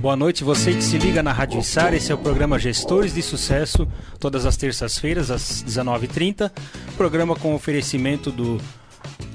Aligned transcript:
Boa 0.00 0.16
noite, 0.16 0.42
você 0.42 0.72
que 0.72 0.82
se 0.82 0.96
liga 0.96 1.22
na 1.22 1.30
Rádio 1.30 1.60
Içara. 1.60 1.94
Esse 1.94 2.10
é 2.10 2.14
o 2.14 2.18
programa 2.18 2.58
Gestores 2.58 3.12
de 3.12 3.20
Sucesso, 3.20 3.86
todas 4.18 4.46
as 4.46 4.56
terças-feiras, 4.56 5.30
às 5.30 5.62
19h30. 5.62 6.50
Programa 6.96 7.36
com 7.36 7.54
oferecimento 7.54 8.32
do 8.32 8.58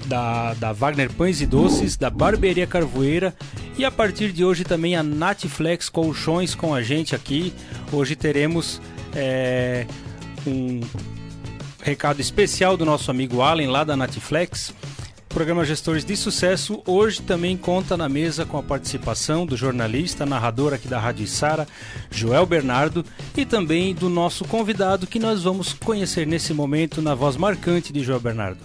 da, 0.08 0.56
da 0.56 0.74
Wagner 0.74 1.14
Pães 1.14 1.40
e 1.40 1.46
Doces, 1.46 1.96
da 1.96 2.10
Barbearia 2.10 2.66
Carvoeira 2.66 3.32
e 3.78 3.86
a 3.86 3.92
partir 3.92 4.32
de 4.32 4.44
hoje 4.44 4.64
também 4.64 4.96
a 4.96 5.04
Natflex 5.04 5.88
Colchões 5.88 6.56
com 6.56 6.74
a 6.74 6.82
gente 6.82 7.14
aqui. 7.14 7.54
Hoje 7.92 8.16
teremos 8.16 8.82
é, 9.16 9.86
um 10.48 10.82
recado 11.84 12.20
especial 12.20 12.76
do 12.76 12.84
nosso 12.86 13.12
amigo 13.12 13.40
Allen 13.40 13.68
lá 13.68 13.84
da 13.84 13.96
Natflex 13.96 14.74
programa 15.36 15.66
Gestores 15.66 16.06
de 16.06 16.16
Sucesso 16.16 16.82
hoje 16.88 17.22
também 17.22 17.58
conta 17.58 17.98
na 17.98 18.08
mesa 18.08 18.46
com 18.46 18.58
a 18.58 18.64
participação 18.64 19.46
do 19.46 19.58
jornalista, 19.58 20.26
narrador 20.26 20.74
aqui 20.74 20.88
da 20.88 20.98
Rádio 20.98 21.28
Sara, 21.28 21.68
Joel 22.10 22.46
Bernardo, 22.46 23.06
e 23.36 23.46
também 23.46 23.94
do 23.94 24.08
nosso 24.08 24.46
convidado 24.46 25.06
que 25.06 25.20
nós 25.20 25.44
vamos 25.44 25.74
conhecer 25.74 26.26
nesse 26.26 26.54
momento 26.54 27.02
na 27.02 27.14
voz 27.14 27.36
marcante 27.36 27.92
de 27.92 28.02
Joel 28.02 28.22
Bernardo. 28.22 28.62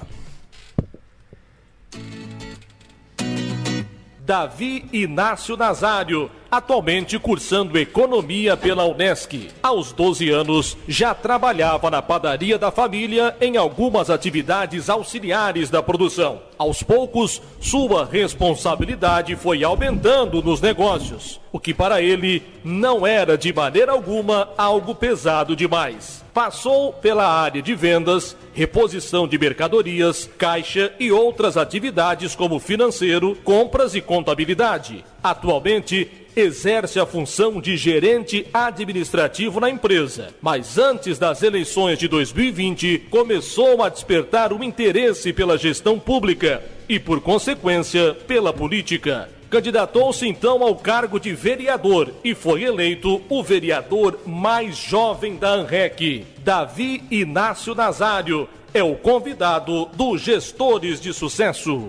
Davi 4.24 4.84
Inácio 4.93 5.57
Nazário, 5.57 6.30
atualmente 6.50 7.18
cursando 7.18 7.78
Economia 7.78 8.56
pela 8.56 8.84
Unesc. 8.84 9.48
Aos 9.62 9.92
12 9.92 10.30
anos, 10.30 10.76
já 10.88 11.14
trabalhava 11.14 11.90
na 11.90 12.02
padaria 12.02 12.59
da 12.59 12.70
família 12.70 13.36
em 13.40 13.56
algumas 13.56 14.10
atividades 14.10 14.90
auxiliares 14.90 15.70
da 15.70 15.82
produção. 15.82 16.40
Aos 16.59 16.82
poucos, 16.82 17.40
sua 17.59 18.04
responsabilidade 18.04 19.34
foi 19.36 19.64
aumentando 19.64 20.42
nos 20.42 20.60
negócios, 20.60 21.40
o 21.50 21.59
que 21.59 21.73
para 21.73 22.02
ele 22.02 22.42
não 22.62 23.06
era 23.06 23.38
de 23.38 23.52
maneira 23.52 23.92
alguma 23.92 24.51
algo 24.59 24.95
pesado 24.95 25.57
demais. 25.57 26.23
Passou 26.35 26.92
pela 26.92 27.26
área 27.26 27.60
de 27.60 27.74
vendas, 27.74 28.37
reposição 28.52 29.26
de 29.26 29.38
mercadorias, 29.38 30.30
caixa 30.38 30.92
e 31.01 31.10
outras 31.10 31.57
atividades 31.57 32.37
como 32.37 32.60
financeiro, 32.60 33.37
compras 33.42 33.95
e 33.95 34.01
contabilidade. 34.01 35.04
Atualmente, 35.23 36.20
exerce 36.36 36.98
a 36.98 37.06
função 37.06 37.60
de 37.60 37.76
gerente 37.76 38.46
administrativo 38.52 39.60
na 39.60 39.70
empresa, 39.70 40.28
mas 40.40 40.78
antes 40.78 41.18
das 41.18 41.42
eleições 41.42 41.98
de 41.98 42.09
2020 42.09 43.06
começou 43.10 43.82
a 43.82 43.88
despertar 43.88 44.52
o 44.52 44.62
interesse 44.62 45.32
pela 45.32 45.58
gestão 45.58 45.98
pública 45.98 46.62
e, 46.88 46.98
por 46.98 47.20
consequência, 47.20 48.14
pela 48.14 48.52
política. 48.52 49.28
Candidatou-se 49.51 50.26
então 50.28 50.62
ao 50.62 50.76
cargo 50.76 51.18
de 51.18 51.34
vereador 51.34 52.12
e 52.23 52.36
foi 52.36 52.62
eleito 52.62 53.20
o 53.28 53.42
vereador 53.42 54.20
mais 54.24 54.76
jovem 54.76 55.36
da 55.36 55.51
ANREC. 55.51 56.24
Davi 56.45 57.02
Inácio 57.10 57.74
Nazário 57.74 58.48
é 58.73 58.82
o 58.82 58.95
convidado 58.95 59.86
do 59.86 60.16
Gestores 60.16 61.01
de 61.01 61.12
Sucesso. 61.12 61.88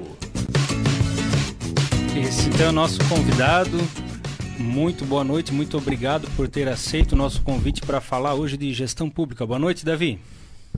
Esse 2.16 2.50
então 2.50 2.66
é 2.66 2.70
o 2.70 2.72
nosso 2.72 2.98
convidado. 3.08 3.78
Muito 4.60 5.06
boa 5.06 5.24
noite, 5.24 5.54
muito 5.54 5.78
obrigado 5.78 6.30
por 6.36 6.48
ter 6.48 6.68
aceito 6.68 7.14
o 7.14 7.16
nosso 7.16 7.42
convite 7.42 7.82
para 7.82 8.00
falar 8.00 8.36
hoje 8.36 8.58
de 8.58 8.74
gestão 8.74 9.10
pública. 9.10 9.46
Boa 9.46 9.60
noite, 9.60 9.86
Davi. 9.86 10.20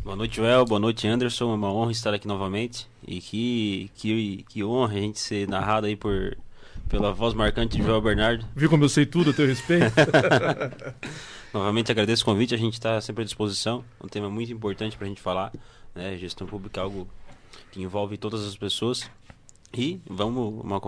Boa 0.03 0.15
noite, 0.15 0.37
Joel. 0.37 0.65
Boa 0.65 0.79
noite, 0.79 1.07
Anderson. 1.07 1.51
É 1.51 1.55
uma 1.55 1.71
honra 1.71 1.91
estar 1.91 2.13
aqui 2.13 2.27
novamente. 2.27 2.87
E 3.07 3.21
que, 3.21 3.89
que, 3.95 4.45
que 4.49 4.63
honra 4.63 4.97
a 4.97 4.99
gente 4.99 5.19
ser 5.19 5.47
narrado 5.47 5.87
aí 5.87 5.95
por, 5.95 6.37
pela 6.89 7.13
voz 7.13 7.33
marcante 7.33 7.77
de 7.77 7.83
Joel 7.83 8.01
Bernardo. 8.01 8.45
Viu 8.55 8.69
como 8.69 8.83
eu 8.83 8.89
sei 8.89 9.05
tudo 9.05 9.31
a 9.31 9.33
teu 9.33 9.47
respeito? 9.47 9.93
Novamente 11.53 11.91
agradeço 11.91 12.23
o 12.23 12.25
convite, 12.25 12.53
a 12.53 12.57
gente 12.57 12.73
está 12.73 12.99
sempre 12.99 13.21
à 13.21 13.25
disposição. 13.25 13.83
É 13.99 14.05
um 14.05 14.09
tema 14.09 14.29
muito 14.29 14.51
importante 14.51 14.97
para 14.97 15.05
a 15.05 15.09
gente 15.09 15.21
falar. 15.21 15.51
Né? 15.95 16.17
Gestão 16.17 16.47
pública 16.47 16.81
é 16.81 16.83
algo 16.83 17.07
que 17.71 17.81
envolve 17.81 18.17
todas 18.17 18.45
as 18.45 18.55
pessoas. 18.55 19.09
E 19.73 19.99
vamos, 20.07 20.63
uma, 20.63 20.79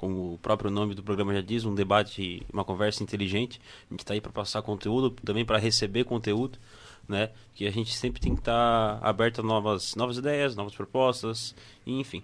como, 0.00 0.32
o 0.32 0.38
próprio 0.38 0.70
nome 0.70 0.94
do 0.94 1.02
programa 1.02 1.34
já 1.34 1.42
diz, 1.42 1.66
um 1.66 1.74
debate, 1.74 2.42
uma 2.50 2.64
conversa 2.64 3.02
inteligente. 3.02 3.60
A 3.86 3.92
gente 3.92 4.00
está 4.00 4.14
aí 4.14 4.20
para 4.20 4.32
passar 4.32 4.62
conteúdo, 4.62 5.10
também 5.22 5.44
para 5.44 5.58
receber 5.58 6.04
conteúdo, 6.04 6.58
né? 7.06 7.28
Que 7.54 7.66
a 7.66 7.70
gente 7.70 7.94
sempre 7.94 8.18
tem 8.18 8.32
que 8.34 8.40
estar 8.40 8.98
tá 8.98 9.06
aberto 9.06 9.40
a 9.40 9.42
novas, 9.42 9.94
novas 9.96 10.16
ideias, 10.16 10.56
novas 10.56 10.74
propostas, 10.74 11.54
enfim. 11.86 12.22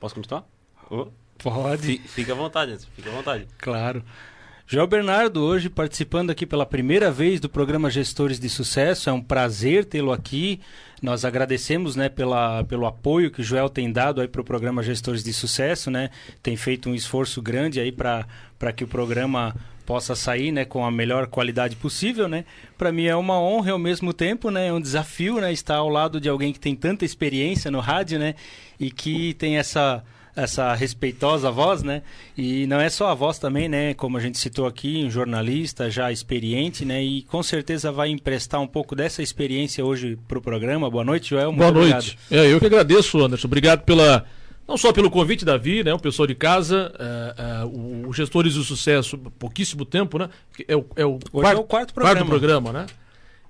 Posso 0.00 0.16
continuar? 0.16 0.44
Oh. 0.90 1.06
Pode. 1.38 1.98
Fica 1.98 2.32
à 2.32 2.34
vontade, 2.34 2.84
fica 2.96 3.10
à 3.10 3.12
vontade. 3.12 3.46
Claro. 3.56 4.02
Joel 4.70 4.86
Bernardo, 4.86 5.40
hoje 5.40 5.70
participando 5.70 6.28
aqui 6.28 6.44
pela 6.44 6.66
primeira 6.66 7.10
vez 7.10 7.40
do 7.40 7.48
programa 7.48 7.88
Gestores 7.88 8.38
de 8.38 8.50
Sucesso. 8.50 9.08
É 9.08 9.12
um 9.14 9.22
prazer 9.22 9.86
tê-lo 9.86 10.12
aqui. 10.12 10.60
Nós 11.00 11.24
agradecemos 11.24 11.96
né, 11.96 12.10
pela, 12.10 12.62
pelo 12.64 12.84
apoio 12.84 13.30
que 13.30 13.40
o 13.40 13.42
Joel 13.42 13.70
tem 13.70 13.90
dado 13.90 14.28
para 14.28 14.42
o 14.42 14.44
programa 14.44 14.82
Gestores 14.82 15.24
de 15.24 15.32
Sucesso. 15.32 15.90
Né? 15.90 16.10
Tem 16.42 16.54
feito 16.54 16.90
um 16.90 16.94
esforço 16.94 17.40
grande 17.40 17.80
aí 17.80 17.90
para 17.90 18.26
que 18.76 18.84
o 18.84 18.86
programa 18.86 19.56
possa 19.86 20.14
sair 20.14 20.52
né, 20.52 20.66
com 20.66 20.84
a 20.84 20.90
melhor 20.90 21.28
qualidade 21.28 21.74
possível. 21.74 22.28
Né? 22.28 22.44
Para 22.76 22.92
mim 22.92 23.06
é 23.06 23.16
uma 23.16 23.40
honra 23.40 23.68
e 23.68 23.72
ao 23.72 23.78
mesmo 23.78 24.12
tempo 24.12 24.50
né, 24.50 24.66
é 24.66 24.72
um 24.72 24.82
desafio 24.82 25.40
né, 25.40 25.50
estar 25.50 25.76
ao 25.76 25.88
lado 25.88 26.20
de 26.20 26.28
alguém 26.28 26.52
que 26.52 26.60
tem 26.60 26.76
tanta 26.76 27.06
experiência 27.06 27.70
no 27.70 27.80
rádio 27.80 28.18
né, 28.18 28.34
e 28.78 28.90
que 28.90 29.32
tem 29.32 29.56
essa 29.56 30.04
essa 30.38 30.72
respeitosa 30.72 31.50
voz, 31.50 31.82
né? 31.82 32.02
E 32.36 32.66
não 32.66 32.80
é 32.80 32.88
só 32.88 33.08
a 33.08 33.14
voz 33.14 33.38
também, 33.38 33.68
né? 33.68 33.92
Como 33.94 34.16
a 34.16 34.20
gente 34.20 34.38
citou 34.38 34.66
aqui, 34.66 35.02
um 35.04 35.10
jornalista 35.10 35.90
já 35.90 36.12
experiente, 36.12 36.84
né? 36.84 37.02
E 37.02 37.22
com 37.22 37.42
certeza 37.42 37.90
vai 37.90 38.08
emprestar 38.10 38.60
um 38.60 38.66
pouco 38.66 38.94
dessa 38.94 39.20
experiência 39.20 39.84
hoje 39.84 40.16
para 40.28 40.38
o 40.38 40.40
programa. 40.40 40.88
Boa 40.88 41.04
noite, 41.04 41.30
Joel. 41.30 41.50
Muito 41.50 41.58
Boa 41.58 41.70
obrigado. 41.70 42.02
noite. 42.02 42.18
É, 42.30 42.52
eu 42.52 42.60
que 42.60 42.66
agradeço, 42.66 43.18
Anderson. 43.20 43.48
Obrigado 43.48 43.82
pela 43.82 44.24
não 44.66 44.76
só 44.76 44.92
pelo 44.92 45.10
convite, 45.10 45.46
Davi, 45.46 45.82
né, 45.82 45.94
o 45.94 45.98
pessoal 45.98 46.26
de 46.26 46.34
casa, 46.34 46.92
uh, 47.64 47.66
uh, 47.66 48.08
o 48.08 48.12
Gestores 48.12 48.52
do 48.52 48.62
Sucesso, 48.62 49.16
pouquíssimo 49.16 49.82
tempo, 49.86 50.18
né? 50.18 50.28
É 50.68 50.76
o, 50.76 50.84
é 50.94 51.06
o, 51.06 51.18
quarto, 51.18 51.56
é 51.56 51.60
o 51.60 51.64
quarto 51.64 51.94
programa. 51.94 52.16
Quarto 52.16 52.28
programa 52.28 52.72
né? 52.72 52.86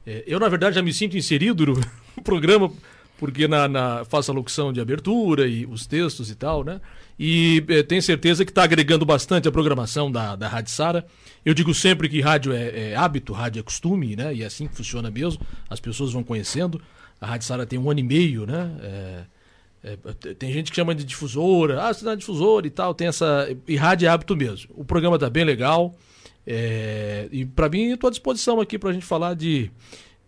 É, 0.07 0.23
eu, 0.29 0.39
na 0.39 0.49
verdade, 0.49 0.77
já 0.77 0.83
me 0.83 0.93
sinto 0.93 1.19
inserido 1.19 1.67
no 1.67 1.83
programa 2.23 2.71
porque 3.19 3.47
na, 3.49 3.69
na 3.69 4.05
faço 4.05 4.31
a 4.31 4.35
locução 4.35 4.73
de 4.73 4.81
abertura 4.81 5.47
e 5.47 5.67
os 5.67 5.87
textos 5.87 6.31
e 6.31 6.35
tal, 6.35 6.65
né? 6.65 6.81
E 7.19 7.65
é, 7.69 7.83
tenho 7.83 8.01
certeza 8.01 8.45
que 8.45 8.51
está 8.51 8.63
agregando 8.63 9.05
bastante 9.05 9.49
a 9.49 9.53
programação 9.53 10.11
da, 10.11 10.37
da 10.37 10.49
Rádio 10.49 10.73
Sara. 10.73 11.05
Eu 11.45 11.53
digo 11.53 11.75
sempre 11.75 12.09
que 12.09 12.21
rádio 12.21 12.53
é, 12.53 12.93
é, 12.93 12.97
hábito, 12.97 13.33
rádio 13.33 13.61
é 13.61 13.63
costume, 13.63 14.15
né? 14.15 14.33
E 14.33 14.43
é 14.43 14.47
assim 14.47 14.69
que 14.69 14.77
funciona 14.77 15.11
mesmo. 15.11 15.45
As 15.69 15.81
pessoas 15.81 16.13
vão 16.13 16.23
conhecendo. 16.23 16.81
A 17.21 17.27
Rádio 17.27 17.47
Sara 17.47 17.67
tem 17.67 17.79
um 17.79 17.91
ano 17.91 17.99
e 17.99 18.05
meio, 18.05 18.47
né? 18.47 18.71
É, 18.81 19.25
é, 19.83 20.35
tem 20.35 20.53
gente 20.53 20.71
que 20.71 20.77
chama 20.77 20.95
de 20.95 21.03
difusora, 21.05 21.83
ah, 21.83 21.93
você 21.93 22.09
é 22.09 22.17
difusora 22.17 22.67
e 22.67 22.71
tal, 22.71 22.95
tem 22.95 23.09
essa. 23.09 23.49
E 23.67 23.77
rádio 23.77 24.07
é 24.07 24.09
hábito 24.09 24.37
mesmo. 24.37 24.71
O 24.77 24.85
programa 24.85 25.17
está 25.17 25.29
bem 25.29 25.45
legal. 25.45 25.97
É, 26.47 27.29
e 27.31 27.45
para 27.45 27.69
mim, 27.69 27.93
estou 27.93 28.09
à 28.09 28.11
disposição 28.11 28.61
aqui 28.61 28.79
para 28.79 28.91
a 28.91 28.93
gente 28.93 29.05
falar 29.05 29.35
de 29.35 29.71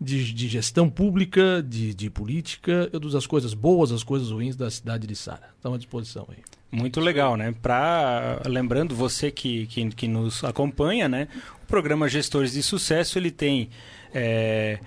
de, 0.01 0.33
de 0.33 0.47
gestão 0.47 0.89
pública, 0.89 1.63
de, 1.63 1.93
de 1.93 2.09
política, 2.09 2.89
das 2.89 3.27
coisas 3.27 3.53
boas, 3.53 3.91
as 3.91 4.03
coisas 4.03 4.31
ruins 4.31 4.55
da 4.55 4.71
cidade 4.71 5.05
de 5.05 5.15
Sara. 5.15 5.51
Estão 5.55 5.75
à 5.75 5.77
disposição 5.77 6.27
aí. 6.29 6.37
Muito 6.71 6.99
legal, 6.99 7.37
né? 7.37 7.53
Pra, 7.61 8.41
lembrando 8.47 8.95
você 8.95 9.29
que, 9.29 9.67
que, 9.67 9.89
que 9.89 10.07
nos 10.07 10.43
acompanha, 10.43 11.07
né? 11.07 11.27
O 11.63 11.67
programa 11.67 12.09
Gestores 12.09 12.53
de 12.53 12.63
Sucesso 12.63 13.19
ele 13.19 13.29
tem 13.29 13.69
é, 14.13 14.79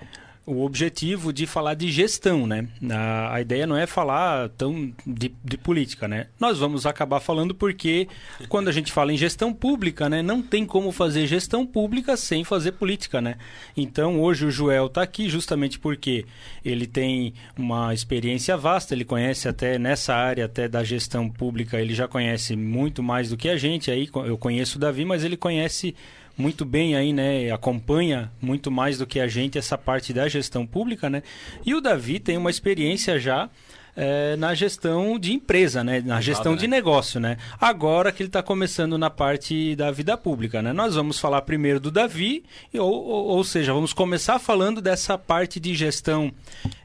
o 0.45 0.63
objetivo 0.63 1.33
de 1.33 1.47
falar 1.47 1.73
de 1.73 1.91
gestão, 1.91 2.45
né? 2.45 2.67
A, 2.91 3.35
a 3.35 3.41
ideia 3.41 3.65
não 3.65 3.75
é 3.75 3.87
falar 3.87 4.49
tão 4.49 4.93
de, 5.05 5.33
de, 5.43 5.57
política, 5.57 6.07
né? 6.07 6.27
Nós 6.39 6.59
vamos 6.59 6.85
acabar 6.85 7.19
falando 7.19 7.55
porque 7.55 8.07
quando 8.47 8.67
a 8.67 8.71
gente 8.71 8.91
fala 8.91 9.11
em 9.11 9.17
gestão 9.17 9.51
pública, 9.51 10.07
né, 10.07 10.21
não 10.21 10.43
tem 10.43 10.65
como 10.65 10.91
fazer 10.91 11.25
gestão 11.25 11.65
pública 11.65 12.15
sem 12.15 12.43
fazer 12.43 12.73
política, 12.73 13.19
né? 13.19 13.37
Então 13.75 14.21
hoje 14.21 14.45
o 14.45 14.51
Joel 14.51 14.85
está 14.85 15.01
aqui 15.01 15.27
justamente 15.27 15.79
porque 15.79 16.25
ele 16.63 16.85
tem 16.85 17.33
uma 17.57 17.93
experiência 17.93 18.55
vasta, 18.55 18.93
ele 18.93 19.05
conhece 19.05 19.47
até 19.47 19.79
nessa 19.79 20.13
área 20.13 20.45
até 20.45 20.67
da 20.67 20.83
gestão 20.83 21.27
pública, 21.27 21.79
ele 21.79 21.95
já 21.95 22.07
conhece 22.07 22.55
muito 22.55 23.01
mais 23.01 23.29
do 23.29 23.37
que 23.37 23.49
a 23.49 23.57
gente. 23.57 23.89
Aí 23.89 24.07
eu 24.13 24.37
conheço 24.37 24.77
o 24.77 24.79
Davi, 24.79 25.05
mas 25.05 25.23
ele 25.23 25.37
conhece 25.37 25.95
muito 26.37 26.65
bem 26.65 26.95
aí, 26.95 27.13
né? 27.13 27.51
Acompanha 27.51 28.31
muito 28.41 28.69
mais 28.69 28.97
do 28.97 29.07
que 29.07 29.19
a 29.19 29.27
gente 29.27 29.57
essa 29.57 29.77
parte 29.77 30.13
da 30.13 30.27
gestão 30.27 30.65
pública, 30.65 31.09
né? 31.09 31.23
E 31.65 31.73
o 31.73 31.81
Davi 31.81 32.19
tem 32.19 32.37
uma 32.37 32.49
experiência 32.49 33.19
já 33.19 33.49
é, 33.95 34.35
na 34.35 34.53
gestão 34.53 35.17
de 35.17 35.33
empresa, 35.33 35.83
né? 35.83 36.01
Na 36.05 36.19
gestão 36.19 36.51
né? 36.51 36.57
de 36.57 36.67
negócio, 36.67 37.19
né? 37.19 37.37
Agora 37.59 38.11
que 38.11 38.21
ele 38.21 38.27
está 38.27 38.43
começando 38.43 38.97
na 38.97 39.09
parte 39.09 39.75
da 39.75 39.89
vida 39.91 40.17
pública, 40.17 40.61
né? 40.61 40.73
Nós 40.73 40.95
vamos 40.95 41.19
falar 41.19 41.41
primeiro 41.43 41.79
do 41.79 41.89
Davi, 41.89 42.43
ou, 42.73 42.81
ou, 42.81 43.25
ou 43.27 43.43
seja, 43.43 43.73
vamos 43.73 43.93
começar 43.93 44.37
falando 44.37 44.81
dessa 44.81 45.17
parte 45.17 45.59
de 45.59 45.73
gestão 45.73 46.31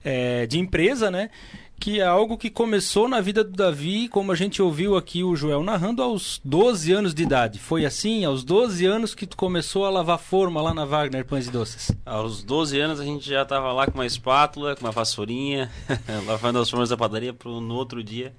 é, 0.05 0.47
de 0.47 0.59
empresa, 0.59 1.11
né? 1.11 1.31
Que 1.81 1.99
é 1.99 2.05
algo 2.05 2.37
que 2.37 2.51
começou 2.51 3.09
na 3.09 3.23
vida 3.23 3.43
do 3.43 3.53
Davi, 3.53 4.07
como 4.07 4.31
a 4.31 4.35
gente 4.35 4.61
ouviu 4.61 4.99
aqui 4.99 5.25
o 5.25 5.35
Joel 5.35 5.63
narrando, 5.63 6.03
aos 6.03 6.39
12 6.45 6.93
anos 6.93 7.15
de 7.15 7.23
idade. 7.23 7.59
Foi 7.59 7.87
assim, 7.87 8.23
aos 8.23 8.45
12 8.45 8.85
anos 8.85 9.15
que 9.15 9.27
tu 9.27 9.35
começou 9.35 9.87
a 9.87 9.91
lavar 9.91 10.19
forma 10.19 10.61
lá 10.61 10.75
na 10.75 10.85
Wagner 10.85 11.25
Pães 11.25 11.47
e 11.47 11.51
Doces? 11.51 11.91
Aos 12.05 12.43
12 12.43 12.79
anos 12.79 13.01
a 13.01 13.05
gente 13.05 13.27
já 13.27 13.43
estava 13.43 13.73
lá 13.73 13.87
com 13.87 13.95
uma 13.95 14.05
espátula, 14.05 14.77
com 14.77 14.85
uma 14.85 14.93
vassourinha, 14.93 15.71
lavando 16.27 16.59
as 16.59 16.69
formas 16.69 16.91
da 16.91 16.99
padaria 16.99 17.33
para 17.33 17.51
no 17.51 17.75
outro 17.75 18.05
dia 18.05 18.35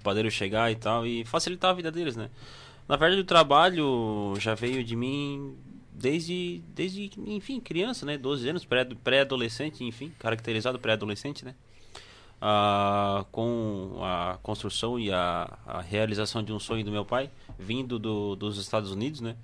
o 0.00 0.02
padeiro 0.02 0.30
chegar 0.30 0.72
e 0.72 0.74
tal, 0.74 1.06
e 1.06 1.26
facilitar 1.26 1.70
a 1.70 1.74
vida 1.74 1.92
deles, 1.92 2.16
né? 2.16 2.30
Na 2.88 2.96
verdade 2.96 3.20
o 3.20 3.24
trabalho 3.24 4.34
já 4.38 4.54
veio 4.54 4.82
de 4.82 4.96
mim 4.96 5.54
desde, 5.92 6.62
desde 6.74 7.10
enfim, 7.26 7.60
criança, 7.60 8.06
né? 8.06 8.16
12 8.16 8.48
anos, 8.48 8.66
pré-adolescente, 9.04 9.84
enfim, 9.84 10.10
caracterizado 10.18 10.78
pré-adolescente, 10.78 11.44
né? 11.44 11.54
Ah, 12.44 13.24
com 13.30 14.00
a 14.02 14.36
construção 14.42 14.98
e 14.98 15.12
a, 15.12 15.58
a, 15.64 15.80
realização 15.80 16.42
de 16.42 16.52
um 16.52 16.58
sonho 16.58 16.84
do 16.84 16.90
meu 16.90 17.04
pai, 17.04 17.30
vindo 17.56 18.00
do, 18.00 18.34
dos 18.34 18.58
Estados 18.58 18.90
Unidos, 18.90 19.20
né? 19.20 19.36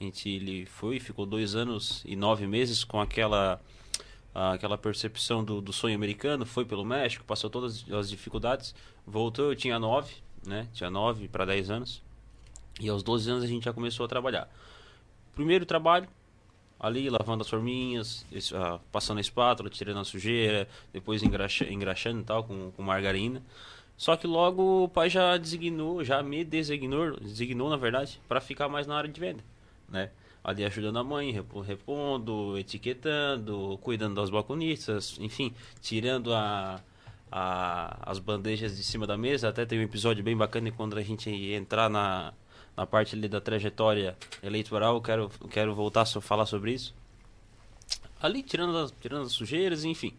A 0.00 0.04
gente 0.04 0.26
ele 0.30 0.64
foi, 0.64 0.98
ficou 0.98 1.26
dois 1.26 1.54
anos 1.54 2.02
e 2.06 2.16
nove 2.16 2.46
meses 2.46 2.82
com 2.82 2.98
aquela 2.98 3.60
aquela 4.34 4.76
percepção 4.78 5.44
do, 5.44 5.60
do 5.60 5.72
sonho 5.72 5.94
americano, 5.94 6.46
foi 6.46 6.64
pelo 6.64 6.84
México, 6.84 7.24
passou 7.24 7.48
todas 7.50 7.84
as 7.90 8.08
dificuldades, 8.08 8.74
voltou, 9.06 9.50
eu 9.50 9.56
tinha 9.56 9.78
nove, 9.78 10.14
né? 10.46 10.66
Tinha 10.72 10.88
nove 10.88 11.28
para 11.28 11.44
dez 11.44 11.68
anos. 11.68 12.02
E 12.80 12.88
aos 12.88 13.02
12 13.02 13.30
anos 13.30 13.44
a 13.44 13.46
gente 13.46 13.64
já 13.64 13.72
começou 13.72 14.04
a 14.04 14.08
trabalhar. 14.08 14.48
Primeiro 15.34 15.66
trabalho, 15.66 16.08
ali 16.78 17.08
lavando 17.08 17.42
as 17.42 17.48
forminhas, 17.48 18.24
uh, 18.52 18.78
passando 18.92 19.18
a 19.18 19.20
espátula, 19.20 19.70
tirando 19.70 20.00
a 20.00 20.04
sujeira, 20.04 20.68
depois 20.92 21.22
engraxa, 21.22 21.64
engraxando 21.64 22.20
e 22.20 22.24
tal 22.24 22.44
com, 22.44 22.70
com 22.72 22.82
margarina. 22.82 23.42
Só 23.96 24.14
que 24.16 24.26
logo 24.26 24.84
o 24.84 24.88
pai 24.88 25.08
já 25.08 25.36
designou, 25.38 26.04
já 26.04 26.22
me 26.22 26.44
designou, 26.44 27.18
designou 27.18 27.70
na 27.70 27.76
verdade, 27.76 28.20
para 28.28 28.40
ficar 28.40 28.68
mais 28.68 28.86
na 28.86 28.96
área 28.96 29.10
de 29.10 29.18
venda, 29.18 29.42
né? 29.88 30.10
Ali 30.44 30.64
ajudando 30.64 30.98
a 30.98 31.04
mãe, 31.04 31.32
repondo, 31.66 32.56
etiquetando, 32.56 33.78
cuidando 33.82 34.14
das 34.14 34.30
balconistas, 34.30 35.16
enfim, 35.18 35.52
tirando 35.80 36.32
a, 36.32 36.80
a, 37.32 38.10
as 38.10 38.20
bandejas 38.20 38.76
de 38.76 38.84
cima 38.84 39.06
da 39.06 39.16
mesa. 39.16 39.48
Até 39.48 39.66
tem 39.66 39.80
um 39.80 39.82
episódio 39.82 40.22
bem 40.22 40.36
bacana 40.36 40.70
quando 40.70 40.96
a 40.96 41.02
gente 41.02 41.30
entrar 41.30 41.90
na, 41.90 42.32
na 42.76 42.86
parte 42.86 43.14
ali 43.14 43.28
da 43.28 43.40
trajetória 43.40 44.16
eleitoral, 44.42 45.00
quero, 45.00 45.30
quero 45.50 45.74
voltar 45.74 46.02
a 46.02 46.20
falar 46.20 46.46
sobre 46.46 46.72
isso. 46.72 46.94
Ali, 48.20 48.42
tirando 48.42 48.76
as, 48.76 48.92
tirando 49.00 49.26
as 49.26 49.32
sujeiras, 49.32 49.84
enfim. 49.84 50.14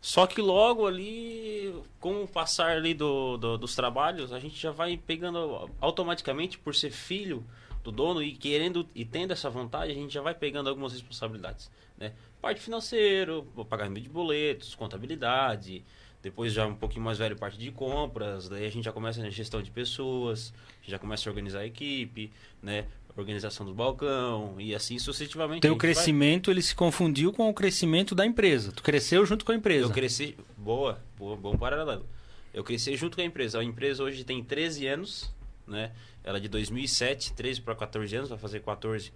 Só 0.00 0.26
que 0.26 0.40
logo 0.40 0.84
ali, 0.84 1.72
com 2.00 2.24
o 2.24 2.28
passar 2.28 2.76
ali 2.76 2.92
do, 2.92 3.36
do, 3.36 3.56
dos 3.56 3.76
trabalhos, 3.76 4.32
a 4.32 4.40
gente 4.40 4.60
já 4.60 4.72
vai 4.72 4.96
pegando 4.96 5.70
automaticamente, 5.80 6.58
por 6.58 6.74
ser 6.74 6.90
filho 6.90 7.44
do 7.84 7.92
dono 7.92 8.20
e 8.20 8.32
querendo 8.32 8.88
e 8.94 9.04
tendo 9.04 9.32
essa 9.32 9.48
vontade, 9.48 9.92
a 9.92 9.94
gente 9.94 10.12
já 10.12 10.20
vai 10.20 10.34
pegando 10.34 10.68
algumas 10.68 10.92
responsabilidades. 10.92 11.70
Né? 11.96 12.12
Parte 12.40 12.60
financeira, 12.60 13.42
pagamento 13.68 14.02
de 14.02 14.08
boletos, 14.08 14.74
contabilidade, 14.74 15.84
depois 16.22 16.52
já 16.52 16.66
um 16.66 16.74
pouquinho 16.74 17.04
mais 17.04 17.18
velho, 17.18 17.36
parte 17.36 17.58
de 17.58 17.70
compras, 17.72 18.48
daí 18.48 18.64
a 18.64 18.70
gente 18.70 18.84
já 18.84 18.92
começa 18.92 19.20
na 19.20 19.28
gestão 19.28 19.60
de 19.60 19.70
pessoas, 19.70 20.54
já 20.86 20.98
começa 20.98 21.28
a 21.28 21.30
organizar 21.30 21.60
a 21.60 21.66
equipe, 21.66 22.30
né? 22.62 22.86
Organização 23.14 23.66
do 23.66 23.74
balcão 23.74 24.54
e 24.58 24.74
assim 24.74 24.98
sucessivamente. 24.98 25.60
Teu 25.60 25.76
crescimento, 25.76 26.46
vai... 26.46 26.54
ele 26.54 26.62
se 26.62 26.74
confundiu 26.74 27.32
com 27.32 27.50
o 27.50 27.52
crescimento 27.52 28.14
da 28.14 28.24
empresa. 28.24 28.72
Tu 28.72 28.82
cresceu 28.82 29.26
junto 29.26 29.44
com 29.44 29.52
a 29.52 29.54
empresa. 29.54 29.86
Eu 29.86 29.90
cresci... 29.90 30.34
Boa, 30.56 30.98
boa 31.18 31.36
bom 31.36 31.58
paralelo. 31.58 32.06
Eu 32.54 32.64
cresci 32.64 32.96
junto 32.96 33.16
com 33.16 33.20
a 33.20 33.24
empresa. 33.24 33.58
A 33.58 33.64
empresa 33.64 34.02
hoje 34.02 34.24
tem 34.24 34.42
13 34.42 34.86
anos, 34.86 35.30
né? 35.66 35.92
Ela 36.24 36.38
é 36.38 36.40
de 36.40 36.48
2007, 36.48 37.34
13 37.34 37.60
para 37.60 37.74
14 37.74 38.16
anos, 38.16 38.30
vai 38.30 38.38
fazer 38.38 38.60
14 38.60 39.12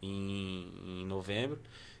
em, 0.00 0.72
em 0.86 1.06
novembro. 1.06 1.58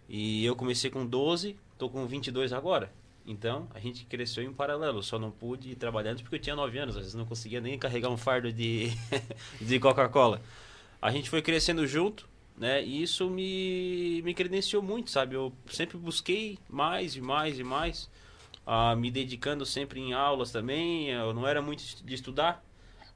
E 0.08 0.44
eu 0.44 0.54
comecei 0.54 0.90
com 0.90 1.04
12, 1.04 1.56
tô 1.78 1.88
com 1.88 2.06
22 2.06 2.52
agora. 2.52 2.92
Então, 3.30 3.68
a 3.72 3.78
gente 3.78 4.04
cresceu 4.06 4.42
em 4.42 4.52
paralelo. 4.52 5.04
Só 5.04 5.16
não 5.16 5.30
pude 5.30 5.70
ir 5.70 5.76
trabalhando 5.76 6.20
porque 6.20 6.34
eu 6.34 6.40
tinha 6.40 6.56
9 6.56 6.76
anos. 6.78 6.96
Às 6.96 7.02
vezes 7.02 7.14
não 7.14 7.24
conseguia 7.24 7.60
nem 7.60 7.78
carregar 7.78 8.08
um 8.08 8.16
fardo 8.16 8.52
de, 8.52 8.90
de 9.62 9.78
Coca-Cola. 9.78 10.42
A 11.00 11.12
gente 11.12 11.30
foi 11.30 11.40
crescendo 11.40 11.86
junto, 11.86 12.28
né? 12.58 12.82
E 12.82 13.00
isso 13.00 13.30
me, 13.30 14.20
me 14.22 14.34
credenciou 14.34 14.82
muito, 14.82 15.10
sabe? 15.10 15.36
Eu 15.36 15.52
sempre 15.68 15.96
busquei 15.96 16.58
mais 16.68 17.14
e 17.14 17.20
mais 17.20 17.56
e 17.56 17.62
mais. 17.62 18.10
Uh, 18.66 18.96
me 18.96 19.12
dedicando 19.12 19.64
sempre 19.64 20.00
em 20.00 20.12
aulas 20.12 20.50
também. 20.50 21.10
Eu 21.10 21.32
não 21.32 21.46
era 21.46 21.62
muito 21.62 21.84
de 22.04 22.14
estudar. 22.14 22.64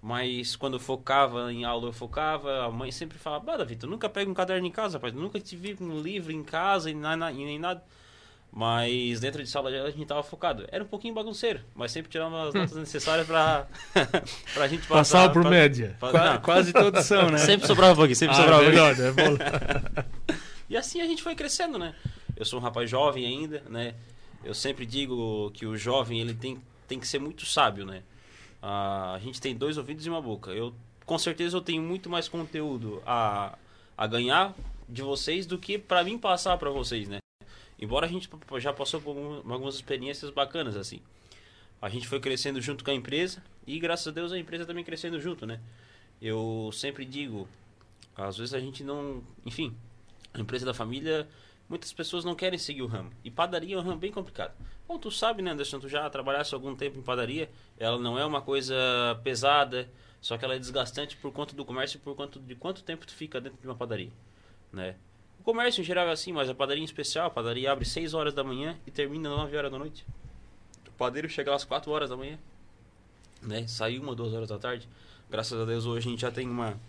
Mas 0.01 0.55
quando 0.55 0.79
focava 0.79 1.53
em 1.53 1.65
aula, 1.65 1.89
eu 1.89 1.93
focava. 1.93 2.67
A 2.67 2.71
mãe 2.71 2.93
sempre 2.93 3.19
falava: 3.19 3.53
Ah, 3.53 3.57
David, 3.57 3.81
tu 3.81 3.89
nunca 3.89 4.09
pega 4.09 4.31
um 4.31 4.35
caderno 4.35 4.65
em 4.65 4.71
casa, 4.71 4.99
rapaz. 4.99 5.13
nunca 5.13 5.41
te 5.41 5.57
vi 5.57 5.75
com 5.75 5.85
um 5.85 6.01
livro 6.01 6.31
em 6.31 6.45
casa 6.45 6.89
e 6.89 6.95
nem 6.95 7.59
nada. 7.59 7.83
Mas 8.57 9.19
dentro 9.19 9.43
de 9.43 9.51
sala 9.51 9.69
de 9.69 9.77
aula 9.77 9.89
a 9.89 9.91
gente 9.91 10.07
tava 10.07 10.23
focado. 10.23 10.65
Era 10.71 10.85
um 10.85 10.87
pouquinho 10.87 11.13
bagunceiro, 11.13 11.61
mas 11.75 11.91
sempre 11.91 12.09
tirava 12.09 12.47
as 12.47 12.55
notas 12.55 12.71
necessárias 12.79 13.27
pra, 13.27 13.67
pra 14.55 14.69
gente 14.69 14.83
passar. 14.83 14.95
Passava 14.95 15.33
por 15.33 15.43
pra, 15.43 15.51
média. 15.51 15.97
Pra, 15.99 16.11
Qua, 16.11 16.39
quase 16.39 16.73
todos 16.73 17.05
são, 17.05 17.31
né? 17.31 17.39
Sempre 17.45 17.67
sobrava 17.67 17.95
um 17.95 17.97
pouquinho, 17.97 18.15
sempre 18.15 18.37
ah, 18.37 18.39
sobrava 18.39 18.63
um 18.63 18.73
pouquinho. 18.73 19.39
Né? 19.39 20.05
e 20.71 20.77
assim 20.77 21.01
a 21.01 21.07
gente 21.07 21.21
foi 21.21 21.35
crescendo, 21.35 21.81
né? 21.81 21.97
Eu 22.37 22.45
sou 22.45 22.61
um 22.61 22.63
rapaz 22.63 22.89
jovem 22.89 23.27
ainda, 23.27 23.61
né? 23.69 23.97
Eu 24.45 24.55
sempre 24.55 24.87
digo 24.87 25.51
que 25.51 25.67
o 25.67 25.77
jovem 25.77 26.21
ele 26.21 26.35
tem, 26.35 26.63
tem 26.87 27.01
que 27.01 27.09
ser 27.09 27.19
muito 27.19 27.45
sábio, 27.45 27.85
né? 27.85 28.05
Ah, 28.63 29.15
a 29.17 29.19
gente 29.19 29.41
tem 29.41 29.57
dois 29.57 29.77
ouvidos 29.77 30.07
e 30.07 30.09
uma 30.09 30.23
boca. 30.23 30.53
Eu 30.53 30.73
com 31.05 31.19
certeza 31.19 31.57
eu 31.57 31.61
tenho 31.61 31.83
muito 31.83 32.09
mais 32.09 32.29
conteúdo 32.29 33.03
a, 33.05 33.59
a 33.99 34.07
ganhar 34.07 34.55
de 34.89 35.03
vocês 35.03 35.45
do 35.45 35.59
que 35.59 35.77
para 35.77 36.05
mim 36.05 36.17
passar 36.17 36.57
para 36.57 36.71
vocês, 36.71 37.09
né? 37.09 37.19
Embora 37.85 38.07
a 38.07 38.09
gente 38.09 38.31
já 38.59 38.73
passou 38.73 38.99
por 38.99 39.15
algumas 39.47 39.75
experiências 39.75 40.31
bacanas, 40.31 40.75
assim. 40.75 41.03
A 41.83 41.91
gente 41.91 42.09
foi 42.09 42.19
crescendo 42.19 42.59
junto 42.63 42.83
com 42.83 42.91
a 42.91 42.95
empresa 42.95 43.45
e, 43.67 43.79
graças 43.79 44.09
a 44.09 44.11
Deus, 44.11 44.33
a 44.33 44.39
empresa 44.39 44.65
também 44.65 44.83
crescendo 44.83 45.21
junto, 45.21 45.45
né? 45.45 45.61
Eu 46.21 46.71
sempre 46.73 47.05
digo, 47.05 47.47
às 48.17 48.39
vezes 48.39 48.55
a 48.55 48.59
gente 48.59 48.83
não... 48.83 49.23
Enfim, 49.45 49.77
a 50.33 50.41
empresa 50.41 50.65
da 50.65 50.73
família, 50.73 51.29
muitas 51.69 51.93
pessoas 51.93 52.25
não 52.25 52.35
querem 52.35 52.59
seguir 52.59 52.81
o 52.81 52.87
ramo. 52.87 53.11
E 53.23 53.31
padaria 53.31 53.77
é 53.77 53.79
um 53.79 53.83
ramo 53.83 53.99
bem 53.99 54.11
complicado. 54.11 54.55
Bom, 54.89 54.99
tu 54.99 55.11
sabe, 55.11 55.43
né, 55.43 55.51
Anderson, 55.51 55.79
tu 55.79 55.89
já 55.89 56.09
trabalhasse 56.09 56.55
algum 56.55 56.75
tempo 56.75 56.99
em 56.99 57.03
padaria, 57.03 57.51
ela 57.79 57.99
não 57.99 58.19
é 58.19 58.25
uma 58.25 58.41
coisa 58.41 58.75
pesada, 59.23 59.91
só 60.23 60.39
que 60.39 60.45
ela 60.47 60.55
é 60.55 60.59
desgastante 60.59 61.19
por 61.19 61.33
conta 61.33 61.55
do 61.55 61.67
comércio 61.67 61.99
e 61.99 62.01
por 62.01 62.17
conta 62.17 62.41
de 62.41 62.55
quanto 62.55 62.83
tempo 62.83 63.07
tu 63.07 63.13
fica 63.13 63.43
dentro 63.43 63.61
de 63.61 63.67
uma 63.69 63.75
padaria, 63.75 64.11
né? 64.73 64.97
O 65.45 65.53
comércio 65.53 65.83
em 65.83 65.85
geral 65.85 66.09
é 66.09 66.11
assim, 66.11 66.33
mas 66.33 66.49
a 66.49 66.55
padaria 66.55 66.81
em 66.81 66.87
especial, 66.87 67.27
a 67.27 67.31
padaria 67.31 67.71
abre 67.71 67.85
6 67.85 68.15
horas 68.15 68.33
da 68.33 68.43
manhã 68.43 68.79
e 68.87 68.91
termina 68.91 69.29
9 69.29 69.55
horas 69.55 69.71
da 69.71 69.79
noite. 69.79 70.03
O 70.89 70.93
padeiro 70.93 71.29
chega 71.29 71.55
às 71.55 71.67
4 71.67 71.91
horas 71.93 72.09
da 72.09 72.17
manhã, 72.17 72.39
né? 73.43 73.67
Sai 73.67 73.99
uma, 73.99 74.15
duas 74.15 74.33
horas 74.33 74.49
da 74.49 74.59
tarde. 74.59 74.89
Graças 75.31 75.61
a 75.61 75.67
Deus 75.67 75.85
hoje 75.85 76.09
a 76.09 76.11
gente 76.11 76.23
já 76.23 76.31
tem 76.31 76.49
uma, 76.49 76.81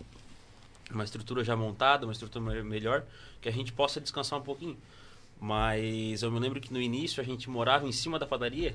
uma 0.90 1.04
estrutura 1.04 1.44
já 1.44 1.54
montada, 1.54 2.06
uma 2.06 2.14
estrutura 2.14 2.64
melhor, 2.64 3.04
que 3.42 3.50
a 3.50 3.52
gente 3.52 3.74
possa 3.74 4.00
descansar 4.00 4.40
um 4.40 4.42
pouquinho. 4.42 4.78
Mas 5.38 6.24
eu 6.24 6.32
me 6.32 6.40
lembro 6.40 6.62
que 6.62 6.72
no 6.72 6.82
início 6.82 7.22
a 7.22 7.26
gente 7.26 7.50
morava 7.50 7.86
em 7.86 7.92
cima 7.92 8.18
da 8.18 8.26
padaria 8.26 8.74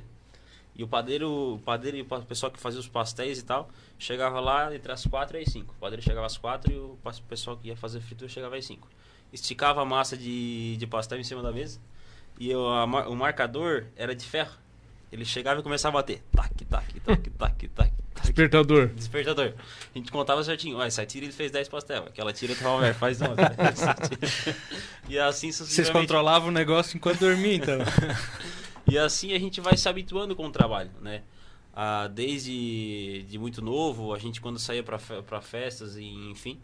e 0.76 0.84
o 0.84 0.88
padeiro, 0.88 1.54
o 1.54 1.58
padeiro 1.58 1.96
e 1.96 2.02
o 2.02 2.22
pessoal 2.26 2.52
que 2.52 2.60
fazia 2.60 2.80
os 2.80 2.86
pastéis 2.86 3.38
e 3.38 3.44
tal, 3.46 3.70
chegava 3.98 4.40
lá 4.40 4.74
entre 4.76 4.92
as 4.92 5.06
4 5.06 5.38
e 5.38 5.40
as 5.40 5.50
5. 5.50 5.72
O 5.72 5.80
padeiro 5.80 6.02
chegava 6.02 6.26
às 6.26 6.36
4 6.36 6.70
e 6.70 6.76
o 6.76 6.98
pessoal 7.26 7.56
que 7.56 7.68
ia 7.68 7.76
fazer 7.78 8.02
fritura 8.02 8.28
chegava 8.28 8.58
às 8.58 8.66
5 8.66 8.99
esticava 9.32 9.82
a 9.82 9.84
massa 9.84 10.16
de, 10.16 10.76
de 10.76 10.86
pastel 10.86 11.18
em 11.18 11.24
cima 11.24 11.42
da 11.42 11.52
mesa 11.52 11.80
e 12.38 12.50
eu, 12.50 12.66
a, 12.66 12.84
o 12.84 13.14
marcador 13.14 13.84
era 13.94 14.14
de 14.14 14.24
ferro. 14.24 14.52
Ele 15.12 15.24
chegava 15.24 15.60
e 15.60 15.62
começava 15.62 15.98
a 15.98 16.00
bater. 16.00 16.22
Tac, 16.34 16.64
tac, 16.64 17.00
tac, 17.00 17.30
tac, 17.30 17.68
tac. 17.68 17.92
Despertador. 18.22 18.86
Despertador. 18.88 19.52
A 19.94 19.98
gente 19.98 20.10
contava 20.10 20.42
certinho. 20.44 20.78
Ó, 20.78 20.84
essa 20.84 21.04
tira 21.04 21.26
ele 21.26 21.32
fez 21.32 21.50
10 21.50 21.68
pastel. 21.68 22.04
Aquela 22.04 22.32
tira 22.32 22.54
tu 22.54 22.62
faz 22.94 23.18
9. 23.18 23.34
e 25.08 25.18
assim 25.18 25.50
Vocês 25.52 25.90
controlavam 25.90 26.48
o 26.48 26.52
negócio 26.52 26.96
enquanto 26.96 27.20
dormia, 27.20 27.54
então. 27.54 27.78
e 28.88 28.96
assim 28.96 29.32
a 29.32 29.38
gente 29.38 29.60
vai 29.60 29.76
se 29.76 29.88
habituando 29.88 30.36
com 30.36 30.46
o 30.46 30.50
trabalho, 30.50 30.90
né? 31.00 31.22
Ah, 31.74 32.08
desde 32.08 33.24
de 33.28 33.38
muito 33.38 33.62
novo, 33.62 34.14
a 34.14 34.18
gente 34.18 34.40
quando 34.40 34.58
saía 34.58 34.82
para 34.82 35.40
festas 35.40 35.96
e 35.96 36.04
enfim, 36.04 36.60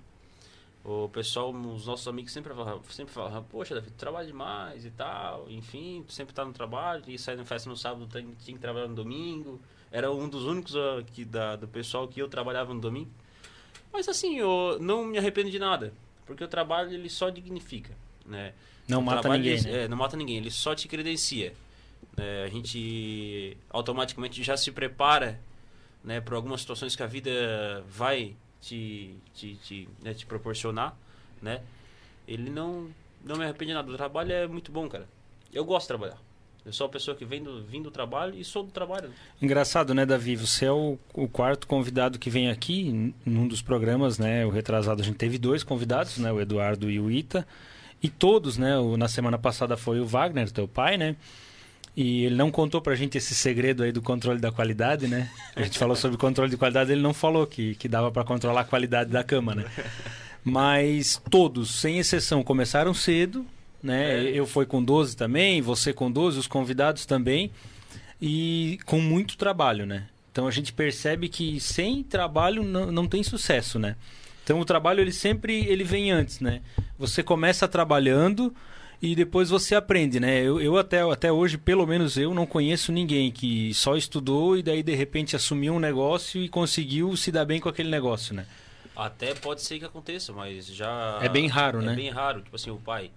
o 0.89 1.09
pessoal, 1.09 1.51
os 1.51 1.85
nossos 1.85 2.07
amigos 2.07 2.33
sempre 2.33 2.55
falavam, 2.55 2.81
sempre 2.91 3.13
falavam 3.13 3.43
poxa, 3.43 3.75
David, 3.75 3.93
tu 3.93 3.97
trabalha 3.97 4.25
demais 4.25 4.85
e 4.85 4.91
tal, 4.93 5.51
enfim, 5.51 6.05
tu 6.07 6.13
sempre 6.13 6.33
tá 6.33 6.45
no 6.45 6.53
trabalho, 6.53 7.03
e 7.09 7.19
sai 7.19 7.35
na 7.35 7.45
festa 7.45 7.69
no 7.69 7.77
sábado, 7.77 8.07
tem, 8.07 8.25
tinha 8.45 8.57
que 8.57 8.61
trabalhar 8.61 8.87
no 8.87 8.95
domingo. 8.95 9.61
Era 9.91 10.13
um 10.13 10.29
dos 10.29 10.45
únicos 10.45 10.77
uh, 10.77 11.05
que, 11.13 11.25
da, 11.25 11.57
do 11.57 11.67
pessoal 11.67 12.07
que 12.07 12.23
eu 12.23 12.29
trabalhava 12.29 12.73
no 12.73 12.81
domingo. 12.81 13.11
Mas 13.93 14.09
assim, 14.09 14.37
eu 14.37 14.79
não 14.81 15.05
me 15.05 15.19
arrependo 15.19 15.51
de 15.51 15.59
nada, 15.59 15.93
porque 16.25 16.45
o 16.45 16.49
trabalho 16.49 16.93
ele 16.93 17.11
só 17.11 17.31
dignifica, 17.31 17.93
né? 18.25 18.53
Não 18.87 19.01
o 19.01 19.05
mata 19.05 19.29
ninguém, 19.29 19.55
ele, 19.55 19.63
né? 19.63 19.85
é, 19.85 19.89
não 19.89 19.97
mata 19.97 20.17
ninguém, 20.17 20.37
ele 20.37 20.53
só 20.53 20.73
te 20.73 20.87
credencia. 20.87 21.53
é, 22.17 22.45
a 22.45 22.49
gente 22.49 23.57
automaticamente 23.71 24.41
já 24.45 24.57
se 24.57 24.71
prepara 24.71 25.41
né, 26.05 26.21
para 26.21 26.37
algumas 26.37 26.61
situações 26.61 26.95
que 26.95 27.03
a 27.03 27.07
vida 27.07 27.85
vai 27.89 28.37
te, 28.61 29.15
te, 29.35 29.55
te, 29.57 29.89
né, 30.03 30.15
te 30.15 30.27
proporcionar, 30.27 30.97
né? 31.41 31.63
Ele 32.27 32.51
não, 32.51 32.89
não 33.25 33.37
me 33.37 33.45
arrepende 33.45 33.73
nada. 33.73 33.91
O 33.91 33.97
trabalho 33.97 34.33
é 34.33 34.47
muito 34.47 34.73
bom, 34.73 34.89
cara. 34.89 35.09
Eu 35.53 35.65
gosto 35.65 35.85
de 35.85 35.89
trabalhar. 35.89 36.19
Eu 36.65 36.73
sou 36.73 36.89
a 36.89 36.91
pessoa 36.91 37.17
que 37.17 37.25
vem 37.25 37.41
do, 37.41 37.63
vim 37.63 37.81
do 37.81 37.93
trabalho 37.93 38.35
e 38.37 38.45
sou 38.45 38.65
do 38.65 38.73
trabalho. 38.73 39.11
Engraçado, 39.41 39.95
né, 39.95 40.05
Davi? 40.05 40.35
Você 40.35 40.65
é 40.65 40.73
o, 40.73 40.99
o 41.15 41.29
quarto 41.29 41.65
convidado 41.65 42.19
que 42.19 42.29
vem 42.29 42.51
aqui 42.51 43.15
num 43.25 43.47
dos 43.47 43.63
programas, 43.63 44.19
né? 44.19 44.45
O 44.45 44.51
retrasado 44.51 45.01
a 45.01 45.05
gente 45.05 45.17
teve 45.17 45.39
dois 45.39 45.63
convidados, 45.63 46.19
né? 46.19 46.33
O 46.33 46.41
Eduardo 46.41 46.91
e 46.91 46.99
o 46.99 47.09
Ita. 47.09 47.47
E 48.03 48.09
todos, 48.09 48.59
né? 48.59 48.77
O, 48.79 48.97
na 48.97 49.07
semana 49.07 49.39
passada 49.39 49.77
foi 49.77 50.01
o 50.01 50.05
Wagner, 50.05 50.51
teu 50.51 50.67
pai, 50.67 50.97
né? 50.97 51.15
E 51.97 52.25
ele 52.25 52.35
não 52.35 52.51
contou 52.51 52.83
pra 52.83 52.95
gente 52.95 53.17
esse 53.17 53.35
segredo 53.35 53.83
aí 53.83 53.91
do 53.91 54.03
controle 54.03 54.39
da 54.39 54.53
qualidade, 54.53 55.09
né? 55.09 55.31
A 55.57 55.63
gente 55.63 55.79
falou 55.79 55.97
sobre 55.97 56.19
controle 56.19 56.51
de 56.51 56.57
qualidade, 56.59 56.93
ele 56.93 57.01
não 57.01 57.15
falou 57.15 57.47
que, 57.47 57.75
que 57.77 57.89
dava 57.89 58.13
para 58.13 58.23
controlar 58.23 58.61
a 58.61 58.65
qualidade 58.65 59.11
da 59.11 59.25
cama, 59.25 59.55
né? 59.55 59.65
Mas 60.45 61.21
todos, 61.31 61.75
sem 61.81 61.99
exceção, 61.99 62.43
começaram 62.43 62.93
cedo, 62.93 63.47
né? 63.83 64.27
É. 64.27 64.39
Eu 64.39 64.47
fui 64.47 64.67
com 64.67 64.85
12 64.85 65.17
também, 65.17 65.63
você 65.63 65.93
com 65.93 66.11
12, 66.13 66.39
os 66.39 66.47
convidados 66.47 67.07
também. 67.07 67.51
E 68.21 68.79
com 68.85 69.01
muito 69.01 69.37
trabalho, 69.37 69.87
né? 69.87 70.07
Então 70.31 70.47
a 70.47 70.51
gente 70.51 70.73
percebe 70.73 71.31
que 71.31 71.59
sem 71.61 72.03
trabalho 72.03 72.63
não, 72.63 72.93
não 72.93 73.09
tem 73.09 73.23
sucesso, 73.23 73.79
né? 73.79 73.97
Então 74.45 74.61
o 74.61 74.65
trabalho 74.65 75.01
ele 75.01 75.13
sempre 75.13 75.65
ele 75.65 75.83
vem 75.83 76.11
antes, 76.11 76.41
né? 76.41 76.61
Você 76.99 77.23
começa 77.23 77.67
trabalhando, 77.67 78.55
e 79.01 79.15
depois 79.15 79.51
você 79.51 79.75
aprende, 79.75 80.19
né? 80.19 80.41
Eu, 80.41 80.61
eu, 80.61 80.77
até, 80.77 81.01
até 81.03 81.31
hoje, 81.31 81.59
pelo 81.59 81.87
menos 81.87 82.17
eu, 82.17 82.33
não 82.33 82.47
conheço 82.47 82.93
ninguém 82.93 83.31
que 83.31 83.73
só 83.75 83.97
estudou 83.97 84.57
e 84.57 84.63
daí 84.63 84.83
de 84.83 84.95
repente 84.95 85.37
assumiu 85.37 85.75
um 85.75 85.79
negócio 85.79 86.43
e 86.43 86.49
conseguiu 86.49 87.17
se 87.17 87.31
dar 87.31 87.45
bem 87.45 87.61
com 87.61 87.69
aquele 87.69 87.91
negócio, 87.91 88.35
né? 88.35 88.47
Até 88.95 89.35
pode 89.35 89.63
ser 89.63 89.79
que 89.79 89.85
aconteça, 89.85 90.33
mas 90.33 90.67
já... 90.67 91.19
É 91.23 91.29
bem 91.29 91.47
raro, 91.49 91.83
é 91.83 91.87
né? 91.87 91.93
É 91.93 91.97
bem 91.97 92.11
raro. 92.11 92.41
Tipo 92.41 92.57
assim, 92.57 92.71
o 92.71 92.79
pai... 92.79 93.11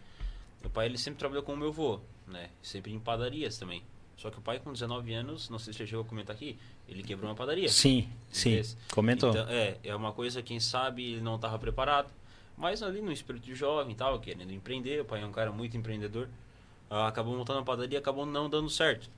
Meu 0.62 0.70
pai, 0.70 0.88
ele 0.88 0.98
sempre 0.98 1.20
trabalhou 1.20 1.42
com 1.42 1.54
o 1.54 1.58
meu 1.58 1.70
avô, 1.70 2.02
né? 2.28 2.50
Sempre 2.62 2.92
em 2.92 3.00
padarias 3.00 3.58
também. 3.58 3.82
Só 4.18 4.30
que 4.30 4.38
o 4.38 4.42
pai, 4.42 4.60
com 4.60 4.74
19 4.74 5.14
anos, 5.14 5.50
não 5.50 5.58
sei 5.58 5.72
se 5.72 5.78
você 5.78 5.88
chegou 5.88 6.04
a 6.04 6.08
comentar 6.08 6.36
aqui, 6.36 6.58
ele 6.90 7.02
quebrou 7.02 7.30
uma 7.30 7.36
padaria. 7.36 7.70
Sim, 7.70 8.10
sim. 8.30 8.62
Comentou. 8.92 9.30
Então, 9.30 9.48
é, 9.48 9.78
é 9.82 9.96
uma 9.96 10.12
coisa, 10.12 10.42
quem 10.42 10.60
sabe, 10.60 11.14
ele 11.14 11.22
não 11.22 11.36
estava 11.36 11.58
preparado. 11.58 12.12
Mas 12.60 12.84
ali 12.84 13.02
no 13.02 13.10
espírito 13.10 13.46
de 13.46 13.56
jovem 13.56 13.96
tal, 13.96 14.20
querendo 14.20 14.52
empreender, 14.52 15.00
o 15.00 15.06
pai 15.06 15.22
é 15.22 15.26
um 15.26 15.32
cara 15.32 15.50
muito 15.50 15.78
empreendedor, 15.78 16.28
uh, 16.92 16.96
acabou 17.08 17.34
montando 17.36 17.60
a 17.60 17.64
padaria 17.64 17.98
acabou 17.98 18.26
não 18.26 18.50
dando 18.50 18.70
certo. 18.70 19.10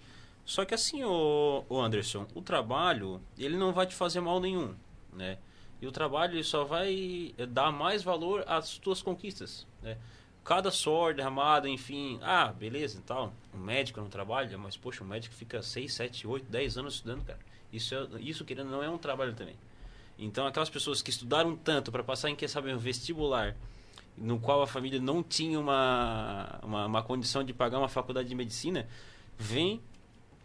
Só 0.46 0.64
que 0.64 0.76
assim, 0.76 1.04
o, 1.04 1.66
o 1.68 1.82
Anderson, 1.82 2.28
o 2.36 2.42
trabalho, 2.42 3.20
ele 3.40 3.58
não 3.58 3.74
vai 3.74 3.88
te 3.88 3.96
fazer 3.96 4.22
mal 4.22 4.40
nenhum, 4.40 4.76
né? 5.12 5.40
E 5.82 5.88
o 5.88 5.92
trabalho 5.92 6.36
ele 6.36 6.44
só 6.44 6.64
vai 6.64 7.34
dar 7.50 7.72
mais 7.72 8.04
valor 8.04 8.44
às 8.46 8.78
tuas 8.78 9.02
conquistas, 9.02 9.66
né? 9.82 9.98
Cada 10.44 10.70
suor 10.70 11.16
derramado, 11.16 11.68
enfim, 11.68 12.20
ah, 12.22 12.48
beleza 12.48 13.00
e 13.00 13.02
tal. 13.02 13.34
Um 13.56 13.58
médico 13.60 14.00
não 14.00 14.10
trabalha, 14.10 14.56
mas 14.58 14.78
poxa, 14.78 15.04
um 15.04 15.08
médico 15.08 15.34
fica 15.34 15.64
6, 15.64 15.92
7, 15.92 16.28
8, 16.28 16.46
10 16.48 16.78
anos 16.78 16.94
estudando, 16.96 17.26
cara. 17.26 17.40
Isso, 17.74 17.96
é, 17.96 18.08
isso 18.22 18.46
querendo 18.46 18.70
não 18.70 18.84
é 18.84 18.90
um 18.90 18.98
trabalho 19.00 19.34
também. 19.34 19.56
Então, 20.18 20.46
aquelas 20.46 20.70
pessoas 20.70 21.02
que 21.02 21.10
estudaram 21.10 21.56
tanto 21.56 21.92
para 21.92 22.04
passar 22.04 22.30
em, 22.30 22.36
quem 22.36 22.48
sabe, 22.48 22.74
um 22.74 22.78
vestibular, 22.78 23.56
no 24.18 24.40
qual 24.40 24.62
a 24.62 24.68
família 24.68 25.00
não 25.00 25.24
tinha 25.24 25.60
uma, 25.60 26.60
uma, 26.62 26.86
uma, 26.86 27.04
condição 27.04 27.44
de 27.44 27.54
pagar 27.54 27.80
uma 27.80 27.88
faculdade 27.88 28.30
de 28.30 28.36
medicina, 28.36 28.88
vem 29.38 29.82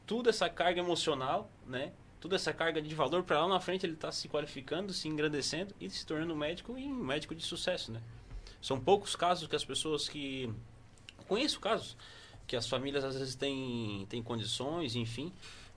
toda 0.06 0.30
essa 0.30 0.48
carga 0.48 0.80
emocional, 0.80 1.50
né? 1.66 1.92
Toda 2.20 2.36
essa 2.36 2.52
carga 2.52 2.80
de 2.80 2.94
valor 2.94 3.22
para 3.22 3.40
lá 3.40 3.48
na 3.48 3.60
frente 3.60 3.84
ele 3.84 3.92
está 3.92 4.10
se 4.10 4.28
qualificando, 4.28 4.92
se 4.92 5.06
engrandecendo 5.08 5.74
e 5.80 5.90
se 5.90 6.06
tornando 6.06 6.34
médico 6.34 6.78
e 6.78 6.84
um 6.84 7.04
médico 7.04 7.34
de 7.34 7.42
sucesso, 7.42 7.92
né? 7.92 8.00
São 8.62 8.80
poucos 8.80 9.14
casos 9.14 9.46
que 9.46 9.54
as 9.54 9.64
pessoas 9.64 10.08
que 10.08 10.50
conheço 11.28 11.60
casos 11.60 11.96
que 12.46 12.56
as 12.56 12.68
famílias 12.68 13.04
às 13.04 13.18
vezes 13.18 13.34
têm, 13.34 14.06
têm 14.08 14.22
condições, 14.22 14.94
enfim, 14.94 15.32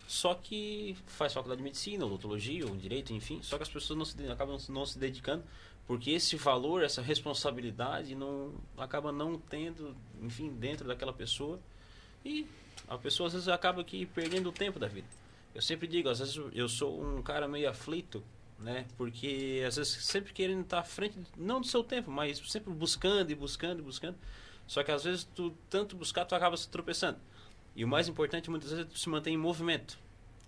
só 0.10 0.34
que 0.34 0.98
faz 1.06 1.34
faculdade 1.34 1.60
de 1.60 1.63
medicina, 1.63 2.04
odontologia, 2.04 2.66
ou 2.66 2.75
direito, 2.75 3.13
enfim. 3.13 3.39
Só 3.44 3.58
que 3.58 3.63
as 3.63 3.70
pessoas 3.70 3.96
não 3.96 4.04
se, 4.04 4.28
acabam 4.28 4.58
não 4.68 4.84
se 4.84 4.98
dedicando 4.98 5.44
porque 5.86 6.10
esse 6.10 6.36
valor, 6.36 6.84
essa 6.84 7.00
responsabilidade 7.00 8.16
não 8.16 8.56
acaba 8.75 9.12
não 9.12 9.38
tendo, 9.38 9.96
enfim, 10.20 10.50
dentro 10.50 10.88
daquela 10.88 11.13
pessoa. 11.13 11.60
E 12.25 12.48
a 12.88 12.98
pessoa 12.98 13.28
às 13.28 13.34
vezes 13.34 13.48
acaba 13.48 13.82
aqui 13.82 14.08
perdendo 14.08 14.50
o 14.50 14.51
tempo 14.51 14.80
da 14.80 14.88
vida. 14.88 15.06
Eu 15.54 15.62
sempre 15.62 15.88
digo, 15.88 16.10
às 16.10 16.18
vezes 16.18 16.42
eu 16.54 16.68
sou 16.68 17.00
um 17.00 17.22
cara 17.22 17.48
meio 17.48 17.70
aflito, 17.70 18.24
né? 18.58 18.88
Porque 18.98 19.63
às 19.68 19.75
vezes 19.75 19.94
sempre 20.06 20.34
querendo 20.34 20.62
estar 20.62 20.80
à 20.80 20.84
frente, 20.84 21.20
não 21.38 21.62
do 21.62 21.68
seu 21.68 21.84
tempo, 21.84 22.10
mas 22.10 22.39
sempre 22.50 22.74
buscando 22.74 23.30
e 23.30 23.36
buscando 23.36 23.80
e 23.80 23.84
buscando. 23.84 24.18
Só 24.66 24.84
que 24.84 24.92
às 24.92 25.04
vezes 25.04 25.24
tu 25.36 25.56
tanto 25.70 25.96
buscar, 25.96 26.25
tu 26.25 26.34
acaba 26.34 26.58
se 26.58 26.68
tropeçando. 26.68 27.20
E 27.80 27.84
o 27.86 27.88
mais 27.88 28.10
importante 28.10 28.50
muitas 28.50 28.72
vezes 28.72 28.86
é 28.86 28.90
se 28.94 29.08
manter 29.08 29.30
em 29.30 29.38
movimento, 29.38 29.98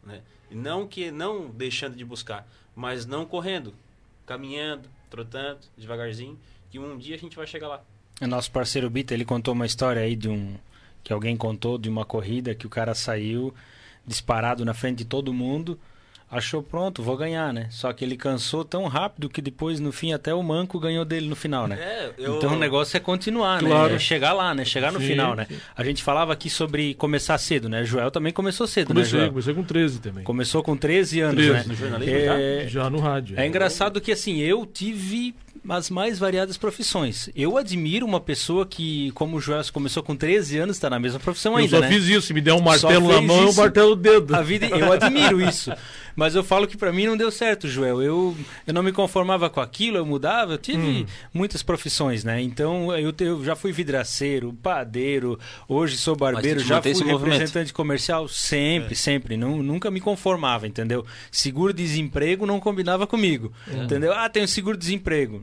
né? 0.04 0.22
Não 0.52 0.86
que 0.86 1.12
não 1.12 1.50
deixando 1.50 1.96
de 1.96 2.04
buscar, 2.04 2.46
mas 2.76 3.06
não 3.06 3.26
correndo, 3.26 3.74
caminhando, 4.26 4.90
trotando, 5.10 5.62
devagarzinho, 5.78 6.38
que 6.70 6.78
um 6.78 6.98
dia 6.98 7.16
a 7.16 7.18
gente 7.18 7.38
vai 7.38 7.48
chegar 7.48 7.70
lá. 7.70 7.82
O 8.20 8.28
nosso 8.28 8.52
parceiro 8.52 8.90
Bita, 8.90 9.14
ele 9.14 9.24
contou 9.24 9.54
uma 9.54 9.66
história 9.66 10.02
aí 10.02 10.14
de 10.14 10.28
um 10.28 10.58
que 11.06 11.14
alguém 11.14 11.38
contou 11.38 11.78
de 11.78 11.88
uma 11.88 12.04
corrida 12.04 12.54
que 12.54 12.68
o 12.68 12.70
cara 12.70 12.94
saiu 12.94 13.54
disparado 14.06 14.66
na 14.66 14.74
frente 14.74 14.98
de 14.98 15.06
todo 15.06 15.34
mundo 15.34 15.80
achou 16.32 16.64
pronto, 16.64 17.04
vou 17.04 17.18
ganhar, 17.18 17.54
né? 17.54 17.68
Só 17.70 17.92
que 17.92 18.06
ele 18.06 18.16
cansou 18.16 18.64
tão 18.64 18.88
rápido 18.88 19.30
que 19.30 19.42
depois, 19.42 19.82
no 19.82 19.92
fim, 19.92 20.14
até 20.14 20.34
o 20.34 20.42
Manco 20.42 20.80
ganhou 20.80 21.04
dele 21.04 21.28
no 21.28 21.36
final, 21.36 21.68
né? 21.68 21.78
É, 21.78 22.12
eu... 22.18 22.38
Então 22.38 22.54
o 22.54 22.58
negócio 22.58 22.96
é 22.96 23.00
continuar, 23.00 23.62
né? 23.62 23.70
claro. 23.70 23.90
né? 23.90 23.96
É 23.96 24.00
chegar 24.00 24.32
lá, 24.32 24.56
né? 24.56 24.64
Chegar 24.64 24.94
no 24.94 25.00
sim, 25.00 25.08
final, 25.08 25.36
né? 25.36 25.46
Sim. 25.50 25.58
A 25.76 25.84
gente 25.84 26.02
falava 26.02 26.32
aqui 26.32 26.50
sobre 26.50 26.94
começar 26.94 27.38
cedo, 27.38 27.68
né? 27.68 27.84
Joel 27.84 28.10
também 28.10 28.32
começou 28.32 28.66
cedo, 28.66 28.88
comecei, 28.88 29.14
né, 29.14 29.20
Joel? 29.20 29.30
Comecei 29.32 29.54
com 29.54 29.64
13 29.64 30.00
também. 30.00 30.24
Começou 30.24 30.64
com 30.64 30.78
13 30.78 31.20
anos, 31.20 31.36
13. 31.36 31.52
né? 31.52 31.64
No 31.68 31.76
jornalismo 31.76 32.16
é... 32.16 32.62
já? 32.64 32.82
Já 32.82 32.90
no 32.90 33.00
rádio. 33.00 33.38
É 33.38 33.46
engraçado 33.46 34.00
que, 34.00 34.12
assim, 34.12 34.40
eu 34.40 34.66
tive 34.66 35.36
as 35.70 35.90
mais 35.90 36.18
variadas 36.18 36.58
profissões. 36.58 37.30
Eu 37.36 37.58
admiro 37.58 38.06
uma 38.06 38.20
pessoa 38.20 38.66
que, 38.66 39.12
como 39.12 39.38
o 39.38 39.40
Joel 39.40 39.62
começou 39.72 40.02
com 40.02 40.16
13 40.16 40.58
anos, 40.58 40.78
está 40.78 40.90
na 40.90 41.00
mesma 41.00 41.20
profissão 41.20 41.56
ainda, 41.56 41.78
Eu 41.78 41.82
só 41.82 41.88
né? 41.88 41.94
fiz 41.94 42.08
isso, 42.08 42.34
me 42.34 42.42
der 42.42 42.54
um 42.54 42.62
martelo 42.62 43.08
na 43.08 43.22
mão, 43.22 43.44
eu 43.44 43.54
martelo 43.54 43.92
o 43.92 43.96
dedo. 43.96 44.36
A 44.36 44.42
vida, 44.42 44.66
eu 44.68 44.92
admiro 44.92 45.42
isso. 45.42 45.72
Mas 46.16 46.36
eu 46.36 46.44
falo 46.44 46.68
que 46.68 46.78
para 46.78 46.92
mim 46.92 47.06
não 47.06 47.16
deu 47.16 47.32
certo, 47.32 47.68
Joel. 47.68 48.02
Eu, 48.02 48.36
eu 48.66 48.74
não 48.74 48.84
me 48.84 48.92
conformava 48.92 49.50
com 49.50 49.60
aquilo, 49.62 49.98
eu 49.98 50.06
mudava. 50.06 50.54
Eu 50.54 50.58
tive 50.58 50.78
hum. 50.78 51.06
muitas 51.34 51.64
profissões, 51.64 52.24
né? 52.24 52.42
Então 52.42 52.96
eu, 52.98 53.14
eu, 53.20 53.44
já 53.44 53.56
fui 53.56 53.72
vidraceiro, 53.72 54.54
padeiro, 54.62 55.40
hoje 55.68 55.98
sou 55.98 56.16
barbeiro, 56.16 56.60
já 56.60 56.82
fui 56.82 56.94
representante 56.94 57.74
comercial. 57.74 58.28
Sempre, 58.28 58.94
é. 58.94 58.96
sempre. 58.96 59.38
Não, 59.38 59.62
nunca 59.64 59.90
me 59.90 60.02
conformava, 60.02 60.68
entendeu? 60.68 61.06
Seguro-desemprego 61.32 62.46
não 62.46 62.60
combinava 62.60 63.08
comigo. 63.08 63.52
É. 63.72 63.84
Entendeu? 63.84 64.14
Ah, 64.14 64.30
tenho 64.30 64.48
seguro-desemprego. 64.48 65.42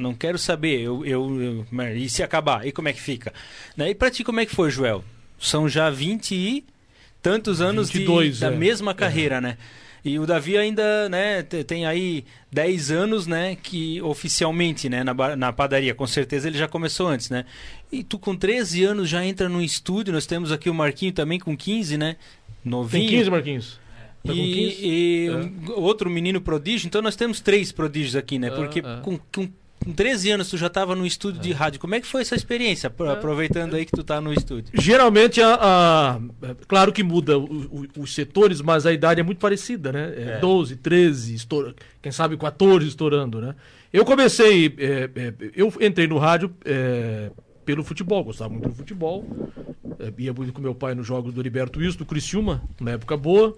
Não 0.00 0.14
quero 0.14 0.38
saber. 0.38 0.80
Eu, 0.80 1.04
eu, 1.04 1.66
eu, 1.72 1.94
e 1.94 2.08
se 2.08 2.22
acabar? 2.22 2.66
E 2.66 2.72
como 2.72 2.88
é 2.88 2.92
que 2.92 3.00
fica? 3.00 3.32
Né? 3.76 3.90
E 3.90 3.94
pra 3.94 4.10
ti, 4.10 4.24
como 4.24 4.40
é 4.40 4.46
que 4.46 4.54
foi, 4.54 4.70
Joel? 4.70 5.04
São 5.38 5.68
já 5.68 5.90
20 5.90 6.34
e 6.34 6.64
tantos 7.22 7.60
anos 7.60 7.90
22, 7.90 8.34
de, 8.36 8.40
da 8.40 8.48
é. 8.48 8.56
mesma 8.56 8.94
carreira, 8.94 9.36
é. 9.36 9.40
né? 9.40 9.58
E 10.02 10.18
o 10.18 10.26
Davi 10.26 10.56
ainda, 10.56 11.10
né, 11.10 11.42
tem 11.42 11.84
aí 11.84 12.24
10 12.50 12.90
anos, 12.90 13.26
né, 13.26 13.54
que 13.54 14.00
oficialmente, 14.00 14.88
né, 14.88 15.04
na, 15.04 15.36
na 15.36 15.52
padaria, 15.52 15.94
com 15.94 16.06
certeza 16.06 16.48
ele 16.48 16.56
já 16.56 16.66
começou 16.66 17.06
antes, 17.06 17.28
né? 17.28 17.44
E 17.92 18.02
tu 18.02 18.18
com 18.18 18.34
13 18.34 18.82
anos 18.84 19.08
já 19.10 19.22
entra 19.24 19.46
no 19.46 19.60
estúdio, 19.60 20.12
nós 20.12 20.24
temos 20.24 20.52
aqui 20.52 20.70
o 20.70 20.74
Marquinho 20.74 21.12
também 21.12 21.38
com 21.38 21.54
15, 21.54 21.98
né? 21.98 22.16
Novinho. 22.64 23.08
Tem 23.08 23.18
15, 23.18 23.30
Marquinhos. 23.30 23.79
Tá 24.24 24.32
e, 24.34 25.26
e 25.26 25.28
é. 25.28 25.32
um, 25.32 25.80
outro 25.80 26.10
menino 26.10 26.40
prodígio, 26.40 26.86
então 26.86 27.00
nós 27.00 27.16
temos 27.16 27.40
três 27.40 27.72
prodígios 27.72 28.16
aqui, 28.16 28.38
né? 28.38 28.50
Porque 28.50 28.80
é, 28.80 28.82
é. 28.82 29.00
com, 29.00 29.18
com 29.32 29.48
com 29.82 29.92
13 29.92 30.32
anos 30.32 30.50
tu 30.50 30.58
já 30.58 30.66
estava 30.66 30.94
no 30.94 31.06
estúdio 31.06 31.40
é. 31.40 31.42
de 31.42 31.52
rádio. 31.52 31.80
Como 31.80 31.94
é 31.94 32.00
que 32.00 32.06
foi 32.06 32.20
essa 32.20 32.34
experiência, 32.34 32.86
é. 32.86 33.08
aproveitando 33.08 33.74
aí 33.74 33.86
que 33.86 33.92
tu 33.92 34.02
está 34.02 34.20
no 34.20 34.32
estúdio? 34.32 34.70
Geralmente, 34.74 35.40
a, 35.40 35.54
a, 35.54 36.20
claro 36.68 36.92
que 36.92 37.02
muda 37.02 37.38
o, 37.38 37.44
o, 37.44 37.86
os 38.00 38.14
setores, 38.14 38.60
mas 38.60 38.84
a 38.84 38.92
idade 38.92 39.20
é 39.20 39.22
muito 39.22 39.38
parecida, 39.38 39.90
né? 39.90 40.12
É, 40.16 40.22
é. 40.36 40.38
12, 40.38 40.76
13, 40.76 41.34
estoura, 41.34 41.74
quem 42.02 42.12
sabe 42.12 42.36
14 42.36 42.86
estourando, 42.86 43.40
né? 43.40 43.54
Eu 43.92 44.04
comecei, 44.04 44.72
é, 44.78 45.10
é, 45.16 45.34
eu 45.56 45.72
entrei 45.80 46.06
no 46.06 46.18
rádio 46.18 46.54
é, 46.64 47.30
pelo 47.64 47.82
futebol, 47.82 48.22
gostava 48.22 48.50
muito 48.50 48.68
do 48.68 48.74
futebol. 48.74 49.24
ia 50.18 50.32
muito 50.32 50.52
com 50.52 50.60
meu 50.60 50.74
pai 50.74 50.94
nos 50.94 51.06
jogos 51.06 51.32
do 51.32 51.40
Liberto 51.40 51.82
Isso, 51.82 51.98
do 51.98 52.04
Criciúma, 52.04 52.62
uma 52.78 52.90
época 52.90 53.16
boa. 53.16 53.56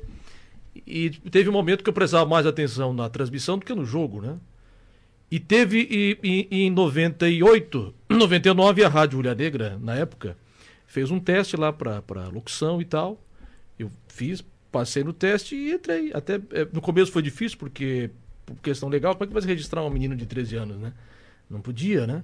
E 0.74 1.10
teve 1.30 1.48
um 1.48 1.52
momento 1.52 1.84
que 1.84 1.90
eu 1.90 1.94
prestava 1.94 2.24
mais 2.24 2.46
atenção 2.46 2.92
na 2.92 3.08
transmissão 3.08 3.58
do 3.58 3.64
que 3.64 3.74
no 3.74 3.84
jogo, 3.84 4.20
né? 4.20 4.38
E 5.30 5.38
teve 5.38 5.86
e, 6.22 6.46
e, 6.50 6.64
em 6.64 6.70
98, 6.70 7.94
99, 8.08 8.84
a 8.84 8.88
Rádio 8.88 9.18
Ulha 9.18 9.34
Negra, 9.34 9.78
na 9.80 9.94
época, 9.94 10.36
fez 10.86 11.10
um 11.10 11.18
teste 11.18 11.56
lá 11.56 11.72
para 11.72 12.28
locução 12.28 12.80
e 12.80 12.84
tal. 12.84 13.22
Eu 13.78 13.90
fiz, 14.08 14.44
passei 14.70 15.02
no 15.02 15.12
teste 15.12 15.54
e 15.54 15.72
entrei. 15.72 16.10
Até 16.12 16.34
é, 16.50 16.66
no 16.72 16.80
começo 16.80 17.12
foi 17.12 17.22
difícil 17.22 17.58
porque 17.58 18.10
por 18.44 18.56
questão 18.56 18.88
legal, 18.88 19.14
como 19.14 19.24
é 19.24 19.26
que 19.26 19.32
vai 19.32 19.42
registrar 19.42 19.82
um 19.82 19.90
menino 19.90 20.16
de 20.16 20.26
13 20.26 20.56
anos, 20.56 20.76
né? 20.78 20.92
Não 21.48 21.60
podia, 21.60 22.06
né? 22.06 22.22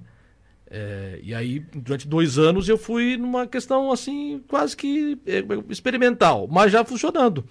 É, 0.69 1.19
e 1.23 1.33
aí, 1.33 1.59
durante 1.73 2.07
dois 2.07 2.37
anos, 2.37 2.69
eu 2.69 2.77
fui 2.77 3.17
numa 3.17 3.47
questão 3.47 3.91
assim, 3.91 4.43
quase 4.47 4.77
que 4.77 5.17
é, 5.25 5.43
experimental, 5.69 6.47
mas 6.47 6.71
já 6.71 6.85
funcionando. 6.85 7.43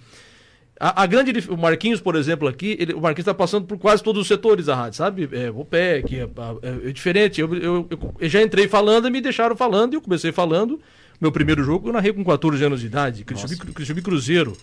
A, 0.79 1.03
a, 1.03 1.05
grande. 1.05 1.33
O 1.49 1.57
Marquinhos, 1.57 1.99
por 1.99 2.15
exemplo, 2.15 2.47
aqui, 2.47 2.77
ele, 2.79 2.93
o 2.93 3.01
Marquinhos 3.01 3.23
está 3.23 3.33
passando 3.33 3.65
por 3.65 3.77
quase 3.77 4.01
todos 4.01 4.21
os 4.21 4.27
setores 4.27 4.67
da 4.67 4.75
rádio, 4.75 4.97
sabe? 4.97 5.29
É, 5.33 5.51
o 5.51 5.65
PEC, 5.65 6.15
é, 6.15 6.21
é, 6.21 6.89
é 6.89 6.91
diferente. 6.91 7.41
Eu, 7.41 7.53
eu, 7.55 7.87
eu, 7.89 8.29
já 8.29 8.41
entrei 8.41 8.67
falando 8.67 9.07
e 9.07 9.11
me 9.11 9.19
deixaram 9.19 9.55
falando, 9.57 9.93
e 9.93 9.95
eu 9.97 10.01
comecei 10.01 10.31
falando. 10.31 10.79
Meu 11.19 11.33
primeiro 11.33 11.61
jogo 11.63 11.89
eu 11.89 11.93
narrei 11.93 12.13
com 12.13 12.23
14 12.23 12.63
anos 12.63 12.79
de 12.79 12.85
idade, 12.85 13.25
Cristiano 13.25 14.01
Cruzeiro. 14.01 14.55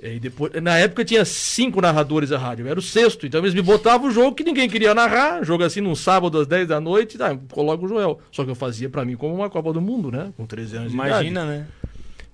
É, 0.00 0.14
e 0.14 0.20
depois, 0.20 0.52
na 0.62 0.76
época 0.76 1.04
tinha 1.04 1.24
cinco 1.24 1.80
narradores 1.80 2.28
da 2.28 2.38
rádio, 2.38 2.66
eu 2.66 2.70
era 2.70 2.78
o 2.78 2.82
sexto, 2.82 3.26
então 3.26 3.40
eles 3.40 3.54
me 3.54 3.62
botavam 3.62 4.08
o 4.08 4.10
jogo 4.10 4.36
que 4.36 4.44
ninguém 4.44 4.68
queria 4.68 4.94
narrar, 4.94 5.42
jogo 5.42 5.64
assim 5.64 5.80
num 5.80 5.94
sábado 5.94 6.38
às 6.38 6.46
10 6.46 6.68
da 6.68 6.78
noite, 6.78 7.16
tá, 7.16 7.34
coloca 7.50 7.82
o 7.82 7.88
Joel. 7.88 8.20
Só 8.30 8.44
que 8.44 8.50
eu 8.50 8.54
fazia 8.54 8.90
para 8.90 9.04
mim 9.04 9.16
como 9.16 9.34
uma 9.34 9.48
Copa 9.48 9.72
do 9.72 9.80
Mundo, 9.80 10.10
né? 10.10 10.32
Com 10.36 10.44
13 10.44 10.76
anos 10.76 10.92
Imagina, 10.92 11.24
de 11.24 11.30
idade. 11.30 11.46
Imagina, 11.46 11.58
né? 11.60 11.66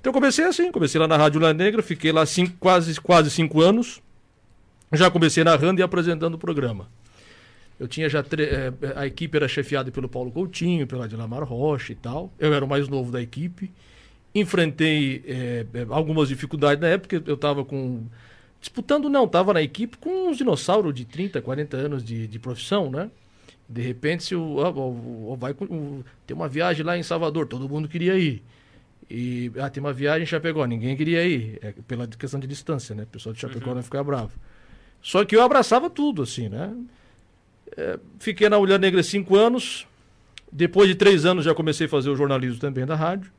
Então 0.03 0.11
eu 0.11 0.13
comecei 0.13 0.45
assim, 0.45 0.73
comecei 0.73 1.01
lá 1.01 1.07
na 1.07 1.17
Rádio 1.17 1.41
La 1.41 1.55
Negra, 1.55 1.81
fiquei 1.81 2.11
lá 2.11 2.27
cinco, 2.27 2.57
quase, 2.59 3.01
quase 3.01 3.31
cinco 3.31 3.61
anos. 3.61 4.03
Já 4.93 5.09
comecei 5.09 5.45
narrando 5.45 5.81
e 5.81 5.83
apresentando 5.83 6.35
o 6.35 6.39
programa. 6.39 6.89
Eu 7.79 7.87
tinha 7.87 8.09
já. 8.09 8.19
É, 8.19 8.73
a 8.97 9.07
equipe 9.07 9.37
era 9.37 9.47
chefiada 9.47 9.91
pelo 9.93 10.09
Paulo 10.09 10.33
Coutinho, 10.33 10.87
pela 10.87 11.09
Dinamar 11.09 11.45
Rocha 11.45 11.93
e 11.93 11.97
tal. 11.97 12.33
Eu 12.37 12.53
era 12.53 12.65
o 12.65 12.69
mais 12.69 12.89
novo 12.89 13.13
da 13.13 13.23
equipe 13.23 13.73
enfrentei 14.35 15.23
é, 15.27 15.67
algumas 15.91 16.29
dificuldades 16.29 16.81
na 16.81 16.89
época. 16.89 17.23
Eu 17.27 17.35
estava 17.35 17.65
com. 17.65 18.05
Disputando, 18.61 19.09
não, 19.09 19.25
estava 19.25 19.53
na 19.53 19.61
equipe 19.61 19.97
com 19.99 20.29
uns 20.29 20.39
dinossauros 20.39 20.95
de 20.95 21.05
30, 21.05 21.43
40 21.43 21.77
anos 21.77 22.05
de, 22.05 22.29
de 22.29 22.39
profissão, 22.39 22.89
né? 22.89 23.11
De 23.69 23.83
repente, 23.83 24.23
se 24.23 24.37
o, 24.37 24.41
o, 24.41 25.33
o 25.33 25.37
vai, 25.37 25.51
o, 25.53 26.05
tem 26.25 26.37
uma 26.37 26.49
viagem 26.49 26.85
lá 26.85 26.97
em 26.97 27.03
Salvador, 27.03 27.49
todo 27.49 27.69
mundo 27.69 27.89
queria 27.89 28.17
ir. 28.17 28.43
E 29.15 29.53
ah, 29.59 29.69
tem 29.69 29.83
uma 29.83 29.93
viagem 29.93 30.23
em 30.23 30.27
Chapecó, 30.27 30.65
ninguém 30.65 30.97
queria 30.97 31.23
ir, 31.23 31.59
é, 31.61 31.75
pela 31.87 32.07
questão 32.07 32.41
de 32.41 32.47
distância, 32.47 32.95
né? 32.95 33.03
O 33.03 33.07
pessoal 33.09 33.35
de 33.35 33.41
Chapecó 33.43 33.69
uhum. 33.69 33.77
não 33.77 33.83
ficar 33.83 34.03
bravo. 34.03 34.33
Só 35.03 35.23
que 35.23 35.37
eu 35.37 35.43
abraçava 35.43 35.91
tudo, 35.91 36.23
assim, 36.23 36.49
né? 36.49 36.75
É, 37.77 37.99
fiquei 38.19 38.49
na 38.49 38.59
Mulher 38.59 38.81
Negra 38.81 39.03
cinco 39.03 39.37
anos. 39.37 39.87
Depois 40.51 40.89
de 40.89 40.95
três 40.95 41.27
anos 41.27 41.45
já 41.45 41.55
comecei 41.55 41.87
a 41.87 41.91
fazer 41.91 42.09
o 42.09 42.17
jornalismo 42.17 42.59
também 42.59 42.87
da 42.87 42.95
rádio. 42.95 43.31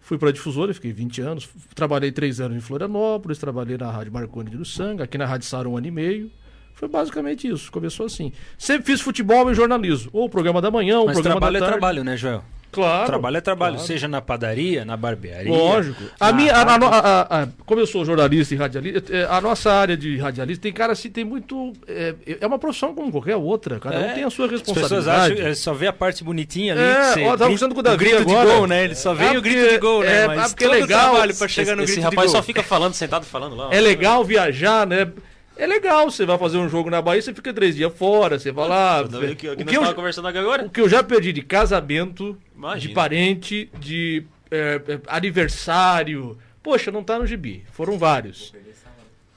Fui 0.00 0.18
para 0.18 0.30
a 0.30 0.32
difusora, 0.32 0.74
fiquei 0.74 0.92
20 0.92 1.20
anos. 1.20 1.48
Trabalhei 1.72 2.10
três 2.10 2.40
anos 2.40 2.56
em 2.56 2.60
Florianópolis, 2.60 3.38
trabalhei 3.38 3.78
na 3.78 3.92
Rádio 3.92 4.12
Marconi 4.12 4.50
de 4.50 4.56
Luçanga, 4.56 5.04
aqui 5.04 5.16
na 5.16 5.24
Rádio 5.24 5.46
Sara 5.46 5.68
um 5.68 5.76
ano 5.76 5.86
e 5.86 5.92
meio. 5.92 6.32
Foi 6.74 6.88
basicamente 6.88 7.46
isso, 7.46 7.70
começou 7.70 8.06
assim. 8.06 8.32
Sempre 8.58 8.86
fiz 8.86 9.00
futebol 9.00 9.48
e 9.52 9.54
jornalismo. 9.54 10.10
Ou 10.12 10.24
o 10.24 10.28
programa 10.28 10.60
da 10.60 10.68
manhã, 10.68 10.98
ou 10.98 11.08
o 11.08 11.12
programa 11.12 11.40
trabalho 11.40 11.54
da 11.54 11.60
tarde. 11.60 11.74
é 11.74 11.78
trabalho, 11.78 12.04
né, 12.04 12.16
Joel? 12.16 12.44
Claro. 12.74 13.06
Trabalho 13.06 13.36
é 13.36 13.40
trabalho, 13.40 13.74
claro. 13.76 13.86
seja 13.86 14.08
na 14.08 14.20
padaria, 14.20 14.84
na 14.84 14.96
barbearia. 14.96 15.52
Lógico. 15.52 16.02
A 16.18 16.32
minha, 16.32 16.52
a, 16.52 16.62
a, 16.62 17.42
a, 17.42 17.48
como 17.64 17.80
eu 17.80 17.86
sou 17.86 18.04
jornalista 18.04 18.54
e 18.54 18.56
radialista, 18.56 19.14
é, 19.14 19.24
a 19.24 19.40
nossa 19.40 19.72
área 19.72 19.96
de 19.96 20.18
radialista 20.18 20.62
tem 20.62 20.72
cara 20.72 20.92
assim, 20.92 21.08
tem 21.08 21.24
muito. 21.24 21.72
É, 21.86 22.14
é 22.40 22.46
uma 22.46 22.58
profissão 22.58 22.94
como 22.94 23.12
qualquer 23.12 23.36
outra, 23.36 23.78
cada 23.78 23.96
é. 23.96 24.10
um 24.10 24.14
tem 24.14 24.24
a 24.24 24.30
sua 24.30 24.48
responsabilidade. 24.48 24.94
As 24.94 25.04
pessoas 25.04 25.08
acham, 25.08 25.46
é, 25.46 25.54
só 25.54 25.72
vê 25.72 25.86
a 25.86 25.92
parte 25.92 26.24
bonitinha 26.24 26.74
ali. 26.74 26.82
É, 26.82 27.12
você, 27.12 27.22
ó, 27.22 27.30
tava 27.30 27.44
conversando 27.44 27.74
com 27.74 27.80
o 27.80 27.82
Davi 27.82 27.96
o 27.96 27.98
grito 27.98 28.22
agora. 28.22 28.46
de 28.46 28.56
gol, 28.56 28.66
né? 28.66 28.84
Ele 28.84 28.94
só 28.94 29.14
vê 29.14 29.24
é, 29.26 29.38
o 29.38 29.42
grito 29.42 29.68
de 29.68 29.78
gol, 29.78 30.02
né? 30.02 30.24
É, 30.24 30.26
Mas 30.26 30.52
porque 30.52 30.64
é 30.64 30.68
legal. 30.68 31.10
trabalho 31.12 31.34
pra 31.36 31.48
chegar 31.48 31.72
esse, 31.72 31.76
no 31.76 31.84
grito 31.84 31.98
esse 31.98 32.00
rapaz 32.00 32.30
só 32.30 32.42
fica 32.42 32.62
falando, 32.62 32.94
sentado 32.94 33.24
falando 33.24 33.54
lá. 33.54 33.68
É 33.70 33.80
legal 33.80 34.24
viajar, 34.24 34.86
né? 34.86 35.10
É 35.56 35.66
legal, 35.66 36.10
você 36.10 36.26
vai 36.26 36.36
fazer 36.36 36.58
um 36.58 36.68
jogo 36.68 36.90
na 36.90 37.00
Bahia, 37.00 37.22
você 37.22 37.32
fica 37.32 37.52
três 37.52 37.76
dias 37.76 37.92
fora, 37.92 38.38
você 38.38 38.50
vai 38.50 38.68
lá. 38.68 39.02
O 39.02 39.08
que, 39.08 39.48
o 39.50 39.56
que, 39.56 39.64
que 39.64 39.76
eu, 39.76 39.94
conversando 39.94 40.26
agora? 40.26 40.66
O 40.66 40.70
que 40.70 40.80
eu 40.80 40.88
já 40.88 41.02
perdi 41.02 41.32
de 41.32 41.42
casamento, 41.42 42.36
Imagina. 42.56 42.80
de 42.80 42.88
parente, 42.88 43.70
de 43.78 44.24
é, 44.50 44.80
é, 44.86 45.00
aniversário. 45.06 46.36
Poxa, 46.62 46.90
não 46.90 47.04
tá 47.04 47.18
no 47.18 47.26
gibi. 47.26 47.64
Foram 47.72 47.98
vários. 47.98 48.52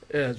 É, 0.09 0.33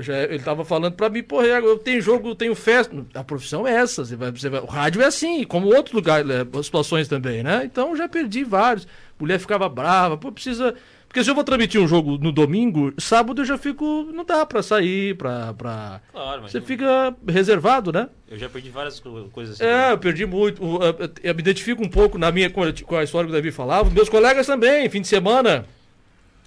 já, 0.00 0.18
ele 0.24 0.40
tava 0.40 0.64
falando 0.64 0.94
para 0.94 1.08
mim, 1.08 1.22
porra, 1.22 1.46
eu 1.46 1.78
tenho 1.78 2.02
jogo, 2.02 2.30
eu 2.30 2.34
tenho 2.34 2.54
festa. 2.54 2.94
A 3.14 3.22
profissão 3.22 3.66
é 3.66 3.72
essa. 3.72 4.04
Você 4.04 4.16
vai, 4.16 4.30
você 4.32 4.48
vai, 4.48 4.60
o 4.60 4.66
rádio 4.66 5.00
é 5.00 5.06
assim, 5.06 5.44
como 5.44 5.68
outros 5.68 5.94
lugares, 5.94 6.28
é, 6.28 6.62
situações 6.62 7.08
também, 7.08 7.42
né? 7.42 7.62
Então 7.64 7.96
já 7.96 8.08
perdi 8.08 8.44
vários. 8.44 8.86
Mulher 9.18 9.38
ficava 9.38 9.68
brava, 9.68 10.16
pô, 10.16 10.32
precisa 10.32 10.74
porque 11.12 11.22
se 11.22 11.30
eu 11.30 11.34
vou 11.34 11.44
transmitir 11.44 11.78
um 11.78 11.86
jogo 11.86 12.16
no 12.16 12.32
domingo, 12.32 12.90
sábado 12.96 13.42
eu 13.42 13.44
já 13.44 13.58
fico. 13.58 14.08
Não 14.14 14.24
dá 14.24 14.46
pra 14.46 14.62
sair, 14.62 15.14
pra. 15.14 15.52
pra... 15.52 16.00
Claro, 16.10 16.40
mas. 16.40 16.52
Você 16.52 16.60
fica 16.62 17.14
reservado, 17.28 17.92
né? 17.92 18.08
Eu 18.30 18.38
já 18.38 18.48
perdi 18.48 18.70
várias 18.70 18.98
coisas 18.98 19.60
assim. 19.60 19.70
É, 19.70 19.92
eu 19.92 19.98
perdi 19.98 20.24
muito. 20.24 20.62
Eu 21.22 21.34
me 21.34 21.40
identifico 21.42 21.84
um 21.84 21.88
pouco 21.88 22.16
na 22.16 22.32
minha, 22.32 22.48
com 22.48 22.62
a 22.62 23.04
história 23.04 23.26
que 23.26 23.30
o 23.30 23.36
Davi 23.36 23.50
falava. 23.50 23.90
Meus 23.90 24.08
colegas 24.08 24.46
também, 24.46 24.88
fim 24.88 25.02
de 25.02 25.06
semana. 25.06 25.66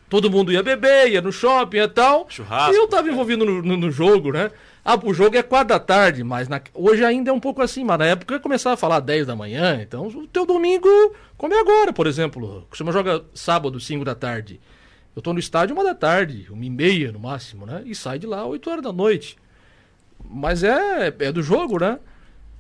Todo 0.10 0.32
mundo 0.32 0.52
ia 0.52 0.64
beber, 0.64 1.12
ia 1.12 1.22
no 1.22 1.32
shopping 1.32 1.78
e 1.78 1.88
tal. 1.88 2.26
Churrasco. 2.28 2.74
E 2.74 2.76
eu 2.76 2.88
tava 2.88 3.08
envolvido 3.08 3.46
no, 3.46 3.62
no, 3.62 3.78
no 3.78 3.92
jogo, 3.92 4.32
né? 4.32 4.50
Ah, 4.88 5.00
o 5.04 5.16
jogo 5.16 5.36
é 5.36 5.42
quatro 5.42 5.70
da 5.70 5.80
tarde, 5.80 6.24
mas 6.24 6.48
na... 6.48 6.62
hoje 6.72 7.04
ainda 7.04 7.32
é 7.32 7.34
um 7.34 7.40
pouco 7.40 7.60
assim, 7.60 7.84
mas 7.84 7.98
na 7.98 8.06
época 8.06 8.36
eu 8.36 8.40
começava 8.40 8.76
a 8.76 8.78
falar 8.78 9.00
10 9.00 9.26
da 9.26 9.36
manhã, 9.36 9.82
então 9.82 10.06
o 10.06 10.28
teu 10.28 10.46
domingo, 10.46 10.88
como 11.36 11.56
é 11.56 11.60
agora, 11.60 11.92
por 11.92 12.06
exemplo. 12.06 12.68
Costuma 12.70 12.92
joga 12.92 13.26
sábado, 13.34 13.80
5 13.80 14.06
da 14.06 14.14
tarde. 14.14 14.62
Eu 15.16 15.24
tô 15.24 15.34
no 15.34 15.40
estádio 15.40 15.76
uma 15.76 15.84
da 15.84 15.96
tarde, 15.96 16.46
uma 16.52 16.64
e 16.64 16.70
meia 16.70 17.12
no 17.12 17.20
máximo, 17.20 17.66
né? 17.66 17.82
E 17.84 17.96
sai 17.96 18.20
de 18.20 18.28
lá 18.28 18.46
8 18.46 18.70
horas 18.70 18.84
da 18.84 18.94
noite. 18.94 19.38
Mas 20.24 20.64
é, 20.64 21.08
é 21.18 21.32
do 21.32 21.42
jogo, 21.42 21.80
né? 21.80 21.98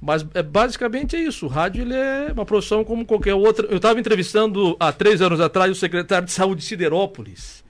Mas 0.02 0.26
é, 0.34 0.42
basicamente 0.42 1.16
é 1.16 1.20
isso. 1.20 1.46
O 1.46 1.50
rádio 1.50 1.84
ele 1.84 1.94
é 1.94 2.32
uma 2.34 2.46
profissão 2.46 2.84
como 2.84 3.06
qualquer 3.06 3.36
outra. 3.36 3.68
Eu 3.68 3.78
estava 3.78 4.00
entrevistando 4.00 4.76
há 4.80 4.92
três 4.92 5.22
anos 5.22 5.40
atrás 5.40 5.72
o 5.72 5.76
secretário 5.76 6.26
de 6.26 6.32
saúde 6.32 6.62
de 6.62 6.68
Siderópolis. 6.68 7.64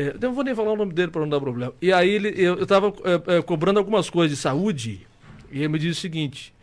É, 0.00 0.14
não 0.18 0.32
vou 0.32 0.42
nem 0.42 0.54
falar 0.54 0.72
o 0.72 0.76
nome 0.76 0.94
dele 0.94 1.10
para 1.10 1.20
não 1.20 1.28
dar 1.28 1.38
problema. 1.38 1.74
E 1.82 1.92
aí 1.92 2.08
ele, 2.08 2.32
eu 2.34 2.62
estava 2.62 2.88
é, 3.04 3.36
é, 3.36 3.42
cobrando 3.42 3.78
algumas 3.78 4.08
coisas 4.08 4.34
de 4.34 4.42
saúde 4.42 5.06
e 5.52 5.58
ele 5.58 5.68
me 5.68 5.78
disse 5.78 5.98
o 5.98 6.00
seguinte: 6.00 6.54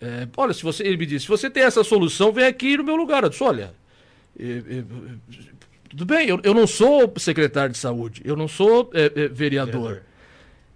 é, 0.00 0.28
olha, 0.36 0.52
se 0.52 0.62
você, 0.62 0.84
ele 0.84 0.96
me 0.96 1.04
disse, 1.04 1.24
se 1.24 1.28
você 1.28 1.50
tem 1.50 1.64
essa 1.64 1.82
solução, 1.82 2.30
vem 2.30 2.44
aqui 2.44 2.76
no 2.76 2.84
meu 2.84 2.94
lugar. 2.94 3.24
Eu 3.24 3.28
disse, 3.28 3.42
olha, 3.42 3.74
é, 4.38 4.44
é, 4.44 4.84
tudo 5.88 6.06
bem, 6.06 6.28
eu, 6.28 6.40
eu 6.44 6.54
não 6.54 6.64
sou 6.64 7.12
secretário 7.16 7.72
de 7.72 7.78
saúde, 7.78 8.22
eu 8.24 8.36
não 8.36 8.46
sou 8.46 8.88
vereador. 9.32 10.02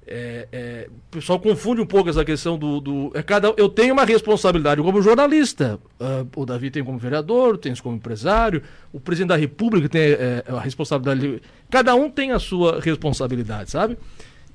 É, 0.07 0.49
é, 0.53 0.89
o 0.89 1.17
pessoal 1.17 1.41
confunde 1.41 1.81
um 1.81 1.87
pouco 1.87 2.11
essa 2.11 2.25
questão 2.25 2.59
do. 2.59 2.81
do 2.81 3.11
é 3.15 3.23
cada, 3.23 3.55
eu 3.57 3.69
tenho 3.69 3.95
uma 3.95 4.05
responsabilidade 4.05 4.83
como 4.83 5.01
jornalista. 5.01 5.79
Uh, 5.99 6.41
o 6.41 6.45
Davi 6.45 6.71
tem 6.71 6.85
como 6.85 6.99
vereador, 6.99 7.57
tem 7.57 7.75
como 7.77 7.97
empresário, 7.97 8.63
o 8.93 9.01
presidente 9.01 9.29
da 9.29 9.37
República 9.37 9.89
tem 9.89 10.03
é, 10.03 10.45
a 10.47 10.61
responsabilidade. 10.61 11.43
Cada 11.71 11.95
um 11.95 12.11
tem 12.11 12.33
a 12.33 12.39
sua 12.39 12.81
responsabilidade, 12.81 13.71
sabe? 13.71 13.97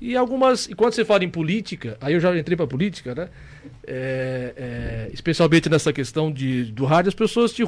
E 0.00 0.16
algumas. 0.16 0.66
E 0.66 0.74
quando 0.74 0.94
você 0.94 1.04
fala 1.04 1.24
em 1.24 1.28
política, 1.28 1.98
aí 2.00 2.14
eu 2.14 2.20
já 2.20 2.36
entrei 2.36 2.56
para 2.56 2.66
política, 2.66 3.14
né? 3.14 3.28
É, 3.86 4.54
é, 4.56 5.10
especialmente 5.12 5.68
nessa 5.68 5.92
questão 5.92 6.32
de, 6.32 6.64
do 6.72 6.86
rádio, 6.86 7.10
as 7.10 7.14
pessoas 7.14 7.52
te 7.52 7.62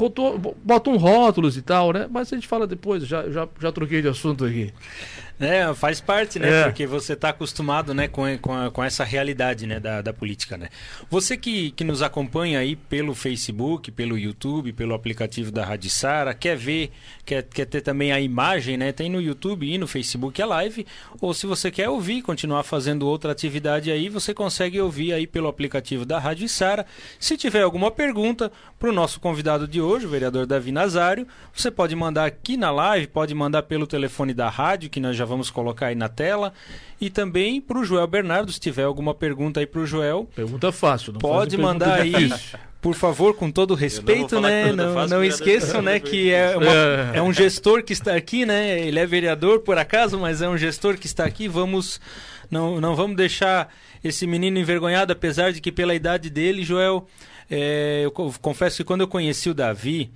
botam 0.65 0.97
rótulos 0.97 1.59
e 1.59 1.63
tal, 1.63 1.93
né? 1.93 2.09
Mas 2.11 2.33
a 2.33 2.37
gente 2.37 2.49
fala 2.49 2.67
depois, 2.67 3.07
já, 3.07 3.29
já, 3.29 3.47
já 3.61 3.71
troquei 3.71 4.01
de 4.01 4.09
assunto 4.09 4.47
aqui. 4.47 4.73
É, 5.43 5.75
faz 5.75 6.01
parte, 6.01 6.39
né? 6.39 6.61
É. 6.61 6.65
Porque 6.65 6.87
você 6.87 7.15
está 7.15 7.31
acostumado 7.31 7.93
né, 7.93 8.07
com, 8.07 8.23
com, 8.39 8.55
a, 8.55 8.71
com, 8.71 8.85
essa 8.85 9.03
realidade 9.03 9.67
né, 9.67 9.81
da, 9.81 10.01
da 10.01 10.13
política, 10.13 10.57
né? 10.57 10.69
Você 11.11 11.37
que, 11.37 11.73
que 11.73 11.83
nos 11.83 12.01
acompanha 12.01 12.61
aí 12.61 12.77
pelo 12.77 13.13
Facebook, 13.13 13.91
pelo 13.91 14.17
YouTube, 14.17 14.73
pelo 14.73 14.95
aplicativo 14.95 15.51
da 15.51 15.65
Rádio 15.65 15.91
Sara, 15.91 16.33
quer 16.33 16.57
ver, 16.57 16.93
quer, 17.25 17.43
quer 17.43 17.65
ter 17.65 17.81
também 17.81 18.13
a 18.13 18.21
imagem, 18.21 18.77
né? 18.77 18.93
Tem 18.93 19.11
no 19.11 19.21
YouTube 19.21 19.69
e 19.69 19.77
no 19.79 19.89
Facebook 19.89 20.41
a 20.41 20.47
live. 20.47 20.87
Ou 21.21 21.35
se 21.35 21.45
você 21.45 21.73
quer 21.73 21.89
ouvir, 21.89 22.23
continuar 22.23 22.63
fazendo 22.63 23.09
outra 23.09 23.33
atividade 23.33 23.91
aí, 23.91 24.09
você 24.09 24.33
consegue 24.33 24.81
ouvir 24.81 25.13
aí 25.13 25.27
pelo 25.27 25.49
aplicativo 25.49 26.05
da 26.05 26.21
Rádio 26.21 26.49
Sara. 26.49 26.87
Se 27.19 27.37
tiver 27.37 27.63
alguma 27.63 27.91
pergunta 27.91 28.53
para 28.79 28.89
o 28.89 28.93
nosso 28.93 29.19
convidado 29.19 29.67
de 29.67 29.81
hoje, 29.81 30.07
o 30.07 30.11
vereador 30.11 30.47
Davi 30.47 30.71
Nazário, 30.71 31.27
você 31.53 31.69
pode 31.69 31.97
mandar 31.97 32.27
aqui 32.27 32.57
na 32.57 32.71
live, 32.71 33.09
pode 33.09 33.35
mandar 33.35 33.65
pelo 33.65 33.89
telefone 33.89 34.33
da 34.33 34.49
rádio, 34.49 34.89
que 34.89 35.01
nós 35.01 35.17
já 35.17 35.25
vamos 35.25 35.32
colocar 35.51 35.87
aí 35.87 35.95
na 35.95 36.09
tela. 36.09 36.53
E 37.01 37.11
também 37.11 37.61
para 37.61 37.79
o 37.79 37.85
Joel 37.85 38.07
Bernardo, 38.07 38.53
se 38.53 38.61
tiver 38.61 38.85
alguma 38.85 39.15
pergunta 39.15 39.61
aí 39.61 39.67
para 39.67 39.81
o 39.81 39.87
Joel. 39.87 40.29
Pergunta 40.35 40.71
fácil, 40.71 41.13
não 41.13 41.21
Pode 41.21 41.57
mandar 41.57 42.01
aí, 42.01 42.31
por 42.81 42.95
favor, 42.95 43.35
com 43.35 43.51
todo 43.51 43.75
respeito, 43.75 44.41
né? 44.41 44.73
Não, 44.73 44.95
fácil, 44.95 45.17
não 45.17 45.25
esqueçam, 45.25 45.83
né, 45.83 45.99
que 45.99 46.31
é, 46.31 46.55
uma, 46.59 46.73
é. 46.73 47.11
é 47.15 47.23
um 47.23 47.33
gestor 47.33 47.83
que 47.83 47.93
está 47.93 48.15
aqui, 48.15 48.47
né? 48.47 48.81
Ele 48.81 48.99
é 48.99 49.07
vereador 49.07 49.61
por 49.61 49.79
acaso, 49.79 50.19
mas 50.19 50.43
é 50.43 50.49
um 50.49 50.57
gestor 50.57 50.97
que 50.97 51.07
está 51.07 51.25
aqui. 51.25 51.49
Vamos 51.49 52.01
não, 52.53 52.79
não 52.79 52.95
vamos 52.95 53.17
deixar 53.17 53.75
esse 54.05 54.27
menino 54.27 54.59
envergonhado, 54.59 55.11
apesar 55.11 55.53
de 55.53 55.61
que 55.61 55.73
pela 55.73 55.95
idade 55.95 56.29
dele, 56.29 56.63
Joel, 56.63 57.09
é, 57.51 58.03
eu 58.05 58.13
confesso 58.13 58.77
que 58.77 58.85
quando 58.85 59.01
eu 59.01 59.09
conheci 59.09 59.49
o 59.49 59.55
Davi, 59.55 60.11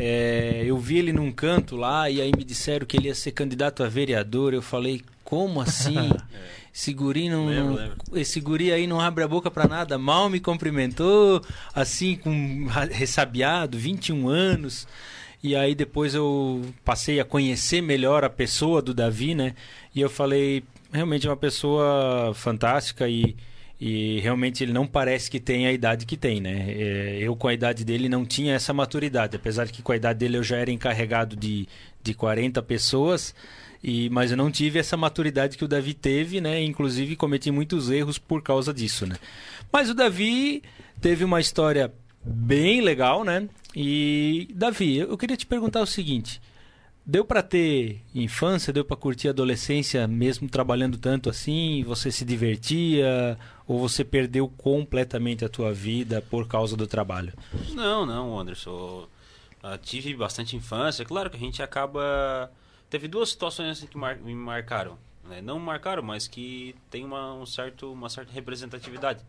É, 0.00 0.62
eu 0.64 0.78
vi 0.78 0.98
ele 0.98 1.12
num 1.12 1.32
canto 1.32 1.76
lá 1.76 2.08
e 2.08 2.20
aí 2.20 2.30
me 2.36 2.44
disseram 2.44 2.86
que 2.86 2.96
ele 2.96 3.08
ia 3.08 3.14
ser 3.14 3.32
candidato 3.32 3.82
a 3.82 3.88
vereador. 3.88 4.54
Eu 4.54 4.62
falei, 4.62 5.02
como 5.24 5.60
assim? 5.60 5.96
é. 6.32 6.68
Esse 6.72 6.92
guri, 6.92 7.28
não, 7.28 7.46
lembro, 7.46 7.74
lembro. 7.74 7.96
esse 8.14 8.40
guri 8.40 8.70
aí 8.72 8.86
não 8.86 9.00
abre 9.00 9.24
a 9.24 9.28
boca 9.28 9.50
para 9.50 9.66
nada. 9.66 9.98
Mal 9.98 10.30
me 10.30 10.38
cumprimentou, 10.38 11.42
assim, 11.74 12.14
com 12.14 12.66
ressabiado, 12.92 13.76
21 13.76 14.28
anos. 14.28 14.86
E 15.42 15.56
aí 15.56 15.74
depois 15.74 16.14
eu 16.14 16.62
passei 16.84 17.18
a 17.18 17.24
conhecer 17.24 17.80
melhor 17.80 18.22
a 18.22 18.30
pessoa 18.30 18.80
do 18.80 18.94
Davi, 18.94 19.34
né? 19.34 19.56
E 19.92 20.00
eu 20.00 20.08
falei, 20.08 20.62
realmente 20.92 21.26
é 21.26 21.30
uma 21.30 21.36
pessoa 21.36 22.32
fantástica 22.34 23.08
e, 23.08 23.36
e 23.80 24.18
realmente 24.20 24.64
ele 24.64 24.72
não 24.72 24.86
parece 24.86 25.30
que 25.30 25.38
tem 25.38 25.66
a 25.66 25.72
idade 25.72 26.04
que 26.04 26.16
tem, 26.16 26.40
né? 26.40 26.66
É, 26.68 27.18
eu 27.20 27.36
com 27.36 27.46
a 27.46 27.54
idade 27.54 27.84
dele 27.84 28.08
não 28.08 28.24
tinha 28.24 28.54
essa 28.54 28.72
maturidade, 28.72 29.36
apesar 29.36 29.66
de 29.66 29.72
que 29.72 29.82
com 29.82 29.92
a 29.92 29.96
idade 29.96 30.18
dele 30.18 30.36
eu 30.36 30.42
já 30.42 30.56
era 30.56 30.70
encarregado 30.70 31.36
de, 31.36 31.68
de 32.02 32.14
40 32.14 32.60
pessoas. 32.62 33.34
E, 33.82 34.10
mas 34.10 34.32
eu 34.32 34.36
não 34.36 34.50
tive 34.50 34.80
essa 34.80 34.96
maturidade 34.96 35.56
que 35.56 35.64
o 35.64 35.68
Davi 35.68 35.94
teve, 35.94 36.40
né? 36.40 36.60
Inclusive 36.62 37.14
cometi 37.14 37.52
muitos 37.52 37.88
erros 37.88 38.18
por 38.18 38.42
causa 38.42 38.74
disso, 38.74 39.06
né? 39.06 39.16
Mas 39.72 39.88
o 39.88 39.94
Davi 39.94 40.62
teve 41.00 41.22
uma 41.22 41.40
história 41.40 41.92
bem 42.24 42.80
legal, 42.80 43.22
né? 43.22 43.48
E 43.76 44.48
Davi, 44.52 44.98
eu 44.98 45.16
queria 45.16 45.36
te 45.36 45.46
perguntar 45.46 45.80
o 45.80 45.86
seguinte: 45.86 46.40
deu 47.08 47.24
para 47.24 47.42
ter 47.42 48.02
infância, 48.14 48.72
deu 48.72 48.84
para 48.84 48.96
curtir 48.96 49.28
a 49.28 49.30
adolescência 49.30 50.06
mesmo 50.06 50.48
trabalhando 50.48 50.98
tanto 50.98 51.30
assim? 51.30 51.82
Você 51.84 52.12
se 52.12 52.24
divertia 52.24 53.36
ou 53.66 53.80
você 53.80 54.04
perdeu 54.04 54.48
completamente 54.48 55.44
a 55.44 55.48
tua 55.48 55.72
vida 55.72 56.22
por 56.30 56.46
causa 56.46 56.76
do 56.76 56.86
trabalho? 56.86 57.32
Não, 57.70 58.06
não, 58.06 58.38
Anderson. 58.38 59.08
Uh, 59.64 59.78
tive 59.82 60.14
bastante 60.14 60.54
infância. 60.54 61.04
Claro 61.04 61.30
que 61.30 61.36
a 61.36 61.40
gente 61.40 61.62
acaba 61.62 62.48
Teve 62.90 63.06
duas 63.06 63.28
situações 63.28 63.70
assim 63.70 63.86
que 63.86 63.98
mar, 63.98 64.16
me 64.16 64.34
marcaram. 64.34 64.98
Né? 65.24 65.42
Não 65.42 65.58
marcaram, 65.58 66.02
mas 66.02 66.26
que 66.26 66.74
tem 66.90 67.04
uma, 67.04 67.34
um 67.34 67.44
certo, 67.44 67.92
uma 67.92 68.08
certa 68.08 68.32
representatividade. 68.32 69.22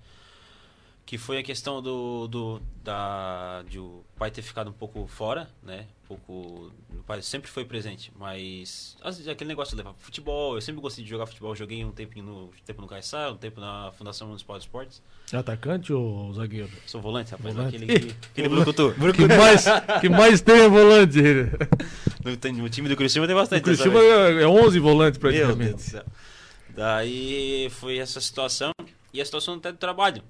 Que 1.09 1.17
foi 1.17 1.39
a 1.39 1.43
questão 1.43 1.81
do, 1.81 2.27
do 2.27 2.61
da, 2.83 3.63
de 3.67 3.79
o 3.79 4.03
pai 4.15 4.29
ter 4.29 4.43
ficado 4.43 4.69
um 4.69 4.73
pouco 4.73 5.07
fora, 5.07 5.49
né? 5.63 5.87
pouco. 6.07 6.71
O 6.91 7.03
pai 7.03 7.19
sempre 7.23 7.49
foi 7.49 7.65
presente, 7.65 8.11
mas 8.15 8.95
aquele 9.03 9.47
negócio 9.47 9.75
de 9.75 9.81
levar 9.81 9.95
futebol, 9.97 10.53
eu 10.53 10.61
sempre 10.61 10.79
gostei 10.79 11.03
de 11.03 11.09
jogar 11.09 11.25
futebol, 11.25 11.55
joguei 11.55 11.83
um 11.83 11.91
tempo 11.91 12.21
no 12.21 12.51
tempo 12.63 12.79
no 12.79 12.87
Caixá, 12.87 13.31
um 13.31 13.37
tempo 13.37 13.59
na 13.59 13.91
Fundação 13.97 14.27
Municipal 14.27 14.59
de 14.59 14.65
Esportes. 14.65 15.01
É 15.33 15.37
atacante 15.37 15.91
ou 15.91 16.31
zagueiro? 16.31 16.69
Sou 16.85 17.01
volante, 17.01 17.31
rapaz, 17.31 17.55
volante. 17.55 17.75
aquele 17.75 17.99
que, 17.99 18.15
aquele 18.31 18.49
brucutu. 18.53 18.93
que 19.15 19.27
mais 19.27 19.65
que 20.01 20.09
mais 20.09 20.41
tem 20.41 20.59
é 20.61 20.69
volante. 20.69 21.19
No, 22.21 22.31
no 22.31 22.69
time 22.69 22.89
do 22.89 22.97
Curitiba 22.97 23.25
tem 23.25 23.35
bastante. 23.35 23.61
O 23.61 23.63
Curitiba 23.63 23.99
é 24.03 24.45
11 24.45 24.77
volantes 24.79 25.17
praticamente. 25.17 25.57
Meu 25.57 25.67
Deus 25.69 25.81
do 25.81 25.89
céu. 25.89 26.05
Daí 26.75 27.69
foi 27.71 27.97
essa 27.97 28.19
situação 28.19 28.71
e 29.13 29.21
a 29.21 29.25
situação 29.25 29.55
até 29.55 29.71
do 29.71 29.77
trabalho 29.77 30.21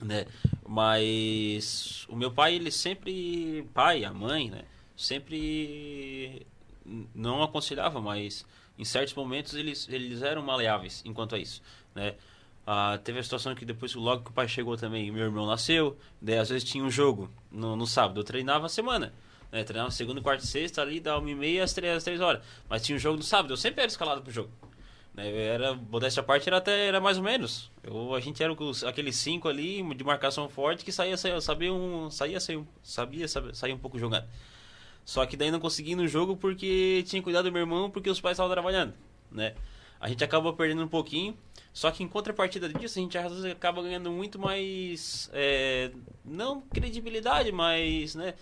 né? 0.00 0.26
Mas 0.66 2.06
o 2.08 2.16
meu 2.16 2.30
pai, 2.30 2.54
ele 2.54 2.70
sempre, 2.70 3.68
pai, 3.72 4.04
a 4.04 4.12
mãe, 4.12 4.50
né? 4.50 4.64
sempre 4.96 6.46
não 7.14 7.42
aconselhava, 7.42 8.00
mas 8.00 8.46
em 8.78 8.84
certos 8.84 9.14
momentos 9.14 9.54
eles, 9.54 9.86
eles 9.90 10.22
eram 10.22 10.42
maleáveis 10.42 11.02
enquanto 11.04 11.34
a 11.34 11.38
isso, 11.38 11.62
né? 11.94 12.14
Ah, 12.66 12.98
teve 13.02 13.20
a 13.20 13.22
situação 13.22 13.54
que 13.54 13.64
depois, 13.64 13.94
logo 13.94 14.24
que 14.24 14.30
o 14.30 14.32
pai 14.32 14.48
chegou 14.48 14.76
também, 14.76 15.10
meu 15.12 15.24
irmão 15.24 15.46
nasceu, 15.46 15.96
daí 16.20 16.38
às 16.38 16.48
vezes 16.48 16.68
tinha 16.68 16.82
um 16.82 16.90
jogo 16.90 17.30
no, 17.50 17.76
no 17.76 17.86
sábado, 17.86 18.18
eu 18.18 18.24
treinava 18.24 18.66
a 18.66 18.68
semana, 18.68 19.12
né? 19.52 19.62
Treinava 19.62 19.90
segunda, 19.92 20.20
quarta 20.20 20.42
e 20.42 20.46
sexta 20.46 20.82
ali, 20.82 20.98
da 20.98 21.16
uma 21.16 21.30
e 21.30 21.34
meia 21.34 21.62
às 21.62 21.72
três, 21.72 21.96
às 21.96 22.02
três 22.02 22.20
horas, 22.20 22.42
mas 22.68 22.82
tinha 22.82 22.96
um 22.96 22.98
jogo 22.98 23.18
no 23.18 23.22
sábado, 23.22 23.52
eu 23.52 23.56
sempre 23.56 23.82
era 23.82 23.88
escalado 23.88 24.22
pro 24.22 24.32
jogo. 24.32 24.50
Né? 25.16 25.46
Era, 25.46 25.74
modéstia 25.74 26.20
à 26.20 26.24
parte, 26.24 26.48
era 26.48 26.58
até 26.58 26.86
era 26.86 27.00
mais 27.00 27.16
ou 27.16 27.24
menos. 27.24 27.70
Eu, 27.82 28.14
a 28.14 28.20
gente 28.20 28.42
era 28.42 28.54
aqueles 28.86 29.16
cinco 29.16 29.48
ali 29.48 29.82
de 29.94 30.04
marcação 30.04 30.48
forte 30.48 30.84
que 30.84 30.92
saía, 30.92 31.16
saía, 31.16 31.40
sabia 31.40 31.72
um, 31.72 32.10
saía, 32.10 32.38
saía, 32.38 32.62
sabia, 32.82 33.26
sabia, 33.26 33.54
saía 33.54 33.74
um 33.74 33.78
pouco 33.78 33.98
jogando. 33.98 34.26
Só 35.04 35.24
que 35.24 35.36
daí 35.36 35.50
não 35.50 35.60
consegui 35.60 35.94
no 35.94 36.06
jogo 36.06 36.36
porque 36.36 37.02
tinha 37.06 37.22
cuidado 37.22 37.44
do 37.44 37.52
meu 37.52 37.62
irmão 37.62 37.90
porque 37.90 38.10
os 38.10 38.20
pais 38.20 38.34
estavam 38.34 38.52
trabalhando, 38.52 38.92
né? 39.30 39.54
A 39.98 40.08
gente 40.08 40.22
acabou 40.22 40.52
perdendo 40.52 40.82
um 40.84 40.88
pouquinho, 40.88 41.34
só 41.72 41.90
que 41.90 42.02
em 42.02 42.08
contrapartida 42.08 42.68
disso 42.68 42.98
a 42.98 43.02
gente 43.02 43.16
às 43.16 43.32
vezes 43.32 43.44
acaba 43.46 43.82
ganhando 43.82 44.10
muito 44.10 44.38
mais, 44.38 45.30
é, 45.32 45.90
não 46.22 46.60
credibilidade, 46.60 47.50
mas, 47.50 48.14
né, 48.14 48.34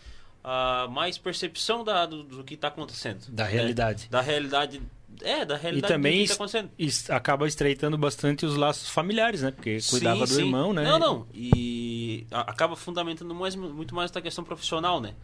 a 0.43 0.89
mais 0.91 1.17
percepção 1.17 1.85
da, 1.85 2.07
do, 2.07 2.25
do 2.25 2.43
que 2.43 2.55
está 2.55 2.69
acontecendo. 2.69 3.27
Da 3.29 3.45
né? 3.45 3.51
realidade. 3.51 4.09
Da 4.11 4.21
realidade 4.21 4.83
é, 5.23 5.45
da 5.45 5.57
realidade 5.57 5.93
e 5.93 5.97
também 5.97 6.27
que 6.27 7.03
tá 7.07 7.17
acaba 7.17 7.47
estreitando 7.47 7.97
bastante 7.97 8.45
os 8.45 8.57
laços 8.57 8.89
familiares, 8.89 9.43
né? 9.43 9.51
Porque 9.51 9.79
cuidava 9.89 10.27
sim, 10.27 10.33
do 10.33 10.39
sim. 10.41 10.47
irmão, 10.47 10.73
né? 10.73 10.85
Não, 10.85 10.99
não. 10.99 11.27
E 11.35 12.27
acaba 12.31 12.77
fundamentando 12.77 13.35
mais, 13.35 13.55
muito 13.55 13.95
mais 13.95 14.15
a 14.15 14.21
questão 14.21 14.45
profissional, 14.45 15.01
né? 15.01 15.15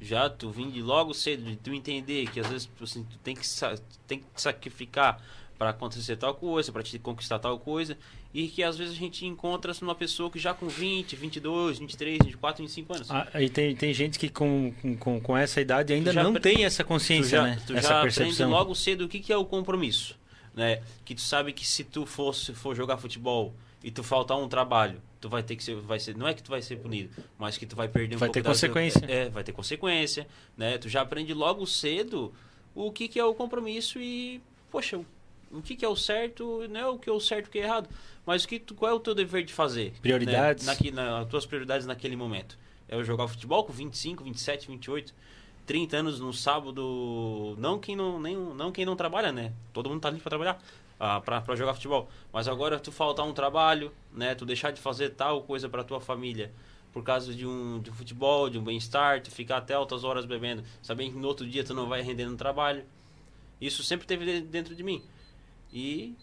já 0.00 0.28
tu 0.28 0.50
vim 0.50 0.70
de 0.70 0.82
logo 0.82 1.14
cedo, 1.14 1.44
de 1.44 1.56
tu 1.56 1.72
entender 1.72 2.28
que 2.30 2.40
às 2.40 2.46
vezes 2.46 2.68
assim, 2.82 3.04
tu 3.04 3.18
tem 3.18 3.34
que, 3.34 3.46
tem 4.06 4.18
que 4.18 4.26
sacrificar 4.36 5.22
para 5.58 5.70
acontecer 5.70 6.16
tal 6.16 6.34
coisa, 6.34 6.70
para 6.70 6.82
te 6.82 6.98
conquistar 6.98 7.38
tal 7.38 7.58
coisa, 7.58 7.96
e 8.32 8.48
que 8.48 8.62
às 8.62 8.76
vezes 8.76 8.94
a 8.94 8.96
gente 8.96 9.24
encontra 9.24 9.72
numa 9.80 9.94
pessoa 9.94 10.30
que 10.30 10.38
já 10.38 10.52
com 10.52 10.68
20, 10.68 11.16
22, 11.16 11.78
23, 11.78 12.18
24, 12.24 12.62
25 12.62 12.94
anos. 12.94 13.10
Ah, 13.10 13.28
e 13.40 13.48
tem, 13.48 13.74
tem 13.74 13.92
gente 13.94 14.18
que 14.18 14.28
com, 14.28 14.72
com, 14.98 15.20
com 15.20 15.36
essa 15.36 15.60
idade 15.60 15.92
ainda 15.92 16.12
não 16.12 16.34
tem 16.34 16.64
essa 16.64 16.84
consciência, 16.84 17.38
tu 17.38 17.42
já, 17.42 17.42
né? 17.42 17.62
Tu 17.66 17.76
essa 17.76 17.88
já 17.88 18.02
percepção. 18.02 18.50
logo 18.50 18.74
cedo 18.74 19.04
o 19.04 19.08
que, 19.08 19.20
que 19.20 19.32
é 19.32 19.36
o 19.36 19.44
compromisso, 19.44 20.16
né? 20.54 20.82
Que 21.04 21.14
tu 21.14 21.22
sabe 21.22 21.52
que 21.52 21.66
se 21.66 21.84
tu 21.84 22.04
fosse 22.04 22.52
for 22.52 22.74
jogar 22.74 22.98
futebol 22.98 23.54
e 23.82 23.90
tu 23.90 24.02
faltar 24.02 24.36
um 24.36 24.48
trabalho, 24.48 25.00
tu 25.20 25.28
vai 25.28 25.42
ter 25.42 25.56
que 25.56 25.64
ser, 25.64 25.76
vai 25.76 25.98
ser, 25.98 26.16
não 26.16 26.28
é 26.28 26.34
que 26.34 26.42
tu 26.42 26.50
vai 26.50 26.60
ser 26.60 26.76
punido, 26.76 27.10
mas 27.38 27.56
que 27.56 27.64
tu 27.64 27.76
vai 27.76 27.88
perder 27.88 28.16
um 28.16 28.18
vai 28.18 28.28
pouco 28.28 28.40
ter 28.40 28.42
consequência. 28.42 29.04
é, 29.08 29.28
vai 29.28 29.44
ter 29.44 29.52
consequência, 29.52 30.26
né? 30.56 30.76
Tu 30.78 30.88
já 30.88 31.02
aprende 31.02 31.32
logo 31.32 31.66
cedo 31.66 32.32
o 32.74 32.92
que, 32.92 33.08
que 33.08 33.18
é 33.18 33.24
o 33.24 33.34
compromisso 33.34 33.98
e, 33.98 34.40
poxa, 34.70 35.00
o 35.58 35.62
que, 35.62 35.76
que 35.76 35.84
é 35.84 35.88
o 35.88 35.96
certo, 35.96 36.66
não 36.68 36.80
é 36.80 36.86
o 36.86 36.98
que 36.98 37.08
é 37.08 37.12
o 37.12 37.20
certo 37.20 37.46
o 37.46 37.50
que 37.50 37.58
é 37.58 37.62
errado, 37.62 37.88
mas 38.24 38.44
o 38.44 38.48
que 38.48 38.58
tu, 38.58 38.74
qual 38.74 38.90
é 38.90 38.94
o 38.94 39.00
teu 39.00 39.14
dever 39.14 39.44
de 39.44 39.52
fazer? 39.52 39.92
Prioridades. 40.02 40.66
Né? 40.66 40.72
Naqui, 40.72 40.90
na, 40.90 41.20
as 41.20 41.28
tuas 41.28 41.46
prioridades 41.46 41.86
naquele 41.86 42.16
momento. 42.16 42.58
É 42.88 42.96
eu 42.96 43.04
jogar 43.04 43.26
futebol 43.28 43.64
com 43.64 43.72
25, 43.72 44.22
27, 44.24 44.68
28, 44.68 45.14
30 45.66 45.96
anos 45.96 46.20
no 46.20 46.32
sábado, 46.32 47.56
não 47.58 47.78
quem 47.78 47.96
não, 47.96 48.20
nem, 48.20 48.36
não 48.36 48.70
quem 48.70 48.84
não 48.84 48.94
trabalha, 48.94 49.32
né? 49.32 49.52
Todo 49.72 49.90
mundo 49.90 50.00
tá 50.00 50.08
ali 50.08 50.20
para 50.20 50.30
trabalhar 50.30 50.62
ah, 50.98 51.20
para 51.20 51.56
jogar 51.56 51.74
futebol. 51.74 52.08
Mas 52.32 52.48
agora 52.48 52.78
tu 52.78 52.90
faltar 52.90 53.26
um 53.26 53.32
trabalho, 53.32 53.92
né? 54.12 54.34
Tu 54.34 54.44
deixar 54.44 54.70
de 54.70 54.80
fazer 54.80 55.10
tal 55.10 55.42
coisa 55.42 55.68
para 55.68 55.84
tua 55.84 56.00
família 56.00 56.52
por 56.92 57.02
causa 57.02 57.34
de 57.34 57.46
um, 57.46 57.78
de 57.80 57.90
um 57.90 57.94
futebol, 57.94 58.48
de 58.48 58.58
um 58.58 58.64
bem-estar, 58.64 59.20
tu 59.22 59.30
ficar 59.30 59.58
até 59.58 59.74
altas 59.74 60.02
horas 60.02 60.24
bebendo, 60.24 60.64
sabendo 60.80 61.12
que 61.12 61.18
no 61.18 61.28
outro 61.28 61.46
dia 61.46 61.62
tu 61.62 61.74
não 61.74 61.86
vai 61.86 62.00
render 62.00 62.24
no 62.24 62.36
trabalho. 62.36 62.84
Isso 63.60 63.82
sempre 63.82 64.06
teve 64.06 64.40
dentro 64.40 64.74
de 64.74 64.82
mim. 64.82 65.02
E 65.76 66.14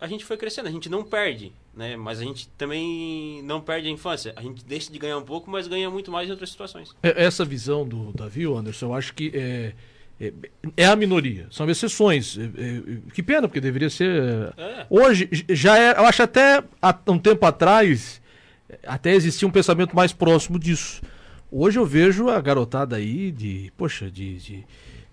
a 0.00 0.06
gente 0.06 0.24
foi 0.24 0.38
crescendo, 0.38 0.66
a 0.66 0.70
gente 0.70 0.88
não 0.88 1.04
perde, 1.04 1.52
né? 1.74 1.94
Mas 1.94 2.20
a 2.20 2.24
gente 2.24 2.48
também 2.56 3.42
não 3.42 3.60
perde 3.60 3.86
a 3.86 3.90
infância. 3.90 4.32
A 4.34 4.40
gente 4.40 4.64
deixa 4.64 4.90
de 4.90 4.98
ganhar 4.98 5.18
um 5.18 5.22
pouco, 5.22 5.50
mas 5.50 5.68
ganha 5.68 5.90
muito 5.90 6.10
mais 6.10 6.26
em 6.26 6.30
outras 6.30 6.48
situações. 6.48 6.96
É, 7.02 7.22
essa 7.22 7.44
visão 7.44 7.86
do 7.86 8.12
Davi, 8.14 8.46
Anderson, 8.46 8.86
eu 8.86 8.94
acho 8.94 9.12
que 9.12 9.30
é 9.34 9.74
é, 10.18 10.32
é 10.74 10.86
a 10.86 10.96
minoria, 10.96 11.46
são 11.50 11.68
exceções. 11.68 12.38
É, 12.38 12.42
é, 12.42 13.12
que 13.12 13.22
pena, 13.22 13.46
porque 13.46 13.60
deveria 13.60 13.90
ser. 13.90 14.54
É. 14.56 14.86
Hoje, 14.88 15.28
já 15.50 15.78
é. 15.78 15.92
Eu 15.92 16.06
acho 16.06 16.22
até 16.22 16.64
há 16.80 16.98
um 17.08 17.18
tempo 17.18 17.44
atrás, 17.44 18.22
até 18.86 19.14
existia 19.14 19.46
um 19.46 19.50
pensamento 19.50 19.94
mais 19.94 20.14
próximo 20.14 20.58
disso. 20.58 21.02
Hoje 21.52 21.78
eu 21.78 21.84
vejo 21.84 22.30
a 22.30 22.40
garotada 22.40 22.96
aí 22.96 23.30
de. 23.30 23.70
Poxa, 23.76 24.10
de. 24.10 24.38
de 24.38 24.66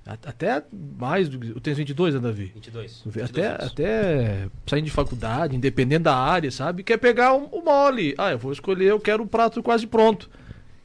até 0.05 0.63
mais 0.99 1.27
do 1.27 1.43
Eu 1.43 1.59
tenho 1.59 1.75
22, 1.75 2.13
né, 2.13 2.19
Davi? 2.19 2.51
22. 2.53 3.01
22 3.05 3.29
até, 3.29 3.65
até 3.65 4.47
saindo 4.67 4.85
de 4.85 4.91
faculdade, 4.91 5.55
independente 5.55 6.03
da 6.03 6.15
área, 6.15 6.51
sabe? 6.51 6.83
Quer 6.83 6.97
pegar 6.97 7.33
o 7.33 7.45
um, 7.45 7.59
um 7.59 7.63
mole. 7.63 8.13
Ah, 8.17 8.31
eu 8.31 8.37
vou 8.37 8.51
escolher, 8.51 8.85
eu 8.85 8.99
quero 8.99 9.23
o 9.23 9.25
um 9.25 9.27
prato 9.27 9.63
quase 9.63 9.87
pronto. 9.87 10.29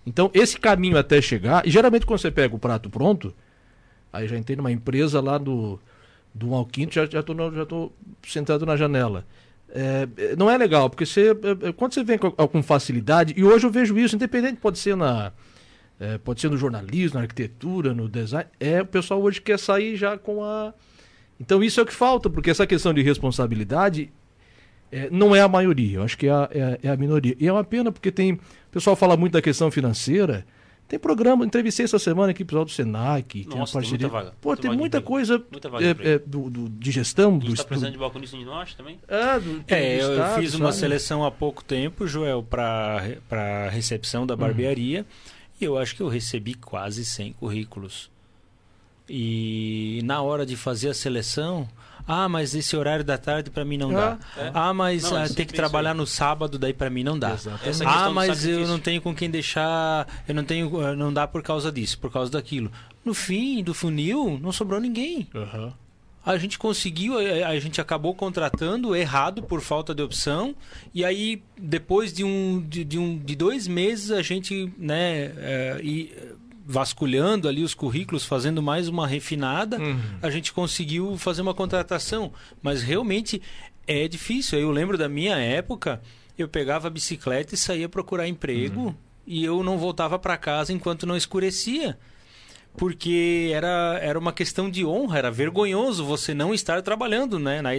Então, 0.06 0.30
esse 0.32 0.58
caminho 0.58 0.96
até 0.96 1.20
chegar. 1.20 1.66
E 1.66 1.70
geralmente, 1.70 2.06
quando 2.06 2.20
você 2.20 2.30
pega 2.30 2.54
o 2.54 2.58
prato 2.58 2.88
pronto 2.88 3.34
Aí 4.12 4.26
já 4.26 4.36
entrei 4.36 4.56
numa 4.56 4.72
empresa 4.72 5.20
lá 5.20 5.38
do, 5.38 5.78
do 6.34 6.54
Alquinto, 6.54 6.94
já, 6.94 7.06
já, 7.06 7.22
tô, 7.22 7.34
já 7.52 7.64
tô 7.64 7.92
sentado 8.26 8.66
na 8.66 8.76
janela. 8.76 9.24
É, 9.72 10.08
é, 10.16 10.36
não 10.36 10.50
é 10.50 10.58
legal, 10.58 10.90
porque 10.90 11.06
você, 11.06 11.30
é, 11.30 11.68
é, 11.68 11.72
quando 11.72 11.94
você 11.94 12.02
vem 12.02 12.18
com, 12.18 12.30
com, 12.30 12.62
facilidade, 12.62 13.34
e 13.36 13.44
hoje 13.44 13.66
eu 13.66 13.70
vejo 13.70 13.96
isso, 13.96 14.16
independente, 14.16 14.56
pode 14.56 14.78
ser 14.78 14.96
na. 14.96 15.32
É, 16.00 16.16
pode 16.16 16.40
ser 16.40 16.50
no 16.50 16.56
jornalismo, 16.56 17.16
na 17.16 17.20
arquitetura, 17.20 17.92
no 17.92 18.08
design. 18.08 18.48
É, 18.58 18.80
o 18.80 18.86
pessoal 18.86 19.20
hoje 19.20 19.38
quer 19.40 19.58
sair 19.58 19.96
já 19.96 20.16
com 20.16 20.42
a. 20.42 20.72
Então 21.38 21.62
isso 21.62 21.78
é 21.78 21.82
o 21.82 21.86
que 21.86 21.92
falta, 21.92 22.30
porque 22.30 22.50
essa 22.50 22.66
questão 22.66 22.94
de 22.94 23.02
responsabilidade 23.02 24.10
é, 24.90 25.08
não 25.10 25.36
é 25.36 25.40
a 25.40 25.48
maioria, 25.48 25.98
eu 25.98 26.02
acho 26.02 26.16
que 26.16 26.26
é 26.26 26.30
a, 26.30 26.48
é, 26.50 26.80
é 26.84 26.88
a 26.88 26.96
minoria. 26.96 27.36
E 27.38 27.46
é 27.46 27.52
uma 27.52 27.62
pena 27.62 27.92
porque 27.92 28.10
tem. 28.10 28.32
O 28.32 28.40
pessoal 28.72 28.96
fala 28.96 29.14
muito 29.16 29.32
da 29.34 29.42
questão 29.42 29.70
financeira 29.70 30.46
Tem 30.88 30.98
programa, 30.98 31.44
entrevistei 31.44 31.84
essa 31.84 31.98
semana 31.98 32.30
aqui 32.30 32.42
o 32.42 32.46
pessoal 32.46 32.64
do 32.64 32.70
Senac, 32.70 33.46
Nossa, 33.48 33.80
tem. 33.80 33.82
Tem 33.82 33.90
muita 33.90 34.08
vaga. 34.08 34.34
Pô, 34.40 34.48
muita 34.48 34.62
tem 34.62 34.76
muita 34.76 35.00
coisa 35.00 35.44
muita 35.50 35.68
é, 35.84 36.14
é, 36.14 36.18
do, 36.18 36.50
do, 36.50 36.68
de 36.68 36.90
gestão. 36.90 37.34
Gente 37.34 37.52
está 37.52 37.64
precisando 37.64 37.90
do... 37.90 37.92
de 37.92 37.98
balconista 37.98 38.36
de 38.36 38.44
nós 38.44 38.74
também? 38.74 38.98
É, 39.06 39.38
do, 39.38 39.64
é 39.68 40.02
eu, 40.02 40.12
estado, 40.12 40.40
fiz 40.40 40.54
uma 40.54 40.72
seleção 40.72 41.24
há 41.24 41.30
pouco 41.30 41.62
tempo, 41.62 42.06
Joel, 42.08 42.42
para 42.42 43.68
recepção 43.70 44.26
da 44.26 44.34
uhum. 44.34 44.40
barbearia. 44.40 45.00
Uhum. 45.00 45.39
E 45.60 45.64
eu 45.64 45.76
acho 45.76 45.94
que 45.94 46.02
eu 46.02 46.08
recebi 46.08 46.54
quase 46.54 47.04
100 47.04 47.34
currículos. 47.34 48.10
E 49.08 50.00
na 50.04 50.22
hora 50.22 50.46
de 50.46 50.56
fazer 50.56 50.90
a 50.90 50.94
seleção, 50.94 51.68
ah, 52.06 52.28
mas 52.28 52.54
esse 52.54 52.76
horário 52.76 53.04
da 53.04 53.18
tarde 53.18 53.50
para 53.50 53.64
mim 53.64 53.76
não 53.76 53.92
dá. 53.92 54.18
É. 54.36 54.50
Ah, 54.54 54.72
mas, 54.72 55.02
não, 55.02 55.16
ah, 55.16 55.28
tem 55.28 55.44
que 55.44 55.52
trabalhar 55.52 55.94
no 55.94 56.06
sábado, 56.06 56.58
daí 56.58 56.72
para 56.72 56.88
mim 56.88 57.02
não 57.02 57.18
dá. 57.18 57.36
Ah, 57.84 58.10
mas 58.10 58.44
eu 58.46 58.66
não 58.66 58.78
tenho 58.78 59.02
com 59.02 59.14
quem 59.14 59.30
deixar, 59.30 60.06
eu 60.26 60.34
não 60.34 60.44
tenho, 60.44 60.82
eh, 60.82 60.94
não 60.94 61.12
dá 61.12 61.26
por 61.26 61.42
causa 61.42 61.70
disso, 61.70 61.98
por 61.98 62.10
causa 62.10 62.30
daquilo. 62.30 62.70
No 63.04 63.14
fim 63.14 63.62
do 63.62 63.74
funil, 63.74 64.38
não 64.40 64.52
sobrou 64.52 64.80
ninguém. 64.80 65.28
Uhum. 65.34 65.72
A 66.24 66.36
gente 66.36 66.58
conseguiu, 66.58 67.14
a 67.18 67.58
gente 67.58 67.80
acabou 67.80 68.14
contratando 68.14 68.94
errado 68.94 69.42
por 69.42 69.60
falta 69.62 69.94
de 69.94 70.02
opção. 70.02 70.54
E 70.94 71.04
aí, 71.04 71.42
depois 71.58 72.12
de 72.12 72.22
um 72.24 72.60
de, 72.60 72.84
de 72.84 72.98
um, 72.98 73.18
de 73.18 73.34
dois 73.34 73.66
meses, 73.66 74.10
a 74.10 74.20
gente, 74.20 74.70
né, 74.76 75.32
é, 75.38 75.80
e 75.82 76.12
vasculhando 76.70 77.48
ali 77.48 77.64
os 77.64 77.74
currículos, 77.74 78.24
fazendo 78.24 78.62
mais 78.62 78.86
uma 78.86 79.06
refinada, 79.06 79.78
uhum. 79.80 79.98
a 80.22 80.30
gente 80.30 80.52
conseguiu 80.52 81.16
fazer 81.16 81.42
uma 81.42 81.54
contratação. 81.54 82.32
Mas 82.62 82.82
realmente 82.82 83.42
é 83.86 84.06
difícil. 84.06 84.58
Eu 84.58 84.70
lembro 84.70 84.96
da 84.96 85.08
minha 85.08 85.36
época, 85.36 86.00
eu 86.38 86.48
pegava 86.48 86.86
a 86.86 86.90
bicicleta 86.90 87.54
e 87.54 87.58
saía 87.58 87.88
procurar 87.88 88.28
emprego 88.28 88.80
uhum. 88.80 88.94
e 89.26 89.44
eu 89.44 89.62
não 89.64 89.78
voltava 89.78 90.18
para 90.18 90.36
casa 90.36 90.72
enquanto 90.72 91.06
não 91.06 91.16
escurecia. 91.16 91.98
Porque 92.76 93.50
era, 93.54 93.98
era 94.00 94.18
uma 94.18 94.32
questão 94.32 94.70
de 94.70 94.84
honra, 94.84 95.18
era 95.18 95.30
vergonhoso 95.30 96.04
você 96.04 96.32
não 96.32 96.54
estar 96.54 96.80
trabalhando, 96.82 97.38
né? 97.38 97.60
Na, 97.60 97.70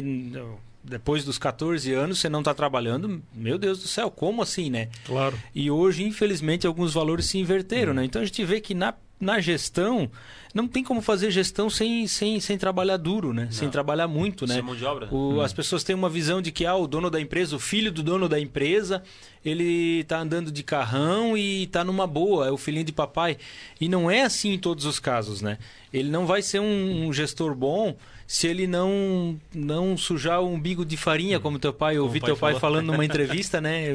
depois 0.84 1.23
dos 1.23 1.38
14 1.38 1.93
anos 1.93 2.19
você 2.19 2.30
não 2.30 2.39
está 2.39 2.54
trabalhando, 2.54 3.21
meu 3.34 3.58
Deus 3.58 3.80
do 3.80 3.88
céu, 3.88 4.10
como 4.10 4.41
assim, 4.41 4.69
né? 4.69 4.89
Claro. 5.06 5.38
E 5.54 5.69
hoje, 5.69 6.04
infelizmente, 6.04 6.65
alguns 6.65 6.93
valores 6.93 7.25
se 7.25 7.38
inverteram, 7.38 7.93
hum. 7.93 7.95
né? 7.95 8.06
Então 8.06 8.21
a 8.21 8.25
gente 8.25 8.43
vê 8.43 8.60
que 8.60 8.73
na, 8.73 8.93
na 9.19 9.39
gestão 9.39 10.10
não 10.53 10.67
tem 10.67 10.83
como 10.83 11.01
fazer 11.01 11.31
gestão 11.31 11.69
sem, 11.69 12.05
sem, 12.07 12.39
sem 12.39 12.57
trabalhar 12.57 12.97
duro, 12.97 13.33
né? 13.33 13.45
Não. 13.45 13.51
Sem 13.51 13.69
trabalhar 13.69 14.07
muito, 14.07 14.45
né? 14.45 14.55
Sem 14.55 14.75
de 14.75 14.85
obra. 14.85 15.07
O, 15.11 15.35
hum. 15.35 15.41
As 15.41 15.53
pessoas 15.53 15.83
têm 15.83 15.95
uma 15.95 16.09
visão 16.09 16.41
de 16.41 16.51
que 16.51 16.65
ah, 16.65 16.75
o 16.75 16.87
dono 16.87 17.09
da 17.09 17.19
empresa, 17.19 17.55
o 17.55 17.59
filho 17.59 17.91
do 17.91 18.03
dono 18.03 18.27
da 18.27 18.39
empresa, 18.39 19.01
ele 19.43 20.01
está 20.01 20.19
andando 20.19 20.51
de 20.51 20.63
carrão 20.63 21.37
e 21.37 21.63
está 21.63 21.83
numa 21.83 22.05
boa, 22.05 22.47
é 22.47 22.51
o 22.51 22.57
filhinho 22.57 22.85
de 22.85 22.91
papai. 22.91 23.37
E 23.79 23.87
não 23.87 24.11
é 24.11 24.23
assim 24.23 24.53
em 24.53 24.59
todos 24.59 24.85
os 24.85 24.99
casos, 24.99 25.41
né? 25.41 25.57
Ele 25.93 26.09
não 26.09 26.25
vai 26.25 26.41
ser 26.41 26.59
um, 26.59 27.07
um 27.07 27.13
gestor 27.13 27.55
bom 27.55 27.95
se 28.31 28.47
ele 28.47 28.65
não 28.65 29.37
não 29.53 29.97
sujar 29.97 30.39
o 30.39 30.47
umbigo 30.47 30.85
de 30.85 30.95
farinha, 30.95 31.37
como 31.37 31.59
teu 31.59 31.73
pai, 31.73 31.97
eu 31.97 32.03
ouvi 32.03 32.21
teu 32.21 32.37
pai 32.37 32.53
falou. 32.53 32.61
falando 32.61 32.85
numa 32.85 33.03
entrevista, 33.03 33.59
né? 33.59 33.87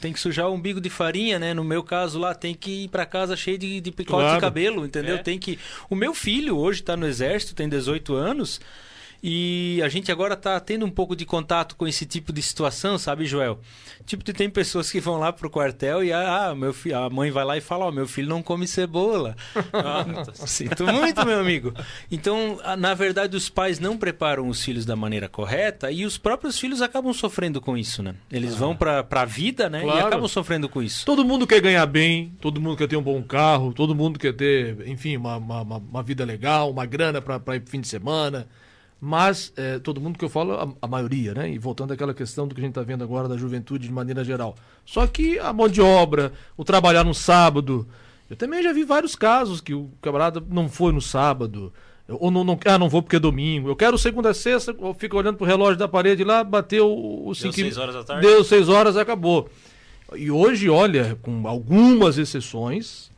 Tem 0.00 0.12
que 0.12 0.18
sujar 0.18 0.48
o 0.48 0.52
umbigo 0.52 0.80
de 0.80 0.90
farinha, 0.90 1.38
né? 1.38 1.54
No 1.54 1.62
meu 1.62 1.80
caso 1.80 2.18
lá, 2.18 2.34
tem 2.34 2.56
que 2.56 2.84
ir 2.84 2.88
para 2.88 3.06
casa 3.06 3.36
cheio 3.36 3.56
de, 3.56 3.80
de 3.80 3.92
picote 3.92 4.22
claro. 4.22 4.34
de 4.34 4.40
cabelo, 4.40 4.84
entendeu? 4.84 5.14
É. 5.14 5.18
Tem 5.18 5.38
que. 5.38 5.60
O 5.88 5.94
meu 6.04 6.12
filho 6.12 6.58
hoje 6.58 6.80
está 6.80 6.98
no 6.98 7.06
exército, 7.06 7.54
tem 7.54 7.66
18 7.66 8.12
anos. 8.14 8.60
E 9.26 9.80
a 9.82 9.88
gente 9.88 10.12
agora 10.12 10.34
está 10.34 10.60
tendo 10.60 10.84
um 10.84 10.90
pouco 10.90 11.16
de 11.16 11.24
contato 11.24 11.76
com 11.76 11.88
esse 11.88 12.04
tipo 12.04 12.30
de 12.30 12.42
situação, 12.42 12.98
sabe, 12.98 13.24
Joel? 13.24 13.58
Tipo, 14.04 14.22
tem 14.22 14.50
pessoas 14.50 14.90
que 14.90 15.00
vão 15.00 15.18
lá 15.18 15.32
pro 15.32 15.48
quartel 15.48 16.04
e 16.04 16.12
ah, 16.12 16.54
meu 16.54 16.74
filho, 16.74 16.98
a 16.98 17.08
mãe 17.08 17.30
vai 17.30 17.42
lá 17.42 17.56
e 17.56 17.62
fala, 17.62 17.86
ó, 17.86 17.88
oh, 17.88 17.92
meu 17.92 18.06
filho 18.06 18.28
não 18.28 18.42
come 18.42 18.68
cebola. 18.68 19.34
ah, 19.72 20.04
sinto 20.44 20.86
muito, 20.86 21.24
meu 21.24 21.40
amigo. 21.40 21.72
Então, 22.12 22.58
na 22.76 22.92
verdade, 22.92 23.34
os 23.34 23.48
pais 23.48 23.78
não 23.78 23.96
preparam 23.96 24.46
os 24.46 24.62
filhos 24.62 24.84
da 24.84 24.94
maneira 24.94 25.26
correta 25.26 25.90
e 25.90 26.04
os 26.04 26.18
próprios 26.18 26.58
filhos 26.58 26.82
acabam 26.82 27.14
sofrendo 27.14 27.62
com 27.62 27.78
isso, 27.78 28.02
né? 28.02 28.16
Eles 28.30 28.52
ah. 28.52 28.58
vão 28.58 28.76
para 28.76 29.06
a 29.10 29.24
vida, 29.24 29.70
né? 29.70 29.80
Claro. 29.80 30.00
E 30.00 30.02
acabam 30.02 30.28
sofrendo 30.28 30.68
com 30.68 30.82
isso. 30.82 31.06
Todo 31.06 31.24
mundo 31.24 31.46
quer 31.46 31.62
ganhar 31.62 31.86
bem, 31.86 32.36
todo 32.42 32.60
mundo 32.60 32.76
quer 32.76 32.88
ter 32.88 32.96
um 32.98 33.02
bom 33.02 33.22
carro, 33.22 33.72
todo 33.72 33.94
mundo 33.94 34.18
quer 34.18 34.34
ter, 34.34 34.86
enfim, 34.86 35.16
uma, 35.16 35.38
uma, 35.38 35.62
uma 35.62 36.02
vida 36.02 36.26
legal, 36.26 36.70
uma 36.70 36.84
grana 36.84 37.22
para 37.22 37.56
ir 37.56 37.62
fim 37.64 37.80
de 37.80 37.88
semana. 37.88 38.46
Mas 39.00 39.52
é, 39.56 39.78
todo 39.78 40.00
mundo 40.00 40.18
que 40.18 40.24
eu 40.24 40.28
falo, 40.28 40.54
a, 40.54 40.68
a, 40.80 40.86
maioria, 40.86 41.34
né? 41.34 41.50
E 41.50 41.58
voltando 41.58 41.92
àquela 41.92 42.14
questão 42.14 42.48
do 42.48 42.54
que 42.54 42.60
a 42.60 42.64
gente 42.64 42.70
está 42.70 42.82
vendo 42.82 43.04
agora 43.04 43.28
da 43.28 43.36
juventude 43.36 43.86
de 43.86 43.92
maneira 43.92 44.24
geral. 44.24 44.54
Só 44.84 45.06
que 45.06 45.38
a 45.38 45.52
mão 45.52 45.68
de 45.68 45.80
obra, 45.80 46.32
o 46.56 46.64
trabalhar 46.64 47.04
no 47.04 47.14
sábado. 47.14 47.86
Eu 48.30 48.36
também 48.36 48.62
já 48.62 48.72
vi 48.72 48.84
vários 48.84 49.14
casos 49.14 49.60
que 49.60 49.74
o 49.74 49.90
camarada 50.00 50.42
não 50.48 50.68
foi 50.68 50.92
no 50.92 51.00
sábado. 51.00 51.72
Ou 52.08 52.30
não, 52.30 52.44
não, 52.44 52.58
ah, 52.66 52.78
não 52.78 52.88
vou 52.88 53.02
porque 53.02 53.16
é 53.16 53.20
domingo. 53.20 53.68
Eu 53.68 53.76
quero 53.76 53.96
segunda 53.96 54.30
a 54.30 54.34
sexta, 54.34 54.74
fica 54.98 55.16
olhando 55.16 55.36
pro 55.36 55.46
relógio 55.46 55.78
da 55.78 55.88
parede 55.88 56.22
lá, 56.22 56.44
bateu 56.44 56.86
os 57.26 57.38
5 57.38 57.54
Deu 57.54 57.64
6 57.64 57.78
horas 57.78 57.94
da 57.94 58.04
tarde. 58.04 58.26
Deu 58.26 58.44
6 58.44 58.68
horas, 58.68 58.96
acabou. 58.96 59.48
E 60.14 60.30
hoje, 60.30 60.68
olha, 60.68 61.18
com 61.22 61.48
algumas 61.48 62.18
exceções, 62.18 63.10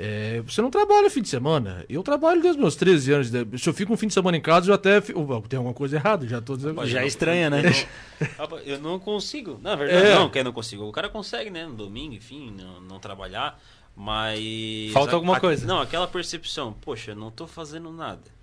é, 0.00 0.40
você 0.42 0.62
não 0.62 0.70
trabalha 0.70 1.10
fim 1.10 1.20
de 1.20 1.28
semana. 1.28 1.84
Eu 1.88 2.04
trabalho 2.04 2.40
desde 2.40 2.60
meus 2.60 2.76
13 2.76 3.12
anos. 3.12 3.28
Se 3.60 3.68
eu 3.68 3.74
fico 3.74 3.92
um 3.92 3.96
fim 3.96 4.06
de 4.06 4.14
semana 4.14 4.36
em 4.36 4.40
casa, 4.40 4.70
eu 4.70 4.74
até. 4.74 5.00
Fico... 5.00 5.20
Tem 5.48 5.56
alguma 5.56 5.74
coisa 5.74 5.96
errada, 5.96 6.24
já 6.24 6.40
tô 6.40 6.56
dizendo. 6.56 6.86
Já 6.86 7.02
é 7.02 7.06
estranha, 7.06 7.50
né? 7.50 7.62
Eu 8.64 8.78
não 8.78 8.98
consigo. 8.98 9.58
Na 9.60 9.74
verdade, 9.74 10.06
é. 10.06 10.14
não, 10.14 10.28
que 10.28 10.38
eu 10.38 10.44
não 10.44 10.52
consigo. 10.52 10.84
O 10.84 10.92
cara 10.92 11.08
consegue, 11.08 11.50
né? 11.50 11.66
No 11.66 11.74
domingo, 11.74 12.14
enfim, 12.14 12.52
não, 12.56 12.80
não 12.80 12.98
trabalhar. 12.98 13.60
Mas. 13.94 14.92
Falta 14.92 15.14
alguma 15.14 15.36
a, 15.36 15.40
coisa. 15.40 15.66
Não, 15.66 15.80
aquela 15.80 16.06
percepção. 16.06 16.72
Poxa, 16.72 17.14
não 17.14 17.30
tô 17.30 17.46
fazendo 17.46 17.90
nada. 17.92 18.37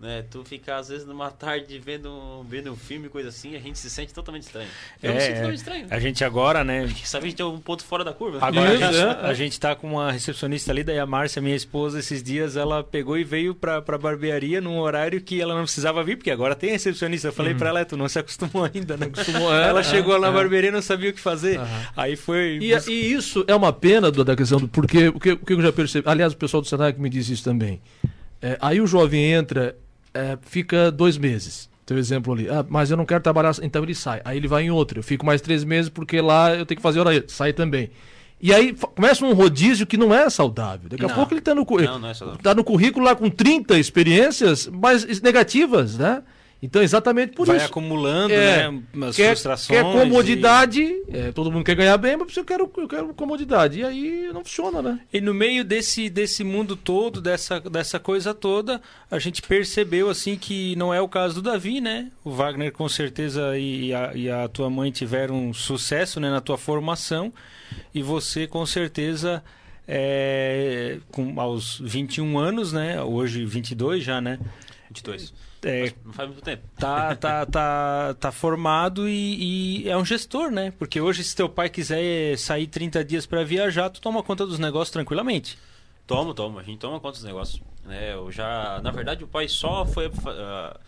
Né? 0.00 0.24
Tu 0.30 0.44
ficar 0.44 0.76
às 0.76 0.88
vezes 0.88 1.04
numa 1.04 1.28
tarde 1.28 1.76
vendo, 1.80 2.44
vendo 2.48 2.70
um 2.70 2.76
filme, 2.76 3.08
coisa 3.08 3.30
assim, 3.30 3.56
a 3.56 3.58
gente 3.58 3.80
se 3.80 3.90
sente 3.90 4.14
totalmente 4.14 4.44
estranho. 4.44 4.68
Eu 5.02 5.10
é, 5.10 5.14
me 5.14 5.20
sinto 5.20 5.34
totalmente 5.34 5.58
estranho. 5.58 5.86
A 5.90 5.98
gente 5.98 6.24
agora, 6.24 6.62
né? 6.62 6.88
Sabe, 7.04 7.26
a 7.26 7.30
gente 7.30 7.42
é 7.42 7.44
um 7.44 7.58
ponto 7.58 7.84
fora 7.84 8.04
da 8.04 8.12
curva. 8.12 8.38
Agora 8.40 8.74
Isso, 8.74 8.84
a, 8.84 8.92
gente, 8.92 9.04
é. 9.04 9.26
a 9.26 9.34
gente 9.34 9.58
tá 9.58 9.74
com 9.74 9.88
uma 9.88 10.12
recepcionista 10.12 10.70
ali, 10.70 10.84
daí 10.84 11.00
a 11.00 11.06
Márcia, 11.06 11.42
minha 11.42 11.56
esposa, 11.56 11.98
esses 11.98 12.22
dias 12.22 12.56
ela 12.56 12.84
pegou 12.84 13.18
e 13.18 13.24
veio 13.24 13.56
pra, 13.56 13.82
pra 13.82 13.98
barbearia 13.98 14.60
num 14.60 14.78
horário 14.78 15.20
que 15.20 15.40
ela 15.40 15.52
não 15.52 15.64
precisava 15.64 16.04
vir, 16.04 16.16
porque 16.16 16.30
agora 16.30 16.54
tem 16.54 16.70
recepcionista. 16.70 17.28
Eu 17.28 17.32
falei 17.32 17.54
uhum. 17.54 17.58
pra 17.58 17.70
ela, 17.70 17.84
tu 17.84 17.96
não 17.96 18.08
se 18.08 18.20
acostumou 18.20 18.70
ainda, 18.72 18.96
né? 18.96 19.06
Acostumou, 19.06 19.52
é, 19.52 19.66
ela 19.66 19.82
chegou 19.82 20.16
é, 20.16 20.20
na 20.20 20.30
barbearia 20.30 20.68
e 20.68 20.72
não 20.72 20.82
sabia 20.82 21.10
o 21.10 21.12
que 21.12 21.20
fazer. 21.20 21.58
Uhum. 21.58 21.66
Aí 21.96 22.14
foi. 22.14 22.60
E, 22.62 22.72
e, 22.72 23.12
isso 23.12 23.44
é 23.48 23.54
uma 23.54 23.72
pena 23.72 24.12
da 24.12 24.36
questão 24.36 24.60
do. 24.60 24.68
Porque 24.68 25.08
o 25.08 25.18
que, 25.18 25.32
o 25.32 25.38
que 25.38 25.54
eu 25.54 25.60
já 25.60 25.72
percebi. 25.72 26.08
Aliás, 26.08 26.32
o 26.32 26.36
pessoal 26.36 26.60
do 26.60 26.68
Senac 26.68 27.00
me 27.00 27.10
diz 27.10 27.28
isso 27.28 27.42
também. 27.42 27.80
É, 28.40 28.56
aí 28.60 28.80
o 28.80 28.86
jovem 28.86 29.32
entra 29.32 29.74
é, 30.14 30.38
fica 30.42 30.90
dois 30.90 31.16
meses. 31.16 31.68
Teu 31.84 31.96
exemplo 31.96 32.34
ali. 32.34 32.48
Ah, 32.50 32.64
mas 32.68 32.90
eu 32.90 32.96
não 32.96 33.06
quero 33.06 33.22
trabalhar. 33.22 33.52
Então 33.62 33.82
ele 33.82 33.94
sai. 33.94 34.20
Aí 34.24 34.36
ele 34.36 34.46
vai 34.46 34.64
em 34.64 34.70
outro. 34.70 34.98
Eu 34.98 35.02
fico 35.02 35.24
mais 35.24 35.40
três 35.40 35.64
meses 35.64 35.88
porque 35.88 36.20
lá 36.20 36.54
eu 36.54 36.66
tenho 36.66 36.76
que 36.76 36.82
fazer 36.82 37.00
hora. 37.00 37.24
Sai 37.28 37.52
também. 37.52 37.90
E 38.40 38.52
aí 38.52 38.72
começa 38.72 39.24
um 39.24 39.32
rodízio 39.32 39.86
que 39.86 39.96
não 39.96 40.14
é 40.14 40.28
saudável. 40.30 40.88
Daqui 40.88 41.04
a 41.04 41.08
pouco 41.08 41.32
ele 41.32 41.40
está 41.40 41.54
no, 41.54 41.66
não, 41.68 41.98
não 41.98 42.08
é 42.10 42.14
tá 42.42 42.54
no 42.54 42.62
currículo 42.62 43.04
lá 43.04 43.16
com 43.16 43.28
30 43.28 43.78
experiências, 43.78 44.68
mas 44.68 45.20
negativas, 45.20 45.98
né? 45.98 46.22
Então, 46.60 46.82
exatamente 46.82 47.34
por 47.34 47.46
Vai 47.46 47.56
isso. 47.56 47.64
Vai 47.64 47.70
acumulando, 47.70 48.34
é, 48.34 48.68
né? 48.70 48.82
As 49.06 49.16
quer, 49.16 49.28
frustrações. 49.28 49.78
Quer 49.78 49.84
comodidade, 49.84 50.82
e... 50.82 51.04
é, 51.08 51.32
todo 51.32 51.52
mundo 51.52 51.64
quer 51.64 51.76
ganhar 51.76 51.96
bem, 51.96 52.16
mas 52.16 52.36
eu 52.36 52.44
quero, 52.44 52.70
eu 52.76 52.88
quero 52.88 53.14
comodidade. 53.14 53.78
E 53.78 53.84
aí 53.84 54.30
não 54.32 54.44
funciona, 54.44 54.82
né? 54.82 55.00
E 55.12 55.20
no 55.20 55.32
meio 55.32 55.64
desse, 55.64 56.10
desse 56.10 56.42
mundo 56.42 56.74
todo, 56.74 57.20
dessa, 57.20 57.60
dessa 57.60 58.00
coisa 58.00 58.34
toda, 58.34 58.82
a 59.08 59.18
gente 59.20 59.40
percebeu 59.40 60.10
assim 60.10 60.36
que 60.36 60.74
não 60.74 60.92
é 60.92 61.00
o 61.00 61.08
caso 61.08 61.36
do 61.36 61.42
Davi, 61.42 61.80
né? 61.80 62.10
O 62.24 62.30
Wagner 62.32 62.72
com 62.72 62.88
certeza 62.88 63.56
e 63.56 63.94
a, 63.94 64.12
e 64.14 64.28
a 64.28 64.48
tua 64.48 64.68
mãe 64.68 64.90
tiveram 64.90 65.52
sucesso 65.54 66.18
né, 66.18 66.28
na 66.28 66.40
tua 66.40 66.58
formação. 66.58 67.32
E 67.94 68.02
você 68.02 68.46
com 68.46 68.66
certeza. 68.66 69.42
É, 69.90 70.98
com, 71.10 71.40
aos 71.40 71.80
21 71.82 72.38
anos, 72.38 72.74
né? 72.74 73.02
Hoje 73.02 73.46
22 73.46 74.04
já, 74.04 74.20
né? 74.20 74.38
22 74.90 75.32
é, 75.64 75.92
não 76.04 76.12
faz 76.12 76.28
muito 76.28 76.42
tempo. 76.42 76.62
Tá, 76.78 77.14
tá, 77.16 77.46
tá, 77.46 78.14
tá 78.14 78.32
formado 78.32 79.08
e, 79.08 79.82
e, 79.82 79.88
é 79.88 79.96
um 79.96 80.04
gestor, 80.04 80.50
né? 80.50 80.72
Porque 80.78 81.00
hoje, 81.00 81.24
se 81.24 81.34
teu 81.34 81.48
pai 81.48 81.68
quiser 81.68 82.38
sair 82.38 82.66
30 82.66 83.04
dias 83.04 83.26
para 83.26 83.42
viajar, 83.44 83.90
tu 83.90 84.00
toma 84.00 84.22
conta 84.22 84.46
dos 84.46 84.58
negócios 84.58 84.90
tranquilamente. 84.90 85.58
Tomo, 86.06 86.32
tomo. 86.32 86.58
A 86.58 86.62
gente 86.62 86.78
toma 86.78 87.00
conta 87.00 87.18
dos 87.18 87.24
negócios. 87.24 87.62
Né? 87.84 88.14
Eu 88.14 88.30
já, 88.30 88.80
na 88.82 88.90
verdade, 88.90 89.24
o 89.24 89.28
pai 89.28 89.48
só 89.48 89.84
foi. 89.84 90.08
Uh, 90.08 90.78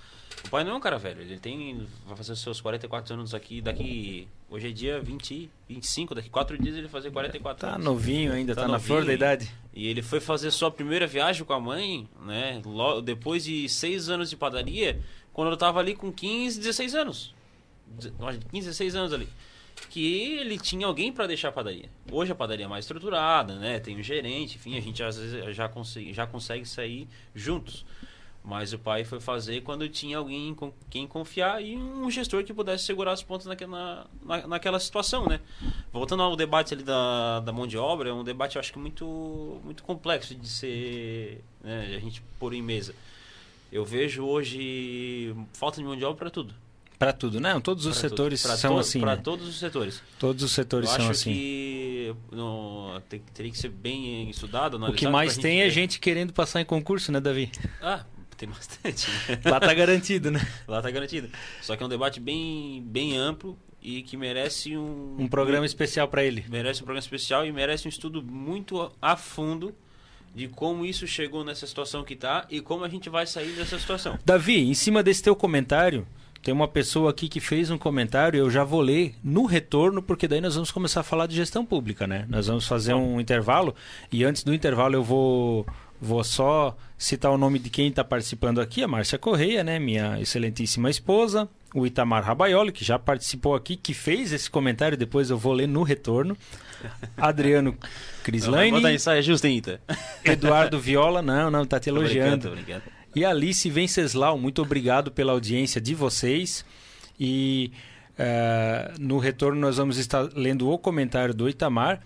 o 0.44 0.48
pai 0.50 0.64
não 0.64 0.72
é 0.72 0.74
um 0.74 0.80
cara 0.80 0.98
velho, 0.98 1.20
ele 1.20 1.38
tem. 1.38 1.86
Vai 2.06 2.16
fazer 2.16 2.34
seus 2.36 2.60
44 2.60 3.14
anos 3.14 3.34
aqui. 3.34 3.60
Daqui. 3.60 4.28
Hoje 4.48 4.68
é 4.68 4.72
dia 4.72 5.00
20, 5.00 5.48
25, 5.68 6.14
daqui 6.14 6.28
4 6.28 6.58
dias 6.58 6.74
ele 6.74 6.82
vai 6.82 6.90
fazer 6.90 7.10
44 7.10 7.60
tá 7.60 7.74
anos. 7.74 7.84
Tá 7.84 7.90
novinho 7.90 8.32
ainda, 8.32 8.54
tá, 8.54 8.62
tá 8.62 8.68
na 8.68 8.78
flor 8.78 9.04
da 9.04 9.12
idade. 9.12 9.52
E 9.72 9.86
ele 9.86 10.02
foi 10.02 10.18
fazer 10.18 10.50
sua 10.50 10.70
primeira 10.70 11.06
viagem 11.06 11.44
com 11.44 11.52
a 11.52 11.60
mãe, 11.60 12.08
né? 12.24 12.60
Logo, 12.64 13.00
depois 13.00 13.44
de 13.44 13.68
6 13.68 14.08
anos 14.08 14.30
de 14.30 14.36
padaria, 14.36 15.00
quando 15.32 15.52
eu 15.52 15.56
tava 15.56 15.78
ali 15.78 15.94
com 15.94 16.12
15, 16.12 16.58
16 16.58 16.94
anos. 16.94 17.34
15, 18.50 18.66
16 18.66 18.96
anos 18.96 19.12
ali. 19.12 19.28
que 19.88 20.36
ele 20.38 20.58
tinha 20.58 20.86
alguém 20.86 21.12
para 21.12 21.26
deixar 21.26 21.48
a 21.48 21.52
padaria. 21.52 21.88
Hoje 22.10 22.32
a 22.32 22.34
padaria 22.34 22.66
é 22.66 22.68
mais 22.68 22.84
estruturada, 22.84 23.54
né? 23.54 23.78
Tem 23.78 23.96
um 23.96 24.02
gerente, 24.02 24.56
enfim, 24.56 24.76
a 24.76 24.80
gente 24.80 25.02
às 25.02 25.16
vezes 25.16 25.56
já 25.56 25.68
consegue, 25.68 26.12
já 26.12 26.26
consegue 26.26 26.66
sair 26.66 27.08
juntos. 27.34 27.84
Mas 28.42 28.72
o 28.72 28.78
pai 28.78 29.04
foi 29.04 29.20
fazer 29.20 29.60
quando 29.60 29.86
tinha 29.88 30.16
alguém 30.16 30.54
com 30.54 30.72
quem 30.88 31.06
confiar 31.06 31.62
e 31.62 31.76
um 31.76 32.10
gestor 32.10 32.42
que 32.42 32.54
pudesse 32.54 32.84
segurar 32.84 33.12
as 33.12 33.22
pontas 33.22 33.46
naquela, 33.46 34.06
na, 34.22 34.46
naquela 34.46 34.80
situação, 34.80 35.26
né? 35.26 35.40
Voltando 35.92 36.22
ao 36.22 36.34
debate 36.34 36.72
ali 36.72 36.82
da, 36.82 37.40
da 37.40 37.52
mão 37.52 37.66
de 37.66 37.76
obra, 37.76 38.08
é 38.08 38.12
um 38.12 38.24
debate 38.24 38.56
eu 38.56 38.60
acho 38.60 38.72
que 38.72 38.78
muito, 38.78 39.60
muito 39.62 39.82
complexo 39.82 40.34
de 40.34 40.48
ser, 40.48 41.44
né, 41.62 41.94
a 41.94 42.00
gente 42.00 42.22
pôr 42.38 42.54
em 42.54 42.62
mesa. 42.62 42.94
Eu 43.70 43.84
vejo 43.84 44.24
hoje 44.24 45.34
falta 45.52 45.76
de 45.76 45.84
mão 45.84 45.96
de 45.96 46.04
obra 46.04 46.16
para 46.16 46.30
tudo. 46.30 46.54
Para 46.98 47.12
tudo, 47.12 47.40
não? 47.40 47.60
Todos 47.60 47.86
os 47.86 47.98
pra 47.98 48.08
setores 48.08 48.40
são 48.40 48.74
to 48.74 48.80
assim. 48.80 49.00
Para 49.00 49.16
né? 49.16 49.22
todos 49.22 49.48
os 49.48 49.58
setores. 49.58 50.02
Todos 50.18 50.42
os 50.42 50.52
setores 50.52 50.90
eu 50.90 50.96
são 50.96 51.04
acho 51.04 51.12
assim. 51.12 51.32
que 51.32 52.14
tem, 53.08 53.22
teria 53.32 53.50
que 53.50 53.56
ser 53.56 53.70
bem 53.70 54.28
estudado. 54.28 54.76
O 54.84 54.92
que 54.92 55.08
mais 55.08 55.38
tem 55.38 55.62
é 55.62 55.70
gente 55.70 55.98
querendo 55.98 56.32
passar 56.32 56.60
em 56.60 56.64
concurso, 56.64 57.10
né, 57.10 57.18
Davi? 57.18 57.50
Ah, 57.80 58.04
tem 58.40 58.48
bastante. 58.48 59.06
Né? 59.28 59.38
Lá 59.44 59.60
tá 59.60 59.74
garantido, 59.74 60.30
né? 60.30 60.40
Lá 60.66 60.80
tá 60.80 60.90
garantido. 60.90 61.28
Só 61.60 61.76
que 61.76 61.82
é 61.82 61.86
um 61.86 61.88
debate 61.88 62.18
bem, 62.18 62.82
bem 62.86 63.16
amplo 63.16 63.58
e 63.82 64.02
que 64.02 64.16
merece 64.16 64.76
um. 64.76 65.16
Um 65.18 65.28
programa 65.28 65.62
um, 65.62 65.66
especial 65.66 66.08
para 66.08 66.24
ele. 66.24 66.44
Merece 66.48 66.80
um 66.80 66.84
programa 66.84 67.04
especial 67.04 67.44
e 67.44 67.52
merece 67.52 67.86
um 67.86 67.90
estudo 67.90 68.22
muito 68.22 68.90
a 69.00 69.14
fundo 69.14 69.74
de 70.34 70.48
como 70.48 70.86
isso 70.86 71.06
chegou 71.06 71.44
nessa 71.44 71.66
situação 71.66 72.02
que 72.02 72.14
está 72.14 72.46
e 72.48 72.60
como 72.60 72.84
a 72.84 72.88
gente 72.88 73.10
vai 73.10 73.26
sair 73.26 73.52
dessa 73.52 73.78
situação. 73.78 74.18
Davi, 74.24 74.60
em 74.60 74.74
cima 74.74 75.02
desse 75.02 75.22
teu 75.22 75.36
comentário, 75.36 76.06
tem 76.42 76.54
uma 76.54 76.68
pessoa 76.68 77.10
aqui 77.10 77.28
que 77.28 77.40
fez 77.40 77.70
um 77.70 77.76
comentário, 77.76 78.38
eu 78.38 78.48
já 78.48 78.64
vou 78.64 78.80
ler 78.80 79.14
no 79.22 79.44
retorno, 79.44 80.00
porque 80.00 80.26
daí 80.26 80.40
nós 80.40 80.54
vamos 80.54 80.70
começar 80.70 81.00
a 81.00 81.02
falar 81.02 81.26
de 81.26 81.36
gestão 81.36 81.66
pública, 81.66 82.06
né? 82.06 82.24
Nós 82.28 82.46
vamos 82.46 82.66
fazer 82.66 82.94
um 82.94 83.20
intervalo 83.20 83.74
e 84.10 84.24
antes 84.24 84.44
do 84.44 84.54
intervalo 84.54 84.94
eu 84.94 85.02
vou 85.02 85.66
vou 86.00 86.24
só 86.24 86.76
citar 86.96 87.30
o 87.30 87.38
nome 87.38 87.58
de 87.58 87.68
quem 87.68 87.88
está 87.88 88.02
participando 88.02 88.60
aqui, 88.60 88.82
a 88.82 88.88
Márcia 88.88 89.18
Correia, 89.18 89.62
né? 89.62 89.78
Minha 89.78 90.20
excelentíssima 90.20 90.88
esposa, 90.88 91.48
o 91.74 91.86
Itamar 91.86 92.24
Rabaioli, 92.24 92.72
que 92.72 92.84
já 92.84 92.98
participou 92.98 93.54
aqui, 93.54 93.76
que 93.76 93.92
fez 93.92 94.32
esse 94.32 94.50
comentário, 94.50 94.96
depois 94.96 95.30
eu 95.30 95.38
vou 95.38 95.52
ler 95.52 95.68
no 95.68 95.82
retorno. 95.82 96.36
Adriano 97.16 97.76
Crislaine. 98.24 98.72
Vou 98.72 98.80
dar 98.80 98.92
ensaio 98.92 99.22
justo, 99.22 99.46
Eduardo 100.24 100.78
Viola, 100.80 101.20
não, 101.20 101.50
não, 101.50 101.66
tá 101.66 101.78
te 101.78 101.90
elogiando. 101.90 102.48
Tô 102.48 102.54
brincando, 102.54 102.80
tô 102.80 102.80
brincando. 102.80 103.00
E 103.14 103.24
Alice 103.24 103.68
Venceslau, 103.68 104.38
muito 104.38 104.62
obrigado 104.62 105.10
pela 105.10 105.32
audiência 105.32 105.80
de 105.80 105.94
vocês. 105.94 106.64
E 107.18 107.72
uh, 108.18 109.00
no 109.00 109.18
retorno 109.18 109.60
nós 109.60 109.76
vamos 109.76 109.98
estar 109.98 110.28
lendo 110.34 110.70
o 110.70 110.78
comentário 110.78 111.34
do 111.34 111.48
Itamar. 111.48 112.00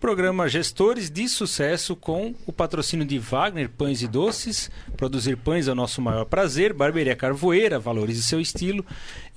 Programa 0.00 0.48
Gestores 0.48 1.10
de 1.10 1.28
Sucesso 1.28 1.94
com 1.94 2.34
o 2.46 2.52
patrocínio 2.52 3.04
de 3.04 3.18
Wagner 3.18 3.68
Pães 3.68 4.00
e 4.00 4.08
Doces. 4.08 4.70
Produzir 4.96 5.36
pães 5.36 5.68
é 5.68 5.72
o 5.72 5.74
nosso 5.74 6.00
maior 6.00 6.24
prazer. 6.24 6.72
Barbearia 6.72 7.14
Carvoeira, 7.14 7.78
valorize 7.78 8.22
seu 8.22 8.40
estilo. 8.40 8.84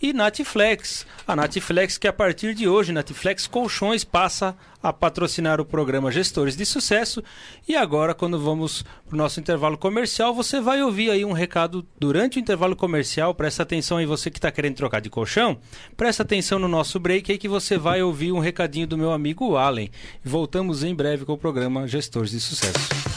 E 0.03 0.11
Natiflex. 0.11 1.05
A 1.25 1.33
Natiflex 1.33 1.97
que 1.97 2.09
a 2.09 2.11
partir 2.11 2.53
de 2.53 2.67
hoje, 2.67 2.91
Natiflex 2.91 3.47
Colchões 3.47 4.03
passa 4.03 4.53
a 4.81 4.91
patrocinar 4.91 5.61
o 5.61 5.65
programa 5.65 6.11
Gestores 6.11 6.57
de 6.57 6.65
Sucesso. 6.65 7.23
E 7.65 7.73
agora, 7.73 8.13
quando 8.13 8.37
vamos 8.37 8.83
para 9.07 9.15
o 9.15 9.17
nosso 9.17 9.39
intervalo 9.39 9.77
comercial, 9.77 10.33
você 10.33 10.59
vai 10.59 10.83
ouvir 10.83 11.09
aí 11.09 11.23
um 11.23 11.31
recado 11.31 11.87
durante 11.97 12.37
o 12.37 12.41
intervalo 12.41 12.75
comercial. 12.75 13.33
Presta 13.33 13.63
atenção 13.63 13.95
aí, 13.95 14.05
você 14.05 14.29
que 14.29 14.39
está 14.39 14.51
querendo 14.51 14.75
trocar 14.75 14.99
de 14.99 15.09
colchão. 15.09 15.57
Presta 15.95 16.21
atenção 16.21 16.59
no 16.59 16.67
nosso 16.67 16.99
break 16.99 17.31
aí 17.31 17.37
que 17.37 17.47
você 17.47 17.77
vai 17.77 18.03
ouvir 18.03 18.33
um 18.33 18.39
recadinho 18.39 18.85
do 18.85 18.97
meu 18.97 19.13
amigo 19.13 19.55
Allen. 19.55 19.89
Voltamos 20.21 20.83
em 20.83 20.93
breve 20.93 21.23
com 21.23 21.31
o 21.31 21.37
programa 21.37 21.87
Gestores 21.87 22.31
de 22.31 22.41
Sucesso. 22.41 23.12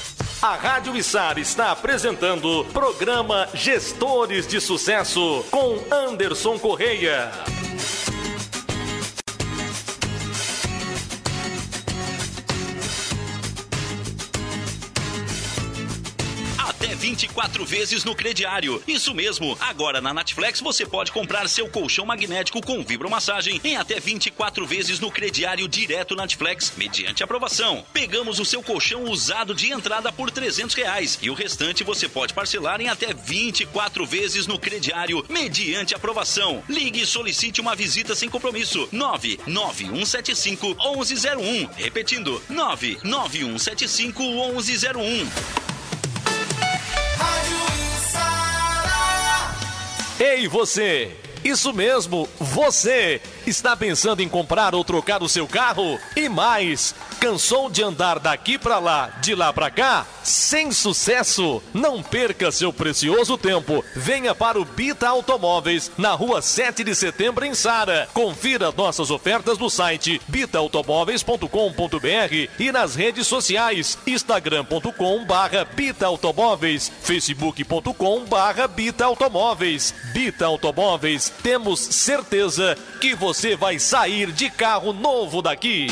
A 0.46 0.54
Rádio 0.54 0.96
Içar 0.96 1.40
está 1.40 1.72
apresentando 1.72 2.64
programa 2.72 3.48
Gestores 3.52 4.46
de 4.46 4.60
Sucesso 4.60 5.44
com 5.50 5.76
Anderson 5.90 6.56
Correia. 6.56 7.32
24 17.06 17.64
vezes 17.64 18.02
no 18.02 18.16
crediário. 18.16 18.82
Isso 18.84 19.14
mesmo, 19.14 19.56
agora 19.60 20.00
na 20.00 20.12
Natflex 20.12 20.60
você 20.60 20.84
pode 20.84 21.12
comprar 21.12 21.48
seu 21.48 21.68
colchão 21.68 22.04
magnético 22.04 22.60
com 22.60 22.82
vibromassagem 22.82 23.60
em 23.62 23.76
até 23.76 24.00
24 24.00 24.66
vezes 24.66 24.98
no 24.98 25.08
crediário 25.08 25.68
direto 25.68 26.16
Natflex, 26.16 26.72
mediante 26.76 27.22
aprovação. 27.22 27.86
Pegamos 27.92 28.40
o 28.40 28.44
seu 28.44 28.60
colchão 28.60 29.04
usado 29.04 29.54
de 29.54 29.70
entrada 29.70 30.10
por 30.10 30.32
300 30.32 30.74
reais 30.74 31.16
e 31.22 31.30
o 31.30 31.34
restante 31.34 31.84
você 31.84 32.08
pode 32.08 32.34
parcelar 32.34 32.80
em 32.80 32.88
até 32.88 33.14
24 33.14 34.04
vezes 34.04 34.48
no 34.48 34.58
crediário, 34.58 35.24
mediante 35.28 35.94
aprovação. 35.94 36.60
Ligue 36.68 37.02
e 37.02 37.06
solicite 37.06 37.60
uma 37.60 37.76
visita 37.76 38.16
sem 38.16 38.28
compromisso. 38.28 38.88
99175 38.90 40.74
1101. 40.74 41.68
Repetindo, 41.76 42.42
99175 42.48 44.24
1101. 44.24 45.65
Ei, 50.18 50.48
você! 50.48 51.10
Isso 51.44 51.74
mesmo, 51.74 52.26
você 52.40 53.20
está 53.46 53.76
pensando 53.76 54.20
em 54.20 54.28
comprar 54.28 54.74
ou 54.74 54.82
trocar 54.82 55.22
o 55.22 55.28
seu 55.28 55.46
carro? 55.46 55.98
E 56.16 56.28
mais, 56.28 56.94
cansou 57.20 57.70
de 57.70 57.82
andar 57.82 58.18
daqui 58.18 58.58
para 58.58 58.78
lá, 58.78 59.10
de 59.20 59.34
lá 59.34 59.52
para 59.52 59.70
cá? 59.70 60.06
Sem 60.22 60.72
sucesso? 60.72 61.62
Não 61.72 62.02
perca 62.02 62.50
seu 62.50 62.72
precioso 62.72 63.38
tempo. 63.38 63.84
Venha 63.94 64.34
para 64.34 64.60
o 64.60 64.64
Bita 64.64 65.08
Automóveis, 65.08 65.90
na 65.96 66.12
rua 66.12 66.42
7 66.42 66.82
de 66.82 66.94
setembro, 66.94 67.44
em 67.44 67.54
Sara. 67.54 68.08
Confira 68.12 68.72
nossas 68.72 69.10
ofertas 69.10 69.58
no 69.58 69.70
site 69.70 70.20
bitaautomóveis.com.br 70.26 72.48
e 72.58 72.72
nas 72.72 72.96
redes 72.96 73.26
sociais 73.26 73.96
instagram.com 74.06 75.24
barra 75.24 75.64
Bita 75.64 76.06
Automóveis, 76.06 76.90
facebook.com 77.02 78.24
barra 78.24 78.66
Bita 78.66 79.04
Automóveis. 79.04 79.94
Bita 80.12 80.46
Automóveis, 80.46 81.32
temos 81.42 81.80
certeza 81.80 82.76
que 83.00 83.14
você 83.14 83.35
vai 83.54 83.78
sair 83.78 84.32
de 84.32 84.48
carro 84.48 84.94
novo 84.94 85.42
daqui. 85.42 85.88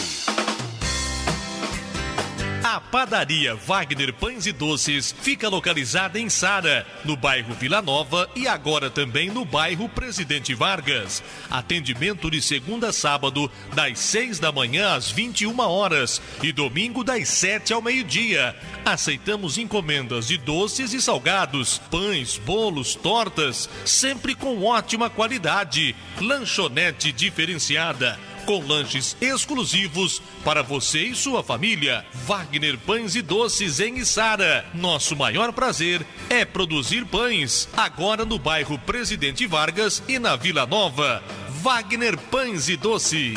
A 2.74 2.80
padaria 2.80 3.54
Wagner 3.54 4.12
Pães 4.12 4.46
e 4.46 4.52
Doces 4.52 5.14
fica 5.20 5.48
localizada 5.48 6.18
em 6.18 6.28
Sara, 6.28 6.84
no 7.04 7.16
bairro 7.16 7.54
Vila 7.54 7.80
Nova 7.80 8.28
e 8.34 8.48
agora 8.48 8.90
também 8.90 9.30
no 9.30 9.44
bairro 9.44 9.88
Presidente 9.88 10.52
Vargas. 10.56 11.22
Atendimento 11.48 12.28
de 12.28 12.42
segunda 12.42 12.88
a 12.88 12.92
sábado, 12.92 13.48
das 13.76 14.00
6 14.00 14.40
da 14.40 14.50
manhã 14.50 14.96
às 14.96 15.08
21 15.08 15.56
horas 15.60 16.20
e 16.42 16.50
domingo 16.50 17.04
das 17.04 17.28
7 17.28 17.72
ao 17.72 17.80
meio-dia. 17.80 18.56
Aceitamos 18.84 19.56
encomendas 19.56 20.26
de 20.26 20.36
doces 20.36 20.92
e 20.92 21.00
salgados, 21.00 21.78
pães, 21.92 22.38
bolos, 22.38 22.96
tortas, 22.96 23.70
sempre 23.84 24.34
com 24.34 24.64
ótima 24.64 25.08
qualidade. 25.08 25.94
Lanchonete 26.20 27.12
diferenciada 27.12 28.18
com 28.44 28.64
lanches 28.66 29.16
exclusivos 29.20 30.22
para 30.44 30.62
você 30.62 31.06
e 31.06 31.14
sua 31.14 31.42
família. 31.42 32.04
Wagner 32.26 32.78
Pães 32.78 33.14
e 33.14 33.22
Doces 33.22 33.80
em 33.80 33.98
Içara. 33.98 34.64
Nosso 34.74 35.16
maior 35.16 35.52
prazer 35.52 36.04
é 36.28 36.44
produzir 36.44 37.04
pães. 37.06 37.68
Agora 37.76 38.24
no 38.24 38.38
bairro 38.38 38.78
Presidente 38.78 39.46
Vargas 39.46 40.02
e 40.06 40.18
na 40.18 40.36
Vila 40.36 40.66
Nova. 40.66 41.22
Wagner 41.62 42.16
Pães 42.16 42.68
e 42.68 42.76
Doces. 42.76 43.34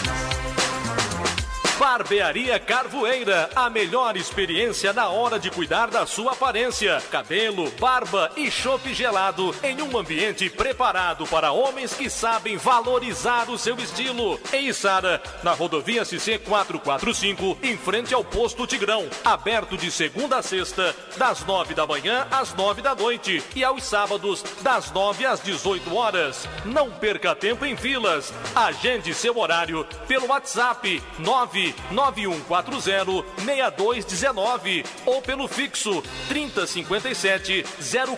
Barbearia 1.80 2.60
Carvoeira, 2.60 3.52
a 3.56 3.70
melhor 3.70 4.18
experiência 4.18 4.92
na 4.94 5.10
hora 5.10 5.38
de 5.38 5.52
cuidar 5.52 5.92
da 5.92 6.08
sua 6.08 6.32
aparência. 6.32 7.00
Cabelo, 7.12 7.70
barba 7.80 8.32
e 8.36 8.50
chope 8.50 8.96
gelado 8.96 9.54
em 9.62 9.80
um 9.84 9.96
ambiente 9.96 10.50
preparado 10.50 11.28
para 11.28 11.52
homens 11.52 11.94
que 11.94 12.10
sabem 12.10 12.58
valorizar 12.58 13.48
o 13.52 13.60
seu 13.60 13.78
estilo. 13.78 14.40
Em 14.52 14.74
Sara, 14.74 15.22
na 15.44 15.52
rodovia 15.52 16.04
CC 16.04 16.40
445, 16.40 17.60
em 17.62 17.78
frente 17.78 18.12
ao 18.12 18.24
posto 18.24 18.66
Tigrão. 18.66 19.08
Aberto 19.24 19.78
de 19.78 19.92
segunda 19.92 20.38
a 20.38 20.42
sexta, 20.42 20.96
das 21.16 21.46
nove 21.46 21.76
da 21.76 21.86
manhã 21.86 22.28
às 22.32 22.56
nove 22.56 22.82
da 22.82 22.96
noite 22.96 23.44
e 23.56 23.64
aos 23.64 23.84
sábados, 23.84 24.44
das 24.62 24.92
nove 24.92 25.28
às 25.28 25.42
18 25.42 25.96
horas. 25.96 26.50
Não 26.66 26.90
perca 26.90 27.36
tempo 27.36 27.64
em 27.66 27.78
filas. 27.78 28.34
Agende 28.56 29.14
seu 29.14 29.38
horário 29.38 29.86
pelo 30.08 30.28
WhatsApp 30.28 31.04
9 31.20 31.67
991406219 31.92 34.86
ou 35.06 35.22
pelo 35.22 35.48
fixo 35.48 36.04
3057 36.28 37.64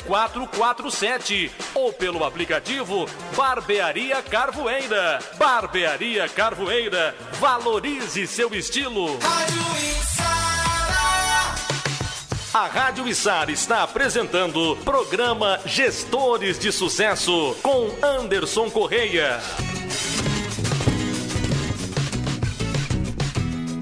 0447 0.06 1.52
ou 1.74 1.92
pelo 1.94 2.24
aplicativo 2.24 3.06
Barbearia 3.36 4.22
Carvoeira. 4.22 5.20
Barbearia 5.38 6.30
Carvoeira, 6.30 7.16
valorize 7.40 8.28
seu 8.28 8.54
estilo. 8.54 9.18
A 12.52 12.66
Rádio 12.66 13.08
Içara 13.08 13.52
está 13.52 13.84
apresentando 13.84 14.76
programa 14.84 15.60
Gestores 15.66 16.58
de 16.58 16.72
Sucesso 16.72 17.56
com 17.62 17.92
Anderson 18.04 18.72
Correia. 18.72 19.40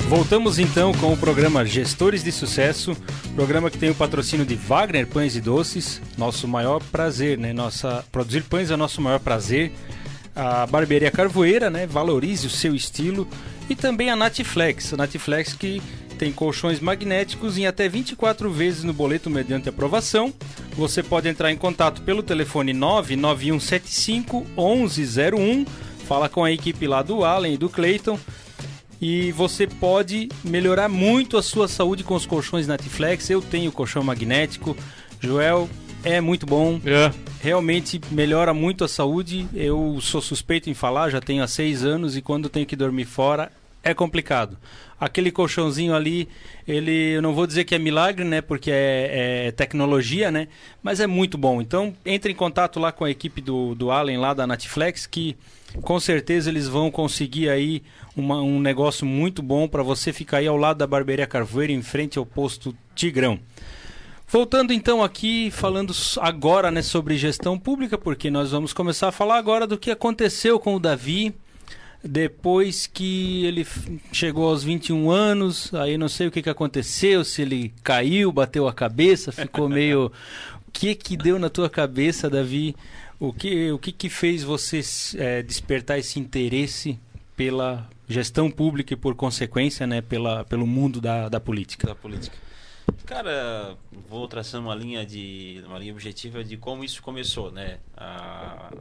Voltamos 0.08 0.58
então 0.58 0.94
com 0.94 1.12
o 1.12 1.18
programa 1.18 1.66
Gestores 1.66 2.24
de 2.24 2.32
Sucesso, 2.32 2.96
programa 3.36 3.70
que 3.70 3.78
tem 3.78 3.90
o 3.90 3.96
patrocínio 3.96 4.46
de 4.46 4.56
Wagner 4.56 5.06
Pães 5.06 5.36
e 5.36 5.42
Doces, 5.42 6.02
nosso 6.18 6.48
maior 6.48 6.82
prazer, 6.82 7.38
né? 7.38 7.52
Nossa, 7.52 8.06
produzir 8.10 8.44
pães 8.44 8.72
é 8.72 8.78
nosso 8.78 9.02
maior 9.02 9.20
prazer. 9.20 9.70
A 10.34 10.66
Barbearia 10.66 11.12
Carvoeira, 11.12 11.70
né? 11.70 11.86
Valorize 11.86 12.48
o 12.48 12.50
seu 12.50 12.74
estilo. 12.74 13.28
E 13.70 13.76
também 13.76 14.10
a 14.10 14.16
Natiflex, 14.16 14.94
a 14.94 14.98
Natiflex 14.98 15.52
que 15.52 15.82
tem 16.18 16.32
colchões 16.32 16.80
magnéticos 16.80 17.58
em 17.58 17.68
até 17.68 17.90
24 17.90 18.50
vezes 18.50 18.86
no 18.86 18.94
boleto 18.94 19.30
mediante 19.30 19.68
aprovação. 19.68 20.34
Você 20.78 21.04
pode 21.04 21.28
entrar 21.28 21.52
em 21.52 21.58
contato 21.58 22.02
pelo 22.02 22.24
telefone 22.24 22.72
99175 22.72 24.48
1101. 24.56 25.66
Fala 26.08 26.30
com 26.30 26.46
a 26.46 26.52
equipe 26.52 26.88
lá 26.88 27.04
do 27.04 27.26
Allen 27.26 27.56
e 27.56 27.58
do 27.58 27.68
Clayton 27.68 28.18
e 29.02 29.32
você 29.32 29.68
pode 29.68 30.30
melhorar 30.44 30.90
muito 30.90 31.38
a 31.38 31.44
sua 31.44 31.68
saúde 31.68 32.04
com 32.04 32.16
os 32.16 32.26
colchões 32.26 32.68
Natiflex. 32.68 33.30
Eu 33.30 33.42
tenho 33.42 33.72
colchão 33.72 34.04
magnético. 34.04 34.76
Joel 35.20 35.70
é 36.04 36.20
muito 36.20 36.46
bom. 36.46 36.80
É. 36.86 37.12
Realmente 37.42 38.02
melhora 38.12 38.54
muito 38.54 38.84
a 38.84 38.88
saúde. 38.88 39.48
Eu 39.54 40.00
sou 40.02 40.22
suspeito 40.22 40.70
em 40.70 40.74
falar, 40.74 41.10
já 41.10 41.22
tenho 41.22 41.44
há 41.44 41.48
seis 41.48 41.84
anos 41.84 42.18
e 42.18 42.22
quando 42.22 42.50
tenho 42.50 42.66
que 42.66 42.76
dormir 42.76 43.06
fora 43.06 43.52
é 43.84 43.94
complicado. 43.94 44.58
Aquele 45.00 45.32
colchãozinho 45.32 45.94
ali, 45.94 46.28
ele, 46.68 47.16
eu 47.16 47.22
não 47.22 47.34
vou 47.34 47.46
dizer 47.46 47.64
que 47.64 47.76
é 47.76 47.80
milagre, 47.80 48.26
né? 48.26 48.42
Porque 48.42 48.72
é, 48.72 49.46
é, 49.48 49.52
tecnologia, 49.52 50.32
né? 50.32 50.48
Mas 50.82 51.00
é 51.00 51.08
muito 51.08 51.38
bom. 51.38 51.62
Então, 51.62 51.94
entre 52.06 52.32
em 52.32 52.36
contato 52.36 52.80
lá 52.80 52.92
com 52.92 53.06
a 53.06 53.12
equipe 53.12 53.40
do, 53.40 53.76
do 53.76 53.92
Allen, 53.92 54.18
lá 54.18 54.34
da 54.34 54.48
Natiflex, 54.48 55.06
que 55.06 55.38
com 55.82 56.00
certeza 56.00 56.50
eles 56.50 56.68
vão 56.68 56.90
conseguir 56.90 57.50
aí 57.50 57.84
uma, 58.18 58.42
um 58.42 58.60
negócio 58.60 59.06
muito 59.06 59.44
bom 59.44 59.68
para 59.68 59.84
você 59.84 60.12
ficar 60.12 60.38
aí 60.38 60.48
ao 60.48 60.58
lado 60.58 60.78
da 60.78 60.88
Barbearia 60.88 61.28
Carvoeira, 61.28 61.72
em 61.72 61.84
frente 61.84 62.18
ao 62.18 62.26
posto 62.26 62.76
Tigrão. 62.96 63.40
Voltando 64.28 64.74
então 64.74 65.02
aqui, 65.02 65.50
falando 65.52 65.94
agora 66.20 66.70
né, 66.70 66.82
sobre 66.82 67.16
gestão 67.16 67.58
pública, 67.58 67.98
porque 67.98 68.30
nós 68.30 68.52
vamos 68.52 68.74
começar 68.74 69.08
a 69.08 69.12
falar 69.12 69.38
agora 69.38 69.66
do 69.66 69.78
que 69.78 69.92
aconteceu 69.92 70.60
com 70.60 70.76
o 70.76 70.80
Davi 70.80 71.34
depois 72.04 72.88
que 72.88 73.46
ele 73.46 73.66
chegou 74.12 74.50
aos 74.50 74.64
21 74.64 75.10
anos. 75.10 75.74
Aí 75.74 75.98
não 75.98 76.10
sei 76.10 76.28
o 76.28 76.32
que, 76.32 76.42
que 76.42 76.50
aconteceu, 76.50 77.24
se 77.24 77.44
ele 77.44 77.74
caiu, 77.84 78.32
bateu 78.32 78.68
a 78.68 78.74
cabeça, 78.74 79.32
ficou 79.32 79.70
meio. 79.70 80.12
o 80.68 80.72
que 80.74 80.94
que 80.94 81.16
deu 81.16 81.40
na 81.40 81.50
tua 81.50 81.70
cabeça, 81.70 82.30
Davi? 82.30 82.76
O 83.20 83.32
que, 83.32 83.72
o 83.72 83.80
que, 83.80 83.92
que 83.92 84.10
fez 84.10 84.44
você 84.44 84.82
é, 85.18 85.42
despertar 85.42 85.98
esse 85.98 86.20
interesse 86.20 87.00
pela 87.36 87.88
gestão 88.08 88.50
pública 88.50 88.94
e, 88.94 88.98
por 88.98 89.16
consequência, 89.16 89.86
né, 89.86 90.02
pela, 90.02 90.46
pelo 90.46 90.66
mundo 90.66 91.02
da, 91.02 91.28
da 91.28 91.40
política. 91.40 91.88
Da 91.88 91.96
política. 91.96 92.38
Cara, 93.06 93.78
vou 94.10 94.28
traçando 94.28 94.68
uma 94.68 94.76
linha 94.76 95.06
de 95.06 95.62
uma 95.66 95.78
linha 95.78 95.92
objetiva 95.92 96.44
de 96.44 96.56
como 96.56 96.84
isso 96.84 97.02
começou, 97.02 97.52
né? 97.52 97.80
A, 97.96 98.72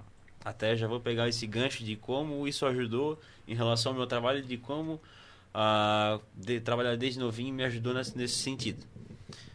até 0.45 0.77
já 0.77 0.87
vou 0.87 1.01
pegar 1.01 1.29
esse 1.29 1.45
gancho 1.47 1.85
de 1.85 1.97
como 1.97 2.47
isso 2.47 2.64
ajudou 2.66 3.20
em 3.49 3.55
relação 3.55 3.93
ao 3.93 3.99
meu 3.99 4.07
trabalho, 4.07 4.43
de 4.43 4.57
como 4.57 5.01
a, 5.53 6.20
de, 6.35 6.61
trabalhar 6.61 6.97
desde 6.97 7.18
novinho 7.18 7.53
me 7.53 7.64
ajudou 7.64 7.93
nesse, 7.95 8.16
nesse 8.16 8.35
sentido, 8.35 8.85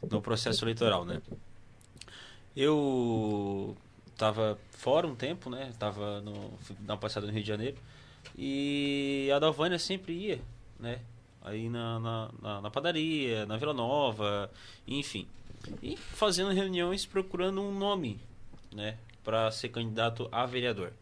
no 0.09 0.21
processo 0.21 0.65
eleitoral, 0.65 1.05
né? 1.05 1.21
Eu 2.55 3.77
estava 4.11 4.59
fora 4.71 5.07
um 5.07 5.15
tempo, 5.15 5.49
né? 5.49 5.69
Estava 5.69 6.19
no, 6.19 6.53
na 6.85 6.97
passada 6.97 7.25
no 7.25 7.31
Rio 7.31 7.41
de 7.41 7.47
Janeiro 7.47 7.77
e 8.37 9.29
a 9.33 9.39
Dalvânia 9.39 9.79
sempre 9.79 10.13
ia, 10.13 10.41
né? 10.79 10.99
Aí 11.41 11.69
na, 11.69 11.99
na, 11.99 12.31
na, 12.41 12.61
na 12.61 12.71
padaria, 12.71 13.45
na 13.45 13.57
Vila 13.57 13.73
Nova, 13.73 14.51
enfim. 14.87 15.27
E 15.81 15.97
fazendo 15.97 16.51
reuniões 16.51 17.05
procurando 17.05 17.61
um 17.61 17.71
nome, 17.77 18.19
né? 18.73 18.97
Para 19.23 19.51
ser 19.51 19.69
candidato 19.69 20.27
a 20.31 20.45
vereador. 20.45 20.93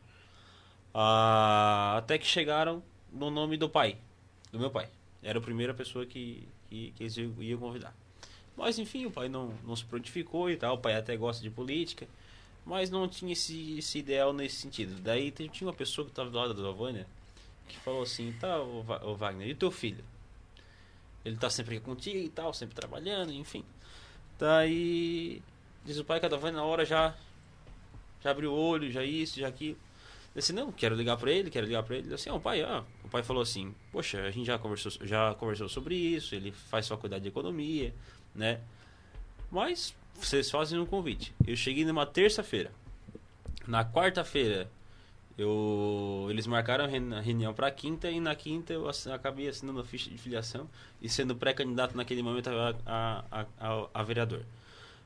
Ah, 0.93 1.95
até 1.97 2.17
que 2.17 2.25
chegaram 2.25 2.81
no 3.11 3.29
nome 3.29 3.57
do 3.57 3.69
pai, 3.69 3.97
do 4.51 4.59
meu 4.59 4.69
pai. 4.69 4.89
Era 5.21 5.39
a 5.39 5.41
primeira 5.41 5.73
pessoa 5.73 6.05
que, 6.05 6.47
que, 6.69 6.91
que 6.95 7.03
eles 7.03 7.17
iam 7.17 7.59
convidar. 7.59 7.93
Mas 8.55 8.77
enfim, 8.77 9.05
o 9.05 9.11
pai 9.11 9.29
não, 9.29 9.53
não 9.65 9.75
se 9.75 9.85
prontificou 9.85 10.49
e 10.49 10.57
tal. 10.57 10.75
O 10.75 10.77
pai 10.77 10.95
até 10.95 11.15
gosta 11.15 11.41
de 11.41 11.49
política, 11.49 12.07
mas 12.69 12.91
não 12.91 13.07
tinha 13.07 13.33
esse, 13.33 13.79
esse 13.79 13.97
ideal 13.97 14.31
nesse 14.31 14.57
sentido. 14.57 15.01
Daí 15.01 15.31
tinha 15.31 15.67
uma 15.67 15.73
pessoa 15.73 16.05
que 16.05 16.11
estava 16.11 16.29
do 16.29 16.37
lado 16.37 16.53
da 16.53 16.61
Dalvânia 16.61 17.07
que 17.67 17.79
falou 17.79 18.03
assim, 18.03 18.31
tá, 18.33 18.61
o 18.61 19.15
Wagner, 19.15 19.47
e 19.47 19.53
o 19.53 19.55
teu 19.55 19.71
filho? 19.71 20.03
Ele 21.25 21.35
tá 21.35 21.49
sempre 21.49 21.77
aqui 21.77 21.85
contigo 21.85 22.17
e 22.17 22.29
tal, 22.29 22.53
sempre 22.53 22.75
trabalhando, 22.75 23.33
enfim. 23.33 23.65
Daí, 24.37 25.41
diz 25.83 25.97
o 25.97 26.05
pai 26.05 26.19
que 26.19 26.27
a 26.27 26.51
na 26.51 26.63
hora 26.63 26.85
já, 26.85 27.15
já 28.21 28.29
abriu 28.29 28.51
o 28.51 28.55
olho, 28.55 28.91
já 28.91 29.03
isso, 29.03 29.39
já 29.39 29.47
aquilo. 29.47 29.77
Eu 30.35 30.39
disse, 30.39 30.53
não, 30.53 30.71
quero 30.71 30.95
ligar 30.95 31.17
para 31.17 31.31
ele, 31.31 31.49
quero 31.49 31.65
ligar 31.65 31.81
para 31.81 31.97
ele. 31.97 32.07
Eu 32.07 32.15
disse, 32.15 32.29
assim, 32.29 32.37
o 32.37 32.39
pai, 32.39 32.61
ah, 32.61 32.83
o 33.03 33.09
pai 33.09 33.23
falou 33.23 33.41
assim, 33.41 33.73
poxa, 33.91 34.21
a 34.21 34.31
gente 34.31 34.45
já 34.45 34.59
conversou, 34.59 34.91
já 35.05 35.33
conversou 35.33 35.67
sobre 35.67 35.95
isso, 35.95 36.35
ele 36.35 36.51
faz 36.51 36.87
faculdade 36.87 37.23
de 37.23 37.29
economia, 37.29 37.93
né? 38.35 38.61
Mas 39.51 39.93
vocês 40.25 40.49
fazem 40.49 40.79
um 40.79 40.85
convite. 40.85 41.33
Eu 41.45 41.55
cheguei 41.55 41.85
numa 41.85 42.05
terça-feira. 42.05 42.71
Na 43.67 43.85
quarta-feira, 43.85 44.69
eu, 45.39 46.27
eles 46.29 46.45
marcaram 46.45 46.83
a 46.83 47.21
reunião 47.21 47.53
para 47.53 47.71
quinta 47.71 48.11
e 48.11 48.19
na 48.19 48.35
quinta 48.35 48.73
eu 48.73 48.89
acabei 49.13 49.47
assinando 49.47 49.79
a 49.79 49.85
ficha 49.85 50.09
de 50.09 50.17
filiação 50.17 50.69
e 51.01 51.07
sendo 51.07 51.33
pré-candidato 51.33 51.95
naquele 51.95 52.21
momento 52.21 52.49
a, 52.49 52.75
a, 52.85 53.45
a, 53.57 53.87
a, 53.93 54.03
vereador. 54.03 54.43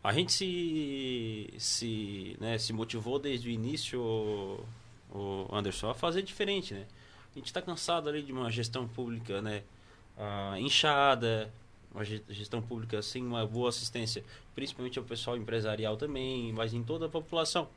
A 0.03 0.11
gente 0.11 0.31
se, 0.31 1.53
se, 1.59 2.35
né, 2.39 2.57
se 2.57 2.73
motivou 2.73 3.19
desde 3.19 3.47
o 3.47 3.51
início, 3.51 4.01
o, 4.01 4.65
o 5.11 5.55
Anderson, 5.55 5.91
a 5.91 5.93
fazer 5.93 6.23
diferente. 6.23 6.73
Né? 6.73 6.87
A 7.35 7.37
gente 7.37 7.45
está 7.45 7.61
cansado 7.61 8.09
ali 8.09 8.23
de 8.23 8.33
uma 8.33 8.49
gestão 8.49 8.87
pública 8.87 9.39
né, 9.39 9.61
uh, 10.17 10.57
inchada, 10.57 11.53
uma 11.93 12.03
gestão 12.03 12.61
pública 12.61 13.01
sem 13.01 13.23
uma 13.23 13.45
boa 13.45 13.69
assistência, 13.69 14.23
principalmente 14.55 14.97
ao 14.97 15.05
pessoal 15.05 15.37
empresarial 15.37 15.95
também, 15.95 16.51
mas 16.51 16.73
em 16.73 16.83
toda 16.83 17.05
a 17.05 17.09
população. 17.09 17.67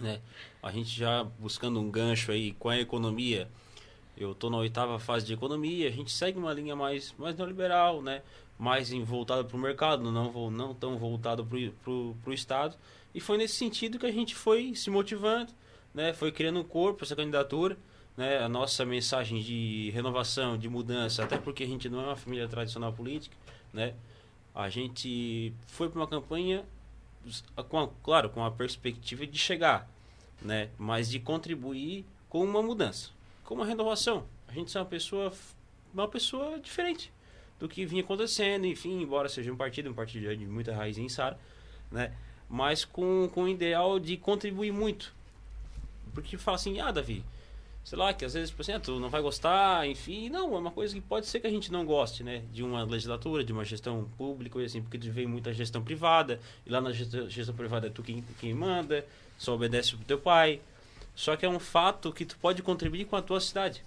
Né? 0.00 0.20
A 0.62 0.70
gente 0.70 0.90
já 0.90 1.24
buscando 1.24 1.80
um 1.80 1.90
gancho 1.90 2.32
aí 2.32 2.52
com 2.52 2.68
a 2.68 2.78
economia. 2.78 3.48
Eu 4.16 4.32
estou 4.32 4.50
na 4.50 4.58
oitava 4.58 4.98
fase 4.98 5.26
de 5.26 5.32
economia, 5.32 5.88
a 5.88 5.92
gente 5.92 6.12
segue 6.12 6.38
uma 6.38 6.52
linha 6.52 6.76
mais, 6.76 7.14
mais 7.18 7.36
neoliberal, 7.36 8.02
né? 8.02 8.22
mais 8.58 8.90
voltada 8.90 9.42
para 9.42 9.56
o 9.56 9.60
mercado, 9.60 10.12
não, 10.12 10.50
não 10.50 10.74
tão 10.74 10.96
voltado 10.96 11.44
para 11.44 11.90
o 11.90 12.32
Estado. 12.32 12.76
E 13.14 13.20
foi 13.20 13.36
nesse 13.36 13.54
sentido 13.54 13.98
que 13.98 14.06
a 14.06 14.12
gente 14.12 14.34
foi 14.34 14.74
se 14.74 14.90
motivando, 14.90 15.52
né? 15.92 16.12
foi 16.12 16.30
criando 16.30 16.60
um 16.60 16.64
corpo, 16.64 17.04
essa 17.04 17.16
candidatura. 17.16 17.76
Né? 18.16 18.38
A 18.38 18.48
nossa 18.48 18.84
mensagem 18.84 19.40
de 19.40 19.90
renovação, 19.92 20.56
de 20.56 20.68
mudança, 20.68 21.24
até 21.24 21.36
porque 21.36 21.64
a 21.64 21.66
gente 21.66 21.88
não 21.88 22.00
é 22.00 22.04
uma 22.06 22.16
família 22.16 22.46
tradicional 22.48 22.92
política, 22.92 23.36
né? 23.72 23.94
a 24.54 24.68
gente 24.68 25.52
foi 25.66 25.88
para 25.88 25.98
uma 25.98 26.06
campanha 26.06 26.64
com 27.68 27.80
a, 27.80 27.88
claro, 28.02 28.30
com 28.30 28.44
a 28.44 28.50
perspectiva 28.50 29.26
de 29.26 29.36
chegar, 29.36 29.90
né? 30.40 30.70
Mas 30.78 31.10
de 31.10 31.18
contribuir 31.18 32.04
com 32.28 32.44
uma 32.44 32.62
mudança, 32.62 33.10
com 33.42 33.54
uma 33.54 33.66
renovação. 33.66 34.26
A 34.46 34.52
gente 34.52 34.74
é 34.76 34.80
uma 34.80 34.86
pessoa, 34.86 35.32
uma 35.92 36.06
pessoa 36.06 36.60
diferente 36.60 37.10
do 37.58 37.68
que 37.68 37.84
vinha 37.84 38.02
acontecendo, 38.02 38.66
enfim, 38.66 39.00
embora 39.00 39.28
seja 39.28 39.52
um 39.52 39.56
partido, 39.56 39.90
um 39.90 39.94
partido 39.94 40.36
de 40.36 40.46
muita 40.46 40.74
raiz 40.74 40.98
em 40.98 41.08
Sara, 41.08 41.38
né? 41.90 42.14
Mas 42.48 42.84
com, 42.84 43.28
com 43.32 43.44
o 43.44 43.48
ideal 43.48 43.98
de 43.98 44.16
contribuir 44.16 44.72
muito. 44.72 45.12
Porque 46.12 46.36
fala 46.36 46.56
assim, 46.56 46.78
ah, 46.78 46.92
Davi, 46.92 47.24
sei 47.84 47.98
lá, 47.98 48.14
que 48.14 48.24
às 48.24 48.32
vezes, 48.32 48.50
por 48.50 48.62
exemplo, 48.62 48.82
tu 48.82 48.98
não 48.98 49.10
vai 49.10 49.20
gostar, 49.20 49.86
enfim, 49.86 50.30
não, 50.30 50.54
é 50.54 50.58
uma 50.58 50.70
coisa 50.70 50.94
que 50.94 51.02
pode 51.02 51.26
ser 51.26 51.38
que 51.38 51.46
a 51.46 51.50
gente 51.50 51.70
não 51.70 51.84
goste, 51.84 52.24
né, 52.24 52.42
de 52.50 52.62
uma 52.62 52.82
legislatura, 52.82 53.44
de 53.44 53.52
uma 53.52 53.64
gestão 53.64 54.08
pública 54.16 54.58
e 54.58 54.64
assim, 54.64 54.80
porque 54.80 54.98
tu 54.98 55.10
vê 55.10 55.26
muita 55.26 55.52
gestão 55.52 55.82
privada, 55.82 56.40
e 56.66 56.70
lá 56.70 56.80
na 56.80 56.92
gestão, 56.92 57.28
gestão 57.28 57.54
privada 57.54 57.86
é 57.88 57.90
tu 57.90 58.02
quem, 58.02 58.24
quem 58.40 58.54
manda, 58.54 59.06
só 59.36 59.54
obedece 59.54 59.94
pro 59.94 60.04
teu 60.06 60.18
pai, 60.18 60.60
só 61.14 61.36
que 61.36 61.44
é 61.44 61.48
um 61.48 61.60
fato 61.60 62.10
que 62.10 62.24
tu 62.24 62.38
pode 62.38 62.62
contribuir 62.62 63.04
com 63.04 63.16
a 63.16 63.22
tua 63.22 63.40
cidade. 63.40 63.84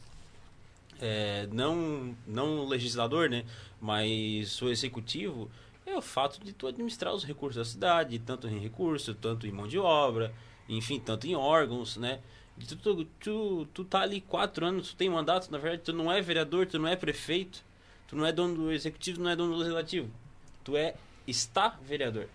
é, 1.02 1.48
não, 1.52 2.16
não 2.26 2.60
o 2.60 2.70
legislador, 2.70 3.30
né, 3.30 3.46
mas 3.82 4.62
o 4.62 4.70
executivo, 4.70 5.50
é 5.88 5.96
o 5.96 6.02
fato 6.02 6.44
de 6.44 6.54
tu 6.54 6.68
administrar 6.68 7.14
os 7.14 7.24
recursos 7.24 7.56
da 7.56 7.66
cidade, 7.66 8.20
tanto 8.20 8.48
em 8.48 8.60
recurso, 8.60 9.16
tanto 9.16 9.48
em 9.48 9.52
mão 9.52 9.68
de 9.68 9.80
obra, 9.80 10.34
enfim, 10.68 11.00
tanto 11.00 11.26
em 11.26 11.36
órgãos, 11.36 11.96
né? 11.98 12.20
Tu, 12.66 12.76
tu, 12.76 13.06
tu, 13.20 13.68
tu 13.74 13.84
tá 13.84 14.02
ali 14.02 14.22
quatro 14.22 14.66
anos, 14.66 14.90
tu 14.90 14.96
tem 14.96 15.10
mandato, 15.10 15.52
na 15.52 15.58
verdade, 15.58 15.84
tu 15.84 15.94
não 15.94 16.12
é 16.12 16.22
vereador, 16.22 16.66
tu 16.66 16.80
não 16.80 16.88
é 16.88 16.96
prefeito, 16.96 17.64
tu 18.08 18.16
não 18.16 18.26
é 18.26 18.32
dono 18.32 18.56
do 18.56 18.72
executivo, 18.72 19.22
não 19.22 19.30
é 19.30 19.36
dono 19.36 19.54
do 19.54 19.60
legislativo. 19.60 20.10
Tu 20.64 20.76
é 20.76 20.96
está 21.28 21.78
vereador. 21.88 22.28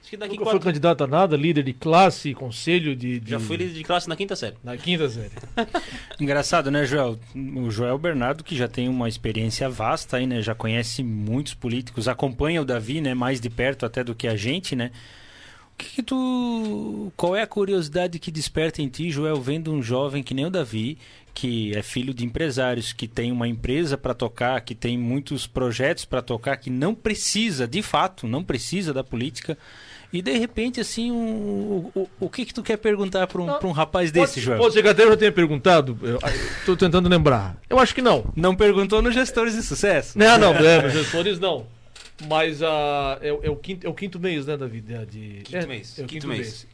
Acho 0.00 0.10
que 0.10 0.16
daqui 0.16 0.32
Nunca 0.32 0.44
quatro... 0.44 0.60
foi 0.60 0.70
candidato 0.70 1.04
a 1.04 1.06
nada, 1.06 1.36
líder 1.36 1.62
de 1.62 1.72
classe, 1.72 2.32
conselho 2.32 2.96
de, 2.96 3.20
de, 3.20 3.30
Já 3.30 3.38
fui 3.38 3.56
líder 3.56 3.74
de 3.74 3.84
classe 3.84 4.08
na 4.08 4.16
quinta 4.16 4.34
série. 4.36 4.56
Na 4.64 4.76
quinta 4.76 5.08
série. 5.08 5.32
Engraçado, 6.18 6.70
né, 6.70 6.86
Joel? 6.86 7.18
O 7.34 7.70
Joel 7.70 7.98
Bernardo, 7.98 8.42
que 8.42 8.56
já 8.56 8.68
tem 8.68 8.88
uma 8.88 9.08
experiência 9.08 9.68
vasta 9.68 10.16
aí, 10.16 10.26
né? 10.26 10.40
Já 10.40 10.54
conhece 10.54 11.02
muitos 11.02 11.54
políticos, 11.54 12.08
acompanha 12.08 12.62
o 12.62 12.64
Davi, 12.64 13.00
né? 13.00 13.12
Mais 13.12 13.40
de 13.40 13.50
perto 13.50 13.84
até 13.84 14.02
do 14.02 14.14
que 14.14 14.26
a 14.26 14.36
gente, 14.36 14.74
né? 14.74 14.92
O 15.78 15.80
que, 15.80 15.96
que 15.96 16.02
tu... 16.02 17.12
Qual 17.16 17.36
é 17.36 17.42
a 17.42 17.46
curiosidade 17.46 18.18
que 18.18 18.32
desperta 18.32 18.82
em 18.82 18.88
ti, 18.88 19.12
Joel, 19.12 19.40
vendo 19.40 19.72
um 19.72 19.80
jovem 19.80 20.24
que 20.24 20.34
nem 20.34 20.44
o 20.44 20.50
Davi, 20.50 20.98
que 21.32 21.72
é 21.76 21.82
filho 21.82 22.12
de 22.12 22.24
empresários, 22.24 22.92
que 22.92 23.06
tem 23.06 23.30
uma 23.30 23.46
empresa 23.46 23.96
para 23.96 24.12
tocar, 24.12 24.60
que 24.62 24.74
tem 24.74 24.98
muitos 24.98 25.46
projetos 25.46 26.04
para 26.04 26.20
tocar, 26.20 26.56
que 26.56 26.68
não 26.68 26.96
precisa, 26.96 27.64
de 27.64 27.80
fato, 27.80 28.26
não 28.26 28.42
precisa 28.42 28.92
da 28.92 29.04
política 29.04 29.56
e 30.12 30.22
de 30.22 30.32
repente, 30.38 30.80
assim, 30.80 31.12
um, 31.12 31.90
o, 31.94 32.08
o, 32.18 32.30
que 32.30 32.46
que 32.46 32.54
tu 32.54 32.62
quer 32.62 32.78
perguntar 32.78 33.26
para 33.26 33.42
um, 33.42 33.68
um 33.68 33.72
rapaz 33.72 34.10
desse, 34.10 34.34
pode, 34.34 34.40
Joel? 34.40 34.58
Pode 34.58 34.74
ser 34.74 34.82
que 34.82 34.88
até 34.88 35.04
eu 35.04 35.10
já 35.10 35.16
tenha 35.18 35.32
perguntado, 35.32 35.98
estou 36.60 36.76
tentando 36.76 37.08
lembrar. 37.10 37.58
Eu 37.68 37.78
acho 37.78 37.94
que 37.94 38.00
não. 38.00 38.24
Não 38.34 38.56
perguntou 38.56 39.02
nos 39.02 39.12
gestores 39.12 39.54
de 39.54 39.62
sucesso? 39.62 40.18
Não, 40.18 40.38
não, 40.38 40.54
é, 40.64 40.82
nos 40.82 40.94
gestores 40.94 41.38
não. 41.38 41.66
Mas 42.26 42.60
uh, 42.60 43.18
é, 43.20 43.28
é, 43.28 43.50
o 43.50 43.56
quinto, 43.56 43.86
é 43.86 43.90
o 43.90 43.94
quinto 43.94 44.18
mês, 44.18 44.46
né, 44.46 44.56
David? 44.56 45.06
De, 45.06 45.40
quinto 45.44 45.56
é, 45.56 45.66
mês. 45.66 45.98
É 45.98 46.02
o 46.02 46.06
quinto, 46.06 46.12
quinto 46.12 46.28
mês. 46.28 46.38
mês. 46.38 46.66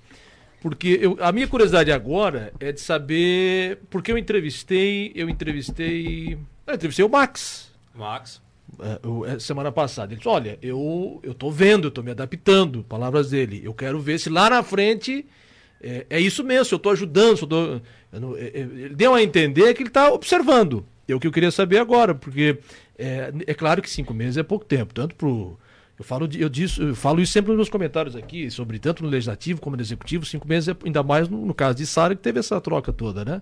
Porque 0.60 0.98
eu, 1.00 1.18
a 1.20 1.30
minha 1.30 1.46
curiosidade 1.46 1.92
agora 1.92 2.52
é 2.58 2.72
de 2.72 2.80
saber. 2.80 3.80
Porque 3.90 4.10
eu 4.10 4.16
entrevistei. 4.16 5.12
Eu 5.14 5.28
entrevistei. 5.28 6.38
Eu 6.66 6.74
entrevistei 6.74 7.04
o 7.04 7.08
Max. 7.08 7.70
Max. 7.94 8.40
É, 8.80 9.34
é, 9.34 9.38
semana 9.38 9.70
passada. 9.70 10.12
Ele 10.12 10.16
disse: 10.16 10.28
Olha, 10.28 10.58
eu, 10.62 11.20
eu 11.22 11.34
tô 11.34 11.50
vendo, 11.50 11.88
eu 11.88 11.90
tô 11.90 12.02
me 12.02 12.10
adaptando. 12.10 12.82
Palavras 12.84 13.30
dele. 13.30 13.60
Eu 13.62 13.74
quero 13.74 14.00
ver 14.00 14.18
se 14.18 14.30
lá 14.30 14.48
na 14.48 14.62
frente 14.62 15.26
é, 15.82 16.06
é 16.08 16.18
isso 16.18 16.42
mesmo, 16.42 16.64
se 16.64 16.74
eu 16.74 16.78
tô 16.78 16.88
ajudando. 16.90 17.36
Se 17.36 17.44
eu 17.44 17.48
tô, 17.48 17.80
eu 18.10 18.20
não, 18.20 18.36
é, 18.36 18.50
ele 18.54 18.94
deu 18.94 19.14
a 19.14 19.22
entender 19.22 19.74
que 19.74 19.82
ele 19.82 19.90
está 19.90 20.10
observando. 20.10 20.86
É 21.06 21.14
o 21.14 21.20
que 21.20 21.26
eu 21.26 21.32
queria 21.32 21.50
saber 21.50 21.76
agora, 21.76 22.14
porque 22.14 22.58
é, 22.98 23.32
é 23.46 23.54
claro 23.54 23.82
que 23.82 23.90
cinco 23.90 24.14
meses 24.14 24.36
é 24.36 24.42
pouco 24.42 24.64
tempo, 24.64 24.94
tanto 24.94 25.14
pro. 25.14 25.58
Eu 25.96 26.04
falo, 26.04 26.28
eu, 26.36 26.48
disso, 26.48 26.82
eu 26.82 26.94
falo 26.96 27.20
isso 27.20 27.32
sempre 27.32 27.50
nos 27.50 27.56
meus 27.56 27.68
comentários 27.68 28.16
aqui, 28.16 28.50
sobre 28.50 28.80
tanto 28.80 29.04
no 29.04 29.08
legislativo 29.08 29.60
como 29.60 29.76
no 29.76 29.82
executivo, 29.82 30.26
cinco 30.26 30.46
meses, 30.48 30.68
é, 30.68 30.76
ainda 30.84 31.04
mais 31.04 31.28
no, 31.28 31.46
no 31.46 31.54
caso 31.54 31.76
de 31.76 31.86
Sara, 31.86 32.16
que 32.16 32.22
teve 32.22 32.40
essa 32.40 32.60
troca 32.60 32.92
toda, 32.92 33.24
né? 33.24 33.40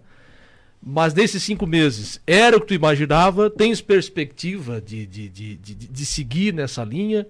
Mas 0.84 1.14
nesses 1.14 1.42
cinco 1.42 1.66
meses, 1.66 2.20
era 2.26 2.56
o 2.56 2.60
que 2.60 2.66
tu 2.66 2.74
imaginava? 2.74 3.48
Tens 3.48 3.80
perspectiva 3.80 4.80
de, 4.80 5.06
de, 5.06 5.28
de, 5.28 5.56
de, 5.56 5.74
de 5.74 6.06
seguir 6.06 6.52
nessa 6.52 6.84
linha? 6.84 7.26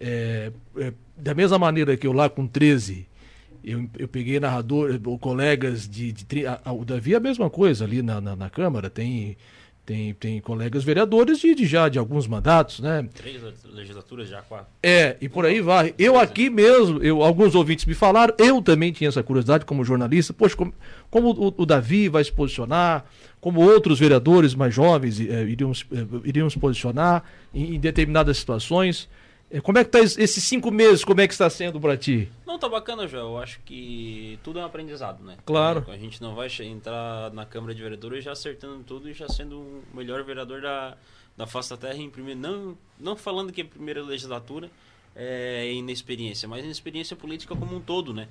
É, 0.00 0.52
é, 0.78 0.92
da 1.16 1.34
mesma 1.34 1.58
maneira 1.58 1.96
que 1.96 2.06
eu 2.06 2.12
lá 2.12 2.30
com 2.30 2.46
13, 2.46 3.06
eu, 3.64 3.88
eu 3.98 4.06
peguei 4.06 4.38
narrador, 4.38 5.00
ou 5.04 5.18
colegas 5.18 5.88
de. 5.88 6.12
de 6.12 6.46
a, 6.46 6.60
a, 6.64 6.72
o 6.72 6.84
Davi 6.84 7.14
é 7.14 7.16
a 7.16 7.20
mesma 7.20 7.50
coisa 7.50 7.84
ali 7.84 8.00
na, 8.00 8.20
na, 8.20 8.36
na 8.36 8.48
Câmara, 8.48 8.88
tem 8.88 9.36
tem, 9.86 10.14
tem 10.14 10.40
colegas 10.40 10.82
vereadores 10.82 11.38
de, 11.38 11.54
de, 11.54 11.66
já 11.66 11.90
de 11.90 11.98
alguns 11.98 12.26
mandatos, 12.26 12.80
né? 12.80 13.06
Três 13.14 13.42
legislaturas 13.70 14.28
já, 14.28 14.40
quatro. 14.40 14.66
É, 14.82 15.16
e 15.20 15.28
por 15.28 15.44
aí 15.44 15.60
vai. 15.60 15.94
Eu 15.98 16.18
aqui 16.18 16.48
mesmo, 16.48 17.02
eu, 17.02 17.22
alguns 17.22 17.54
ouvintes 17.54 17.84
me 17.84 17.92
falaram, 17.92 18.34
eu 18.38 18.62
também 18.62 18.92
tinha 18.92 19.08
essa 19.08 19.22
curiosidade 19.22 19.66
como 19.66 19.84
jornalista. 19.84 20.32
Poxa, 20.32 20.56
como, 20.56 20.72
como 21.10 21.30
o, 21.32 21.54
o, 21.58 21.66
Davi 21.66 22.08
vai 22.08 22.24
se 22.24 22.32
posicionar, 22.32 23.04
como 23.42 23.60
outros 23.60 23.98
vereadores 23.98 24.54
mais 24.54 24.74
jovens 24.74 25.20
é, 25.20 25.44
iriam, 25.44 25.72
é, 25.72 26.06
iriam 26.24 26.48
se 26.48 26.58
posicionar 26.58 27.22
em, 27.52 27.74
em 27.74 27.80
determinadas 27.80 28.38
situações. 28.38 29.06
É, 29.54 29.60
como 29.60 29.78
é 29.78 29.84
que 29.84 29.90
tá 29.90 30.00
esses 30.00 30.42
cinco 30.42 30.68
meses, 30.72 31.04
como 31.04 31.20
é 31.20 31.28
que 31.28 31.32
está 31.32 31.48
sendo 31.48 31.80
para 31.80 31.96
ti? 31.96 32.28
Não, 32.44 32.58
tá 32.58 32.68
bacana, 32.68 33.06
João. 33.06 33.34
Eu 33.34 33.38
acho 33.38 33.60
que 33.60 34.36
tudo 34.42 34.58
é 34.58 34.62
um 34.62 34.66
aprendizado, 34.66 35.22
né? 35.22 35.36
Claro. 35.46 35.84
A 35.86 35.96
gente 35.96 36.20
não 36.20 36.34
vai 36.34 36.48
entrar 36.62 37.32
na 37.32 37.46
Câmara 37.46 37.72
de 37.72 37.80
Vereadores 37.80 38.24
já 38.24 38.32
acertando 38.32 38.82
tudo 38.82 39.08
e 39.08 39.12
já 39.12 39.28
sendo 39.28 39.60
o 39.60 39.84
melhor 39.94 40.24
vereador 40.24 40.60
da, 40.60 40.96
da 41.36 41.46
face 41.46 41.70
da 41.70 41.76
terra 41.76 41.96
em 41.96 42.10
primeiro. 42.10 42.40
Não, 42.40 42.76
não 42.98 43.14
falando 43.14 43.52
que 43.52 43.60
é 43.60 43.64
primeira 43.64 44.02
legislatura 44.02 44.68
é 45.14 45.72
inexperiência, 45.72 46.48
mas 46.48 46.64
inexperiência 46.64 47.14
política 47.14 47.54
como 47.54 47.76
um 47.76 47.80
todo, 47.80 48.12
né? 48.12 48.26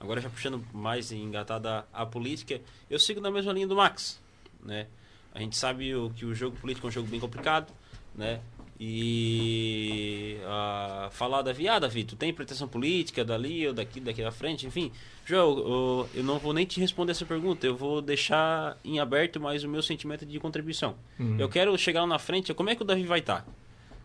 Agora 0.00 0.20
já 0.20 0.28
puxando 0.28 0.64
mais 0.72 1.12
engatada 1.12 1.86
a 1.92 2.04
política, 2.04 2.60
eu 2.90 2.98
sigo 2.98 3.20
na 3.20 3.30
mesma 3.30 3.52
linha 3.52 3.68
do 3.68 3.76
Max, 3.76 4.20
né? 4.64 4.88
A 5.32 5.38
gente 5.38 5.56
sabe 5.56 5.94
o, 5.94 6.10
que 6.10 6.24
o 6.24 6.34
jogo 6.34 6.56
político 6.56 6.88
é 6.88 6.88
um 6.88 6.92
jogo 6.92 7.06
bem 7.06 7.20
complicado, 7.20 7.72
né? 8.16 8.40
E 8.78 10.36
uh, 10.42 11.10
falar 11.10 11.40
da 11.40 11.52
viada, 11.52 11.86
Davi, 11.86 12.04
tu 12.04 12.14
tem 12.14 12.32
proteção 12.32 12.68
política 12.68 13.24
dali 13.24 13.66
ou 13.66 13.72
daqui, 13.72 14.00
daqui 14.00 14.22
da 14.22 14.30
frente, 14.30 14.66
enfim. 14.66 14.92
João, 15.24 15.58
eu, 15.58 16.08
eu, 16.16 16.22
não 16.22 16.38
vou 16.38 16.52
nem 16.52 16.66
te 16.66 16.78
responder 16.78 17.12
essa 17.12 17.24
pergunta, 17.24 17.66
eu 17.66 17.74
vou 17.74 18.02
deixar 18.02 18.76
em 18.84 18.98
aberto 18.98 19.40
mais 19.40 19.64
o 19.64 19.68
meu 19.68 19.82
sentimento 19.82 20.26
de 20.26 20.38
contribuição. 20.38 20.94
Uhum. 21.18 21.36
Eu 21.38 21.48
quero 21.48 21.76
chegar 21.78 22.02
lá 22.02 22.06
na 22.06 22.18
frente, 22.18 22.52
como 22.52 22.68
é 22.68 22.76
que 22.76 22.82
o 22.82 22.84
Davi 22.84 23.04
vai 23.04 23.20
estar? 23.20 23.42
Tá? 23.42 23.50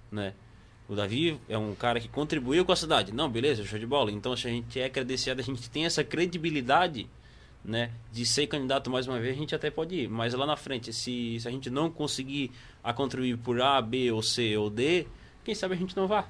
Né? 0.09 0.33
O 0.87 0.95
Davi 0.95 1.39
é 1.49 1.57
um 1.57 1.75
cara 1.75 1.99
que 1.99 2.07
contribuiu 2.07 2.63
com 2.63 2.71
a 2.71 2.75
cidade. 2.75 3.13
Não, 3.13 3.29
beleza, 3.29 3.65
show 3.65 3.79
de 3.79 3.85
bola. 3.85 4.11
Então, 4.11 4.35
se 4.35 4.47
a 4.47 4.51
gente 4.51 4.79
é 4.79 4.89
credenciado, 4.89 5.41
a 5.41 5.43
gente 5.43 5.69
tem 5.69 5.85
essa 5.85 6.03
credibilidade 6.03 7.09
né, 7.63 7.91
de 8.11 8.25
ser 8.25 8.47
candidato 8.47 8.89
mais 8.89 9.07
uma 9.07 9.19
vez, 9.19 9.35
a 9.35 9.39
gente 9.39 9.53
até 9.53 9.69
pode 9.69 9.95
ir. 9.95 10.09
Mas 10.09 10.33
lá 10.33 10.45
na 10.45 10.55
frente, 10.55 10.91
se, 10.91 11.39
se 11.39 11.47
a 11.47 11.51
gente 11.51 11.69
não 11.69 11.89
conseguir 11.89 12.51
a 12.83 12.91
contribuir 12.91 13.37
por 13.37 13.61
A, 13.61 13.81
B 13.81 14.11
ou 14.11 14.21
C 14.23 14.57
ou 14.57 14.69
D, 14.69 15.07
quem 15.43 15.53
sabe 15.53 15.75
a 15.75 15.77
gente 15.77 15.95
não 15.95 16.07
vá. 16.07 16.27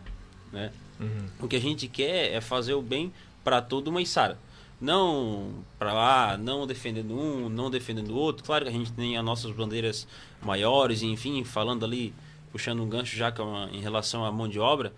Né? 0.51 0.71
Uhum. 0.99 1.25
O 1.39 1.47
que 1.47 1.55
a 1.55 1.61
gente 1.61 1.87
quer 1.87 2.33
é 2.33 2.41
fazer 2.41 2.73
o 2.73 2.81
bem 2.81 3.13
para 3.43 3.61
todo 3.61 3.87
uma 3.87 4.01
Isara. 4.01 4.37
Não 4.79 5.63
para 5.77 5.93
lá, 5.93 6.37
não 6.37 6.65
defendendo 6.65 7.17
um, 7.17 7.47
não 7.49 7.69
defendendo 7.69 8.09
o 8.09 8.15
outro. 8.15 8.43
Claro 8.43 8.65
que 8.65 8.69
a 8.69 8.73
gente 8.73 8.91
tem 8.91 9.15
as 9.15 9.23
nossas 9.23 9.51
bandeiras 9.51 10.07
maiores, 10.41 11.03
enfim, 11.03 11.43
falando 11.43 11.85
ali, 11.85 12.13
puxando 12.51 12.81
um 12.81 12.89
gancho 12.89 13.15
já 13.15 13.31
em 13.71 13.79
relação 13.79 14.25
à 14.25 14.31
mão 14.31 14.47
de 14.47 14.59
obra. 14.59 14.91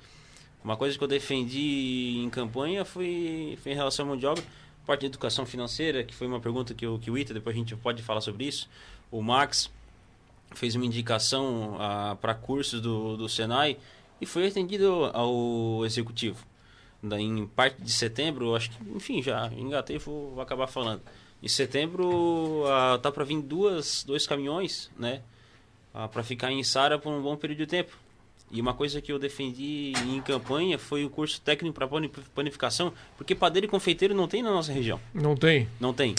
Uma 0.64 0.78
coisa 0.78 0.98
que 0.98 1.04
eu 1.04 1.08
defendi 1.08 2.22
em 2.24 2.30
campanha 2.30 2.86
foi, 2.86 3.58
foi 3.62 3.74
em 3.74 3.76
relação 3.76 4.06
à 4.06 4.08
mão 4.08 4.18
de 4.18 4.26
obra 4.26 4.42
parte 4.86 5.02
de 5.02 5.06
educação 5.08 5.46
financeira, 5.46 6.04
que 6.04 6.14
foi 6.14 6.28
uma 6.28 6.40
pergunta 6.40 6.74
que 6.74 6.86
o, 6.86 7.00
que 7.00 7.10
o 7.10 7.18
Ita, 7.18 7.34
depois 7.34 7.56
a 7.56 7.60
gente 7.60 7.76
pode 7.76 8.02
falar 8.04 8.22
sobre 8.22 8.46
isso. 8.46 8.70
O 9.12 9.22
Max 9.22 9.72
fez 10.54 10.76
uma 10.76 10.86
indicação 10.86 11.76
ah, 11.80 12.18
para 12.20 12.34
cursos 12.34 12.82
do, 12.82 13.18
do 13.18 13.28
Senai 13.28 13.78
e 14.20 14.26
foi 14.26 14.48
atendido 14.48 15.12
ao 15.14 15.86
executivo. 15.86 16.46
Em 17.04 17.46
parte 17.48 17.82
de 17.82 17.92
setembro, 17.92 18.56
acho 18.56 18.72
que, 18.72 18.78
enfim, 18.96 19.22
já 19.22 19.48
engatei, 19.58 19.98
vou, 19.98 20.32
vou 20.32 20.42
acabar 20.42 20.68
falando. 20.68 21.02
Em 21.42 21.48
setembro 21.48 22.64
ah, 22.68 22.98
tá 23.02 23.12
para 23.12 23.24
vir 23.26 23.42
duas, 23.42 24.04
dois 24.04 24.26
caminhões, 24.26 24.90
né? 24.98 25.22
Ah, 25.94 26.08
para 26.08 26.24
ficar 26.24 26.52
em 26.52 26.64
Sara 26.64 26.98
por 26.98 27.12
um 27.12 27.22
bom 27.22 27.36
período 27.36 27.60
de 27.60 27.68
tempo. 27.68 28.03
E 28.54 28.62
uma 28.62 28.76
coisa 28.76 29.02
que 29.02 29.12
eu 29.12 29.18
defendi 29.18 29.94
em 30.08 30.22
campanha 30.22 30.78
foi 30.78 31.04
o 31.04 31.10
curso 31.10 31.42
técnico 31.42 31.74
para 31.74 31.90
panificação, 32.36 32.94
porque 33.18 33.34
padeiro 33.34 33.66
e 33.66 33.70
confeiteiro 33.70 34.14
não 34.14 34.28
tem 34.28 34.44
na 34.44 34.52
nossa 34.52 34.72
região. 34.72 35.00
Não 35.12 35.36
tem? 35.36 35.68
Não 35.80 35.92
tem. 35.92 36.14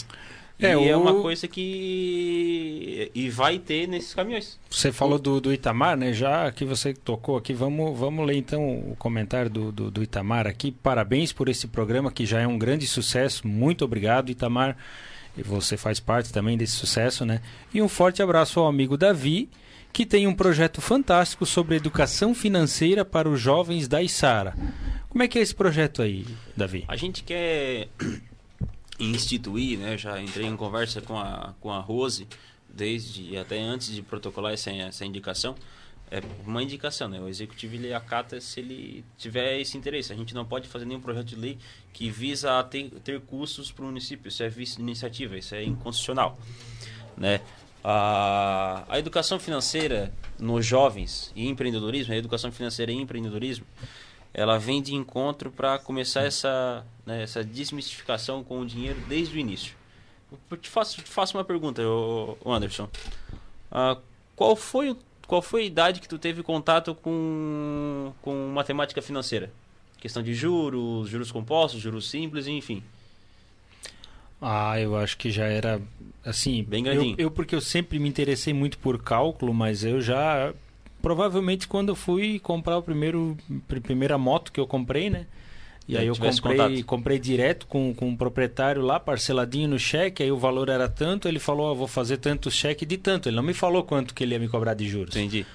É, 0.59 0.73
e 0.73 0.75
o... 0.75 0.83
é 0.83 0.97
uma 0.97 1.21
coisa 1.21 1.47
que. 1.47 3.09
E 3.15 3.29
vai 3.29 3.57
ter 3.57 3.87
nesses 3.87 4.13
caminhões. 4.13 4.59
Você 4.69 4.91
falou 4.91 5.17
do, 5.17 5.39
do 5.39 5.53
Itamar, 5.53 5.95
né? 5.95 6.11
Já 6.11 6.51
que 6.51 6.65
você 6.65 6.93
tocou 6.93 7.37
aqui, 7.37 7.53
vamos, 7.53 7.97
vamos 7.97 8.25
ler 8.27 8.35
então 8.35 8.79
o 8.79 8.95
comentário 8.97 9.49
do, 9.49 9.71
do, 9.71 9.89
do 9.89 10.03
Itamar 10.03 10.45
aqui. 10.45 10.71
Parabéns 10.71 11.31
por 11.31 11.47
esse 11.47 11.67
programa 11.67 12.11
que 12.11 12.25
já 12.25 12.41
é 12.41 12.47
um 12.47 12.57
grande 12.57 12.85
sucesso. 12.85 13.47
Muito 13.47 13.85
obrigado, 13.85 14.29
Itamar. 14.29 14.75
E 15.37 15.43
você 15.43 15.77
faz 15.77 16.01
parte 16.01 16.33
também 16.33 16.57
desse 16.57 16.73
sucesso, 16.73 17.25
né? 17.25 17.41
E 17.73 17.81
um 17.81 17.87
forte 17.87 18.21
abraço 18.21 18.59
ao 18.59 18.67
amigo 18.67 18.97
Davi 18.97 19.49
que 19.95 20.05
tem 20.05 20.27
um 20.27 20.35
projeto 20.35 20.81
fantástico 20.81 21.45
sobre 21.45 21.77
educação 21.77 22.35
financeira 22.35 23.05
para 23.05 23.29
os 23.29 23.39
jovens 23.39 23.87
da 23.87 24.03
Isara. 24.03 24.53
Como 25.07 25.23
é 25.23 25.27
que 25.29 25.39
é 25.39 25.41
esse 25.41 25.55
projeto 25.55 26.01
aí, 26.01 26.25
Davi? 26.53 26.83
A 26.85 26.97
gente 26.97 27.23
quer 27.23 27.87
instituir, 28.99 29.79
né? 29.79 29.97
Já 29.97 30.21
entrei 30.21 30.47
em 30.47 30.57
conversa 30.57 30.99
com 30.99 31.17
a, 31.17 31.53
com 31.61 31.71
a 31.71 31.79
Rose, 31.79 32.27
desde 32.67 33.37
até 33.37 33.57
antes 33.57 33.95
de 33.95 34.01
protocolar 34.01 34.51
essa, 34.51 34.69
essa 34.69 35.05
indicação. 35.05 35.55
É 36.11 36.21
uma 36.45 36.61
indicação, 36.61 37.07
né? 37.07 37.21
O 37.21 37.29
executivo 37.29 37.75
ele 37.75 37.93
acata 37.93 38.41
se 38.41 38.59
ele 38.59 39.05
tiver 39.17 39.61
esse 39.61 39.77
interesse. 39.77 40.11
A 40.11 40.15
gente 40.17 40.35
não 40.35 40.43
pode 40.43 40.67
fazer 40.67 40.83
nenhum 40.83 40.99
projeto 40.99 41.27
de 41.27 41.37
lei 41.37 41.57
que 41.93 42.09
visa 42.09 42.61
ter, 42.65 42.89
ter 43.01 43.21
custos 43.21 43.71
para 43.71 43.83
o 43.83 43.87
município. 43.87 44.27
Isso 44.27 44.43
é 44.43 44.51
iniciativa, 44.77 45.37
isso 45.37 45.55
é 45.55 45.63
inconstitucional, 45.63 46.37
né? 47.15 47.39
A, 47.87 48.83
a 48.89 48.97
educação 48.97 49.37
financeira 49.37 50.11
nos 50.39 50.65
jovens 50.65 51.31
e 51.35 51.47
empreendedorismo, 51.47 52.15
a 52.15 52.17
educação 52.17 52.51
financeira 52.51 52.91
e 52.91 52.95
empreendedorismo, 52.95 53.63
ela 54.33 54.57
vem 54.57 54.81
de 54.81 54.95
encontro 54.95 55.51
para 55.51 55.77
começar 55.77 56.23
essa, 56.23 56.83
né, 57.05 57.21
essa 57.21 57.43
desmistificação 57.43 58.43
com 58.43 58.59
o 58.59 58.65
dinheiro 58.65 58.99
desde 59.07 59.37
o 59.37 59.39
início. 59.39 59.75
Eu 60.49 60.57
te 60.57 60.67
faço, 60.67 60.99
te 60.99 61.11
faço 61.11 61.37
uma 61.37 61.43
pergunta, 61.43 61.83
Anderson. 62.43 62.89
Uh, 63.71 64.01
qual, 64.35 64.55
foi, 64.55 64.97
qual 65.27 65.43
foi 65.43 65.61
a 65.61 65.65
idade 65.65 66.01
que 66.01 66.09
tu 66.09 66.17
teve 66.17 66.41
contato 66.41 66.95
com, 66.95 68.11
com 68.23 68.51
matemática 68.51 68.99
financeira? 68.99 69.53
Questão 69.99 70.23
de 70.23 70.33
juros, 70.33 71.07
juros 71.07 71.31
compostos, 71.31 71.79
juros 71.79 72.09
simples, 72.09 72.47
enfim. 72.47 72.83
Ah, 74.41 74.79
eu 74.79 74.95
acho 74.95 75.17
que 75.17 75.31
já 75.31 75.45
era 75.45 75.81
assim. 76.23 76.63
Bem 76.63 76.83
grandinho. 76.83 77.15
Eu, 77.17 77.25
eu, 77.25 77.31
porque 77.31 77.55
eu 77.55 77.61
sempre 77.61 77.99
me 77.99 78.09
interessei 78.09 78.53
muito 78.53 78.77
por 78.77 79.01
cálculo, 79.01 79.53
mas 79.53 79.83
eu 79.83 80.01
já 80.01 80.53
provavelmente 81.01 81.67
quando 81.67 81.89
eu 81.89 81.95
fui 81.95 82.39
comprar 82.39 82.77
o 82.77 82.81
primeiro 82.81 83.37
primeira 83.83 84.17
moto 84.17 84.51
que 84.51 84.59
eu 84.59 84.67
comprei, 84.67 85.09
né? 85.09 85.27
E 85.87 85.95
aí 85.95 86.07
eu 86.07 86.15
comprei, 86.15 86.83
comprei 86.83 87.19
direto 87.19 87.67
com, 87.67 87.93
com 87.93 88.11
o 88.11 88.17
proprietário 88.17 88.81
lá, 88.81 88.99
parceladinho 88.99 89.69
no 89.69 89.77
cheque, 89.77 90.23
aí 90.23 90.31
o 90.31 90.37
valor 90.37 90.69
era 90.69 90.89
tanto, 90.89 91.27
ele 91.27 91.37
falou, 91.37 91.75
vou 91.75 91.87
fazer 91.87 92.17
tanto 92.17 92.49
cheque 92.49 92.87
de 92.87 92.97
tanto. 92.97 93.29
Ele 93.29 93.35
não 93.35 93.43
me 93.43 93.53
falou 93.53 93.83
quanto 93.83 94.13
que 94.15 94.23
ele 94.23 94.33
ia 94.33 94.39
me 94.39 94.47
cobrar 94.47 94.73
de 94.73 94.87
juros. 94.87 95.15
Entendi. 95.15 95.45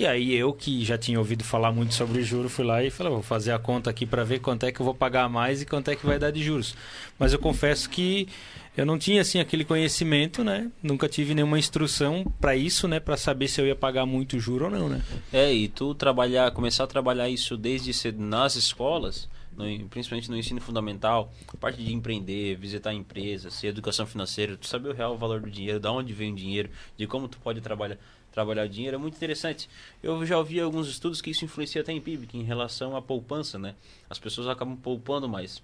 E 0.00 0.06
aí 0.06 0.34
eu, 0.34 0.50
que 0.54 0.82
já 0.82 0.96
tinha 0.96 1.18
ouvido 1.18 1.44
falar 1.44 1.70
muito 1.72 1.92
sobre 1.92 2.22
juros, 2.22 2.50
fui 2.50 2.64
lá 2.64 2.82
e 2.82 2.88
falei, 2.88 3.12
vou 3.12 3.22
fazer 3.22 3.52
a 3.52 3.58
conta 3.58 3.90
aqui 3.90 4.06
para 4.06 4.24
ver 4.24 4.38
quanto 4.38 4.64
é 4.64 4.72
que 4.72 4.80
eu 4.80 4.84
vou 4.86 4.94
pagar 4.94 5.28
mais 5.28 5.60
e 5.60 5.66
quanto 5.66 5.90
é 5.90 5.94
que 5.94 6.06
vai 6.06 6.18
dar 6.18 6.30
de 6.30 6.42
juros. 6.42 6.74
Mas 7.18 7.34
eu 7.34 7.38
confesso 7.38 7.90
que 7.90 8.26
eu 8.74 8.86
não 8.86 8.98
tinha 8.98 9.20
assim 9.20 9.40
aquele 9.40 9.62
conhecimento, 9.62 10.42
né? 10.42 10.72
Nunca 10.82 11.06
tive 11.06 11.34
nenhuma 11.34 11.58
instrução 11.58 12.24
para 12.40 12.56
isso, 12.56 12.88
né, 12.88 12.98
para 12.98 13.14
saber 13.18 13.46
se 13.46 13.60
eu 13.60 13.66
ia 13.66 13.76
pagar 13.76 14.06
muito 14.06 14.40
juro 14.40 14.64
ou 14.64 14.70
não, 14.70 14.88
né? 14.88 15.02
É, 15.30 15.52
e 15.52 15.68
tu 15.68 15.94
trabalhar, 15.94 16.50
começar 16.52 16.84
a 16.84 16.86
trabalhar 16.86 17.28
isso 17.28 17.54
desde 17.54 17.92
cedo 17.92 18.22
nas 18.22 18.56
escolas, 18.56 19.28
no, 19.54 19.64
principalmente 19.90 20.30
no 20.30 20.36
ensino 20.38 20.62
fundamental, 20.62 21.30
a 21.46 21.58
parte 21.58 21.84
de 21.84 21.92
empreender, 21.92 22.56
visitar 22.56 22.94
empresas, 22.94 23.62
educação 23.62 24.06
financeira, 24.06 24.56
tu 24.56 24.66
saber 24.66 24.88
o 24.88 24.94
real 24.94 25.18
valor 25.18 25.42
do 25.42 25.50
dinheiro, 25.50 25.78
da 25.78 25.92
onde 25.92 26.14
vem 26.14 26.32
o 26.32 26.36
dinheiro, 26.36 26.70
de 26.96 27.06
como 27.06 27.28
tu 27.28 27.38
pode 27.38 27.60
trabalhar 27.60 27.98
trabalhar 28.32 28.66
o 28.66 28.68
dinheiro 28.68 28.96
é 28.96 28.98
muito 28.98 29.16
interessante. 29.16 29.68
Eu 30.02 30.24
já 30.24 30.38
ouvi 30.38 30.60
alguns 30.60 30.88
estudos 30.88 31.20
que 31.20 31.30
isso 31.30 31.44
influencia 31.44 31.80
até 31.80 31.92
em 31.92 32.00
PIB, 32.00 32.28
em 32.34 32.42
relação 32.42 32.96
à 32.96 33.02
poupança, 33.02 33.58
né? 33.58 33.74
As 34.08 34.18
pessoas 34.18 34.48
acabam 34.48 34.76
poupando 34.76 35.28
mais 35.28 35.62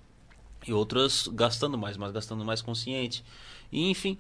e 0.67 0.73
outras 0.73 1.29
gastando 1.29 1.79
mais, 1.79 1.97
mas 1.97 2.13
gastando 2.13 2.45
mais 2.45 2.61
consciente. 2.61 3.25
E 3.71 3.89
enfim, 3.91 4.19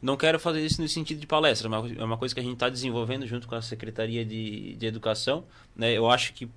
não 0.00 0.16
quero 0.16 0.38
fazer 0.38 0.64
isso 0.64 0.80
no 0.80 0.88
sentido 0.88 1.20
de 1.20 1.26
palestra, 1.26 1.68
mas 1.68 1.96
é 1.96 2.04
uma 2.04 2.16
coisa 2.16 2.34
que 2.34 2.40
a 2.40 2.44
gente 2.44 2.54
está 2.54 2.68
desenvolvendo 2.68 3.26
junto 3.26 3.48
com 3.48 3.54
a 3.54 3.62
Secretaria 3.62 4.24
de, 4.24 4.74
de 4.76 4.86
Educação. 4.86 5.44
Né? 5.74 5.92
Eu 5.92 6.08
acho 6.08 6.32
que 6.32 6.48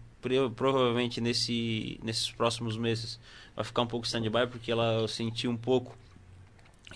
provavelmente 0.56 1.20
nesse, 1.20 2.00
nesses 2.04 2.30
próximos 2.30 2.78
meses 2.78 3.20
vai 3.56 3.66
ficar 3.66 3.82
um 3.82 3.88
pouco 3.88 4.06
stand-by, 4.06 4.48
porque 4.50 4.72
ela 4.72 5.00
eu 5.02 5.08
senti 5.08 5.48
um 5.48 5.58
pouco 5.58 5.98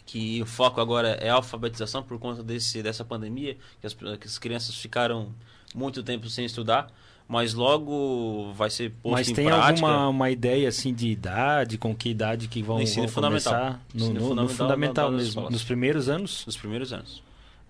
que 0.05 0.41
o 0.41 0.45
foco 0.45 0.79
agora 0.79 1.09
é 1.21 1.29
a 1.29 1.35
alfabetização 1.35 2.03
por 2.03 2.19
conta 2.19 2.43
desse, 2.43 2.83
dessa 2.83 3.03
pandemia, 3.03 3.57
que 3.81 3.87
as, 3.87 3.93
que 3.93 4.27
as 4.27 4.37
crianças 4.37 4.75
ficaram 4.75 5.33
muito 5.73 6.03
tempo 6.03 6.29
sem 6.29 6.45
estudar 6.45 6.91
mas 7.27 7.53
logo 7.53 8.53
vai 8.53 8.69
ser 8.69 8.91
posto 9.01 9.13
mas 9.13 9.29
em 9.29 9.33
tem 9.33 9.49
alguma 9.49 10.07
uma 10.07 10.29
ideia 10.29 10.69
assim 10.69 10.93
de 10.93 11.09
idade, 11.09 11.77
com 11.77 11.95
que 11.95 12.09
idade 12.09 12.47
que 12.47 12.61
vão, 12.61 12.77
no 12.77 12.83
ensino 12.83 13.07
vão 13.07 13.13
fundamental. 13.15 13.53
começar? 13.53 13.85
No, 13.93 14.13
no, 14.13 14.19
fundamental, 14.19 14.43
no 14.43 14.49
fundamental 14.49 15.11
mesmo, 15.11 15.49
nos 15.49 15.63
primeiros 15.63 16.07
anos? 16.07 16.45
Nos 16.45 16.55
primeiros 16.55 16.93
anos. 16.93 17.23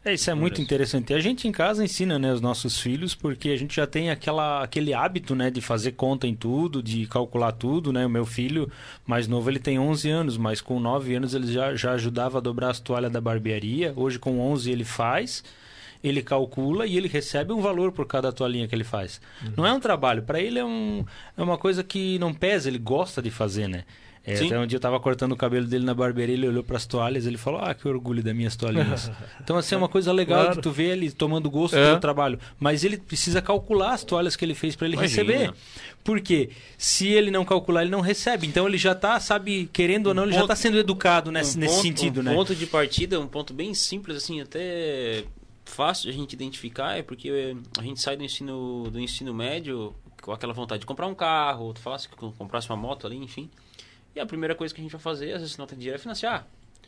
É, 0.06 0.14
isso 0.14 0.30
é 0.30 0.36
muito 0.36 0.62
interessante. 0.62 1.16
A 1.16 1.20
gente 1.20 1.48
em 1.48 1.52
casa 1.52 1.84
ensina, 1.84 2.20
né, 2.20 2.32
os 2.32 2.40
nossos 2.40 2.80
filhos, 2.80 3.16
porque 3.16 3.50
a 3.50 3.58
gente 3.58 3.76
já 3.76 3.88
tem 3.88 4.12
aquela, 4.12 4.64
aquele 4.64 4.94
hábito, 4.94 5.34
né, 5.34 5.50
de 5.50 5.62
fazer 5.62 5.94
conta 5.94 6.28
em 6.28 6.36
tudo, 6.36 6.84
de 6.84 7.08
calcular 7.08 7.52
tudo, 7.52 7.92
né? 7.92 8.06
O 8.06 8.10
meu 8.10 8.24
filho 8.24 8.72
mais 9.04 9.28
novo, 9.28 9.50
ele 9.50 9.58
tem 9.58 9.80
11 9.80 10.08
anos, 10.12 10.38
mas 10.38 10.62
com 10.62 10.80
9 10.80 11.16
anos 11.16 11.34
ele 11.34 11.52
já, 11.52 11.76
já 11.76 11.94
ajudava 11.94 12.38
a 12.38 12.42
dobrar 12.42 12.70
as 12.70 12.80
toalhas 12.80 13.12
da 13.12 13.20
barbearia. 13.20 13.94
Hoje 13.96 14.20
com 14.20 14.40
11 14.40 14.72
ele 14.72 14.84
faz, 14.84 15.44
ele 16.04 16.22
calcula 16.22 16.86
e 16.86 16.96
ele 16.96 17.08
recebe 17.08 17.52
um 17.52 17.60
valor 17.60 17.92
por 17.92 18.06
cada 18.06 18.32
toalhinha 18.32 18.68
que 18.68 18.76
ele 18.76 18.84
faz. 18.84 19.20
Uhum. 19.44 19.54
Não 19.58 19.66
é 19.66 19.74
um 19.74 19.80
trabalho, 19.80 20.22
para 20.22 20.40
ele 20.40 20.60
é, 20.60 20.66
um, 20.66 21.04
é 21.36 21.42
uma 21.42 21.58
coisa 21.58 21.84
que 21.84 22.20
não 22.20 22.32
pesa, 22.32 22.70
ele 22.70 22.78
gosta 22.78 23.24
de 23.24 23.32
fazer, 23.32 23.68
né? 23.68 23.84
É, 24.26 24.34
até 24.34 24.60
um 24.60 24.66
dia 24.66 24.78
eu 24.78 24.82
tava 24.82 25.00
cortando 25.00 25.34
o 25.34 25.38
cabelo 25.38 25.68
dele 25.68 25.86
na 25.86 25.94
barbearia, 25.94 26.34
ele 26.34 26.48
olhou 26.48 26.64
para 26.64 26.78
as 26.78 26.86
toalhas, 26.86 27.28
ele 27.28 27.38
falou: 27.38 27.62
"Ah, 27.62 27.76
que 27.76 27.88
orgulho 27.88 28.24
das 28.24 28.36
minhas 28.36 28.56
toalhinhas". 28.56 29.12
então 29.40 29.56
assim 29.56 29.76
é 29.76 29.78
uma 29.78 29.88
coisa 29.88 30.12
legal 30.12 30.42
claro. 30.42 30.56
de 30.56 30.62
tu 30.62 30.72
ver 30.72 30.98
ele 30.98 31.12
tomando 31.12 31.50
gosto 31.50 31.78
é. 31.78 31.94
do 31.94 32.00
trabalho, 32.00 32.40
mas 32.60 32.84
ele 32.84 32.98
precisa 32.98 33.42
calcular 33.42 33.94
as 33.94 34.04
toalhas 34.04 34.36
que 34.36 34.44
ele 34.44 34.56
fez 34.56 34.76
para 34.76 34.88
ele 34.88 34.96
Imagina. 34.96 35.24
receber. 35.24 35.54
Porque 36.04 36.50
se 36.78 37.08
ele 37.08 37.32
não 37.32 37.44
calcular, 37.44 37.82
ele 37.82 37.92
não 37.92 38.02
recebe. 38.02 38.46
Então 38.46 38.68
ele 38.68 38.78
já 38.78 38.92
está, 38.92 39.20
sabe, 39.20 39.70
querendo 39.74 40.08
ou 40.08 40.14
não, 40.14 40.24
ele 40.24 40.34
já 40.34 40.42
está 40.42 40.56
sendo 40.56 40.78
educado 40.78 41.32
nesse, 41.32 41.58
um 41.58 41.62
nesse 41.62 41.82
sentido, 41.82 42.20
um 42.20 42.24
né? 42.24 42.34
ponto 42.34 42.56
de 42.56 42.66
partida, 42.68 43.20
um 43.20 43.28
ponto 43.28 43.54
bem 43.54 43.74
simples 43.74 44.18
assim, 44.18 44.42
até 44.42 45.24
fácil 45.66 46.04
de 46.04 46.10
a 46.10 46.14
gente 46.14 46.34
identificar 46.34 46.98
é 46.98 47.02
porque 47.02 47.56
a 47.78 47.82
gente 47.82 48.00
sai 48.00 48.16
do 48.16 48.24
ensino 48.24 48.88
do 48.90 49.00
ensino 49.00 49.34
médio 49.34 49.96
com 50.22 50.32
aquela 50.32 50.54
vontade 50.54 50.80
de 50.80 50.86
comprar 50.86 51.08
um 51.08 51.16
carro, 51.16 51.74
tu 51.74 51.80
falasse 51.80 52.08
que 52.08 52.16
comprasse 52.16 52.70
uma 52.70 52.78
moto 52.78 53.06
ali, 53.06 53.18
enfim. 53.18 53.50
E 54.16 54.20
a 54.20 54.26
primeira 54.26 54.56
coisa 54.56 54.74
que 54.74 54.80
a 54.80 54.84
gente 54.84 54.92
vai 54.92 55.02
fazer, 55.02 55.34
às 55.34 55.42
vezes 55.42 55.58
não 55.58 55.68
tem 55.68 55.78
dinheiro, 55.78 55.98
é 55.98 56.02
financiar. 56.02 56.48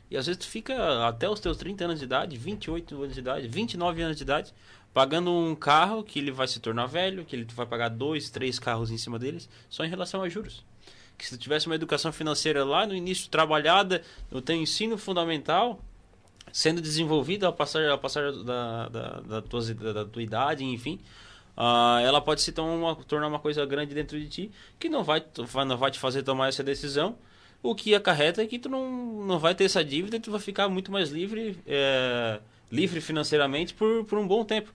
E 0.09 0.15
às 0.15 0.25
vezes 0.25 0.39
tu 0.39 0.47
fica 0.47 1.05
até 1.05 1.29
os 1.29 1.39
teus 1.39 1.57
30 1.57 1.83
anos 1.83 1.99
de 1.99 2.05
idade, 2.05 2.37
28 2.37 2.95
anos 2.95 3.13
de 3.13 3.19
idade, 3.19 3.47
29 3.47 4.01
anos 4.01 4.15
de 4.15 4.23
idade, 4.23 4.53
pagando 4.93 5.31
um 5.31 5.53
carro 5.53 6.03
que 6.03 6.19
ele 6.19 6.31
vai 6.31 6.47
se 6.47 6.59
tornar 6.59 6.85
velho, 6.85 7.25
que 7.25 7.35
ele 7.35 7.45
vai 7.53 7.65
pagar 7.65 7.89
dois, 7.89 8.29
três 8.29 8.57
carros 8.57 8.89
em 8.89 8.97
cima 8.97 9.19
deles, 9.19 9.49
só 9.69 9.83
em 9.83 9.89
relação 9.89 10.21
a 10.21 10.29
juros. 10.29 10.63
Que 11.17 11.25
se 11.25 11.37
tu 11.37 11.41
tivesse 11.41 11.65
uma 11.65 11.75
educação 11.75 12.13
financeira 12.13 12.63
lá 12.63 12.85
no 12.87 12.95
início 12.95 13.29
trabalhada, 13.29 14.01
no 14.31 14.41
teu 14.41 14.55
ensino 14.55 14.97
fundamental, 14.97 15.83
sendo 16.53 16.81
desenvolvida 16.81 17.45
ao 17.45 17.53
passar, 17.53 17.89
ao 17.89 17.99
passar 17.99 18.31
da, 18.31 18.87
da, 18.87 19.19
da, 19.19 19.41
tua, 19.41 19.61
da, 19.73 19.93
da 19.93 20.05
tua 20.05 20.23
idade, 20.23 20.63
enfim, 20.63 20.99
uh, 21.57 21.99
ela 22.01 22.21
pode 22.21 22.41
se 22.41 22.51
tornar 22.51 22.73
uma, 22.73 22.95
tornar 22.95 23.27
uma 23.27 23.39
coisa 23.39 23.65
grande 23.65 23.93
dentro 23.93 24.19
de 24.19 24.27
ti 24.27 24.51
que 24.79 24.87
não 24.87 25.03
vai, 25.03 25.23
não 25.65 25.77
vai 25.77 25.91
te 25.91 25.99
fazer 25.99 26.23
tomar 26.23 26.49
essa 26.49 26.63
decisão. 26.63 27.17
O 27.63 27.73
que 27.73 27.95
acarreta 27.95 28.41
é 28.41 28.45
que 28.45 28.59
tu 28.59 28.69
não, 28.69 29.25
não 29.25 29.39
vai 29.39 29.55
ter 29.55 29.65
essa 29.65 29.83
dívida 29.83 30.17
e 30.17 30.19
tu 30.19 30.31
vai 30.31 30.39
ficar 30.39 30.69
muito 30.69 30.91
mais 30.91 31.09
livre, 31.09 31.57
é, 31.65 32.39
livre 32.71 33.01
financeiramente 33.01 33.73
por, 33.73 34.05
por 34.05 34.19
um 34.19 34.27
bom 34.27 34.45
tempo. 34.45 34.71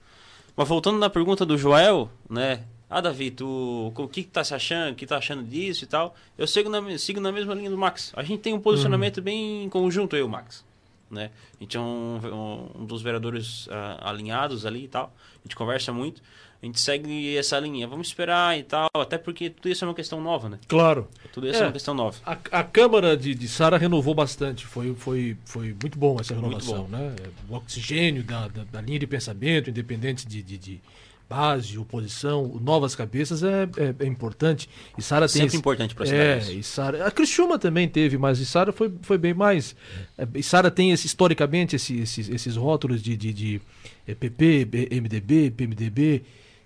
Mas 0.57 0.69
voltando 0.69 0.99
na 0.99 1.09
pergunta 1.09 1.47
do 1.47 1.57
Joel, 1.57 2.11
né? 2.29 2.65
Ah, 2.91 3.01
Davi, 3.01 3.31
tu 3.31 3.91
o 3.97 4.09
que, 4.09 4.23
que 4.23 4.29
tá 4.29 4.45
se 4.45 4.55
achando? 4.55 4.93
O 4.93 4.95
que 4.95 5.07
tá 5.07 5.17
achando 5.17 5.43
disso 5.43 5.85
e 5.85 5.87
tal? 5.87 6.15
Eu 6.37 6.47
sigo 6.47 6.69
na, 6.69 6.99
sigo 6.99 7.21
na 7.21 7.33
mesma 7.33 7.55
linha 7.55 7.71
do 7.71 7.79
Max. 7.79 8.13
A 8.15 8.23
gente 8.23 8.41
tem 8.41 8.53
um 8.53 8.61
posicionamento 8.61 9.19
uhum. 9.19 9.25
bem 9.25 9.69
conjunto, 9.71 10.15
eu 10.15 10.21
e 10.21 10.23
o 10.25 10.29
Max. 10.29 10.63
Né? 11.11 11.31
A 11.59 11.63
gente 11.63 11.77
é 11.77 11.81
um, 11.81 12.21
um, 12.23 12.83
um 12.83 12.85
dos 12.85 13.01
vereadores 13.01 13.67
uh, 13.69 13.71
alinhados 14.01 14.67
ali 14.67 14.85
e 14.85 14.89
tal. 14.89 15.15
A 15.37 15.43
gente 15.45 15.57
conversa 15.57 15.91
muito 15.91 16.23
a 16.63 16.67
gente 16.67 16.81
segue 16.81 17.37
essa 17.37 17.59
linha. 17.59 17.89
Vamos 17.89 18.07
esperar 18.07 18.57
e 18.57 18.63
tal, 18.63 18.89
até 18.95 19.19
porque 19.19 19.51
tudo 19.51 19.69
isso 19.69 19.85
é 19.85 19.89
uma 19.89 19.95
questão 19.95 20.21
nova, 20.21 20.49
né? 20.49 20.59
Claro. 20.69 21.09
Tudo 21.33 21.49
isso 21.49 21.59
é, 21.59 21.63
é 21.63 21.67
uma 21.67 21.73
questão 21.73 21.93
nova. 21.93 22.17
A, 22.25 22.39
a 22.53 22.63
Câmara 22.63 23.17
de, 23.17 23.35
de 23.35 23.49
Sara 23.49 23.77
renovou 23.77 24.15
bastante, 24.15 24.65
foi, 24.65 24.95
foi, 24.95 25.37
foi 25.45 25.75
muito 25.83 25.99
bom 25.99 26.17
essa 26.21 26.35
renovação, 26.35 26.85
bom. 26.85 26.97
né? 26.97 27.17
O 27.49 27.57
oxigênio 27.57 28.23
da, 28.23 28.47
da, 28.47 28.63
da, 28.63 28.81
linha 28.81 29.01
de 29.01 29.09
pensamento, 29.09 29.71
independente 29.71 30.25
de, 30.25 30.41
de, 30.41 30.57
de 30.57 30.81
base, 31.29 31.77
oposição, 31.77 32.61
novas 32.63 32.95
cabeças 32.95 33.43
é, 33.43 33.65
é, 33.77 34.05
é 34.05 34.07
importante. 34.07 34.69
E 34.97 35.03
Sara 35.03 35.27
tem 35.27 35.43
sempre 35.43 35.57
importante 35.57 35.97
para 35.97 36.09
é, 36.09 36.39
e 36.53 36.63
Sara, 36.63 37.05
a 37.07 37.11
Criciúma 37.11 37.59
também 37.59 37.89
teve, 37.89 38.17
mas 38.17 38.39
e 38.39 38.47
Sara 38.47 38.73
foi, 38.73 38.93
foi 39.03 39.19
bem 39.19 39.35
mais. 39.35 39.75
É, 40.17 40.29
e 40.37 40.43
Sara 40.45 40.71
tem 40.71 40.93
esse, 40.93 41.09
historicamente 41.09 41.75
esse, 41.75 41.99
esses, 41.99 42.29
esses 42.29 42.55
rótulos 42.55 43.03
de, 43.03 43.17
de, 43.17 43.33
de 43.33 43.61
PP, 44.07 44.69
MDB, 44.93 45.51
PMDB 45.51 46.23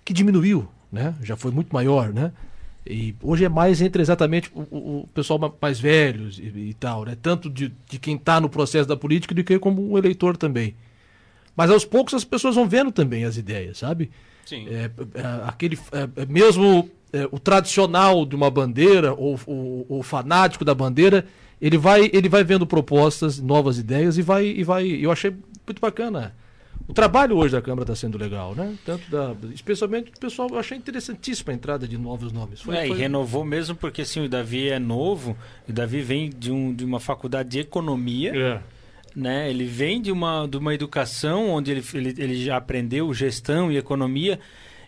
que 0.06 0.14
diminuiu, 0.14 0.68
né? 0.90 1.14
Já 1.20 1.36
foi 1.36 1.50
muito 1.50 1.74
maior, 1.74 2.12
né? 2.14 2.32
E 2.88 3.12
hoje 3.20 3.44
é 3.44 3.48
mais 3.48 3.82
entre 3.82 4.00
exatamente 4.00 4.48
o, 4.54 5.00
o 5.00 5.08
pessoal 5.12 5.56
mais 5.60 5.80
velhos 5.80 6.38
e, 6.38 6.42
e, 6.42 6.74
tal, 6.74 7.04
né? 7.04 7.16
Tanto 7.20 7.50
de, 7.50 7.72
de 7.90 7.98
quem 7.98 8.14
está 8.14 8.40
no 8.40 8.48
processo 8.48 8.88
da 8.88 8.96
política 8.96 9.34
do 9.34 9.42
que 9.42 9.58
como 9.58 9.98
eleitor 9.98 10.36
também. 10.36 10.76
Mas 11.56 11.72
aos 11.72 11.84
poucos 11.84 12.14
as 12.14 12.24
pessoas 12.24 12.54
vão 12.54 12.68
vendo 12.68 12.92
também 12.92 13.24
as 13.24 13.36
ideias, 13.36 13.78
sabe? 13.78 14.12
Sim. 14.44 14.68
É, 14.68 14.84
é, 14.84 14.90
aquele, 15.44 15.76
é, 15.90 16.22
é 16.22 16.26
mesmo 16.26 16.88
é, 17.12 17.26
o 17.32 17.40
tradicional 17.40 18.24
de 18.24 18.36
uma 18.36 18.48
bandeira 18.48 19.12
ou 19.12 19.40
o, 19.88 20.02
fanático 20.04 20.64
da 20.64 20.74
bandeira, 20.74 21.26
ele 21.60 21.76
vai, 21.76 22.08
ele 22.12 22.28
vai 22.28 22.44
vendo 22.44 22.64
propostas, 22.64 23.40
novas 23.40 23.76
ideias 23.76 24.16
e 24.16 24.22
vai, 24.22 24.46
e 24.46 24.62
vai. 24.62 24.86
Eu 24.86 25.10
achei 25.10 25.34
muito 25.66 25.80
bacana 25.80 26.32
o 26.88 26.94
trabalho 26.94 27.36
hoje 27.36 27.52
da 27.52 27.60
Câmara 27.60 27.82
está 27.82 27.96
sendo 27.96 28.16
legal, 28.16 28.54
né? 28.54 28.76
Tanto 28.84 29.10
da, 29.10 29.34
especialmente 29.52 30.12
o 30.16 30.20
pessoal, 30.20 30.48
eu 30.50 30.58
achei 30.58 30.78
interessantíssima 30.78 31.52
a 31.52 31.54
entrada 31.54 31.88
de 31.88 31.98
novos 31.98 32.32
nomes. 32.32 32.60
Foi, 32.60 32.76
é, 32.76 32.86
foi... 32.86 32.96
e 32.96 32.98
renovou 32.98 33.44
mesmo 33.44 33.74
porque 33.74 34.02
assim, 34.02 34.24
o 34.24 34.28
Davi 34.28 34.68
é 34.68 34.78
novo, 34.78 35.36
o 35.68 35.72
Davi 35.72 36.00
vem 36.00 36.30
de, 36.30 36.52
um, 36.52 36.72
de 36.72 36.84
uma 36.84 37.00
faculdade 37.00 37.48
de 37.48 37.60
economia. 37.60 38.32
É. 38.36 38.60
né? 39.14 39.50
Ele 39.50 39.64
vem 39.64 40.00
de 40.00 40.12
uma, 40.12 40.46
de 40.46 40.56
uma 40.56 40.74
educação 40.74 41.50
onde 41.50 41.72
ele, 41.72 41.84
ele, 41.94 42.14
ele 42.18 42.44
já 42.44 42.56
aprendeu 42.56 43.12
gestão 43.12 43.72
e 43.72 43.76
economia. 43.76 44.38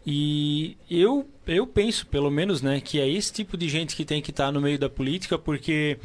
E 0.07 0.77
eu, 0.91 1.29
eu 1.47 1.67
penso, 1.67 2.07
pelo 2.07 2.31
menos, 2.31 2.63
né, 2.63 2.81
que 2.81 2.99
é 2.99 3.07
esse 3.07 3.31
tipo 3.33 3.59
de 3.59 3.69
gente 3.69 3.95
que 3.95 4.05
tem 4.05 4.23
que 4.23 4.31
estar 4.31 4.47
tá 4.47 4.53
no 4.53 4.61
meio 4.61 4.79
da 4.79 4.89
política, 4.89 5.37
porque 5.37 5.99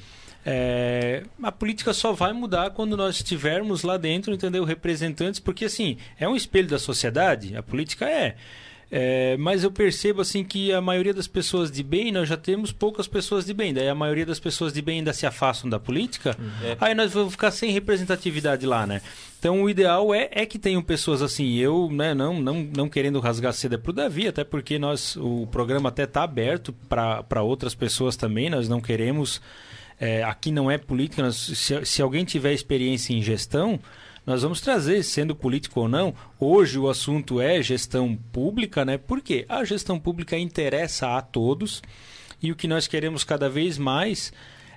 é, 0.45 1.23
a 1.41 1.51
política 1.51 1.93
só 1.93 2.11
vai 2.11 2.33
mudar 2.33 2.71
quando 2.71 2.97
nós 2.97 3.15
estivermos 3.15 3.83
lá 3.83 3.97
dentro, 3.97 4.33
entendeu? 4.33 4.63
Representantes, 4.63 5.39
porque 5.39 5.65
assim, 5.65 5.97
é 6.19 6.27
um 6.27 6.35
espelho 6.35 6.67
da 6.67 6.79
sociedade, 6.79 7.55
a 7.55 7.63
política 7.63 8.09
é. 8.09 8.35
É, 8.95 9.35
mas 9.37 9.63
eu 9.63 9.71
percebo 9.71 10.21
assim 10.21 10.43
que 10.43 10.71
a 10.71 10.79
maioria 10.79 11.15
das 11.15 11.25
pessoas 11.25 11.71
de 11.71 11.81
bem, 11.81 12.11
nós 12.11 12.29
já 12.29 12.37
temos 12.37 12.71
poucas 12.71 13.07
pessoas 13.07 13.43
de 13.43 13.51
bem. 13.51 13.73
Daí 13.73 13.89
a 13.89 13.95
maioria 13.95 14.23
das 14.23 14.39
pessoas 14.39 14.71
de 14.71 14.83
bem 14.83 14.99
ainda 14.99 15.11
se 15.11 15.25
afastam 15.25 15.67
da 15.67 15.79
política. 15.79 16.37
Uhum. 16.37 16.75
Aí 16.79 16.93
nós 16.93 17.11
vamos 17.11 17.31
ficar 17.31 17.49
sem 17.49 17.71
representatividade 17.71 18.67
lá, 18.67 18.85
né? 18.85 19.01
Então 19.39 19.63
o 19.63 19.69
ideal 19.69 20.13
é, 20.13 20.29
é 20.31 20.45
que 20.45 20.59
tenham 20.59 20.79
pessoas 20.83 21.23
assim. 21.23 21.55
Eu, 21.55 21.89
né, 21.91 22.13
não, 22.13 22.39
não, 22.39 22.69
não 22.75 22.87
querendo 22.87 23.19
rasgar 23.19 23.51
seda 23.53 23.79
para 23.79 23.89
o 23.89 23.93
Davi, 23.93 24.27
até 24.27 24.43
porque 24.43 24.77
nós 24.77 25.15
o 25.15 25.47
programa 25.47 25.89
até 25.89 26.03
está 26.03 26.21
aberto 26.21 26.71
para 26.87 27.41
outras 27.41 27.73
pessoas 27.73 28.15
também. 28.15 28.47
Nós 28.47 28.69
não 28.69 28.79
queremos. 28.79 29.41
É, 29.99 30.23
aqui 30.23 30.51
não 30.51 30.69
é 30.69 30.77
política. 30.77 31.21
Nós, 31.21 31.35
se, 31.35 31.85
se 31.85 32.01
alguém 32.01 32.25
tiver 32.25 32.53
experiência 32.53 33.13
em 33.13 33.21
gestão, 33.21 33.79
nós 34.25 34.41
vamos 34.41 34.61
trazer, 34.61 35.03
sendo 35.03 35.35
político 35.35 35.81
ou 35.81 35.89
não, 35.89 36.13
hoje 36.39 36.79
o 36.79 36.89
assunto 36.89 37.41
é 37.41 37.61
gestão 37.61 38.17
pública, 38.31 38.85
né? 38.85 38.97
Porque 38.97 39.45
a 39.49 39.63
gestão 39.63 39.99
pública 39.99 40.37
interessa 40.37 41.17
a 41.17 41.21
todos 41.21 41.81
e 42.41 42.51
o 42.51 42.55
que 42.55 42.67
nós 42.67 42.87
queremos 42.87 43.23
cada 43.23 43.49
vez 43.49 43.77
mais 43.77 44.31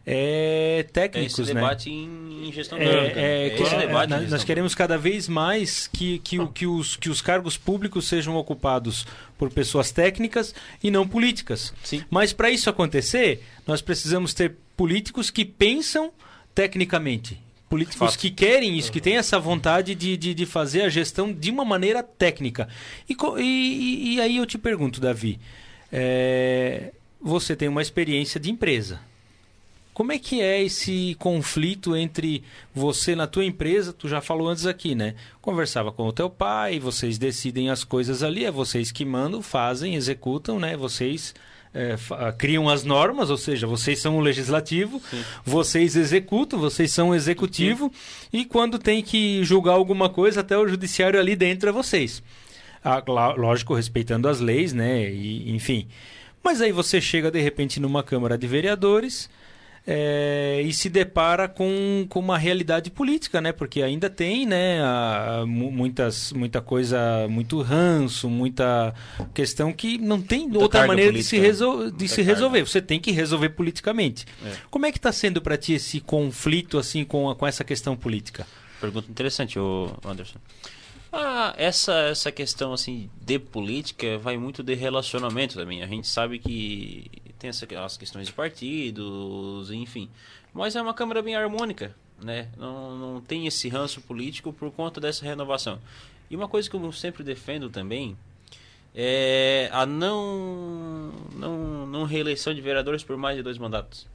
é 0.09 0.87
técnicos, 0.93 1.37
é 1.37 1.43
esse 1.43 1.53
né? 1.53 1.61
debate 1.61 1.91
em 1.91 2.53
gestão 2.53 2.79
é, 2.79 2.85
pública. 2.85 3.21
É, 3.21 3.49
é, 3.49 3.61
esse 3.61 3.77
debate 3.77 4.11
nós, 4.11 4.31
nós 4.31 4.45
queremos 4.45 4.73
cada 4.73 4.97
vez 4.97 5.29
mais 5.29 5.89
que, 5.89 6.21
que, 6.21 6.41
ah. 6.41 6.47
que, 6.47 6.65
os, 6.65 6.97
que 6.97 7.11
os 7.11 7.21
cargos 7.21 7.57
públicos 7.57 8.07
sejam 8.07 8.37
ocupados 8.37 9.05
por 9.37 9.51
pessoas 9.51 9.91
técnicas 9.91 10.55
e 10.81 10.93
não 10.93 11.09
políticas. 11.09 11.75
Sim. 11.83 12.05
Mas 12.09 12.33
para 12.33 12.51
isso 12.51 12.71
acontecer, 12.71 13.43
nós 13.67 13.83
precisamos 13.83 14.33
ter 14.33 14.57
políticos 14.77 15.31
que 15.31 15.45
pensam 15.45 16.13
tecnicamente 16.55 17.41
políticos 17.69 18.13
Fato. 18.13 18.19
que 18.19 18.31
querem 18.31 18.79
isso, 18.79 18.93
que 18.93 19.01
têm 19.01 19.17
essa 19.17 19.39
vontade 19.39 19.95
de, 19.95 20.17
de, 20.17 20.35
de, 20.35 20.47
fazer 20.47 20.83
a 20.83 20.89
gestão 20.89 21.33
de 21.33 21.51
uma 21.51 21.65
maneira 21.65 22.03
técnica. 22.03 22.69
E, 23.09 23.17
e, 23.41 24.15
e 24.15 24.21
aí 24.21 24.37
eu 24.37 24.47
te 24.47 24.57
pergunto, 24.57 25.01
Davi, 25.01 25.39
é, 25.93 26.93
você 27.21 27.57
tem 27.57 27.69
uma 27.69 27.83
experiência 27.83 28.39
de 28.39 28.51
empresa. 28.51 29.01
Como 29.93 30.13
é 30.13 30.19
que 30.19 30.43
é 30.43 30.63
esse 30.63 31.17
conflito 31.19 31.97
entre 31.97 32.45
você 32.75 33.17
na 33.17 33.27
tua 33.27 33.47
empresa? 33.47 33.95
Tu 33.95 34.09
já 34.09 34.21
falou 34.21 34.49
antes 34.49 34.67
aqui, 34.67 34.95
né? 34.95 35.15
Conversava 35.41 35.91
com 35.91 36.07
o 36.07 36.13
teu 36.13 36.29
pai, 36.29 36.79
vocês 36.79 37.17
decidem 37.17 37.71
as 37.71 37.83
coisas 37.83 38.23
ali, 38.23 38.45
é 38.45 38.51
vocês 38.51 38.93
que 38.93 39.07
mandam, 39.07 39.41
fazem, 39.41 39.95
executam, 39.95 40.61
né? 40.61 40.77
Vocês 40.77 41.35
é, 41.77 41.97
ah, 42.13 42.33
criam 42.33 42.69
as 42.71 42.85
normas, 42.85 43.29
ou 43.29 43.37
seja, 43.37 43.67
vocês 43.67 43.99
são 43.99 44.17
o 44.17 44.21
legislativo, 44.21 45.01
Sim. 45.11 45.23
vocês 45.45 45.95
executam, 45.95 46.59
vocês 46.59 46.91
são 46.91 47.11
o 47.11 47.15
executivo, 47.15 47.93
Sim. 47.93 48.29
e 48.41 48.45
quando 48.47 48.79
tem 48.79 49.03
que 49.03 49.45
julgar 49.45 49.75
alguma 49.75 50.09
coisa, 50.09 50.41
até 50.41 50.57
o 50.57 50.67
judiciário 50.67 51.21
ali 51.21 51.37
dentro 51.37 51.69
é 51.69 51.73
vocês. 51.73 52.23
Ah, 52.83 53.03
lógico, 53.37 53.75
respeitando 53.75 54.29
as 54.29 54.41
leis, 54.41 54.73
né? 54.73 55.11
E, 55.11 55.55
enfim. 55.55 55.87
Mas 56.43 56.61
aí 56.63 56.73
você 56.73 57.01
chega 57.01 57.31
de 57.31 57.41
repente 57.41 57.79
numa 57.79 58.03
Câmara 58.03 58.39
de 58.39 58.47
Vereadores 58.47 59.29
é, 59.87 60.61
e 60.65 60.73
se 60.73 60.89
depara 60.91 61.47
com, 61.47 62.07
com 62.09 62.19
uma 62.19 62.37
realidade 62.37 62.91
política, 62.91 63.41
né? 63.41 63.53
Porque 63.53 63.83
ainda 63.83 64.11
tem, 64.11 64.45
né, 64.45 64.83
a, 64.83 65.43
a, 65.43 65.47
muitas, 65.47 66.33
muita 66.33 66.61
coisa, 66.61 67.29
muito 67.29 67.63
ranço, 67.63 68.29
muita 68.29 68.93
questão 69.33 69.73
que 69.73 69.97
não 69.97 70.21
tem 70.21 70.41
muita 70.41 70.59
outra 70.59 70.87
maneira 70.87 71.13
política, 71.13 71.37
de 71.37 71.43
se, 71.43 71.47
resol 71.47 71.91
de 71.91 72.09
se 72.09 72.23
resolver. 72.23 72.63
Você 72.63 72.83
tem 72.83 72.99
que 72.99 73.13
resolver 73.13 73.51
politicamente. 73.51 74.27
É. 74.45 74.53
Como 74.71 74.87
é 74.87 74.91
que 74.91 74.99
está 74.99 75.13
sendo 75.13 75.41
para 75.41 75.57
ti 75.57 75.75
esse 75.75 76.01
conflito 76.01 76.79
assim 76.79 77.05
com, 77.05 77.31
a, 77.31 77.37
com 77.37 77.47
essa 77.47 77.63
questão 77.63 77.97
política? 77.97 78.45
Pergunta 78.81 79.09
interessante, 79.09 79.57
Anderson. 80.05 80.39
Ah, 81.13 81.55
essa, 81.57 81.95
essa 82.11 82.33
questão 82.33 82.73
assim 82.73 83.09
de 83.25 83.39
política 83.39 84.19
vai 84.19 84.37
muito 84.37 84.63
de 84.65 84.75
relacionamento 84.75 85.55
também. 85.55 85.83
A 85.83 85.87
gente 85.87 86.09
sabe 86.09 86.41
que 86.41 87.09
tem 87.39 87.51
essa, 87.51 87.67
as 87.85 87.97
questões 87.97 88.27
de 88.27 88.33
partidos, 88.33 89.71
enfim. 89.71 90.11
Mas 90.53 90.77
é 90.77 90.83
uma 90.83 90.95
Câmara 90.95 91.23
bem 91.23 91.37
harmônica, 91.37 91.95
né? 92.23 92.49
Não, 92.57 92.97
não 92.97 93.21
tem 93.21 93.47
esse 93.47 93.69
ranço 93.69 94.01
político 94.01 94.53
por 94.53 94.71
conta 94.71 95.01
dessa 95.01 95.25
renovação. 95.25 95.81
E 96.31 96.37
uma 96.37 96.49
coisa 96.49 96.69
que 96.69 96.77
eu 96.77 96.93
sempre 96.93 97.23
defendo 97.23 97.69
também 97.71 98.17
é 98.95 99.69
a 99.73 99.85
não, 99.85 101.13
não, 101.35 101.87
não 101.87 102.05
reeleição 102.05 102.55
de 102.55 102.61
vereadores 102.61 103.05
por 103.05 103.17
mais 103.17 103.37
de 103.37 103.43
dois 103.43 103.59
mandatos. 103.59 104.07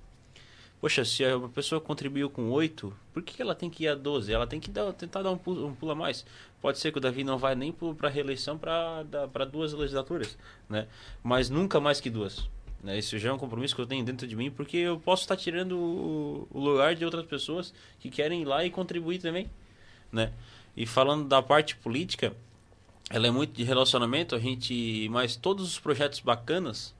Poxa, 0.81 1.05
se 1.05 1.23
uma 1.35 1.47
pessoa 1.47 1.79
contribuiu 1.79 2.27
com 2.27 2.49
oito, 2.49 2.91
por 3.13 3.21
que 3.21 3.39
ela 3.39 3.53
tem 3.53 3.69
que 3.69 3.83
ir 3.83 3.87
a 3.87 3.93
12? 3.93 4.33
Ela 4.33 4.47
tem 4.47 4.59
que 4.59 4.71
dar, 4.71 4.91
tentar 4.93 5.21
dar 5.21 5.29
um 5.29 5.37
pulo, 5.37 5.67
um 5.67 5.75
pulo 5.75 5.91
a 5.91 5.95
mais. 5.95 6.25
Pode 6.59 6.79
ser 6.79 6.91
que 6.91 6.97
o 6.97 7.01
Davi 7.01 7.23
não 7.23 7.37
vá 7.37 7.53
nem 7.53 7.71
para 7.71 8.09
reeleição 8.09 8.57
para 8.57 9.45
duas 9.45 9.73
legislaturas, 9.73 10.35
né? 10.67 10.87
Mas 11.21 11.51
nunca 11.51 11.79
mais 11.79 12.01
que 12.01 12.09
duas. 12.09 12.49
Né? 12.83 12.97
Isso 12.97 13.17
já 13.17 13.29
é 13.29 13.33
um 13.33 13.37
compromisso 13.37 13.75
que 13.75 13.81
eu 13.81 13.85
tenho 13.85 14.03
dentro 14.03 14.27
de 14.27 14.35
mim, 14.35 14.49
porque 14.49 14.77
eu 14.77 14.99
posso 14.99 15.23
estar 15.23 15.37
tirando 15.37 15.77
o, 15.77 16.47
lugar 16.53 16.95
de 16.95 17.05
outras 17.05 17.25
pessoas 17.25 17.73
que 17.99 18.09
querem 18.09 18.41
ir 18.41 18.45
lá 18.45 18.65
e 18.65 18.69
contribuir 18.69 19.19
também. 19.19 19.49
Né? 20.11 20.31
E 20.75 20.85
falando 20.85 21.27
da 21.27 21.41
parte 21.41 21.75
política, 21.75 22.33
ela 23.09 23.27
é 23.27 23.31
muito 23.31 23.53
de 23.53 23.63
relacionamento, 23.63 24.35
a 24.35 24.39
gente, 24.39 25.07
mas 25.09 25.35
todos 25.35 25.67
os 25.67 25.79
projetos 25.79 26.19
bacanas 26.21 26.95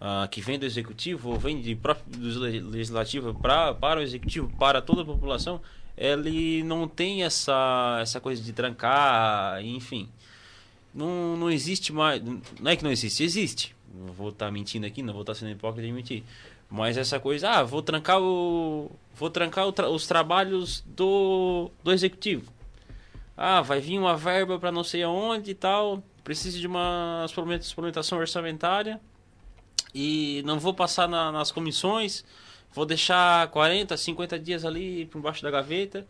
uh, 0.00 0.28
que 0.28 0.40
vem 0.40 0.58
do 0.58 0.66
executivo 0.66 1.30
ou 1.30 1.38
vem 1.38 1.60
de 1.60 1.74
do 1.74 2.38
legislativo 2.70 3.34
pra, 3.34 3.74
para 3.74 4.00
o 4.00 4.02
executivo, 4.02 4.52
para 4.58 4.80
toda 4.82 5.02
a 5.02 5.04
população, 5.04 5.60
ele 5.96 6.62
não 6.64 6.86
tem 6.88 7.24
essa 7.24 7.98
essa 8.00 8.20
coisa 8.20 8.42
de 8.42 8.52
trancar, 8.52 9.64
enfim. 9.64 10.08
Não, 10.94 11.36
não 11.36 11.50
existe 11.50 11.92
mais, 11.92 12.22
não 12.22 12.70
é 12.70 12.76
que 12.76 12.84
não 12.84 12.92
existe, 12.92 13.24
existe 13.24 13.74
não 13.94 14.12
vou 14.12 14.30
estar 14.30 14.46
tá 14.46 14.52
mentindo 14.52 14.86
aqui, 14.86 15.02
não 15.02 15.12
vou 15.12 15.22
estar 15.22 15.34
tá 15.34 15.38
sendo 15.38 15.52
hipócrita 15.52 15.86
de 15.86 15.92
mentir. 15.92 16.22
Mas 16.68 16.96
essa 16.96 17.20
coisa, 17.20 17.50
ah, 17.50 17.62
vou 17.62 17.82
trancar 17.82 18.20
o. 18.20 18.90
Vou 19.14 19.30
trancar 19.30 19.70
tra 19.72 19.88
os 19.88 20.06
trabalhos 20.06 20.82
do, 20.86 21.70
do 21.82 21.92
executivo. 21.92 22.52
Ah, 23.36 23.60
vai 23.60 23.80
vir 23.80 23.98
uma 23.98 24.16
verba 24.16 24.58
para 24.58 24.72
não 24.72 24.82
sei 24.82 25.02
aonde 25.02 25.52
e 25.52 25.54
tal. 25.54 26.02
Preciso 26.24 26.58
de 26.58 26.66
uma 26.66 27.26
suplementação 27.28 28.18
orçamentária. 28.18 29.00
E 29.94 30.42
não 30.44 30.58
vou 30.58 30.74
passar 30.74 31.08
na, 31.08 31.30
nas 31.30 31.52
comissões. 31.52 32.24
Vou 32.72 32.84
deixar 32.84 33.46
40, 33.48 33.96
50 33.96 34.38
dias 34.38 34.64
ali 34.64 35.06
por 35.06 35.20
baixo 35.20 35.42
da 35.42 35.50
gaveta. 35.50 36.04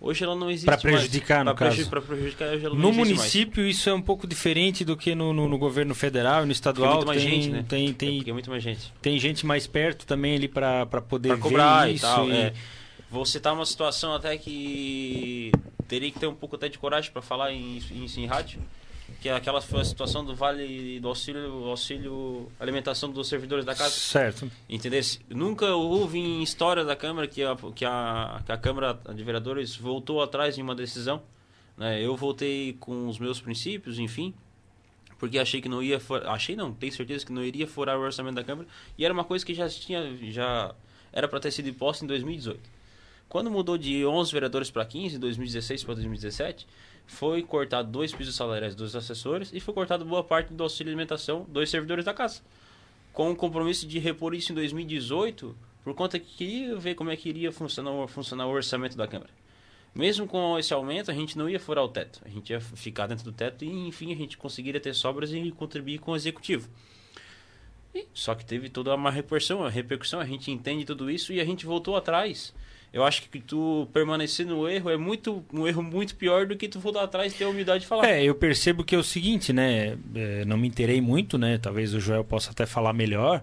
Hoje 0.00 0.22
ela 0.22 0.36
não 0.36 0.48
existe 0.48 0.66
Para 0.66 0.76
prejudicar, 0.76 1.44
mais. 1.44 1.46
no 1.46 1.54
pra 1.56 1.68
caso. 1.68 1.90
Para 1.90 2.00
prejudicar, 2.00 2.48
hoje 2.50 2.64
ela 2.64 2.74
não 2.74 2.80
No 2.82 2.92
município, 2.92 3.64
mais. 3.64 3.76
isso 3.76 3.90
é 3.90 3.94
um 3.94 4.00
pouco 4.00 4.28
diferente 4.28 4.84
do 4.84 4.96
que 4.96 5.14
no, 5.14 5.32
no, 5.32 5.48
no 5.48 5.58
governo 5.58 5.94
federal, 5.94 6.46
no 6.46 6.52
estadual. 6.52 6.88
Tem 6.88 6.96
muito 6.98 7.06
mais 7.08 7.22
tem, 7.22 7.30
gente, 7.30 7.48
né? 7.50 7.64
Tem, 7.68 7.92
tem, 7.92 8.24
é 8.26 8.32
muito 8.32 8.48
mais 8.48 8.62
gente. 8.62 8.92
Tem 9.02 9.18
gente 9.18 9.44
mais 9.44 9.66
perto 9.66 10.06
também 10.06 10.36
ali 10.36 10.46
para 10.46 10.86
poder 10.86 11.30
pra 11.30 11.38
cobrar 11.38 11.86
ver 11.86 11.94
isso. 11.94 12.06
E 12.06 12.08
tal, 12.08 12.28
e... 12.30 12.32
É. 12.32 12.52
Vou 13.10 13.24
citar 13.24 13.54
uma 13.54 13.66
situação 13.66 14.14
até 14.14 14.36
que 14.36 15.50
teria 15.88 16.10
que 16.10 16.20
ter 16.20 16.26
um 16.26 16.34
pouco 16.34 16.54
até 16.56 16.68
de 16.68 16.78
coragem 16.78 17.10
para 17.10 17.22
falar 17.22 17.52
em, 17.52 17.78
em, 17.90 18.04
em 18.04 18.26
rádio 18.26 18.60
que 19.20 19.28
aquela 19.28 19.60
foi 19.60 19.80
a 19.80 19.84
situação 19.84 20.24
do 20.24 20.34
vale 20.34 21.00
do 21.00 21.08
auxílio, 21.08 21.64
auxílio 21.64 22.50
alimentação 22.58 23.10
dos 23.10 23.28
servidores 23.28 23.64
da 23.64 23.74
casa. 23.74 23.90
Certo. 23.90 24.50
Entendeu? 24.68 25.00
Nunca 25.28 25.74
houve 25.74 26.18
em 26.18 26.42
história 26.42 26.84
da 26.84 26.94
Câmara 26.94 27.26
que 27.26 27.42
a, 27.42 27.56
que 27.74 27.84
a, 27.84 28.40
que 28.46 28.52
a 28.52 28.56
Câmara 28.56 28.98
de 29.14 29.24
Vereadores 29.24 29.76
voltou 29.76 30.22
atrás 30.22 30.56
em 30.56 30.62
uma 30.62 30.74
decisão. 30.74 31.20
Né? 31.76 32.00
Eu 32.00 32.16
voltei 32.16 32.74
com 32.78 33.08
os 33.08 33.18
meus 33.18 33.40
princípios, 33.40 33.98
enfim, 33.98 34.32
porque 35.18 35.38
achei 35.38 35.60
que 35.60 35.68
não 35.68 35.82
ia 35.82 36.00
achei 36.26 36.54
não, 36.54 36.72
tenho 36.72 36.92
certeza 36.92 37.26
que 37.26 37.32
não 37.32 37.44
iria 37.44 37.66
furar 37.66 37.98
o 37.98 38.02
orçamento 38.02 38.36
da 38.36 38.44
Câmara 38.44 38.68
e 38.96 39.04
era 39.04 39.12
uma 39.12 39.24
coisa 39.24 39.44
que 39.44 39.52
já 39.52 39.68
tinha 39.68 40.16
já 40.30 40.74
era 41.12 41.26
para 41.26 41.40
ter 41.40 41.50
sido 41.50 41.68
imposta 41.68 42.04
em 42.04 42.08
2018. 42.08 42.60
Quando 43.28 43.50
mudou 43.50 43.76
de 43.76 44.06
11 44.06 44.32
vereadores 44.32 44.70
para 44.70 44.84
15, 44.86 45.18
2016 45.18 45.84
para 45.84 45.94
2017, 45.94 46.66
foi 47.08 47.42
cortado 47.42 47.90
dois 47.90 48.12
pisos 48.12 48.36
salariais 48.36 48.74
dos 48.74 48.94
assessores 48.94 49.50
e 49.52 49.58
foi 49.58 49.72
cortado 49.72 50.04
boa 50.04 50.22
parte 50.22 50.52
do 50.52 50.62
auxílio 50.62 50.90
alimentação 50.90 51.44
dos 51.48 51.68
servidores 51.70 52.04
da 52.04 52.12
casa. 52.12 52.42
Com 53.12 53.32
o 53.32 53.36
compromisso 53.36 53.88
de 53.88 53.98
repor 53.98 54.34
isso 54.34 54.52
em 54.52 54.54
2018, 54.54 55.56
por 55.82 55.94
conta 55.94 56.18
que 56.18 56.36
queria 56.36 56.76
ver 56.76 56.94
como 56.94 57.10
é 57.10 57.16
que 57.16 57.28
iria 57.28 57.50
funcionar, 57.50 58.06
funcionar 58.06 58.46
o 58.46 58.50
orçamento 58.50 58.96
da 58.96 59.08
Câmara. 59.08 59.30
Mesmo 59.94 60.28
com 60.28 60.58
esse 60.58 60.72
aumento, 60.72 61.10
a 61.10 61.14
gente 61.14 61.36
não 61.36 61.48
ia 61.48 61.58
furar 61.58 61.82
o 61.82 61.88
teto. 61.88 62.20
A 62.24 62.28
gente 62.28 62.50
ia 62.50 62.60
ficar 62.60 63.06
dentro 63.06 63.24
do 63.24 63.32
teto 63.32 63.64
e, 63.64 63.88
enfim, 63.88 64.12
a 64.12 64.16
gente 64.16 64.36
conseguiria 64.36 64.80
ter 64.80 64.94
sobras 64.94 65.32
e 65.32 65.50
contribuir 65.50 65.98
com 65.98 66.12
o 66.12 66.16
executivo. 66.16 66.68
E, 67.94 68.06
só 68.12 68.34
que 68.34 68.44
teve 68.44 68.68
toda 68.68 68.94
uma 68.94 69.10
repercussão, 69.10 69.64
a 69.64 69.70
repercussão, 69.70 70.20
a 70.20 70.26
gente 70.26 70.50
entende 70.50 70.84
tudo 70.84 71.10
isso 71.10 71.32
e 71.32 71.40
a 71.40 71.44
gente 71.44 71.64
voltou 71.64 71.96
atrás 71.96 72.54
eu 72.92 73.04
acho 73.04 73.22
que 73.22 73.38
tu 73.40 73.86
permanecer 73.92 74.46
no 74.46 74.68
erro 74.68 74.90
é 74.90 74.96
muito 74.96 75.44
um 75.52 75.66
erro 75.66 75.82
muito 75.82 76.14
pior 76.14 76.46
do 76.46 76.56
que 76.56 76.68
tu 76.68 76.80
voltar 76.80 77.02
atrás 77.02 77.32
e 77.32 77.36
ter 77.36 77.44
a 77.44 77.48
humildade 77.48 77.80
de 77.80 77.86
falar. 77.86 78.08
É, 78.08 78.22
eu 78.22 78.34
percebo 78.34 78.82
que 78.82 78.94
é 78.94 78.98
o 78.98 79.04
seguinte, 79.04 79.52
né? 79.52 79.98
É, 80.14 80.44
não 80.44 80.56
me 80.56 80.66
interei 80.66 81.00
muito, 81.00 81.36
né? 81.36 81.58
Talvez 81.58 81.92
o 81.92 82.00
Joel 82.00 82.24
possa 82.24 82.50
até 82.50 82.64
falar 82.66 82.92
melhor. 82.92 83.42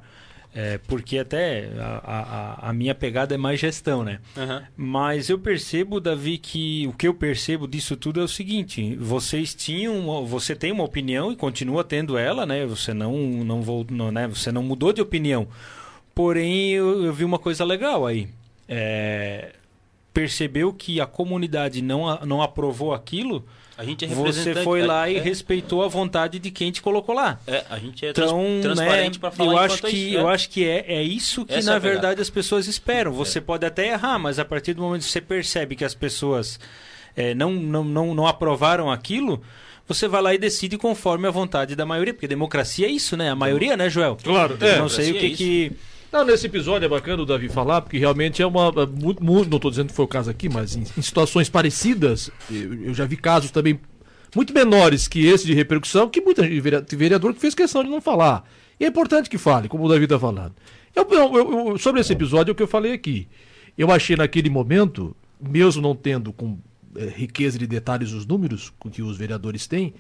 É, 0.58 0.78
porque 0.88 1.18
até 1.18 1.70
a, 1.78 2.60
a, 2.62 2.70
a, 2.70 2.74
minha 2.74 2.96
pegada 2.96 3.36
é 3.36 3.38
mais 3.38 3.60
gestão, 3.60 4.06
né? 4.06 4.22
Uhum. 4.38 4.62
Mas 4.78 5.30
eu 5.30 5.38
percebo, 5.38 6.00
Davi, 6.00 6.38
que 6.38 6.88
o 6.88 6.94
que 6.94 7.06
eu 7.06 7.14
percebo 7.14 7.68
disso 7.68 7.98
tudo 7.98 8.22
é 8.22 8.24
o 8.24 8.28
seguinte: 8.28 8.96
vocês 8.96 9.54
tinham, 9.54 10.26
você 10.26 10.56
tem 10.56 10.72
uma 10.72 10.86
opinião 10.86 11.30
e 11.30 11.36
continua 11.36 11.84
tendo 11.84 12.18
ela, 12.18 12.46
né? 12.46 12.66
Você 12.66 12.94
não, 12.94 13.18
não, 13.18 13.62
vou, 13.62 13.86
não 13.90 14.14
né? 14.14 14.30
Você 14.30 14.50
não 14.50 14.64
mudou 14.64 14.94
de 14.94 15.02
opinião. 15.02 15.46
Porém, 16.16 16.72
eu, 16.72 17.04
eu 17.04 17.12
vi 17.12 17.26
uma 17.26 17.38
coisa 17.38 17.66
legal 17.66 18.08
aí. 18.08 18.30
É, 18.68 19.54
percebeu 20.14 20.74
que 20.74 21.00
a 21.00 21.06
comunidade 21.06 21.82
não, 21.82 22.20
não 22.26 22.42
aprovou 22.42 22.94
aquilo 22.94 23.46
a 23.78 23.84
gente 23.84 24.06
é 24.06 24.08
Você 24.08 24.56
foi 24.56 24.86
lá 24.86 25.10
e 25.10 25.18
é. 25.18 25.20
respeitou 25.20 25.84
a 25.84 25.88
vontade 25.88 26.40
de 26.40 26.50
quem 26.50 26.72
te 26.72 26.82
colocou 26.82 27.14
lá. 27.14 27.40
É, 27.46 27.66
a 27.70 27.78
gente 27.78 28.06
é 28.06 28.12
então, 28.12 28.60
transparente 28.62 29.16
né, 29.16 29.20
para 29.20 29.32
falar 29.32 29.52
eu 29.52 29.58
acho 29.58 29.82
que 29.82 29.98
isso, 29.98 30.18
Eu 30.18 30.28
acho 30.30 30.50
que 30.50 30.66
é, 30.66 30.86
é 30.88 31.04
isso 31.04 31.46
que, 31.46 31.54
Essa 31.54 31.72
na 31.72 31.76
é 31.76 31.80
verdade, 31.80 32.22
as 32.22 32.30
pessoas 32.30 32.68
esperam. 32.68 33.12
Você 33.12 33.40
é. 33.40 33.42
pode 33.42 33.66
até 33.66 33.90
errar, 33.90 34.18
mas 34.18 34.40
a 34.40 34.46
partir 34.46 34.74
do 34.74 34.82
momento 34.82 35.02
que 35.02 35.12
você 35.12 35.20
percebe 35.20 35.76
que 35.76 35.84
as 35.84 35.94
pessoas 35.94 36.58
é, 37.16 37.36
não, 37.36 37.52
não, 37.52 37.84
não, 37.84 38.16
não 38.16 38.28
aprovaram 38.28 38.90
aquilo, 38.90 39.42
você 39.86 40.08
vai 40.08 40.22
lá 40.22 40.34
e 40.34 40.38
decide 40.38 40.78
conforme 40.78 41.28
a 41.28 41.32
vontade 41.32 41.76
da 41.76 41.86
maioria. 41.86 42.14
Porque 42.14 42.30
democracia 42.30 42.88
é 42.88 42.90
isso, 42.90 43.18
né? 43.18 43.30
A 43.30 43.36
maioria, 43.36 43.76
né, 43.76 43.90
Joel? 43.90 44.18
Claro. 44.24 44.58
Não 44.80 44.88
sei 44.88 45.12
o 45.12 45.20
que... 45.20 45.30
que 45.32 45.72
não, 46.16 46.24
nesse 46.24 46.46
episódio 46.46 46.86
é 46.86 46.90
bacana 46.90 47.24
o 47.24 47.26
Davi 47.26 47.50
falar, 47.50 47.82
porque 47.82 47.98
realmente 47.98 48.42
é 48.42 48.48
uma. 48.48 48.72
Muito, 48.72 49.22
muito, 49.22 49.50
não 49.50 49.58
estou 49.58 49.70
dizendo 49.70 49.90
que 49.90 49.94
foi 49.94 50.06
o 50.06 50.08
caso 50.08 50.30
aqui, 50.30 50.48
mas 50.48 50.74
em, 50.74 50.84
em 50.98 51.02
situações 51.02 51.50
parecidas, 51.50 52.32
eu, 52.50 52.86
eu, 52.86 52.94
já 52.94 53.06
vi 53.06 53.18
casos 53.18 53.52
também 53.52 53.78
muito 54.34 54.54
menores 54.54 55.10
que 55.10 55.26
esse 55.28 55.46
de 55.46 55.54
repercussão, 55.54 56.08
que 56.10 56.22
muita 56.22 56.44
vereador 56.96 57.34
que 57.34 57.40
fez 57.42 57.54
questão 57.54 57.84
de 57.84 57.90
não 57.90 58.00
falar. 58.00 58.48
E 58.80 58.86
é 58.86 58.88
importante 58.88 59.30
que 59.30 59.38
fale, 59.38 59.68
como 59.68 59.84
o 59.84 59.90
Davi 59.90 60.06
está 60.06 60.18
falando. 60.18 60.54
Eu, 60.96 61.06
eu, 61.12 61.78
sobre 61.78 62.00
esse 62.00 62.14
episódio, 62.14 62.52
é 62.52 62.54
o 62.54 62.56
que 62.56 62.64
eu 62.64 62.68
falei 62.68 62.94
aqui. 62.94 63.28
Eu 63.78 63.92
achei 63.92 64.16
naquele 64.16 64.50
momento, 64.50 65.14
mesmo 65.38 65.82
não 65.82 65.94
tendo 65.94 66.32
com 66.32 66.58
é, 66.96 67.08
riqueza 67.08 67.60
de 67.60 67.68
detalhes 67.68 68.14
os 68.14 68.26
números 68.26 68.72
que 68.90 69.02
os 69.02 69.18
vereadores 69.18 69.68
têm, 69.68 69.94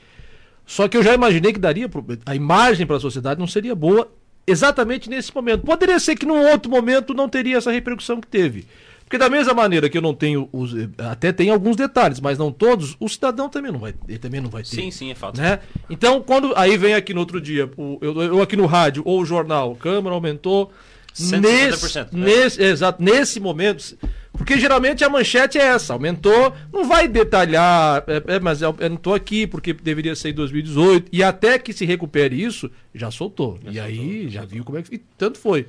só 0.65 0.87
que 0.87 0.95
eu 0.95 1.03
já 1.03 1.13
imaginei 1.13 1.51
que 1.51 1.59
daria 1.59 1.89
a 2.25 2.35
imagem 2.35 2.87
para 2.87 2.95
a 2.95 2.99
sociedade 3.01 3.37
não 3.37 3.47
seria 3.47 3.75
boa 3.75 4.09
exatamente 4.47 5.09
nesse 5.09 5.33
momento. 5.33 5.63
Poderia 5.63 5.99
ser 5.99 6.15
que 6.15 6.25
num 6.25 6.45
outro 6.49 6.69
momento 6.69 7.13
não 7.13 7.27
teria 7.27 7.57
essa 7.57 7.71
repercussão 7.71 8.21
que 8.21 8.27
teve. 8.27 8.65
Porque 9.05 9.19
da 9.19 9.29
mesma 9.29 9.53
maneira 9.53 9.87
que 9.87 9.97
eu 9.97 10.01
não 10.01 10.15
tenho 10.15 10.49
os, 10.51 10.73
até 10.97 11.31
tem 11.31 11.51
alguns 11.51 11.75
detalhes, 11.75 12.19
mas 12.19 12.39
não 12.39 12.51
todos, 12.51 12.97
o 12.99 13.07
cidadão 13.07 13.47
também 13.47 13.71
não 13.71 13.79
vai, 13.79 13.93
ele 14.07 14.17
também 14.17 14.41
não 14.41 14.49
vai 14.49 14.63
ter. 14.63 14.69
Sim, 14.69 14.89
sim, 14.89 15.11
é 15.11 15.15
fato. 15.15 15.39
Né? 15.39 15.59
Então, 15.89 16.23
quando 16.23 16.53
aí 16.55 16.75
vem 16.75 16.95
aqui 16.95 17.13
no 17.13 17.19
outro 17.19 17.39
dia, 17.39 17.69
o, 17.77 17.99
eu, 18.01 18.19
eu 18.21 18.41
aqui 18.41 18.55
no 18.55 18.65
rádio 18.65 19.03
ou 19.05 19.21
o 19.21 19.25
jornal, 19.25 19.75
Câmara 19.75 20.15
aumentou 20.15 20.71
150%, 21.15 21.39
nesse, 21.39 21.97
né? 21.97 22.07
nesse, 22.11 22.63
exato, 22.63 23.03
nesse 23.03 23.39
momento, 23.39 23.95
porque 24.37 24.59
geralmente 24.59 25.03
a 25.03 25.09
manchete 25.09 25.57
é 25.57 25.61
essa, 25.61 25.93
aumentou, 25.93 26.53
não 26.71 26.87
vai 26.87 27.07
detalhar, 27.07 28.03
é, 28.07 28.35
é, 28.35 28.39
mas 28.39 28.61
eu 28.61 28.75
não 28.89 28.95
estou 28.95 29.13
aqui 29.13 29.47
porque 29.47 29.73
deveria 29.73 30.15
ser 30.15 30.29
em 30.29 30.33
2018, 30.33 31.09
e 31.11 31.23
até 31.23 31.57
que 31.57 31.73
se 31.73 31.85
recupere 31.85 32.41
isso, 32.41 32.69
já 32.93 33.09
soltou. 33.11 33.59
Já 33.65 33.89
e 33.89 33.95
soltou, 33.95 34.05
aí 34.05 34.29
já, 34.29 34.45
viu 34.45 34.63
como 34.63 34.77
é 34.77 34.83
que. 34.83 34.95
E 34.95 34.97
tanto 35.17 35.39
foi. 35.39 35.67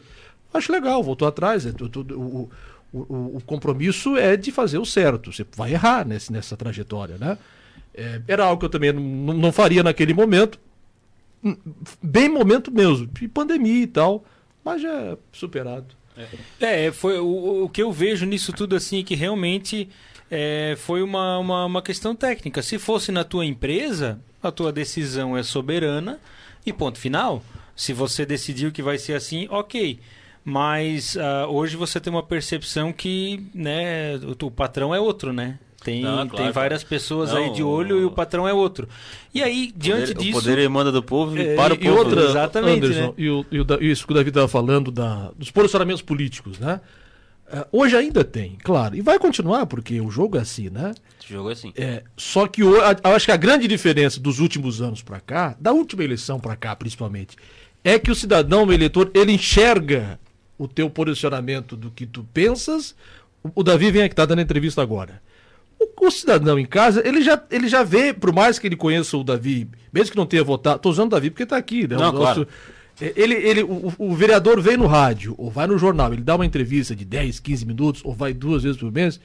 Acho 0.52 0.72
legal, 0.72 1.02
voltou 1.02 1.28
atrás. 1.28 1.66
É, 1.66 1.70
o, 1.70 2.48
o, 2.92 3.36
o, 3.36 3.42
compromisso 3.44 4.16
é 4.16 4.36
de 4.36 4.50
fazer 4.50 4.78
o 4.78 4.86
certo. 4.86 5.32
Você 5.32 5.46
vai 5.56 5.72
errar 5.72 6.06
nesse, 6.06 6.32
nessa 6.32 6.56
trajetória, 6.56 7.16
né? 7.18 7.38
É, 7.94 8.20
era 8.26 8.44
algo 8.44 8.60
que 8.60 8.66
eu 8.66 8.70
também 8.70 8.92
não, 8.92 9.02
não 9.34 9.52
faria 9.52 9.82
naquele 9.82 10.14
momento. 10.14 10.58
Hum, 11.44 11.56
bem 12.02 12.28
momento 12.28 12.72
mesmo, 12.72 13.06
de 13.06 13.28
pandemia 13.28 13.82
e 13.82 13.86
tal, 13.86 14.24
mas 14.64 14.82
já 14.82 14.92
é 14.92 15.18
superado. 15.32 15.94
É, 16.60 16.86
é, 16.86 16.92
foi 16.92 17.18
o, 17.18 17.64
o 17.64 17.68
que 17.68 17.82
eu 17.82 17.92
vejo 17.92 18.24
nisso 18.24 18.52
tudo 18.52 18.74
assim 18.74 19.04
que 19.04 19.14
realmente 19.14 19.88
é, 20.30 20.74
foi 20.78 21.02
uma, 21.02 21.38
uma, 21.38 21.64
uma, 21.66 21.82
questão 21.82 22.14
técnica. 22.14 22.62
Se 22.62 22.78
fosse 22.78 23.12
na 23.12 23.24
tua 23.24 23.44
empresa, 23.44 24.20
a 24.42 24.50
tua 24.50 24.72
decisão 24.72 25.36
é 25.36 25.42
soberana 25.42 26.18
e 26.64 26.72
ponto 26.72 26.98
final. 26.98 27.42
Se 27.74 27.92
você 27.92 28.24
decidiu 28.24 28.72
que 28.72 28.82
vai 28.82 28.98
ser 28.98 29.14
assim, 29.14 29.46
ok. 29.50 30.00
Mas 30.44 31.16
uh, 31.16 31.48
hoje 31.48 31.76
você 31.76 31.98
tem 32.00 32.12
uma 32.12 32.22
percepção 32.22 32.92
que 32.92 33.44
né, 33.52 34.16
o, 34.16 34.46
o 34.46 34.50
patrão 34.50 34.94
é 34.94 35.00
outro, 35.00 35.32
né? 35.32 35.58
Tem, 35.86 36.02
não, 36.02 36.26
claro, 36.26 36.44
tem 36.44 36.50
várias 36.50 36.82
pessoas 36.82 37.30
não, 37.30 37.36
aí 37.36 37.52
de 37.52 37.62
olho 37.62 37.94
o... 37.94 38.00
e 38.00 38.04
o 38.06 38.10
patrão 38.10 38.48
é 38.48 38.52
outro. 38.52 38.88
E 39.32 39.40
aí, 39.40 39.72
diante 39.76 40.14
poder, 40.14 40.24
disso. 40.24 40.38
O 40.38 40.42
poder 40.42 40.58
emana 40.58 40.90
do 40.90 41.00
povo 41.00 41.38
e 41.38 41.46
é, 41.46 41.54
para 41.54 41.74
o 41.74 41.78
povo. 41.78 41.88
E 41.88 41.96
outra, 41.96 42.24
exatamente. 42.24 42.84
Anderson, 42.84 43.06
né? 43.06 43.14
e, 43.16 43.30
o, 43.30 43.46
e 43.52 43.60
o, 43.60 43.66
isso 43.80 44.04
que 44.04 44.12
o 44.12 44.16
Davi 44.16 44.30
estava 44.30 44.48
falando 44.48 44.90
da, 44.90 45.30
dos 45.36 45.52
posicionamentos 45.52 46.02
políticos, 46.02 46.58
né? 46.58 46.80
Uh, 47.46 47.64
hoje 47.70 47.96
ainda 47.96 48.24
tem, 48.24 48.58
claro. 48.64 48.96
E 48.96 49.00
vai 49.00 49.16
continuar, 49.16 49.64
porque 49.66 50.00
o 50.00 50.10
jogo 50.10 50.36
é 50.36 50.40
assim, 50.40 50.68
né? 50.70 50.92
O 51.24 51.32
jogo 51.32 51.50
é 51.50 51.52
assim. 51.52 51.72
É, 51.76 52.02
só 52.16 52.48
que 52.48 52.62
eu, 52.64 52.74
eu 52.78 53.14
acho 53.14 53.26
que 53.26 53.30
a 53.30 53.36
grande 53.36 53.68
diferença 53.68 54.18
dos 54.18 54.40
últimos 54.40 54.82
anos 54.82 55.02
para 55.02 55.20
cá, 55.20 55.56
da 55.60 55.70
última 55.70 56.02
eleição 56.02 56.40
para 56.40 56.56
cá 56.56 56.74
principalmente, 56.74 57.36
é 57.84 57.96
que 57.96 58.10
o 58.10 58.14
cidadão, 58.16 58.64
o 58.64 58.72
eleitor, 58.72 59.08
ele 59.14 59.30
enxerga 59.30 60.18
o 60.58 60.66
teu 60.66 60.90
posicionamento 60.90 61.76
do 61.76 61.92
que 61.92 62.06
tu 62.06 62.26
pensas. 62.34 62.96
O, 63.40 63.60
o 63.60 63.62
Davi 63.62 63.92
vem 63.92 64.02
aqui, 64.02 64.16
tá 64.16 64.26
dando 64.26 64.42
entrevista 64.42 64.82
agora. 64.82 65.24
O, 65.78 66.06
o, 66.06 66.10
cidadão 66.10 66.58
em 66.58 66.64
casa, 66.64 67.06
ele 67.06 67.20
já, 67.20 67.42
ele 67.50 67.68
já 67.68 67.82
vê, 67.82 68.12
por 68.12 68.32
mais 68.32 68.58
que 68.58 68.66
ele 68.66 68.76
conheça 68.76 69.16
o 69.16 69.24
Davi, 69.24 69.68
mesmo 69.92 70.12
que 70.12 70.16
não 70.16 70.26
tenha 70.26 70.42
votado, 70.42 70.80
tô 70.80 70.88
usando 70.88 71.08
o 71.08 71.14
Davi 71.14 71.30
porque 71.30 71.42
está 71.42 71.56
aqui, 71.56 71.86
né? 71.86 71.96
Não, 71.96 72.10
o 72.10 72.12
nosso, 72.12 72.46
claro. 72.46 72.48
É, 73.00 73.12
ele, 73.14 73.34
ele, 73.34 73.62
o, 73.62 73.92
o, 73.98 74.14
vereador 74.14 74.60
vem 74.60 74.76
no 74.76 74.86
rádio, 74.86 75.34
ou 75.36 75.50
vai 75.50 75.66
no 75.66 75.76
jornal, 75.76 76.12
ele 76.12 76.22
dá 76.22 76.34
uma 76.34 76.46
entrevista 76.46 76.96
de 76.96 77.04
10, 77.04 77.40
15 77.40 77.66
minutos, 77.66 78.00
ou 78.04 78.14
vai 78.14 78.32
duas 78.32 78.62
vezes 78.62 78.78
por 78.78 78.90
mês, 78.90 79.20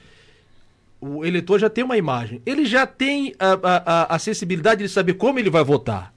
o 1.00 1.24
eleitor 1.24 1.58
já 1.58 1.68
tem 1.68 1.82
uma 1.82 1.96
imagem. 1.96 2.40
Ele 2.46 2.64
já 2.64 2.86
tem 2.86 3.34
a, 3.38 3.52
a, 3.52 4.02
a 4.02 4.14
acessibilidade 4.14 4.82
de 4.82 4.88
saber 4.88 5.14
como 5.14 5.38
ele 5.38 5.50
vai 5.50 5.64
votar. 5.64 6.14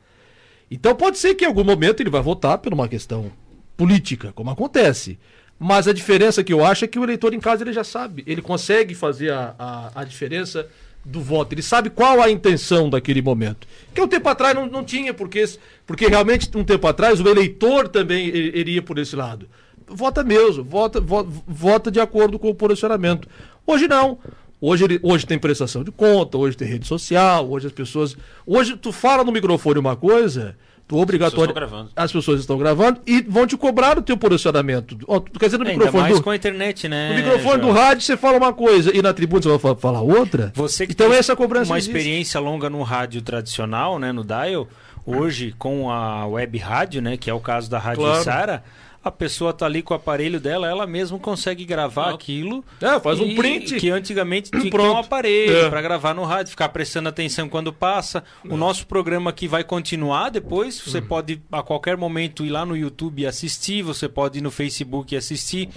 Então 0.70 0.94
pode 0.94 1.18
ser 1.18 1.34
que 1.34 1.44
em 1.44 1.48
algum 1.48 1.64
momento 1.64 2.02
ele 2.02 2.10
vai 2.10 2.22
votar 2.22 2.58
por 2.60 2.74
uma 2.74 2.88
questão 2.88 3.32
política, 3.76 4.32
como 4.34 4.52
acontece. 4.52 5.18
Mas 5.60 5.88
a 5.88 5.94
diferença 5.94 6.44
que 6.44 6.54
eu 6.54 6.66
acho 6.66 6.86
é 6.86 6.88
que 6.88 7.00
o 7.00 7.04
eleitor 7.04 7.34
em 7.34 7.40
casa 7.40 7.64
ele 7.64 7.74
já 7.74 7.84
sabe, 7.84 8.24
ele 8.28 8.42
consegue 8.42 8.94
fazer 8.94 9.32
a, 9.32 9.56
a, 9.58 10.02
a 10.02 10.04
diferença 10.04 10.68
do 11.04 11.22
voto, 11.22 11.54
ele 11.54 11.62
sabe 11.62 11.90
qual 11.90 12.20
a 12.20 12.30
intenção 12.30 12.90
daquele 12.90 13.22
momento. 13.22 13.68
Que 13.94 14.02
um 14.02 14.08
tempo 14.08 14.28
atrás 14.28 14.56
não, 14.56 14.66
não 14.66 14.84
tinha, 14.84 15.14
porque, 15.14 15.46
porque 15.86 16.08
realmente 16.08 16.50
um 16.56 16.64
tempo 16.64 16.88
atrás 16.88 17.22
o 17.22 17.30
eleitor 17.30 17.88
também 17.88 18.26
iria 18.28 18.82
por 18.82 18.98
esse 18.98 19.16
lado. 19.16 19.48
Vota 19.88 20.24
mesmo, 20.24 20.64
vota, 20.64 21.00
vota, 21.00 21.30
vota 21.48 21.92
de 21.92 22.00
acordo 22.00 22.40
com 22.40 22.50
o 22.50 22.56
posicionamento. 22.56 23.28
Hoje 23.68 23.88
não. 23.88 24.18
Hoje, 24.60 24.84
ele, 24.84 25.00
hoje 25.04 25.28
tem 25.28 25.38
prestação 25.38 25.84
de 25.84 25.92
conta, 25.92 26.38
hoje 26.38 26.58
tem 26.58 26.68
rede 26.68 26.88
social, 26.88 27.48
hoje 27.48 27.68
as 27.68 27.74
pessoas. 27.74 28.18
Hoje 28.48 28.76
tu 28.76 28.92
fala 28.92 29.24
no 29.24 29.32
microfone 29.32 29.78
uma 29.78 29.96
coisa, 29.96 30.58
obrigatório. 30.92 31.54
As 31.96 32.12
pessoas 32.12 32.42
estão 32.42 32.58
gravando 32.58 33.00
e 33.06 33.22
vão 33.22 33.48
te 33.48 33.58
cobrar 33.58 33.98
o 33.98 34.02
teu 34.02 34.18
posicionamento. 34.18 34.98
Ó, 35.08 35.20
quer 35.20 35.46
dizer, 35.46 35.58
no 35.58 35.64
Ainda 35.64 35.78
microfone. 35.78 36.04
Mais 36.04 36.18
do, 36.18 36.24
com 36.24 36.30
a 36.30 36.36
internet, 36.36 36.88
né? 36.88 37.10
No 37.10 37.16
microfone 37.16 37.42
João? 37.42 37.60
do 37.60 37.72
rádio 37.72 38.04
você 38.04 38.16
fala 38.18 38.38
uma 38.38 38.54
coisa 38.54 38.96
e 38.96 39.02
na 39.02 39.14
tribuna 39.14 39.42
você 39.42 39.58
vai 39.58 39.76
falar 39.76 40.02
outra. 40.02 40.52
Você 40.56 40.86
que 40.86 40.94
então 40.94 41.10
tem 41.10 41.18
essa 41.18 41.36
cobrança 41.36 41.72
uma 41.72 41.78
existe. 41.78 41.96
experiência 41.96 42.40
longa 42.40 42.70
no 42.70 42.84
rádio 42.84 43.22
tradicional, 43.22 43.98
né, 43.98 44.12
no 44.12 44.24
dial, 44.24 44.68
hoje 45.06 45.56
com 45.58 45.90
a 45.90 46.28
web 46.28 46.58
rádio, 46.58 47.02
né, 47.02 47.18
que 47.18 47.30
é 47.30 47.34
o 47.34 47.40
caso 47.40 47.70
da 47.70 47.80
Rádio 47.80 48.04
claro. 48.04 48.24
Sara 48.24 48.64
a 49.06 49.12
pessoa 49.12 49.54
tá 49.54 49.68
ali 49.68 49.84
com 49.84 49.94
o 49.94 49.98
aparelho 49.98 50.40
dela, 50.40 50.68
ela 50.68 50.88
mesma 50.88 51.20
consegue 51.20 51.64
gravar 51.64 52.08
ah. 52.08 52.16
aquilo. 52.16 52.66
É, 52.82 53.00
faz 53.00 53.20
um 53.20 53.36
print. 53.36 53.76
Que 53.76 53.92
antigamente 53.92 54.50
tinha 54.50 54.68
que 54.68 54.76
um 54.76 54.98
aparelho 54.98 55.58
é. 55.58 55.70
para 55.70 55.80
gravar 55.80 56.16
no 56.16 56.24
rádio, 56.24 56.50
ficar 56.50 56.70
prestando 56.70 57.08
atenção 57.08 57.48
quando 57.48 57.72
passa. 57.72 58.24
É. 58.44 58.52
O 58.52 58.58
nosso 58.58 58.88
programa 58.88 59.30
aqui 59.30 59.48
vai 59.48 59.64
continuar 59.64 60.30
depois. 60.30 60.82
Você 60.82 60.98
uhum. 60.98 61.06
pode 61.06 61.40
a 61.52 61.62
qualquer 61.62 61.96
momento 61.96 62.44
ir 62.44 62.50
lá 62.50 62.66
no 62.66 62.76
YouTube 62.76 63.22
e 63.22 63.28
assistir, 63.28 63.84
você 63.84 64.10
pode 64.10 64.40
ir 64.40 64.42
no 64.42 64.50
Facebook 64.50 65.14
e 65.14 65.18
assistir. 65.18 65.70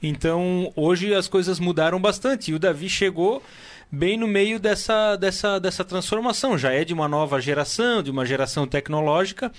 Então, 0.00 0.72
hoje 0.76 1.12
as 1.12 1.26
coisas 1.26 1.58
mudaram 1.58 2.00
bastante. 2.00 2.52
E 2.52 2.54
o 2.54 2.60
Davi 2.60 2.88
chegou 2.88 3.42
bem 3.90 4.16
no 4.16 4.28
meio 4.28 4.60
dessa, 4.60 5.16
dessa, 5.16 5.58
dessa 5.58 5.84
transformação. 5.84 6.56
Já 6.56 6.70
é 6.70 6.84
de 6.84 6.94
uma 6.94 7.08
nova 7.08 7.40
geração, 7.40 8.04
de 8.04 8.10
uma 8.12 8.24
geração 8.24 8.68
tecnológica 8.68 9.50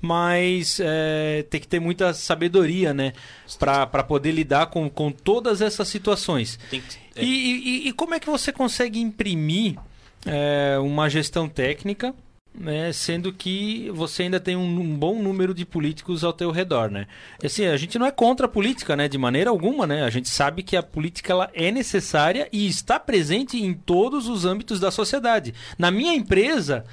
mas 0.00 0.80
é, 0.80 1.44
tem 1.48 1.60
que 1.60 1.68
ter 1.68 1.80
muita 1.80 2.12
sabedoria, 2.14 2.92
né? 2.92 3.12
Para 3.58 4.02
poder 4.02 4.32
lidar 4.32 4.66
com, 4.66 4.88
com 4.88 5.10
todas 5.10 5.60
essas 5.60 5.88
situações. 5.88 6.58
Que, 6.70 6.82
é. 7.16 7.24
e, 7.24 7.26
e, 7.26 7.88
e, 7.88 7.92
como 7.92 8.14
é 8.14 8.20
que 8.20 8.28
você 8.28 8.52
consegue 8.52 9.00
imprimir 9.00 9.76
é, 10.26 10.78
uma 10.78 11.08
gestão 11.08 11.48
técnica 11.48 12.14
né, 12.56 12.92
sendo 12.92 13.32
que 13.32 13.90
você 13.90 14.22
ainda 14.22 14.38
tem 14.38 14.54
um, 14.54 14.80
um, 14.80 14.96
bom 14.96 15.20
número 15.20 15.52
de 15.52 15.66
políticos 15.66 16.22
ao 16.22 16.32
teu 16.32 16.52
redor, 16.52 16.88
né? 16.88 17.06
Assim, 17.42 17.66
a 17.66 17.76
gente 17.76 17.98
não 17.98 18.06
é 18.06 18.12
contra 18.12 18.46
a 18.46 18.48
política, 18.48 18.94
né, 18.94 19.08
de 19.08 19.18
maneira 19.18 19.50
alguma, 19.50 19.86
né? 19.86 20.04
A 20.04 20.10
gente 20.10 20.28
sabe 20.28 20.62
que 20.62 20.76
a 20.76 20.82
política 20.82 21.32
ela 21.32 21.50
é 21.52 21.72
necessária 21.72 22.48
e 22.52 22.68
está 22.68 23.00
presente 23.00 23.60
em 23.60 23.74
todos 23.74 24.28
os 24.28 24.44
âmbitos 24.44 24.78
da 24.78 24.90
sociedade. 24.90 25.52
Na 25.76 25.90
minha 25.90 26.14
empresa, 26.14 26.84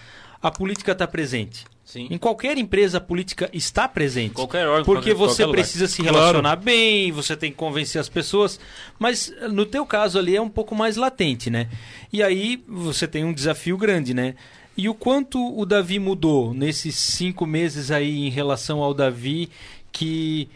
a 0.42 0.50
política 0.50 0.94
está 0.94 1.08
presente. 1.08 1.66
Sim. 1.92 2.08
Em 2.10 2.18
qualquer 2.18 2.58
empresa 2.58 3.00
a 3.00 3.02
política 3.02 3.50
está 3.52 3.86
presente. 3.86 4.36
Qualquer 4.36 4.66
órgão, 4.66 4.86
porque 4.86 5.14
qualquer, 5.14 5.34
você 5.36 5.46
precisa 5.46 5.90
se 5.90 6.02
relacionar 6.02 6.52
claro. 6.52 6.62
bem, 6.62 7.12
você 7.12 7.36
tem 7.36 7.52
que 7.52 7.58
convencer 7.58 8.00
as 8.00 8.08
pessoas. 8.08 8.58
Mas 8.98 9.34
no 9.52 9.66
teu 9.66 9.86
caso 9.86 10.18
ali 10.18 10.34
é 10.34 10.42
um 10.42 10.48
pouco 10.48 10.74
mais 10.74 10.96
latente, 10.96 11.50
né? 11.50 11.68
E 12.14 12.24
aí 12.24 12.64
você 12.66 13.06
tem 13.06 13.26
um 13.26 13.34
desafio 13.34 13.76
grande, 13.76 14.14
né? 14.14 14.36
E 14.78 14.88
o 14.88 14.94
quanto 14.94 15.38
o 15.38 15.66
Davi 15.66 16.00
mudou 16.00 16.54
nesses 16.54 16.96
cinco 16.96 17.46
meses 17.46 17.92
aí 17.92 18.26
em 18.26 18.30
relação 18.30 18.82
ao 18.82 18.94
Davi 18.94 19.50
que 19.92 20.48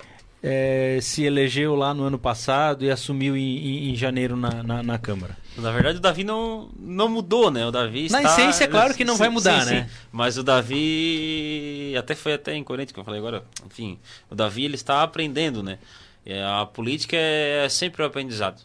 é, 0.41 0.99
se 1.01 1.25
elegeu 1.25 1.75
lá 1.75 1.93
no 1.93 2.03
ano 2.03 2.17
passado 2.17 2.85
e 2.85 2.89
assumiu 2.89 3.35
em, 3.35 3.57
em, 3.57 3.89
em 3.91 3.95
janeiro 3.95 4.37
na, 4.37 4.63
na, 4.63 4.81
na, 4.81 4.97
Câmara? 4.97 5.35
Na 5.57 5.71
verdade, 5.71 5.97
o 5.97 6.01
Davi 6.01 6.23
não, 6.23 6.69
não 6.77 7.07
mudou, 7.07 7.49
né? 7.49 7.65
O 7.65 7.71
Davi 7.71 8.05
está... 8.05 8.21
Na 8.21 8.29
essência, 8.29 8.65
é 8.65 8.67
claro 8.67 8.93
que 8.93 9.05
não 9.05 9.15
vai 9.15 9.29
mudar, 9.29 9.61
sim, 9.63 9.73
né? 9.73 9.83
Sim. 9.83 9.95
Mas 10.11 10.37
o 10.37 10.43
Davi, 10.43 11.93
até 11.97 12.13
foi 12.13 12.33
até 12.33 12.55
incoerente 12.55 12.93
que 12.93 12.99
eu 12.99 13.03
falei 13.03 13.19
agora, 13.19 13.43
enfim, 13.65 13.97
o 14.29 14.35
Davi 14.35 14.65
ele 14.65 14.75
está 14.75 15.01
aprendendo, 15.01 15.63
né? 15.63 15.79
É, 16.25 16.43
a 16.43 16.65
política 16.65 17.15
é 17.15 17.67
sempre 17.69 18.03
o 18.03 18.05
aprendizado. 18.05 18.61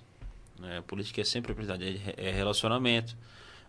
Né? 0.59 0.78
A 0.78 0.82
política 0.82 1.20
é 1.20 1.24
sempre 1.24 1.51
o 1.51 1.53
aprendizado, 1.53 1.82
é, 1.82 2.14
é 2.16 2.30
relacionamento, 2.32 3.16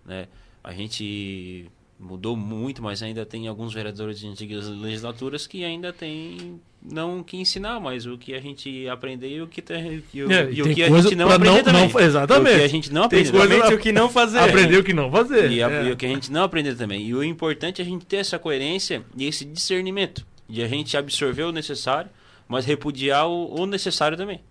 né? 0.05 0.27
A 0.63 0.71
gente 0.73 1.69
mudou 2.01 2.35
muito, 2.35 2.81
mas 2.81 3.03
ainda 3.03 3.25
tem 3.25 3.47
alguns 3.47 3.73
vereadores 3.73 4.19
de 4.19 4.27
antigas 4.27 4.67
legislaturas 4.67 5.45
que 5.45 5.63
ainda 5.63 5.93
tem 5.93 6.59
não 6.81 7.21
que 7.21 7.37
ensinar, 7.37 7.79
mas 7.79 8.07
o 8.07 8.17
que 8.17 8.33
a 8.33 8.41
gente 8.41 8.87
aprendeu 8.89 9.29
e 9.29 9.41
o 9.43 9.47
que, 9.47 9.61
tem, 9.61 10.03
e 10.11 10.23
o, 10.23 10.31
é, 10.31 10.51
e 10.51 10.61
o 10.63 10.73
que 10.73 10.81
a 10.81 10.89
gente 10.89 11.15
não 11.15 11.29
aprendeu 11.29 11.63
também. 11.63 11.87
Não, 11.87 11.99
exatamente. 11.99 12.55
O 12.55 12.57
que 12.57 12.63
a 12.63 12.67
gente 12.67 12.91
não 12.91 13.03
aprendeu. 13.03 13.75
O 13.75 13.77
que 13.77 13.91
não 13.91 14.09
fazer. 14.09 14.39
Aprendeu 14.39 14.79
o 14.79 14.83
que 14.83 14.93
não 14.93 15.11
fazer. 15.11 15.51
E, 15.51 15.61
a, 15.61 15.69
é. 15.69 15.85
e, 15.85 15.91
o 15.91 15.95
que 15.95 16.07
a 16.07 16.09
gente 16.09 16.31
não 16.31 16.43
aprendeu 16.43 16.75
também. 16.75 17.05
E 17.05 17.13
o 17.13 17.23
importante 17.23 17.81
é 17.81 17.85
a 17.85 17.87
gente 17.87 18.05
ter 18.05 18.17
essa 18.17 18.39
coerência 18.39 19.03
e 19.15 19.27
esse 19.27 19.45
discernimento 19.45 20.25
de 20.49 20.63
a 20.63 20.67
gente 20.67 20.97
absorver 20.97 21.43
o 21.43 21.51
necessário, 21.51 22.09
mas 22.47 22.65
repudiar 22.65 23.27
o, 23.27 23.61
o 23.61 23.65
necessário 23.67 24.17
também. 24.17 24.41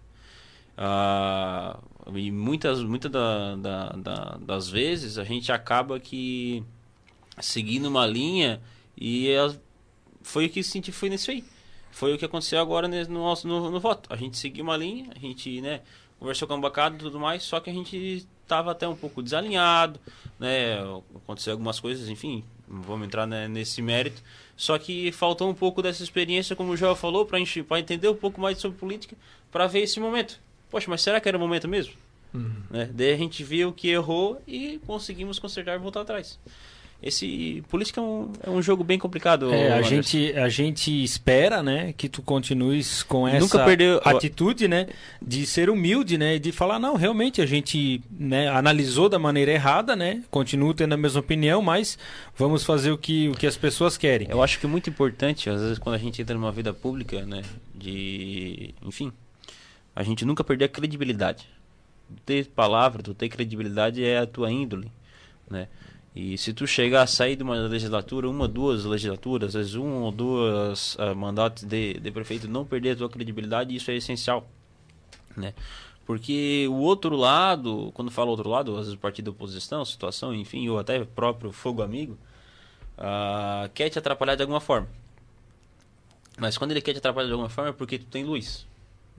Ah, 0.78 1.78
e 2.14 2.30
muitas, 2.30 2.82
muitas 2.82 3.10
da, 3.10 3.56
da, 3.56 3.88
da, 3.90 4.38
das 4.40 4.68
vezes 4.68 5.18
a 5.18 5.24
gente 5.24 5.50
acaba 5.50 5.98
que 5.98 6.64
seguindo 7.38 7.86
uma 7.86 8.06
linha 8.06 8.60
e 8.96 9.28
foi 10.22 10.46
o 10.46 10.50
que 10.50 10.62
senti 10.62 10.92
foi 10.92 11.08
nisso 11.08 11.30
aí. 11.30 11.44
Foi 11.90 12.14
o 12.14 12.18
que 12.18 12.24
aconteceu 12.24 12.60
agora 12.60 12.86
no, 12.86 13.04
nosso, 13.08 13.48
no, 13.48 13.70
no 13.70 13.80
voto. 13.80 14.12
A 14.12 14.16
gente 14.16 14.38
seguiu 14.38 14.64
uma 14.64 14.76
linha, 14.76 15.10
a 15.14 15.18
gente 15.18 15.60
né, 15.60 15.80
conversou 16.18 16.46
com 16.46 16.54
a 16.54 16.58
bancada 16.58 16.94
e 16.94 16.98
tudo 16.98 17.18
mais, 17.18 17.42
só 17.42 17.58
que 17.60 17.68
a 17.68 17.72
gente 17.72 18.26
estava 18.42 18.72
até 18.72 18.86
um 18.86 18.96
pouco 18.96 19.22
desalinhado, 19.22 19.98
né? 20.38 20.78
Aconteceu 21.14 21.52
algumas 21.52 21.78
coisas, 21.78 22.08
enfim, 22.08 22.44
não 22.68 22.82
vamos 22.82 23.06
entrar 23.06 23.26
né, 23.26 23.48
nesse 23.48 23.80
mérito. 23.80 24.22
Só 24.56 24.78
que 24.78 25.10
faltou 25.12 25.48
um 25.48 25.54
pouco 25.54 25.80
dessa 25.82 26.02
experiência, 26.02 26.54
como 26.54 26.72
o 26.72 26.76
Joel 26.76 26.96
falou, 26.96 27.24
para 27.26 27.40
entender 27.80 28.08
um 28.08 28.14
pouco 28.14 28.40
mais 28.40 28.58
sobre 28.58 28.78
política, 28.78 29.16
para 29.50 29.66
ver 29.66 29.80
esse 29.80 29.98
momento. 29.98 30.40
Poxa, 30.68 30.86
mas 30.88 31.00
será 31.00 31.20
que 31.20 31.28
era 31.28 31.36
o 31.36 31.40
momento 31.40 31.66
mesmo? 31.66 31.94
Uhum. 32.34 32.62
Né? 32.70 32.90
Daí 32.92 33.12
a 33.12 33.16
gente 33.16 33.42
viu 33.42 33.72
que 33.72 33.88
errou 33.88 34.40
e 34.46 34.80
conseguimos 34.86 35.38
consertar 35.38 35.74
e 35.74 35.78
voltar 35.78 36.02
atrás. 36.02 36.38
Esse 37.02 37.64
política 37.70 37.98
é 37.98 38.04
um, 38.04 38.32
é 38.42 38.50
um 38.50 38.60
jogo 38.60 38.84
bem 38.84 38.98
complicado. 38.98 39.50
É, 39.52 39.72
a 39.72 39.80
gente 39.80 40.32
a 40.34 40.50
gente 40.50 41.02
espera, 41.02 41.62
né, 41.62 41.94
que 41.94 42.10
tu 42.10 42.20
continues 42.20 43.02
com 43.02 43.26
essa 43.26 43.40
Nunca 43.40 43.64
perdeu... 43.64 44.00
atitude, 44.04 44.68
né, 44.68 44.86
de 45.20 45.46
ser 45.46 45.70
humilde, 45.70 46.18
né, 46.18 46.36
e 46.36 46.38
de 46.38 46.52
falar 46.52 46.78
não, 46.78 46.96
realmente 46.96 47.40
a 47.40 47.46
gente, 47.46 48.02
né, 48.10 48.48
analisou 48.48 49.08
da 49.08 49.18
maneira 49.18 49.50
errada, 49.50 49.96
né, 49.96 50.22
continuo 50.30 50.74
tendo 50.74 50.92
a 50.92 50.96
mesma 50.96 51.20
opinião, 51.20 51.62
mas 51.62 51.98
vamos 52.36 52.64
fazer 52.64 52.90
o 52.90 52.98
que 52.98 53.30
o 53.30 53.32
que 53.32 53.46
as 53.46 53.56
pessoas 53.56 53.96
querem. 53.96 54.28
Eu 54.30 54.42
acho 54.42 54.60
que 54.60 54.66
é 54.66 54.68
muito 54.68 54.90
importante, 54.90 55.48
às 55.48 55.62
vezes 55.62 55.78
quando 55.78 55.94
a 55.94 55.98
gente 55.98 56.20
entra 56.20 56.34
numa 56.34 56.52
vida 56.52 56.74
pública, 56.74 57.24
né, 57.24 57.40
de, 57.74 58.74
enfim, 58.84 59.10
a 59.96 60.02
gente 60.02 60.26
nunca 60.26 60.44
perder 60.44 60.66
a 60.66 60.68
credibilidade. 60.68 61.48
Ter 62.26 62.46
palavra, 62.46 63.02
tu 63.02 63.14
ter 63.14 63.30
credibilidade 63.30 64.04
é 64.04 64.18
a 64.18 64.26
tua 64.26 64.50
índole, 64.50 64.90
né? 65.48 65.68
E 66.14 66.36
se 66.36 66.52
tu 66.52 66.66
chegar 66.66 67.02
a 67.02 67.06
sair 67.06 67.36
de 67.36 67.42
uma 67.42 67.54
legislatura, 67.54 68.28
uma, 68.28 68.48
duas 68.48 68.84
legislaturas, 68.84 69.50
às 69.50 69.54
vezes 69.54 69.74
um 69.76 70.02
ou 70.02 70.10
duas 70.10 70.96
uh, 70.96 71.14
mandatos 71.14 71.62
de, 71.62 71.94
de 71.94 72.10
prefeito, 72.10 72.48
não 72.48 72.64
perder 72.64 72.90
a 72.90 72.96
tua 72.96 73.08
credibilidade, 73.08 73.74
isso 73.74 73.90
é 73.90 73.96
essencial, 73.96 74.48
né? 75.36 75.54
Porque 76.04 76.66
o 76.68 76.78
outro 76.78 77.14
lado, 77.14 77.92
quando 77.94 78.10
falo 78.10 78.32
outro 78.32 78.48
lado, 78.48 78.72
às 78.72 78.78
vezes 78.78 78.94
o 78.94 78.98
partido 78.98 79.26
da 79.26 79.30
oposição, 79.30 79.84
situação, 79.84 80.34
enfim, 80.34 80.68
ou 80.68 80.80
até 80.80 81.04
próprio 81.04 81.52
fogo 81.52 81.82
amigo, 81.82 82.18
uh, 82.98 83.68
quer 83.72 83.88
te 83.88 83.98
atrapalhar 83.98 84.34
de 84.34 84.42
alguma 84.42 84.60
forma. 84.60 84.88
Mas 86.36 86.58
quando 86.58 86.72
ele 86.72 86.80
quer 86.80 86.92
te 86.92 86.98
atrapalhar 86.98 87.28
de 87.28 87.32
alguma 87.32 87.48
forma 87.48 87.70
é 87.70 87.72
porque 87.72 87.98
tu 87.98 88.06
tem 88.06 88.24
luz, 88.24 88.66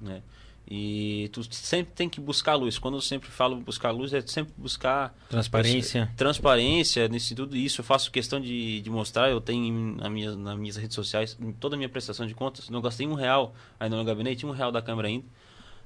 né? 0.01 0.21
E 0.67 1.29
tu 1.33 1.43
sempre 1.53 1.93
tem 1.93 2.07
que 2.07 2.21
buscar 2.21 2.55
luz. 2.55 2.79
Quando 2.79 2.95
eu 2.95 3.01
sempre 3.01 3.29
falo 3.29 3.57
buscar 3.57 3.91
luz, 3.91 4.13
é 4.13 4.21
sempre 4.21 4.53
buscar 4.57 5.13
transparência. 5.29 6.09
transparência 6.15 7.07
nesse 7.09 7.35
tudo 7.35 7.57
isso. 7.57 7.81
Eu 7.81 7.85
faço 7.85 8.09
questão 8.09 8.39
de, 8.39 8.79
de 8.79 8.89
mostrar. 8.89 9.29
Eu 9.29 9.41
tenho 9.41 9.97
na 9.97 10.09
minha, 10.09 10.33
nas 10.35 10.57
minhas 10.57 10.77
redes 10.77 10.95
sociais, 10.95 11.37
em 11.41 11.51
toda 11.51 11.75
a 11.75 11.77
minha 11.77 11.89
prestação 11.89 12.25
de 12.25 12.33
contas, 12.33 12.69
não 12.69 12.79
gastei 12.79 13.05
um 13.05 13.13
real 13.13 13.53
ainda 13.79 13.97
no 13.97 14.05
gabinete, 14.05 14.45
um 14.45 14.51
real 14.51 14.71
da 14.71 14.81
câmera 14.81 15.09
ainda. 15.09 15.25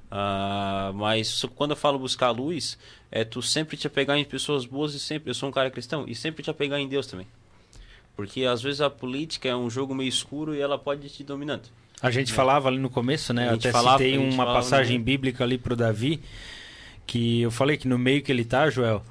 Uh, 0.06 0.94
mas 0.94 1.44
quando 1.56 1.72
eu 1.72 1.78
falo 1.78 1.98
buscar 1.98 2.30
luz, 2.30 2.78
é 3.12 3.24
tu 3.24 3.42
sempre 3.42 3.76
te 3.76 3.88
apegar 3.88 4.18
em 4.18 4.24
pessoas 4.24 4.66
boas 4.66 4.94
e 4.94 5.00
sempre. 5.00 5.32
Eu 5.32 5.34
sou 5.34 5.50
um 5.50 5.52
cara 5.52 5.72
cristão 5.72 6.06
e 6.08 6.14
sempre 6.14 6.44
te 6.44 6.50
apegar 6.50 6.80
em 6.80 6.88
Deus 6.88 7.08
também. 7.08 7.28
Porque 8.16 8.46
às 8.46 8.62
vezes 8.62 8.82
a 8.82 8.90
política 8.90 9.50
é 9.50 9.56
um 9.56 9.70
jogo 9.70 9.96
meio 9.96 10.08
escuro 10.10 10.56
e 10.56 10.62
ela 10.62 10.78
pode 10.78 11.10
te 11.10 11.24
dominando. 11.24 11.68
A 12.02 12.12
gente 12.12 12.32
é. 12.32 12.36
falava 12.36 12.68
ali 12.68 12.78
no 12.78 12.90
começo, 12.90 13.34
né? 13.34 13.50
Até 13.50 13.72
falava, 13.72 13.98
citei 13.98 14.18
uma 14.18 14.46
passagem 14.46 15.02
bíblica 15.02 15.44
ali 15.44 15.58
pro 15.58 15.76
Davi, 15.76 16.22
que 17.06 17.42
eu 17.42 17.52
falei 17.52 17.78
que 17.78 17.88
no 17.88 17.98
meio 17.98 18.22
que 18.22 18.32
ele 18.32 18.44
tá, 18.44 18.70
Joel, 18.70 19.04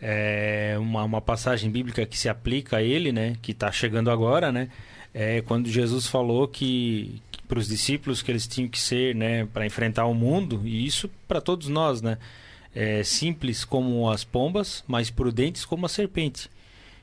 é 0.00 0.76
uma, 0.78 1.04
uma 1.04 1.20
passagem 1.20 1.70
bíblica 1.70 2.04
que 2.04 2.18
se 2.18 2.28
aplica 2.28 2.78
a 2.78 2.82
ele, 2.82 3.12
né? 3.12 3.36
Que 3.40 3.52
está 3.52 3.72
chegando 3.72 4.10
agora, 4.10 4.52
né? 4.52 4.68
É 5.14 5.40
quando 5.42 5.68
Jesus 5.70 6.06
falou 6.06 6.46
que, 6.46 7.22
que 7.32 7.42
para 7.42 7.58
os 7.58 7.68
discípulos 7.68 8.20
que 8.20 8.30
eles 8.30 8.46
tinham 8.46 8.68
que 8.68 8.78
ser, 8.78 9.14
né? 9.14 9.46
Para 9.46 9.64
enfrentar 9.64 10.04
o 10.04 10.14
mundo, 10.14 10.60
e 10.64 10.86
isso 10.86 11.10
para 11.26 11.40
todos 11.40 11.68
nós, 11.68 12.02
né? 12.02 12.18
É, 12.74 13.02
simples 13.02 13.64
como 13.64 14.10
as 14.10 14.22
pombas, 14.22 14.84
mas 14.86 15.08
prudentes 15.08 15.64
como 15.64 15.86
a 15.86 15.88
serpente. 15.88 16.50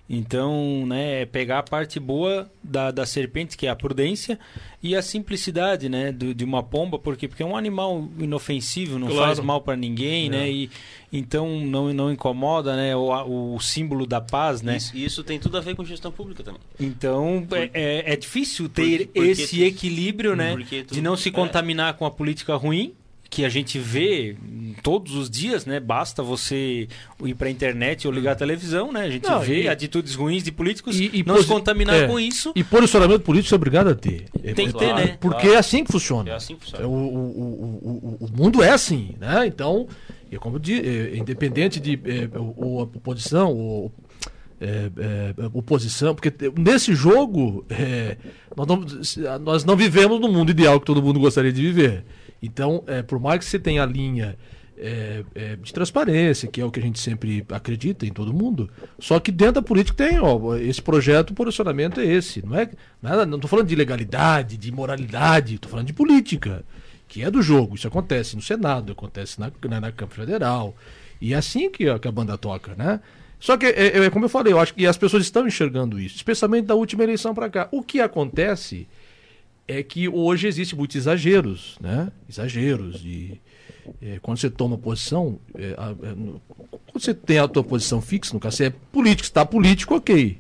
Então, 0.10 0.86
né, 0.86 1.22
é 1.22 1.26
pegar 1.26 1.60
a 1.60 1.64
parte 1.64 1.98
boa 1.98 2.52
da, 2.62 2.92
da 2.92 3.06
serpente, 3.06 3.56
que 3.56 3.66
é 3.66 3.70
a 3.70 3.76
prudência, 3.76 4.38
e 4.82 4.96
a 4.98 5.02
simplicidade, 5.02 5.88
né, 5.88 6.12
do, 6.12 6.34
de 6.34 6.44
uma 6.44 6.62
pomba, 6.62 7.00
porque 7.00 7.26
porque 7.26 7.42
é 7.42 7.46
um 7.46 7.56
animal 7.56 8.10
inofensivo, 8.20 9.00
não 9.00 9.08
claro. 9.08 9.24
faz 9.28 9.40
mal 9.40 9.62
para 9.62 9.78
ninguém, 9.78 10.30
né, 10.30 10.48
é. 10.48 10.52
e 10.52 10.70
então 11.12 11.62
não, 11.62 11.94
não 11.94 12.12
incomoda, 12.12 12.76
né, 12.76 12.94
o, 12.96 13.56
o 13.56 13.60
símbolo 13.62 14.06
da 14.06 14.20
paz, 14.20 14.62
né. 14.62 14.76
Isso, 14.76 14.98
isso 14.98 15.24
tem 15.24 15.40
tudo 15.40 15.58
a 15.58 15.62
ver 15.62 15.74
com 15.74 15.86
gestão 15.86 16.12
pública 16.12 16.44
também. 16.44 16.60
Então 16.78 17.48
é, 17.52 17.70
é, 17.74 18.14
é, 18.14 18.16
difícil 18.18 18.68
ter 18.68 19.06
porque, 19.06 19.20
porque 19.20 19.30
esse 19.30 19.64
equilíbrio, 19.64 20.36
né, 20.36 20.54
tu, 20.86 20.96
de 20.96 21.02
não 21.02 21.16
se 21.16 21.30
é. 21.30 21.32
contaminar 21.32 21.94
com 21.94 22.06
a 22.06 22.12
política 22.12 22.56
ruim 22.56 22.94
que 23.34 23.44
a 23.44 23.50
gente 23.50 23.80
vê 23.80 24.36
todos 24.84 25.16
os 25.16 25.28
dias, 25.28 25.66
né? 25.66 25.80
Basta 25.80 26.22
você 26.22 26.88
ir 27.24 27.34
para 27.34 27.48
a 27.48 27.52
internet 27.52 28.06
ou 28.06 28.14
ligar 28.14 28.34
a 28.34 28.36
televisão, 28.36 28.92
né? 28.92 29.02
A 29.02 29.10
gente 29.10 29.28
não, 29.28 29.40
vê 29.40 29.64
e, 29.64 29.68
atitudes 29.68 30.14
ruins 30.14 30.44
de 30.44 30.52
políticos 30.52 31.00
e, 31.00 31.10
e 31.12 31.24
não 31.24 31.42
se 31.42 31.48
contaminar 31.48 31.96
é, 31.96 32.08
com 32.08 32.20
isso. 32.20 32.54
E 32.56 32.64
posicionamento 32.64 33.22
político 33.22 33.56
é 33.56 33.58
obrigado 33.58 33.90
a 33.90 33.96
ter. 33.96 34.30
Tem 34.54 34.68
que 34.68 34.78
ter, 34.78 34.94
né? 34.94 35.18
Porque 35.20 35.42
claro. 35.42 35.56
é 35.56 35.58
assim 35.58 35.84
que 35.84 35.92
funciona. 35.92 36.30
É 36.30 36.36
assim 36.36 36.56
que 36.56 36.66
funciona. 36.66 36.88
O, 36.88 36.92
o, 36.92 38.18
o, 38.22 38.26
o, 38.26 38.30
mundo 38.38 38.62
é 38.62 38.70
assim, 38.70 39.16
né? 39.20 39.48
Então, 39.48 39.88
é 40.32 40.38
como 40.38 40.60
de, 40.60 40.74
é, 40.74 41.18
independente 41.18 41.80
de 41.80 41.94
é, 42.06 42.30
ou 42.38 42.82
oposição 42.84 43.52
ou 43.52 43.92
é, 44.62 44.92
é, 44.96 45.50
oposição, 45.54 46.14
porque 46.14 46.32
nesse 46.56 46.94
jogo 46.94 47.66
é, 47.68 48.16
nós, 48.56 48.68
não, 48.68 49.40
nós 49.40 49.66
não 49.66 49.76
vivemos 49.76 50.22
no 50.22 50.32
mundo 50.32 50.52
ideal 50.52 50.80
que 50.80 50.86
todo 50.86 51.02
mundo 51.02 51.20
gostaria 51.20 51.52
de 51.52 51.64
viver. 51.64 52.06
Então, 52.44 52.84
é, 52.88 53.02
por 53.02 53.20
mais 53.20 53.40
que 53.40 53.46
você 53.46 53.58
tenha 53.58 53.82
a 53.82 53.86
linha 53.86 54.38
é, 54.78 55.24
é, 55.34 55.56
de 55.56 55.74
transparência, 55.74 56.50
que 56.50 56.60
é 56.60 56.66
o 56.66 56.70
que 56.70 56.78
a 56.78 56.84
gente 56.84 57.00
sempre 57.00 57.46
acredita 57.50 58.06
em 58.06 58.12
todo 58.12 58.34
mundo, 58.34 58.70
só 59.00 59.18
que 59.18 59.32
dentro 59.32 59.56
da 59.56 59.62
política 59.62 60.06
tem, 60.06 60.20
ó, 60.20 60.58
esse 60.58 60.82
projeto, 60.82 61.30
o 61.30 61.34
posicionamento 61.34 62.02
é 62.02 62.06
esse. 62.06 62.46
Não 62.46 62.60
é, 62.60 62.70
não 63.26 63.36
estou 63.36 63.50
falando 63.50 63.68
de 63.68 63.76
legalidade, 63.76 64.58
de 64.58 64.72
moralidade, 64.74 65.56
estou 65.56 65.72
falando 65.72 65.88
de 65.88 65.94
política, 65.94 66.66
que 67.08 67.24
é 67.24 67.32
do 67.32 67.42
jogo. 67.42 67.76
Isso 67.76 67.88
acontece 67.88 68.36
no 68.36 68.42
Senado, 68.42 68.92
acontece 68.92 69.40
na, 69.40 69.50
na, 69.70 69.80
na 69.80 69.92
Câmara 69.94 70.18
Federal. 70.18 70.76
E 71.22 71.34
é 71.34 71.38
assim 71.38 71.70
que, 71.70 71.98
que 72.00 72.08
a 72.08 72.12
banda 72.12 72.38
toca, 72.38 72.76
né? 72.76 73.00
Só 73.40 73.56
que, 73.56 73.68
é, 73.68 74.00
é, 74.00 74.10
como 74.10 74.26
eu 74.26 74.30
falei, 74.30 74.52
eu 74.52 74.60
acho 74.60 74.74
que 74.74 74.86
as 74.86 74.98
pessoas 74.98 75.24
estão 75.24 75.48
enxergando 75.48 76.00
isso, 76.00 76.18
especialmente 76.18 76.66
da 76.66 76.76
última 76.76 77.04
eleição 77.04 77.34
para 77.34 77.50
cá. 77.50 77.70
O 77.72 77.82
que 77.82 78.02
acontece 78.02 78.88
é 79.68 79.82
que 79.82 80.10
hoje 80.10 80.48
existem 80.48 80.78
muitos 80.78 80.96
exageros, 80.96 81.78
né? 81.80 82.12
Exageros 82.30 83.02
de 83.02 83.40
é, 84.02 84.20
quando 84.22 84.38
você 84.38 84.50
toma 84.50 84.78
posição, 84.78 85.40
é, 85.56 85.76
a, 85.78 85.96
é, 86.08 86.16
no, 86.16 86.42
quando 86.48 87.02
você 87.02 87.14
tem 87.14 87.40
a 87.40 87.48
tua 87.48 87.64
posição 87.64 88.02
fixa, 88.02 88.34
no 88.34 88.40
caso, 88.40 88.58
você 88.58 88.66
é 88.66 88.70
político, 88.70 89.24
está 89.24 89.46
político, 89.46 89.96
ok. 89.96 90.38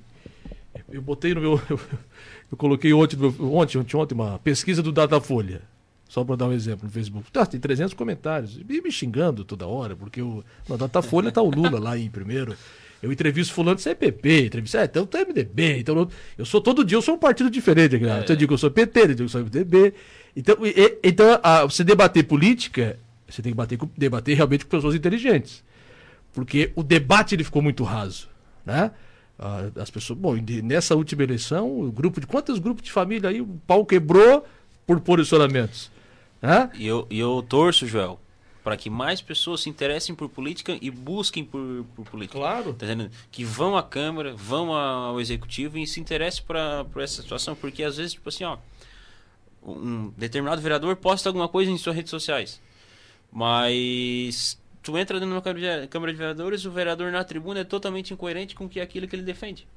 Eu 0.91 1.01
botei 1.01 1.33
no 1.33 1.41
meu. 1.41 1.61
Eu, 1.69 1.79
eu 2.51 2.57
coloquei 2.57 2.93
ontem, 2.93 3.17
ontem, 3.17 3.77
ontem, 3.77 3.97
ontem 3.97 4.13
uma 4.13 4.39
pesquisa 4.39 4.81
do 4.81 4.91
Datafolha. 4.91 5.61
Só 6.07 6.23
para 6.23 6.35
dar 6.35 6.47
um 6.47 6.53
exemplo 6.53 6.85
no 6.85 6.91
Facebook. 6.91 7.31
Tá, 7.31 7.43
tem 7.43 7.59
300 7.59 7.95
comentários. 7.95 8.55
Me 8.57 8.91
xingando 8.91 9.43
toda 9.43 9.65
hora, 9.65 9.95
porque 9.95 10.21
o, 10.21 10.43
na 10.69 10.75
Datafolha 10.75 11.31
tá 11.31 11.41
o 11.41 11.49
Lula 11.49 11.79
lá 11.79 11.97
em 11.97 12.09
primeiro. 12.09 12.55
Eu 13.03 13.11
entrevisto 13.11 13.53
fulano 13.53 13.75
do 13.75 13.81
CPP, 13.81 14.45
entrevisto, 14.45 14.77
é, 14.77 14.85
então 14.85 15.05
tem 15.05 15.25
MDB, 15.25 15.79
então 15.79 16.09
eu 16.37 16.45
sou 16.45 16.61
todo 16.61 16.85
dia, 16.85 16.97
eu 16.97 17.01
sou 17.01 17.15
um 17.15 17.17
partido 17.17 17.51
diferente. 17.51 17.95
É. 17.95 17.97
Então 17.97 18.29
eu 18.29 18.35
digo 18.37 18.47
que 18.47 18.53
eu 18.53 18.57
sou 18.57 18.71
PT, 18.71 18.99
eu 19.01 19.07
digo 19.07 19.17
que 19.17 19.23
eu 19.23 19.29
sou 19.29 19.41
MDB. 19.41 19.93
Então, 20.33 20.55
e, 20.65 20.99
então 21.03 21.37
a, 21.43 21.63
você 21.65 21.83
debater 21.83 22.23
política, 22.23 22.97
você 23.27 23.41
tem 23.41 23.51
que 23.51 23.57
debater, 23.57 23.79
debater 23.97 24.37
realmente 24.37 24.63
com 24.63 24.71
pessoas 24.71 24.95
inteligentes. 24.95 25.61
Porque 26.31 26.71
o 26.77 26.81
debate 26.81 27.35
ele 27.35 27.43
ficou 27.43 27.61
muito 27.61 27.83
raso, 27.83 28.29
né? 28.65 28.91
As 29.75 29.89
pessoas, 29.89 30.17
bom, 30.17 30.37
nessa 30.63 30.95
última 30.95 31.23
eleição, 31.23 31.81
o 31.81 31.91
grupo 31.91 32.21
de 32.21 32.25
quantos 32.25 32.57
grupos 32.57 32.83
de 32.83 32.91
família 32.91 33.29
aí 33.29 33.41
o 33.41 33.47
pau 33.67 33.85
quebrou 33.85 34.45
por 34.87 35.01
posicionamentos? 35.01 35.91
Né? 36.41 36.69
E 36.75 36.87
eu, 36.87 37.05
eu 37.09 37.43
torço, 37.47 37.85
Joel, 37.85 38.19
para 38.63 38.77
que 38.77 38.89
mais 38.89 39.21
pessoas 39.21 39.61
se 39.61 39.69
interessem 39.69 40.15
por 40.15 40.29
política 40.29 40.77
e 40.81 40.89
busquem 40.89 41.43
por, 41.43 41.85
por 41.95 42.05
política. 42.05 42.39
Claro. 42.39 42.73
Tá 42.73 42.85
que 43.31 43.43
vão 43.43 43.75
à 43.75 43.83
Câmara, 43.83 44.33
vão 44.33 44.73
ao 44.73 45.19
Executivo 45.19 45.77
e 45.77 45.85
se 45.85 45.99
interessem 45.99 46.43
para 46.45 46.85
por 46.85 47.01
essa 47.01 47.21
situação, 47.21 47.55
porque 47.55 47.83
às 47.83 47.97
vezes, 47.97 48.13
tipo 48.13 48.29
assim, 48.29 48.45
ó, 48.45 48.57
um 49.61 50.09
determinado 50.17 50.61
vereador 50.61 50.95
posta 50.95 51.29
alguma 51.29 51.49
coisa 51.49 51.69
em 51.69 51.77
suas 51.77 51.95
redes 51.95 52.09
sociais, 52.09 52.61
mas 53.31 54.57
tu 54.81 54.97
entra 54.97 55.19
dentro 55.19 55.29
de 55.29 55.35
uma 55.35 55.87
Câmara 55.87 56.11
de 56.11 56.17
Vereadores, 56.17 56.65
o 56.65 56.71
vereador 56.71 57.11
na 57.11 57.23
tribuna 57.23 57.61
é 57.61 57.63
totalmente 57.63 58.13
incoerente 58.13 58.55
com 58.55 58.67
que 58.67 58.79
aquilo 58.79 59.07
que 59.07 59.15
ele 59.15 59.23
defende. 59.23 59.67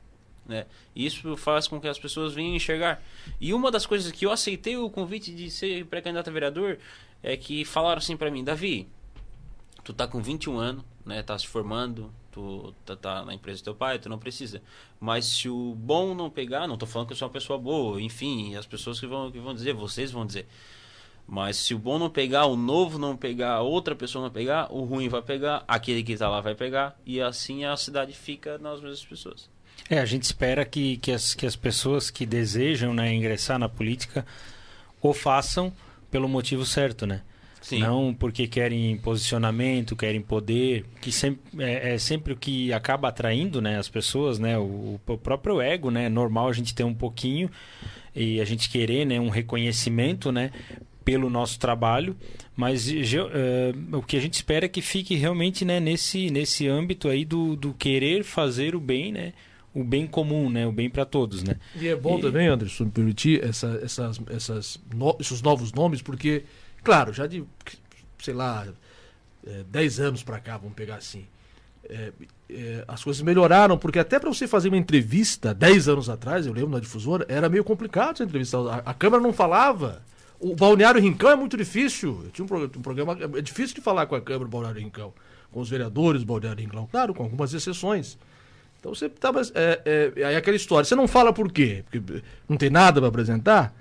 Né? 0.46 0.64
Isso 0.94 1.36
faz 1.36 1.66
com 1.66 1.80
que 1.80 1.88
as 1.88 1.98
pessoas 1.98 2.32
venham 2.32 2.54
enxergar. 2.54 3.02
E 3.40 3.52
uma 3.52 3.70
das 3.70 3.84
coisas 3.84 4.12
que 4.12 4.24
eu 4.24 4.30
aceitei 4.30 4.76
o 4.76 4.88
convite 4.88 5.34
de 5.34 5.50
ser 5.50 5.84
pré-candidato 5.86 6.30
a 6.30 6.32
vereador 6.32 6.78
é 7.26 7.36
que 7.36 7.64
falaram 7.64 7.98
assim 7.98 8.16
para 8.16 8.30
mim, 8.30 8.44
Davi, 8.44 8.88
tu 9.82 9.92
tá 9.92 10.06
com 10.06 10.22
21 10.22 10.58
anos, 10.58 10.84
né, 11.04 11.24
tá 11.24 11.36
se 11.36 11.46
formando, 11.46 12.08
tu 12.30 12.72
tá, 12.84 12.94
tá, 12.94 13.24
na 13.24 13.34
empresa 13.34 13.60
do 13.60 13.64
teu 13.64 13.74
pai, 13.74 13.98
tu 13.98 14.08
não 14.08 14.16
precisa. 14.16 14.62
Mas 15.00 15.24
se 15.24 15.48
o 15.48 15.74
bom 15.74 16.14
não 16.14 16.30
pegar, 16.30 16.68
não 16.68 16.78
tô 16.78 16.86
falando 16.86 17.08
que 17.08 17.14
eu 17.14 17.16
sou 17.16 17.26
uma 17.26 17.32
pessoa 17.32 17.58
boa, 17.58 18.00
enfim, 18.00 18.54
as 18.54 18.64
pessoas 18.64 19.00
que 19.00 19.08
vão, 19.08 19.32
que 19.32 19.40
vão 19.40 19.52
dizer, 19.52 19.72
vocês 19.72 20.12
vão 20.12 20.24
dizer. 20.24 20.46
Mas 21.26 21.56
se 21.56 21.74
o 21.74 21.78
bom 21.80 21.98
não 21.98 22.08
pegar, 22.08 22.46
o 22.46 22.56
novo 22.56 22.96
não 22.96 23.16
pegar, 23.16 23.60
outra 23.60 23.96
pessoa 23.96 24.22
não 24.22 24.30
pegar, 24.30 24.72
o 24.72 24.84
ruim 24.84 25.08
vai 25.08 25.20
pegar, 25.20 25.64
aquele 25.66 26.04
que 26.04 26.12
está 26.12 26.28
lá 26.28 26.40
vai 26.40 26.54
pegar, 26.54 26.96
e 27.04 27.20
assim 27.20 27.64
a 27.64 27.76
cidade 27.76 28.12
fica 28.12 28.56
nas 28.58 28.80
mesmas 28.80 29.04
pessoas. 29.04 29.50
É, 29.90 29.98
a 29.98 30.04
gente 30.04 30.22
espera 30.22 30.64
que, 30.64 30.96
que, 30.98 31.10
as, 31.10 31.34
que 31.34 31.44
as 31.44 31.56
pessoas 31.56 32.08
que 32.08 32.24
desejam 32.24 32.94
né, 32.94 33.12
ingressar 33.12 33.58
na 33.58 33.68
política 33.68 34.24
o 35.02 35.12
façam 35.12 35.72
pelo 36.16 36.30
motivo 36.30 36.64
certo, 36.64 37.06
né? 37.06 37.20
Sim. 37.60 37.80
Não 37.80 38.14
porque 38.14 38.46
querem 38.46 38.96
posicionamento, 38.96 39.94
querem 39.94 40.22
poder, 40.22 40.86
que 40.98 41.12
sempre, 41.12 41.62
é, 41.62 41.92
é, 41.92 41.98
sempre 41.98 42.32
o 42.32 42.36
que 42.36 42.72
acaba 42.72 43.08
atraindo 43.08 43.60
né, 43.60 43.78
as 43.78 43.86
pessoas, 43.86 44.38
né? 44.38 44.56
O, 44.56 44.98
o, 45.06 45.18
próprio 45.18 45.60
ego, 45.60 45.90
né? 45.90 46.06
É 46.06 46.08
normal 46.08 46.48
a 46.48 46.54
gente 46.54 46.74
ter 46.74 46.84
um 46.84 46.94
pouquinho 46.94 47.50
e 48.14 48.40
a 48.40 48.46
gente 48.46 48.70
querer 48.70 49.04
né, 49.04 49.20
um 49.20 49.28
reconhecimento, 49.28 50.32
né? 50.32 50.52
Pelo 51.04 51.28
nosso 51.28 51.58
trabalho, 51.58 52.16
mas 52.56 52.88
uh, 52.88 53.96
o 53.98 54.02
que 54.02 54.16
a 54.16 54.20
gente 54.20 54.34
espera 54.34 54.64
é 54.64 54.68
que 54.70 54.80
fique 54.80 55.16
realmente 55.16 55.66
né, 55.66 55.78
nesse, 55.78 56.30
nesse 56.30 56.66
âmbito 56.66 57.08
aí 57.08 57.26
do, 57.26 57.54
do 57.54 57.74
querer 57.74 58.24
fazer 58.24 58.74
o 58.74 58.80
bem, 58.80 59.12
né? 59.12 59.34
O 59.76 59.84
bem 59.84 60.06
comum, 60.06 60.48
né? 60.48 60.66
O 60.66 60.72
bem 60.72 60.88
para 60.88 61.04
todos, 61.04 61.42
né? 61.42 61.56
E 61.74 61.86
é 61.86 61.94
bom 61.94 62.18
e... 62.18 62.22
também, 62.22 62.48
Anderson, 62.48 62.84
me 62.84 62.90
permitir 62.90 63.44
essa, 63.44 63.78
essas, 63.82 64.18
essas 64.30 64.80
no, 64.94 65.14
esses 65.20 65.42
novos 65.42 65.70
nomes, 65.70 66.00
porque, 66.00 66.44
claro, 66.82 67.12
já 67.12 67.26
de, 67.26 67.44
sei 68.18 68.32
lá, 68.32 68.66
é, 69.46 69.64
10 69.70 70.00
anos 70.00 70.22
para 70.22 70.40
cá, 70.40 70.56
vamos 70.56 70.74
pegar 70.74 70.96
assim, 70.96 71.26
é, 71.90 72.10
é, 72.48 72.84
as 72.88 73.04
coisas 73.04 73.20
melhoraram, 73.20 73.76
porque 73.76 73.98
até 73.98 74.18
para 74.18 74.30
você 74.30 74.48
fazer 74.48 74.68
uma 74.68 74.78
entrevista 74.78 75.52
10 75.52 75.88
anos 75.88 76.08
atrás, 76.08 76.46
eu 76.46 76.54
lembro 76.54 76.70
na 76.70 76.80
difusora, 76.80 77.26
era 77.28 77.46
meio 77.50 77.62
complicado 77.62 78.14
essa 78.14 78.24
entrevista. 78.24 78.56
A, 78.58 78.76
a 78.78 78.94
câmera 78.94 79.22
não 79.22 79.32
falava. 79.32 80.02
O 80.40 80.56
Balneário 80.56 81.00
Rincão 81.00 81.30
é 81.30 81.36
muito 81.36 81.54
difícil. 81.54 82.22
Eu 82.24 82.30
tinha 82.30 82.46
um, 82.46 82.64
um, 82.64 82.68
programa. 82.82 83.16
É 83.36 83.42
difícil 83.42 83.74
de 83.74 83.82
falar 83.82 84.06
com 84.06 84.14
a 84.14 84.20
Câmara 84.20 84.48
Balneário 84.48 84.80
Rincão. 84.80 85.12
Com 85.50 85.60
os 85.60 85.68
vereadores 85.68 86.22
do 86.22 86.26
Balneário 86.26 86.62
Rincão. 86.62 86.86
Claro, 86.90 87.14
com 87.14 87.22
algumas 87.22 87.54
exceções. 87.54 88.18
Então 88.86 88.94
você 88.94 89.08
tava. 89.08 89.42
É, 89.54 90.12
é, 90.16 90.24
aí 90.24 90.36
aquela 90.36 90.56
história. 90.56 90.84
Você 90.84 90.94
não 90.94 91.08
fala 91.08 91.32
por 91.32 91.50
quê? 91.50 91.84
Porque 91.90 92.22
não 92.48 92.56
tem 92.56 92.70
nada 92.70 93.00
para 93.00 93.08
apresentar? 93.08 93.74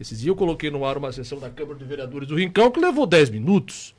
Esses 0.00 0.18
dias 0.18 0.28
eu 0.28 0.36
coloquei 0.36 0.68
no 0.68 0.84
ar 0.84 0.98
uma 0.98 1.12
sessão 1.12 1.38
da 1.38 1.48
Câmara 1.48 1.78
de 1.78 1.84
Vereadores 1.84 2.26
do 2.26 2.36
Rincão 2.36 2.70
que 2.70 2.80
levou 2.80 3.06
10 3.06 3.30
minutos. 3.30 3.94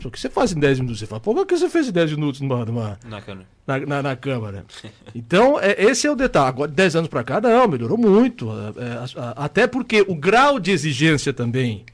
Só 0.00 0.10
que 0.10 0.20
você 0.20 0.28
faz 0.28 0.52
em 0.52 0.60
10 0.60 0.80
minutos? 0.80 1.00
Você 1.00 1.06
fala, 1.06 1.20
pô, 1.20 1.32
o 1.32 1.46
que 1.46 1.56
você 1.56 1.68
fez 1.68 1.88
em 1.88 1.92
10 1.92 2.12
minutos 2.12 2.40
numa, 2.40 2.64
numa 2.64 2.98
na, 3.04 3.20
Câmara. 3.20 3.48
Na, 3.66 3.78
na, 3.80 4.02
na 4.02 4.16
Câmara? 4.16 4.66
então, 5.14 5.58
é, 5.60 5.82
esse 5.82 6.06
é 6.06 6.10
o 6.10 6.14
detalhe. 6.14 6.48
Agora, 6.48 6.70
10 6.70 6.96
anos 6.96 7.08
para 7.08 7.24
cá, 7.24 7.40
não, 7.40 7.66
melhorou 7.66 7.98
muito. 7.98 8.48
É, 8.50 8.84
é, 8.84 9.34
até 9.36 9.66
porque 9.66 10.04
o 10.06 10.14
grau 10.14 10.60
de 10.60 10.70
exigência 10.70 11.32
também 11.32 11.84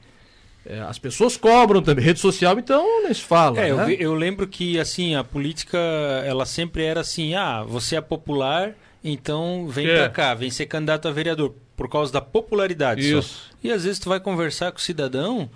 é, 0.65 0.79
as 0.81 0.97
pessoas 0.97 1.37
cobram 1.37 1.81
também, 1.81 2.03
rede 2.03 2.19
social, 2.19 2.57
então 2.57 3.03
nem 3.03 3.13
se 3.13 3.21
fala. 3.21 3.59
É, 3.59 3.71
né? 3.71 3.93
eu, 3.93 3.97
eu, 3.99 4.13
lembro 4.15 4.47
que 4.47 4.79
assim 4.79 5.15
a 5.15 5.23
política 5.23 5.77
ela 6.25 6.45
sempre 6.45 6.83
era 6.83 7.01
assim, 7.01 7.35
ah, 7.35 7.63
você 7.63 7.95
é 7.95 8.01
popular, 8.01 8.73
então 9.03 9.67
vem 9.67 9.87
é. 9.87 9.95
pra 9.95 10.09
cá, 10.09 10.33
vem 10.33 10.49
ser 10.49 10.65
candidato 10.65 11.07
a 11.07 11.11
vereador 11.11 11.53
por 11.77 11.87
causa 11.87 12.11
da 12.11 12.21
popularidade. 12.21 13.01
Isso. 13.01 13.21
Só. 13.21 13.55
E 13.63 13.71
às 13.71 13.83
vezes 13.83 13.99
tu 13.99 14.09
vai 14.09 14.19
conversar 14.19 14.71
com 14.71 14.79
o 14.79 14.81
cidadão, 14.81 15.49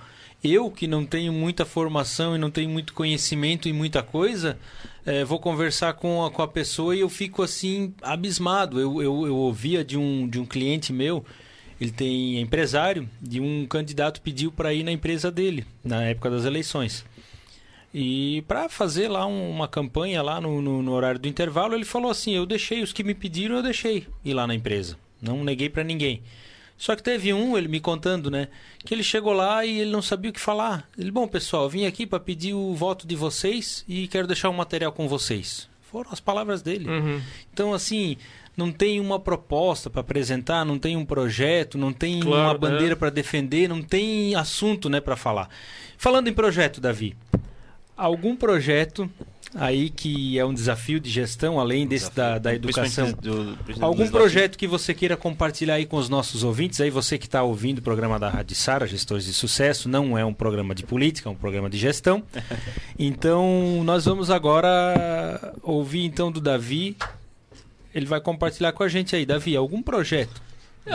eu 0.44 0.70
que 0.70 0.86
não 0.86 1.06
tenho 1.06 1.34
muita 1.34 1.66
formação 1.66 2.36
e 2.36 2.40
não 2.40 2.52
tenho 2.52 2.70
muito 2.70 2.94
conhecimento 2.94 3.68
em 3.68 3.74
muita 3.74 4.04
coisa, 4.04 4.58
é, 5.06 5.24
vou 5.24 5.40
conversar 5.40 5.94
com 5.94 6.24
a, 6.24 6.30
com 6.30 6.44
a 6.44 6.48
pessoa 6.48 6.96
e 6.96 7.00
eu 7.00 7.10
fico 7.10 7.42
assim 7.42 7.94
abismado. 8.02 8.80
Eu, 8.80 9.02
eu, 9.02 9.28
eu 9.28 9.36
ouvia 9.36 9.84
de 9.84 9.98
um, 9.98 10.28
de 10.28 10.40
um 10.40 10.46
cliente 10.46 10.94
meu 10.94 11.26
ele 11.80 11.92
tem 11.92 12.40
empresário 12.40 13.08
e 13.30 13.40
um 13.40 13.66
candidato 13.66 14.22
pediu 14.22 14.52
para 14.52 14.74
ir 14.74 14.84
na 14.84 14.92
empresa 14.92 15.32
dele 15.32 15.66
na 15.84 16.04
época 16.04 16.30
das 16.30 16.46
eleições. 16.46 17.06
E 17.94 18.44
para 18.48 18.70
fazer 18.70 19.08
lá 19.08 19.26
um, 19.26 19.50
uma 19.50 19.68
campanha 19.68 20.22
lá 20.22 20.40
no, 20.40 20.62
no, 20.62 20.82
no, 20.84 20.92
horário 20.92 21.20
do 21.20 21.28
intervalo, 21.28 21.74
ele 21.74 21.86
falou 21.86 22.12
assim: 22.12 22.36
eu 22.36 22.46
deixei 22.46 22.84
os 22.84 22.94
que 22.94 23.04
me 23.04 23.16
pediram, 23.16 23.56
eu 23.56 23.64
deixei 23.64 24.06
ir 24.24 24.34
lá 24.34 24.46
na 24.46 24.54
empresa. 24.54 24.96
Não 25.22 25.44
neguei 25.44 25.70
para 25.70 25.84
ninguém. 25.84 26.22
Só 26.78 26.96
que 26.96 27.04
teve 27.04 27.34
um, 27.34 27.58
ele 27.58 27.68
me 27.68 27.82
contando, 27.82 28.32
né, 28.32 28.48
que 28.86 28.94
ele 28.94 29.04
chegou 29.04 29.34
lá 29.34 29.66
e 29.66 29.82
ele 29.82 29.92
não 29.92 30.02
sabia 30.02 30.32
o 30.32 30.34
que 30.34 30.40
falar. 30.40 30.88
Ele, 30.98 31.12
bom, 31.12 31.28
pessoal, 31.28 31.70
vim 31.70 31.86
aqui 31.86 32.08
para 32.08 32.22
pedir 32.22 32.54
o 32.54 32.74
voto 32.74 33.06
de 33.06 33.18
vocês 33.18 33.84
e 33.86 34.08
quero 34.08 34.28
deixar 34.28 34.50
um 34.50 34.54
material 34.54 34.94
com 34.94 35.06
vocês. 35.06 35.68
Foram 35.82 36.12
as 36.12 36.22
palavras 36.22 36.62
dele. 36.62 36.88
Uhum. 36.88 37.22
Então, 37.52 37.74
assim, 37.74 38.16
não 38.60 38.74
tem 38.74 39.00
uma 39.00 39.18
proposta 39.18 39.90
para 39.90 40.02
apresentar, 40.02 40.66
não 40.66 40.78
tem 40.78 40.98
um 40.98 41.06
projeto, 41.06 41.78
não 41.78 41.94
tem 41.94 42.20
claro, 42.20 42.44
uma 42.44 42.58
bandeira 42.58 42.92
é. 42.92 42.96
para 42.96 43.10
defender, 43.10 43.70
não 43.70 43.82
tem 43.82 44.36
assunto, 44.36 44.90
né, 44.90 45.00
para 45.00 45.16
falar. 45.16 45.50
Falando 45.98 46.28
em 46.28 46.34
projeto, 46.34 46.82
Davi, 46.82 47.16
algum 47.96 48.36
projeto 48.36 49.10
aí 49.56 49.90
que 49.90 50.38
é 50.38 50.46
um 50.46 50.54
desafio 50.54 51.00
de 51.00 51.10
gestão, 51.10 51.60
além 51.60 51.88
desse 51.88 52.14
da, 52.14 52.38
da 52.38 52.54
educação. 52.54 53.12
Do, 53.14 53.56
do, 53.56 53.84
Algum 53.84 54.08
projeto 54.10 54.58
que 54.58 54.68
você 54.68 54.94
queira 54.94 55.18
compartilhar 55.18 55.76
aí 55.76 55.86
com 55.86 55.98
os 55.98 56.10
nossos 56.10 56.44
ouvintes? 56.44 56.80
Aí 56.82 56.90
você 56.90 57.18
que 57.18 57.26
está 57.26 57.42
ouvindo 57.42 57.80
o 57.80 57.82
programa 57.82 58.20
da 58.20 58.30
Rádio 58.30 58.56
Sara, 58.56 58.86
Gestores 58.86 59.26
de 59.26 59.34
Sucesso, 59.34 59.88
não 59.90 60.18
é 60.18 60.24
um 60.24 60.34
programa 60.34 60.76
de 60.76 60.84
política, 60.84 61.30
é 61.30 61.32
um 61.32 61.36
programa 61.36 61.70
de 61.70 61.78
gestão. 61.78 62.24
Então, 63.02 63.82
nós 63.86 64.04
vamos 64.04 64.30
agora 64.30 65.54
ouvir 65.64 66.04
então 66.04 66.30
do 66.30 66.42
Davi 66.42 66.98
ele 67.94 68.06
vai 68.06 68.22
compartilhar 68.22 68.72
com 68.72 68.84
a 68.84 68.88
gente 68.88 69.16
aí. 69.16 69.26
Davi, 69.26 69.56
algum 69.56 69.82
projeto 69.82 70.42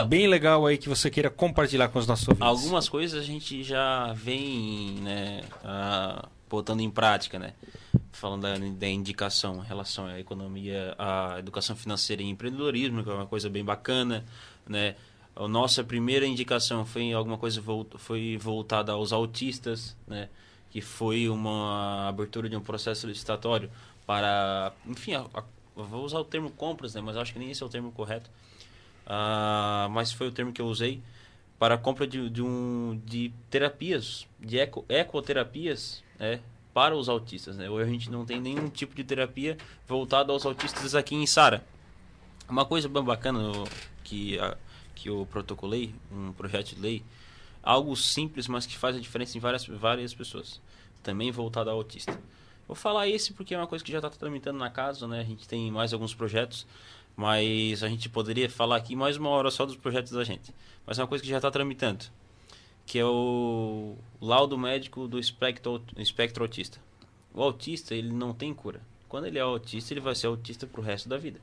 bem 0.03 0.27
legal 0.27 0.65
aí 0.65 0.77
que 0.77 0.89
você 0.89 1.09
queira 1.09 1.29
compartilhar 1.29 1.87
com 1.87 1.99
os 1.99 2.07
nossos 2.07 2.27
ouvintes? 2.27 2.47
Algumas 2.47 2.89
coisas 2.89 3.21
a 3.21 3.25
gente 3.25 3.63
já 3.63 4.11
vem 4.13 4.95
né, 5.01 5.41
botando 6.49 6.81
em 6.81 6.89
prática, 6.89 7.39
né? 7.39 7.53
Falando 8.11 8.41
da, 8.43 8.57
da, 8.57 8.87
indicação 8.87 9.63
em 9.63 9.67
relação 9.67 10.07
à 10.07 10.19
economia, 10.19 10.95
à 10.97 11.35
educação 11.39 11.75
financeira 11.75 12.21
e 12.21 12.29
empreendedorismo, 12.29 13.03
que 13.03 13.09
é 13.09 13.13
uma 13.13 13.25
coisa 13.25 13.49
bem 13.49 13.63
bacana, 13.63 14.25
né? 14.67 14.95
A 15.35 15.47
nossa 15.47 15.83
primeira 15.83 16.25
indicação 16.25 16.85
foi 16.85 17.11
alguma 17.11 17.37
coisa 17.37 17.61
foi 17.97 18.37
voltada 18.37 18.93
aos 18.93 19.11
autistas, 19.11 19.95
né? 20.07 20.29
Que 20.71 20.81
foi 20.81 21.29
uma 21.29 22.07
abertura 22.07 22.49
de 22.49 22.55
um 22.55 22.61
processo 22.61 23.07
licitatório 23.07 23.69
para, 24.05 24.71
enfim, 24.85 25.13
a, 25.13 25.25
a 25.33 25.43
vou 25.75 26.03
usar 26.03 26.19
o 26.19 26.25
termo 26.25 26.49
compras, 26.49 26.93
né? 26.93 27.01
Mas 27.01 27.17
acho 27.17 27.33
que 27.33 27.39
nem 27.39 27.51
esse 27.51 27.61
é 27.61 27.65
o 27.65 27.69
termo 27.69 27.91
correto. 27.91 28.29
Uh, 29.05 29.89
mas 29.91 30.11
foi 30.11 30.27
o 30.27 30.31
termo 30.31 30.51
que 30.51 30.61
eu 30.61 30.65
usei 30.65 31.01
para 31.59 31.75
a 31.75 31.77
compra 31.77 32.07
de, 32.07 32.29
de, 32.29 32.41
um, 32.41 32.99
de 33.05 33.31
terapias, 33.49 34.27
de 34.39 34.59
eco, 34.59 34.85
ecoterapias, 34.89 36.03
né? 36.19 36.39
Para 36.73 36.95
os 36.95 37.07
autistas, 37.07 37.55
né? 37.55 37.69
Hoje 37.69 37.89
a 37.89 37.91
gente 37.91 38.11
não 38.11 38.25
tem 38.25 38.41
nenhum 38.41 38.69
tipo 38.69 38.93
de 38.93 39.03
terapia 39.03 39.57
voltado 39.87 40.31
aos 40.31 40.45
autistas 40.45 40.93
aqui 40.93 41.15
em 41.15 41.25
Sara. 41.25 41.65
Uma 42.49 42.65
coisa 42.65 42.89
bem 42.89 43.03
bacana 43.03 43.39
que, 44.03 44.37
que 44.93 45.09
eu 45.09 45.25
protocolei, 45.31 45.95
um 46.11 46.33
projeto 46.33 46.75
de 46.75 46.81
lei, 46.81 47.03
algo 47.63 47.95
simples, 47.95 48.47
mas 48.47 48.65
que 48.65 48.77
faz 48.77 48.95
a 48.95 48.99
diferença 48.99 49.37
em 49.37 49.41
várias, 49.41 49.65
várias 49.65 50.13
pessoas. 50.13 50.61
Também 51.01 51.31
voltado 51.31 51.69
ao 51.69 51.77
autista. 51.77 52.19
Vou 52.67 52.75
falar 52.75 53.07
esse 53.07 53.33
porque 53.33 53.53
é 53.53 53.57
uma 53.57 53.67
coisa 53.67 53.83
que 53.83 53.91
já 53.91 53.99
está 53.99 54.09
tramitando 54.09 54.57
na 54.57 54.69
casa, 54.69 55.07
né? 55.07 55.21
A 55.21 55.23
gente 55.23 55.47
tem 55.47 55.71
mais 55.71 55.93
alguns 55.93 56.13
projetos, 56.13 56.65
mas 57.15 57.83
a 57.83 57.87
gente 57.87 58.09
poderia 58.09 58.49
falar 58.49 58.77
aqui 58.77 58.95
mais 58.95 59.17
uma 59.17 59.29
hora 59.29 59.51
só 59.51 59.65
dos 59.65 59.75
projetos 59.75 60.11
da 60.11 60.23
gente. 60.23 60.53
Mas 60.85 60.97
é 60.97 61.01
uma 61.01 61.07
coisa 61.07 61.23
que 61.23 61.29
já 61.29 61.37
está 61.37 61.51
tramitando, 61.51 62.05
que 62.85 62.97
é 62.97 63.05
o 63.05 63.95
laudo 64.19 64.57
médico 64.57 65.07
do 65.07 65.19
espectro, 65.19 65.83
espectro 65.97 66.43
autista. 66.43 66.79
O 67.33 67.41
autista, 67.41 67.93
ele 67.93 68.11
não 68.11 68.33
tem 68.33 68.53
cura. 68.53 68.81
Quando 69.07 69.27
ele 69.27 69.37
é 69.37 69.41
autista, 69.41 69.93
ele 69.93 70.01
vai 70.01 70.15
ser 70.15 70.27
autista 70.27 70.65
para 70.65 70.81
o 70.81 70.83
resto 70.83 71.07
da 71.07 71.17
vida. 71.17 71.39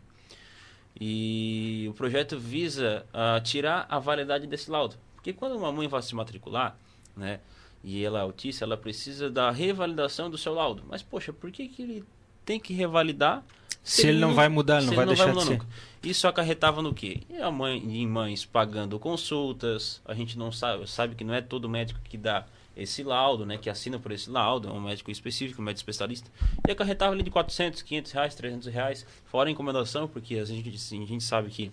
E 1.00 1.86
o 1.88 1.94
projeto 1.94 2.38
visa 2.38 3.06
uh, 3.14 3.42
tirar 3.42 3.86
a 3.88 3.98
validade 3.98 4.46
desse 4.46 4.70
laudo. 4.70 4.96
Porque 5.14 5.32
quando 5.32 5.56
uma 5.56 5.70
mãe 5.70 5.86
vai 5.86 6.02
se 6.02 6.14
matricular, 6.14 6.76
né, 7.16 7.40
e 7.84 8.04
ela 8.04 8.20
é 8.20 8.22
autista, 8.22 8.64
ela 8.64 8.76
precisa 8.76 9.28
da 9.30 9.50
revalidação 9.50 10.30
do 10.30 10.38
seu 10.38 10.54
laudo. 10.54 10.82
Mas, 10.88 11.02
poxa, 11.02 11.32
por 11.32 11.50
que, 11.50 11.68
que 11.68 11.82
ele 11.82 12.04
tem 12.44 12.58
que 12.58 12.72
revalidar 12.72 13.44
se, 13.82 14.02
se 14.02 14.08
ele 14.08 14.18
não 14.18 14.34
vai 14.34 14.48
mudar, 14.48 14.78
ele 14.78 14.86
não 14.86 14.94
vai 14.94 15.06
deixar 15.06 15.26
não 15.26 15.34
vai 15.34 15.42
de 15.42 15.48
ser. 15.48 15.54
Nunca. 15.54 15.66
Isso 16.02 16.28
acarretava 16.28 16.80
no 16.82 16.94
quê? 16.94 17.20
E 17.28 17.38
a 17.38 17.50
mãe 17.50 17.82
e 17.84 18.06
mães 18.06 18.44
pagando 18.44 18.98
consultas, 18.98 20.00
a 20.04 20.14
gente 20.14 20.38
não 20.38 20.52
sabe, 20.52 20.88
sabe 20.88 21.14
que 21.14 21.24
não 21.24 21.34
é 21.34 21.40
todo 21.40 21.68
médico 21.68 21.98
que 22.04 22.16
dá 22.16 22.46
esse 22.76 23.02
laudo, 23.02 23.44
né, 23.44 23.58
que 23.58 23.68
assina 23.68 23.98
por 23.98 24.12
esse 24.12 24.30
laudo, 24.30 24.68
é 24.68 24.72
um 24.72 24.80
médico 24.80 25.10
específico, 25.10 25.60
um 25.60 25.64
médico 25.64 25.80
especialista, 25.80 26.30
e 26.66 26.70
acarretava 26.70 27.12
ali 27.12 27.22
de 27.22 27.30
400, 27.30 27.82
500 27.82 28.12
reais, 28.12 28.34
300 28.34 28.68
reais, 28.68 29.06
fora 29.26 29.48
a 29.48 29.52
encomendação, 29.52 30.08
porque 30.08 30.36
a 30.36 30.44
gente, 30.44 30.68
a 30.70 31.06
gente 31.06 31.22
sabe 31.22 31.50
que 31.50 31.70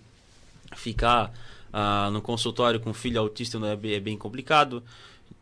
ficar 0.76 1.32
ah, 1.72 2.10
no 2.12 2.20
consultório 2.20 2.78
com 2.78 2.92
filho 2.92 3.18
autista 3.18 3.58
não 3.58 3.68
é, 3.68 3.72
é 3.72 4.00
bem 4.00 4.16
complicado, 4.16 4.82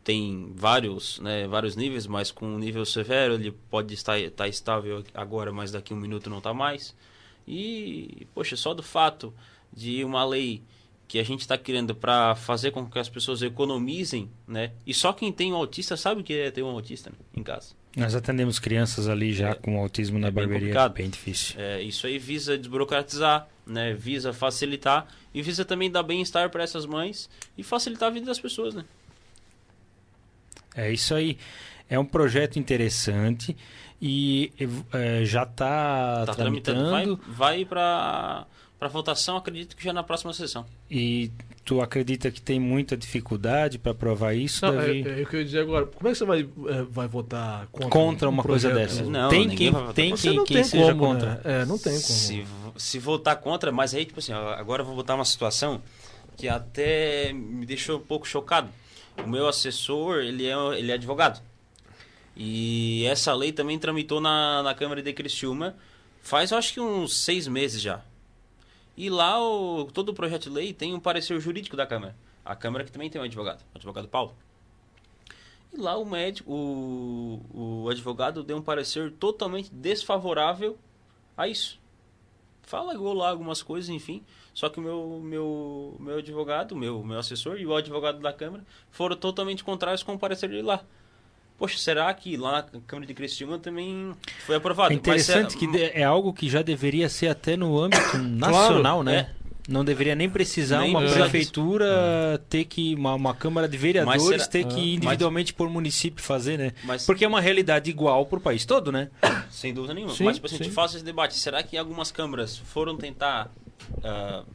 tem 0.05 0.53
vários, 0.55 1.19
né, 1.21 1.47
vários 1.47 1.77
níveis, 1.77 2.07
mas 2.07 2.31
com 2.31 2.47
um 2.47 2.59
nível 2.59 2.85
severo 2.85 3.35
ele 3.35 3.53
pode 3.71 3.93
estar, 3.95 4.19
estar 4.19 4.45
tá 4.45 4.49
estável 4.49 5.05
agora, 5.13 5.53
mas 5.53 5.71
daqui 5.71 5.93
a 5.93 5.97
um 5.97 5.99
minuto 5.99 6.31
não 6.31 6.39
está 6.39 6.55
mais. 6.55 6.95
E, 7.47 8.27
poxa, 8.35 8.57
só 8.57 8.75
do 8.75 8.83
fato 8.83 9.33
de 9.73 10.05
uma 10.05 10.25
lei 10.25 10.63
que 11.09 11.19
a 11.19 11.25
gente 11.25 11.41
está 11.41 11.57
querendo 11.57 11.95
para 11.95 12.35
fazer 12.35 12.71
com 12.71 12.87
que 12.87 12.99
as 12.99 13.09
pessoas 13.09 13.41
economizem, 13.41 14.29
né? 14.47 14.73
E 14.87 14.93
só 14.93 15.13
quem 15.13 15.33
tem 15.33 15.53
um 15.53 15.57
autista 15.57 15.97
sabe 15.97 16.21
o 16.21 16.25
que 16.25 16.35
é 16.35 16.51
ter 16.51 16.63
um 16.63 16.69
autista 16.69 17.09
né? 17.09 17.17
em 17.35 17.43
casa. 17.43 17.75
Nós 17.97 18.15
atendemos 18.15 18.59
crianças 18.59 19.09
ali 19.09 19.33
já 19.33 19.51
é, 19.51 19.55
com 19.55 19.79
autismo 19.79 20.19
na 20.19 20.29
é 20.29 20.31
barbearia, 20.31 20.89
bem, 20.91 21.05
bem 21.05 21.11
difícil. 21.11 21.59
É, 21.59 21.83
isso 21.83 22.07
aí 22.07 22.19
visa 22.19 22.59
desburocratizar, 22.59 23.49
né? 23.67 23.95
Visa 23.95 24.35
facilitar 24.35 25.09
e 25.33 25.41
visa 25.41 25.65
também 25.65 25.91
dar 25.91 26.03
bem-estar 26.03 26.51
para 26.51 26.63
essas 26.63 26.85
mães 26.85 27.31
e 27.57 27.63
facilitar 27.63 28.09
a 28.09 28.13
vida 28.13 28.27
das 28.27 28.39
pessoas, 28.39 28.75
né? 28.75 28.85
É 30.75 30.93
isso 30.93 31.15
aí. 31.15 31.39
É 31.89 31.99
um 31.99 32.05
projeto 32.05 32.59
interessante 32.59 33.57
e 34.01 34.53
é, 34.93 35.25
já 35.25 35.43
está 35.43 36.27
tá 36.27 36.35
tramitando. 36.35 36.89
tramitando. 36.89 37.21
Vai, 37.27 37.59
vai 37.59 37.65
para 37.65 38.47
para 38.79 38.87
votação, 38.87 39.37
acredito 39.37 39.77
que 39.77 39.83
já 39.83 39.93
na 39.93 40.05
próxima 40.05 40.33
sessão. 40.33 40.65
E 40.89 41.33
tu 41.65 41.81
acredita 41.81 42.31
que 42.31 42.41
tem 42.41 42.61
muita 42.61 42.97
dificuldade 42.97 43.77
para 43.77 43.91
aprovar 43.91 44.35
isso, 44.37 44.65
Não, 44.65 44.77
Davi? 44.77 45.05
É, 45.05 45.11
é, 45.11 45.23
eu 45.23 45.27
queria 45.27 45.45
dizer 45.45 45.61
agora, 45.61 45.87
como 45.87 46.09
é 46.09 46.13
que 46.13 46.19
você 46.19 46.25
vai, 46.25 46.41
é, 46.43 46.83
vai 46.89 47.09
votar 47.09 47.67
contra, 47.73 47.91
contra 47.91 48.29
uma 48.29 48.43
um 48.43 48.47
coisa 48.47 48.73
dessa? 48.73 49.03
Não, 49.03 49.29
tem 49.29 49.49
quem, 49.49 49.73
tem 49.95 50.15
quem, 50.15 50.45
quem 50.45 50.63
seja 50.63 50.95
como, 50.95 51.07
contra. 51.07 51.35
Né? 51.35 51.41
É, 51.45 51.65
não 51.67 51.77
tem 51.77 51.95
como. 51.95 52.05
Se, 52.05 52.47
se 52.77 52.99
votar 53.01 53.37
contra, 53.37 53.73
mas 53.73 53.95
aí, 53.95 54.05
tipo 54.05 54.21
assim, 54.21 54.33
agora 54.33 54.83
eu 54.83 54.87
vou 54.87 54.95
botar 54.95 55.17
uma 55.17 55.25
situação 55.25 55.83
que 56.37 56.49
até 56.49 57.33
me 57.33 57.67
deixou 57.67 57.99
um 57.99 58.03
pouco 58.03 58.29
chocado. 58.29 58.69
O 59.25 59.29
meu 59.29 59.49
assessor, 59.49 60.19
ele 60.19 60.47
é, 60.47 60.79
ele 60.79 60.91
é 60.91 60.95
advogado. 60.95 61.43
E 62.37 63.05
essa 63.07 63.35
lei 63.35 63.53
também 63.53 63.79
tramitou 63.79 64.21
na, 64.21 64.63
na 64.63 64.75
Câmara 64.75 65.03
de 65.03 65.13
Criciúma 65.13 65.77
faz, 66.23 66.53
acho 66.53 66.75
que 66.75 66.81
uns 66.81 67.17
seis 67.17 67.49
meses 67.49 67.81
já. 67.81 68.03
E 68.97 69.11
lá, 69.11 69.43
o, 69.43 69.89
todo 69.93 70.11
o 70.11 70.15
projeto 70.15 70.45
de 70.45 70.51
lei 70.51 70.73
tem 70.73 70.95
um 70.95 71.01
parecer 71.01 71.39
jurídico 71.41 71.77
da 71.77 71.87
Câmara. 71.87 72.17
A 72.45 72.55
Câmara 72.55 72.85
que 72.85 72.93
também 72.93 73.11
tem 73.11 73.21
um 73.21 73.25
advogado, 73.25 73.63
o 73.75 73.77
advogado 73.77 74.09
Paulo. 74.09 74.35
E 75.73 75.77
lá 75.77 75.97
o 75.97 76.05
médico, 76.05 76.51
o, 76.53 77.85
o 77.85 77.89
advogado 77.89 78.43
deu 78.43 78.57
um 78.57 78.63
parecer 78.63 79.13
totalmente 79.13 79.71
desfavorável 79.73 80.79
a 81.37 81.47
isso. 81.47 81.79
Fala 82.63 82.93
lá 83.15 83.31
algumas 83.31 83.63
coisas, 83.63 83.89
enfim. 83.89 84.23
Só 84.59 84.69
que 84.69 84.81
o 84.81 84.83
meu, 84.83 85.21
meu, 85.23 85.97
meu 86.01 86.19
advogado, 86.19 86.75
meu, 86.75 87.01
meu 87.05 87.21
assessor 87.21 87.61
e 87.61 87.65
o 87.65 87.77
advogado 87.77 88.19
da 88.19 88.33
Câmara 88.33 88.65
foram 88.91 89.15
totalmente 89.15 89.63
contrários 89.63 90.03
com 90.03 90.15
o 90.15 90.19
parecer 90.19 90.51
de 90.51 90.61
lá. 90.63 90.81
Poxa, 91.57 91.79
será 91.79 92.13
que 92.13 92.37
lá 92.37 92.67
na 92.73 92.81
Câmara 92.85 93.07
de 93.07 93.15
Criciúma 93.15 93.61
também 93.61 94.13
foi 94.45 94.57
aprovado? 94.57 94.93
É 94.93 94.97
interessante 94.97 95.55
é, 95.55 95.59
que 95.59 95.99
é 96.01 96.03
algo 96.03 96.33
que 96.33 96.51
já 96.51 96.61
deveria 96.61 97.09
ser 97.09 97.29
até 97.29 97.57
no 97.57 97.81
âmbito 97.81 98.19
nacional, 98.19 98.81
claro, 98.81 99.03
né? 99.05 99.33
É. 99.33 99.38
Não 99.69 99.85
deveria 99.85 100.15
nem 100.15 100.31
precisar 100.31 100.81
nem 100.81 100.91
uma 100.91 101.03
prefeitura 101.03 102.43
ter 102.49 102.65
que, 102.65 102.95
uma, 102.95 103.15
uma 103.15 103.35
Câmara 103.35 103.69
de 103.69 103.77
Vereadores 103.77 104.23
será, 104.23 104.47
ter 104.47 104.67
que 104.67 104.81
ah, 104.81 104.95
individualmente 104.95 105.53
mas, 105.53 105.57
por 105.59 105.69
município 105.69 106.25
fazer, 106.25 106.57
né? 106.57 106.73
Mas, 106.85 107.05
Porque 107.05 107.23
é 107.23 107.29
uma 107.29 107.39
realidade 107.41 107.91
igual 107.91 108.25
para 108.25 108.39
o 108.39 108.41
país 108.41 108.65
todo, 108.65 108.91
né? 108.91 109.11
Sem 109.51 109.75
dúvida 109.75 109.93
nenhuma. 109.93 110.15
Sim, 110.15 110.25
mas, 110.25 110.37
tipo 110.37 110.47
assim, 110.47 110.57
a 110.57 110.59
gente 110.65 110.73
faz 110.73 110.95
esse 110.95 111.05
debate. 111.05 111.35
Será 111.35 111.63
que 111.63 111.77
algumas 111.77 112.11
câmaras 112.11 112.57
foram 112.57 112.97
tentar 112.97 113.53
uh, 113.99 114.47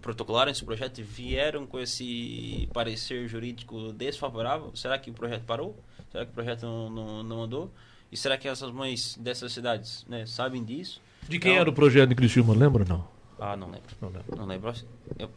protocolaram 0.00 0.52
esse 0.52 0.64
projeto 0.64 1.00
e 1.00 1.02
vieram 1.02 1.66
com 1.66 1.80
esse 1.80 2.68
parecer 2.72 3.26
jurídico 3.26 3.92
desfavorável? 3.92 4.70
Será 4.76 4.96
que 5.00 5.10
o 5.10 5.12
projeto 5.12 5.42
parou? 5.42 5.76
Será 6.12 6.24
que 6.24 6.30
o 6.30 6.34
projeto 6.34 6.62
não, 6.62 6.90
não, 6.90 7.22
não 7.24 7.42
andou? 7.42 7.72
E 8.12 8.16
será 8.16 8.36
que 8.36 8.46
essas 8.46 8.70
mães 8.70 9.16
dessas 9.20 9.52
cidades 9.52 10.04
né, 10.08 10.26
sabem 10.26 10.64
disso? 10.64 11.00
De 11.28 11.40
quem 11.40 11.52
então, 11.52 11.60
era 11.60 11.70
o 11.70 11.72
projeto 11.72 12.08
de 12.08 12.14
Criciúma, 12.14 12.54
lembra 12.54 12.84
ou 12.84 12.88
não? 12.88 13.19
Ah, 13.40 13.56
não 13.56 13.66
lembro. 13.68 13.96
Não 14.00 14.08
lembro. 14.08 14.36
Não 14.36 14.46
lembro. 14.46 14.74
Eu, 15.18 15.30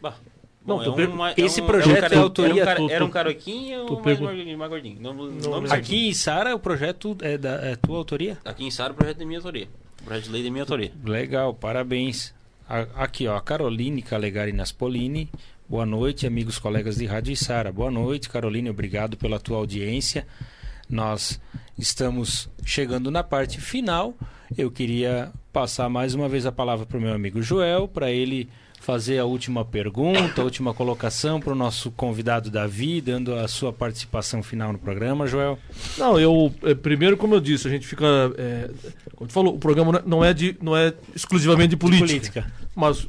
bah, 0.00 0.14
Bom, 0.62 0.82
não, 0.84 1.00
é 1.00 1.06
uma, 1.06 1.34
esse 1.36 1.60
é 1.60 1.62
um, 1.62 1.66
projeto 1.66 2.12
é, 2.12 2.16
um, 2.16 2.20
é 2.20 2.22
autoria. 2.22 2.62
Era 2.62 2.82
um, 2.82 2.90
era 2.90 3.04
um 3.04 3.10
caroquinho 3.10 3.86
ou 3.86 4.02
mais, 4.02 4.20
mais 4.20 4.70
gordinho? 4.70 5.00
Não, 5.00 5.14
não, 5.14 5.72
aqui 5.72 6.08
em 6.08 6.12
Sara 6.12 6.54
o 6.54 6.58
projeto 6.58 7.16
é 7.22 7.38
da 7.38 7.54
é 7.66 7.76
tua 7.76 7.96
autoria? 7.96 8.38
Aqui 8.44 8.64
em 8.64 8.70
Sara 8.70 8.92
o 8.92 8.96
projeto 8.96 9.22
é 9.22 9.24
minha 9.24 9.38
autoria. 9.38 9.68
O 10.02 10.04
projeto 10.04 10.24
de 10.24 10.30
lei 10.30 10.42
é 10.42 10.44
de 10.44 10.50
minha 10.50 10.62
autoria. 10.62 10.92
Legal, 11.02 11.54
parabéns. 11.54 12.34
Aqui, 12.94 13.26
ó, 13.26 13.36
a 13.36 13.40
Caroline 13.40 14.02
Calegari 14.02 14.52
Naspolini. 14.52 15.30
Boa 15.68 15.86
noite, 15.86 16.26
amigos 16.26 16.58
colegas 16.58 16.96
de 16.96 17.06
Rádio 17.06 17.34
Sara. 17.36 17.72
Boa 17.72 17.90
noite, 17.90 18.28
Caroline. 18.28 18.68
Obrigado 18.70 19.16
pela 19.16 19.40
tua 19.40 19.56
audiência. 19.56 20.26
Nós 20.88 21.40
estamos 21.78 22.50
chegando 22.64 23.10
na 23.10 23.24
parte 23.24 23.60
final. 23.60 24.14
Eu 24.56 24.70
queria 24.70 25.32
passar 25.52 25.88
mais 25.88 26.14
uma 26.14 26.28
vez 26.28 26.46
a 26.46 26.52
palavra 26.52 26.86
para 26.86 26.98
o 26.98 27.00
meu 27.00 27.12
amigo 27.12 27.42
Joel, 27.42 27.88
para 27.88 28.10
ele 28.10 28.48
fazer 28.80 29.18
a 29.18 29.24
última 29.26 29.62
pergunta, 29.62 30.40
a 30.40 30.44
última 30.44 30.72
colocação 30.72 31.38
para 31.38 31.52
o 31.52 31.54
nosso 31.54 31.90
convidado 31.90 32.50
Davi, 32.50 33.00
dando 33.00 33.34
a 33.34 33.46
sua 33.46 33.72
participação 33.72 34.42
final 34.42 34.72
no 34.72 34.78
programa, 34.78 35.26
Joel. 35.26 35.58
Não, 35.98 36.18
eu 36.18 36.52
é, 36.62 36.74
primeiro, 36.74 37.16
como 37.16 37.34
eu 37.34 37.40
disse, 37.40 37.68
a 37.68 37.70
gente 37.70 37.86
fica, 37.86 38.06
é, 38.38 38.70
como 39.14 39.28
tu 39.28 39.34
falou, 39.34 39.54
o 39.54 39.58
programa 39.58 40.02
não 40.06 40.24
é 40.24 40.32
de, 40.32 40.56
não 40.62 40.74
é 40.74 40.94
exclusivamente 41.14 41.70
de 41.70 41.76
política, 41.76 42.06
de 42.06 42.12
política. 42.12 42.52
mas 42.74 43.06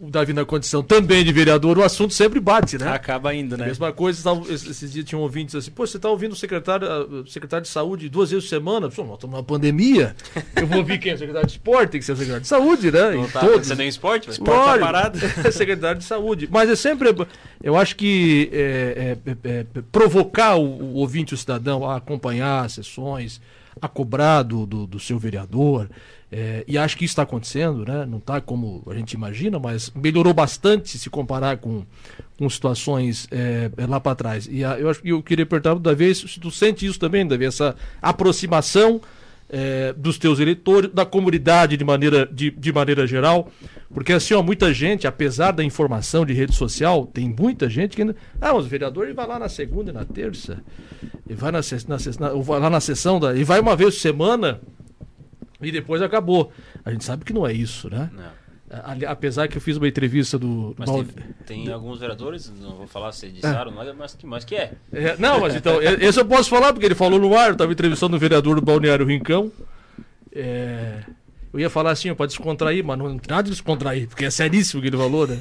o 0.00 0.10
Davi 0.10 0.32
na 0.32 0.46
condição 0.46 0.82
também 0.82 1.22
de 1.22 1.30
vereador, 1.30 1.76
o 1.76 1.82
assunto 1.82 2.14
sempre 2.14 2.40
bate, 2.40 2.78
né? 2.78 2.88
Acaba 2.90 3.34
indo, 3.34 3.54
né? 3.56 3.66
Mesma 3.66 3.92
coisa, 3.92 4.30
esses 4.48 4.90
dias 4.90 5.04
tinham 5.04 5.20
ouvintes 5.20 5.54
assim, 5.54 5.70
pô, 5.70 5.86
você 5.86 5.98
está 5.98 6.08
ouvindo 6.08 6.32
o 6.32 6.36
secretário, 6.36 6.88
o 7.20 7.26
secretário 7.26 7.64
de 7.64 7.68
saúde 7.68 8.08
duas 8.08 8.30
vezes 8.30 8.46
por 8.46 8.48
semana? 8.48 8.88
Pô, 8.88 9.04
nós 9.04 9.14
estamos 9.14 9.36
numa 9.36 9.44
pandemia. 9.44 10.16
Eu 10.56 10.66
vou 10.66 10.78
ouvir 10.78 10.98
quem 10.98 11.12
é 11.12 11.14
o 11.14 11.18
secretário 11.18 11.46
de 11.46 11.52
esporte, 11.52 11.90
tem 11.90 12.00
que 12.00 12.06
ser 12.06 12.12
o 12.12 12.16
secretário 12.16 12.42
de 12.42 12.48
saúde, 12.48 12.90
né? 12.90 13.10
Não 13.10 13.28
tá 13.28 13.40
todos. 13.40 13.68
nem 13.76 13.88
esporte, 13.88 14.30
esporte 14.30 14.78
tá 14.78 14.78
parado. 14.78 15.18
É 15.44 15.50
secretário 15.50 15.98
de 15.98 16.04
saúde. 16.04 16.48
Mas 16.50 16.70
é 16.70 16.76
sempre, 16.76 17.08
eu 17.62 17.76
acho 17.76 17.94
que 17.96 18.48
é, 18.52 19.16
é, 19.26 19.30
é, 19.30 19.60
é 19.60 19.82
provocar 19.92 20.56
o, 20.56 20.64
o, 20.64 20.94
ouvinte, 20.94 21.34
o 21.34 21.36
cidadão, 21.36 21.88
a 21.88 21.96
acompanhar 21.96 22.64
as 22.64 22.72
sessões, 22.72 23.40
a 23.80 23.88
cobrar 23.88 24.42
do, 24.42 24.66
do, 24.66 24.86
do 24.86 25.00
seu 25.00 25.18
vereador, 25.18 25.88
é, 26.32 26.64
e 26.68 26.78
acho 26.78 26.96
que 26.96 27.04
isso 27.04 27.12
está 27.12 27.22
acontecendo, 27.22 27.84
né? 27.84 28.06
não 28.06 28.18
está 28.18 28.40
como 28.40 28.84
a 28.86 28.94
gente 28.94 29.14
imagina, 29.14 29.58
mas 29.58 29.90
melhorou 29.94 30.32
bastante 30.32 30.96
se 30.96 31.10
comparar 31.10 31.56
com, 31.56 31.82
com 32.38 32.48
situações 32.48 33.26
é, 33.32 33.70
é 33.76 33.86
lá 33.86 33.98
para 33.98 34.14
trás. 34.14 34.48
E 34.48 34.64
a, 34.64 34.78
eu 34.78 34.88
acho 34.88 35.00
eu 35.04 35.20
queria 35.22 35.44
perguntar 35.44 35.74
da 35.74 35.92
vez 35.92 36.18
se 36.18 36.38
tu 36.38 36.50
sente 36.50 36.86
isso 36.86 37.00
também, 37.00 37.26
Davi, 37.26 37.46
essa 37.46 37.74
aproximação 38.00 39.00
é, 39.50 39.92
dos 39.92 40.18
teus 40.18 40.38
eleitores, 40.38 40.90
da 40.92 41.04
comunidade 41.04 41.76
de 41.76 41.84
maneira, 41.84 42.26
de, 42.26 42.50
de 42.50 42.72
maneira 42.72 43.06
geral. 43.06 43.50
Porque 43.92 44.12
assim, 44.12 44.34
ó, 44.34 44.42
muita 44.42 44.72
gente, 44.72 45.06
apesar 45.06 45.50
da 45.50 45.64
informação 45.64 46.24
de 46.24 46.32
rede 46.32 46.54
social, 46.54 47.06
tem 47.06 47.34
muita 47.36 47.68
gente 47.68 47.96
que 47.96 48.02
ainda. 48.02 48.14
Ah, 48.40 48.54
mas 48.54 48.64
o 48.64 48.68
vereador 48.68 49.12
vai 49.12 49.26
lá 49.26 49.38
na 49.38 49.48
segunda 49.48 49.90
e 49.90 49.94
na 49.94 50.04
terça. 50.04 50.62
E 51.28 51.34
vai, 51.34 51.50
na, 51.50 51.60
na, 51.88 51.96
na, 52.20 52.42
vai 52.42 52.60
lá 52.60 52.70
na 52.70 52.80
sessão 52.80 53.18
da. 53.18 53.34
E 53.34 53.42
vai 53.42 53.58
uma 53.58 53.74
vez 53.74 53.94
por 53.94 54.00
semana 54.00 54.60
e 55.60 55.72
depois 55.72 56.00
acabou. 56.00 56.52
A 56.84 56.92
gente 56.92 57.04
sabe 57.04 57.24
que 57.24 57.32
não 57.32 57.46
é 57.46 57.52
isso, 57.52 57.90
né? 57.90 58.10
Não. 58.12 58.39
Apesar 59.08 59.48
que 59.48 59.56
eu 59.56 59.60
fiz 59.60 59.76
uma 59.76 59.88
entrevista 59.88 60.38
do. 60.38 60.76
Mas 60.78 60.88
tem, 61.44 61.72
alguns 61.72 61.98
vereadores, 61.98 62.52
não 62.60 62.76
vou 62.76 62.86
falar 62.86 63.10
se 63.10 63.28
disseram, 63.28 63.72
é. 63.72 63.92
mas, 63.92 64.16
mas 64.22 64.44
que 64.44 64.54
é. 64.54 64.72
é. 64.92 65.16
Não, 65.18 65.40
mas 65.40 65.56
então, 65.56 65.82
esse 65.82 66.20
eu 66.20 66.24
posso 66.24 66.48
falar, 66.48 66.72
porque 66.72 66.86
ele 66.86 66.94
falou 66.94 67.18
no 67.18 67.36
ar, 67.36 67.48
eu 67.48 67.52
estava 67.54 67.72
entrevistando 67.72 68.16
o 68.16 68.20
vereador 68.20 68.54
do 68.54 68.62
Balneário 68.62 69.04
Rincão. 69.04 69.50
É, 70.32 71.02
eu 71.52 71.58
ia 71.58 71.68
falar 71.68 71.90
assim, 71.90 72.14
para 72.14 72.26
descontrair, 72.26 72.84
mas 72.84 72.96
não 72.96 73.18
tem 73.18 73.28
nada 73.28 73.42
de 73.42 73.50
descontrair, 73.50 74.06
porque 74.06 74.24
é 74.24 74.30
seríssimo 74.30 74.78
o 74.78 74.82
que 74.82 74.88
ele 74.88 74.96
falou, 74.96 75.26
né? 75.26 75.40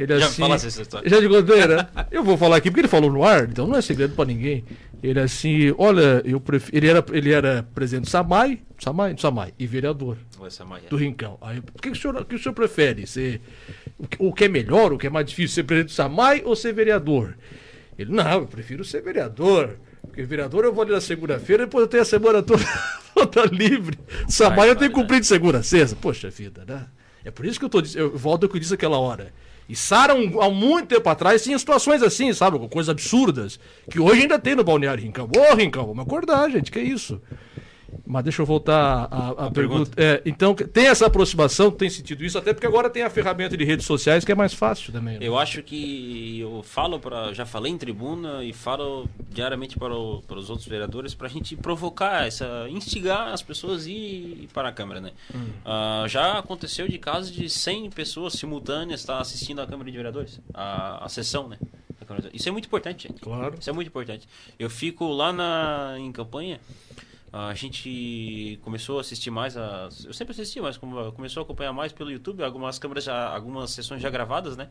Ele 0.00 0.18
já 0.18 0.26
assim, 0.26 0.40
falasse 0.40 0.66
essa 0.66 0.80
história. 0.80 1.10
Já 1.10 1.28
contei, 1.28 1.66
né? 1.66 1.86
Eu 2.10 2.24
vou 2.24 2.38
falar 2.38 2.56
aqui 2.56 2.70
porque 2.70 2.80
ele 2.80 2.88
falou 2.88 3.12
no 3.12 3.22
ar, 3.22 3.46
então 3.46 3.66
não 3.66 3.76
é 3.76 3.82
segredo 3.82 4.14
para 4.14 4.24
ninguém. 4.24 4.64
Ele 5.02 5.20
assim, 5.20 5.74
olha, 5.76 6.22
eu 6.24 6.40
prefiro. 6.40 6.74
Ele 6.74 6.88
era, 6.88 7.04
ele 7.12 7.30
era 7.30 7.62
presidente 7.74 8.04
do 8.04 8.10
Samai, 8.10 8.60
Samai, 8.78 9.14
Samai, 9.18 9.52
e 9.58 9.66
vereador 9.66 10.16
Samai, 10.48 10.80
é. 10.86 10.88
do 10.88 10.96
Rincão. 10.96 11.36
Aí, 11.42 11.58
o 11.58 11.82
que, 11.82 11.90
que, 11.90 11.98
o 11.98 12.00
senhor, 12.00 12.24
que 12.24 12.34
o 12.34 12.38
senhor 12.38 12.54
prefere? 12.54 13.06
Ser, 13.06 13.42
o 14.18 14.32
que 14.32 14.44
é 14.44 14.48
melhor, 14.48 14.90
o 14.90 14.96
que 14.96 15.06
é 15.06 15.10
mais 15.10 15.26
difícil, 15.26 15.56
ser 15.56 15.64
presidente 15.64 15.90
do 15.90 15.94
Samai 15.94 16.42
ou 16.46 16.56
ser 16.56 16.72
vereador? 16.72 17.36
Ele, 17.98 18.10
não, 18.10 18.40
eu 18.40 18.46
prefiro 18.46 18.82
ser 18.82 19.02
vereador. 19.02 19.76
Porque 20.00 20.22
vereador 20.22 20.64
eu 20.64 20.72
vou 20.72 20.82
ali 20.82 20.92
na 20.92 21.00
segunda-feira, 21.02 21.66
depois 21.66 21.82
eu 21.82 21.88
tenho 21.88 22.02
a 22.02 22.06
semana 22.06 22.42
toda, 22.42 22.64
toda 23.14 23.44
livre. 23.54 23.98
Samai 24.28 24.70
eu 24.70 24.76
tenho 24.76 24.90
que 24.90 24.98
cumprir 24.98 25.20
de 25.20 25.26
segunda 25.26 25.62
sexta. 25.62 25.94
Poxa 26.00 26.30
vida, 26.30 26.64
né? 26.66 26.86
É 27.22 27.30
por 27.30 27.44
isso 27.44 27.58
que 27.58 27.66
eu 27.66 27.68
tô 27.68 27.82
eu 27.94 28.16
volto 28.16 28.44
ao 28.44 28.48
que 28.48 28.56
eu 28.56 28.60
disse 28.60 28.72
aquela 28.72 28.98
hora. 28.98 29.30
E 29.70 29.76
Sara, 29.76 30.16
um, 30.16 30.42
há 30.42 30.50
muito 30.50 30.88
tempo 30.88 31.08
atrás, 31.08 31.44
tinha 31.44 31.56
situações 31.56 32.02
assim, 32.02 32.32
sabe? 32.32 32.58
Coisas 32.68 32.88
absurdas. 32.88 33.60
Que 33.88 34.00
hoje 34.00 34.22
ainda 34.22 34.36
tem 34.36 34.56
no 34.56 34.64
Balneário 34.64 35.00
Rincão. 35.00 35.30
Ô, 35.32 35.54
Rincão, 35.54 35.86
vamos 35.86 36.04
acordar, 36.04 36.50
gente, 36.50 36.72
que 36.72 36.80
é 36.80 36.82
isso? 36.82 37.22
Mas 38.06 38.24
deixa 38.24 38.42
eu 38.42 38.46
voltar 38.46 39.08
à, 39.10 39.28
à 39.46 39.50
pergunta. 39.50 39.90
pergunta. 39.90 39.92
É, 39.96 40.22
então, 40.24 40.54
tem 40.54 40.86
essa 40.86 41.06
aproximação, 41.06 41.70
tem 41.70 41.88
sentido 41.88 42.24
isso, 42.24 42.38
até 42.38 42.52
porque 42.52 42.66
agora 42.66 42.90
tem 42.90 43.02
a 43.02 43.10
ferramenta 43.10 43.56
de 43.56 43.64
redes 43.64 43.86
sociais 43.86 44.24
que 44.24 44.32
é 44.32 44.34
mais 44.34 44.52
fácil 44.52 44.92
também. 44.92 45.18
Né? 45.18 45.26
Eu 45.26 45.38
acho 45.38 45.62
que 45.62 46.40
eu 46.40 46.62
falo 46.62 46.98
para. 46.98 47.32
Já 47.32 47.46
falei 47.46 47.72
em 47.72 47.78
tribuna 47.78 48.42
e 48.44 48.52
falo 48.52 49.08
diariamente 49.30 49.78
para, 49.78 49.94
o, 49.94 50.22
para 50.22 50.38
os 50.38 50.50
outros 50.50 50.68
vereadores 50.68 51.14
para 51.14 51.26
a 51.26 51.30
gente 51.30 51.56
provocar, 51.56 52.26
essa, 52.26 52.66
instigar 52.68 53.28
as 53.28 53.42
pessoas 53.42 53.86
a 53.86 53.90
ir 53.90 54.48
para 54.52 54.68
a 54.68 54.72
Câmara. 54.72 55.00
Né? 55.00 55.12
Hum. 55.34 55.46
Uh, 55.64 56.08
já 56.08 56.38
aconteceu 56.38 56.88
de 56.88 56.98
casos 56.98 57.32
de 57.32 57.48
100 57.48 57.90
pessoas 57.90 58.34
simultâneas 58.34 59.00
estar 59.00 59.18
assistindo 59.18 59.60
a 59.60 59.66
Câmara 59.66 59.90
de 59.90 59.96
Vereadores, 59.96 60.40
a, 60.52 61.04
a 61.04 61.08
sessão, 61.08 61.48
né? 61.48 61.58
Isso 62.32 62.48
é 62.48 62.52
muito 62.52 62.66
importante, 62.66 63.08
gente. 63.08 63.20
Claro. 63.20 63.54
Isso 63.58 63.70
é 63.70 63.72
muito 63.72 63.88
importante. 63.88 64.28
Eu 64.58 64.68
fico 64.68 65.06
lá 65.12 65.32
na, 65.32 65.94
em 65.98 66.10
campanha 66.10 66.60
a 67.32 67.54
gente 67.54 68.58
começou 68.62 68.98
a 68.98 69.00
assistir 69.02 69.30
mais 69.30 69.56
a, 69.56 69.88
eu 70.04 70.12
sempre 70.12 70.32
assisti 70.32 70.60
mas 70.60 70.76
começou 70.76 71.40
a 71.40 71.44
acompanhar 71.44 71.72
mais 71.72 71.92
pelo 71.92 72.10
YouTube 72.10 72.42
algumas 72.42 72.78
câmeras 72.78 73.04
já 73.04 73.28
algumas 73.28 73.70
sessões 73.70 74.02
já 74.02 74.10
gravadas 74.10 74.56
né? 74.56 74.68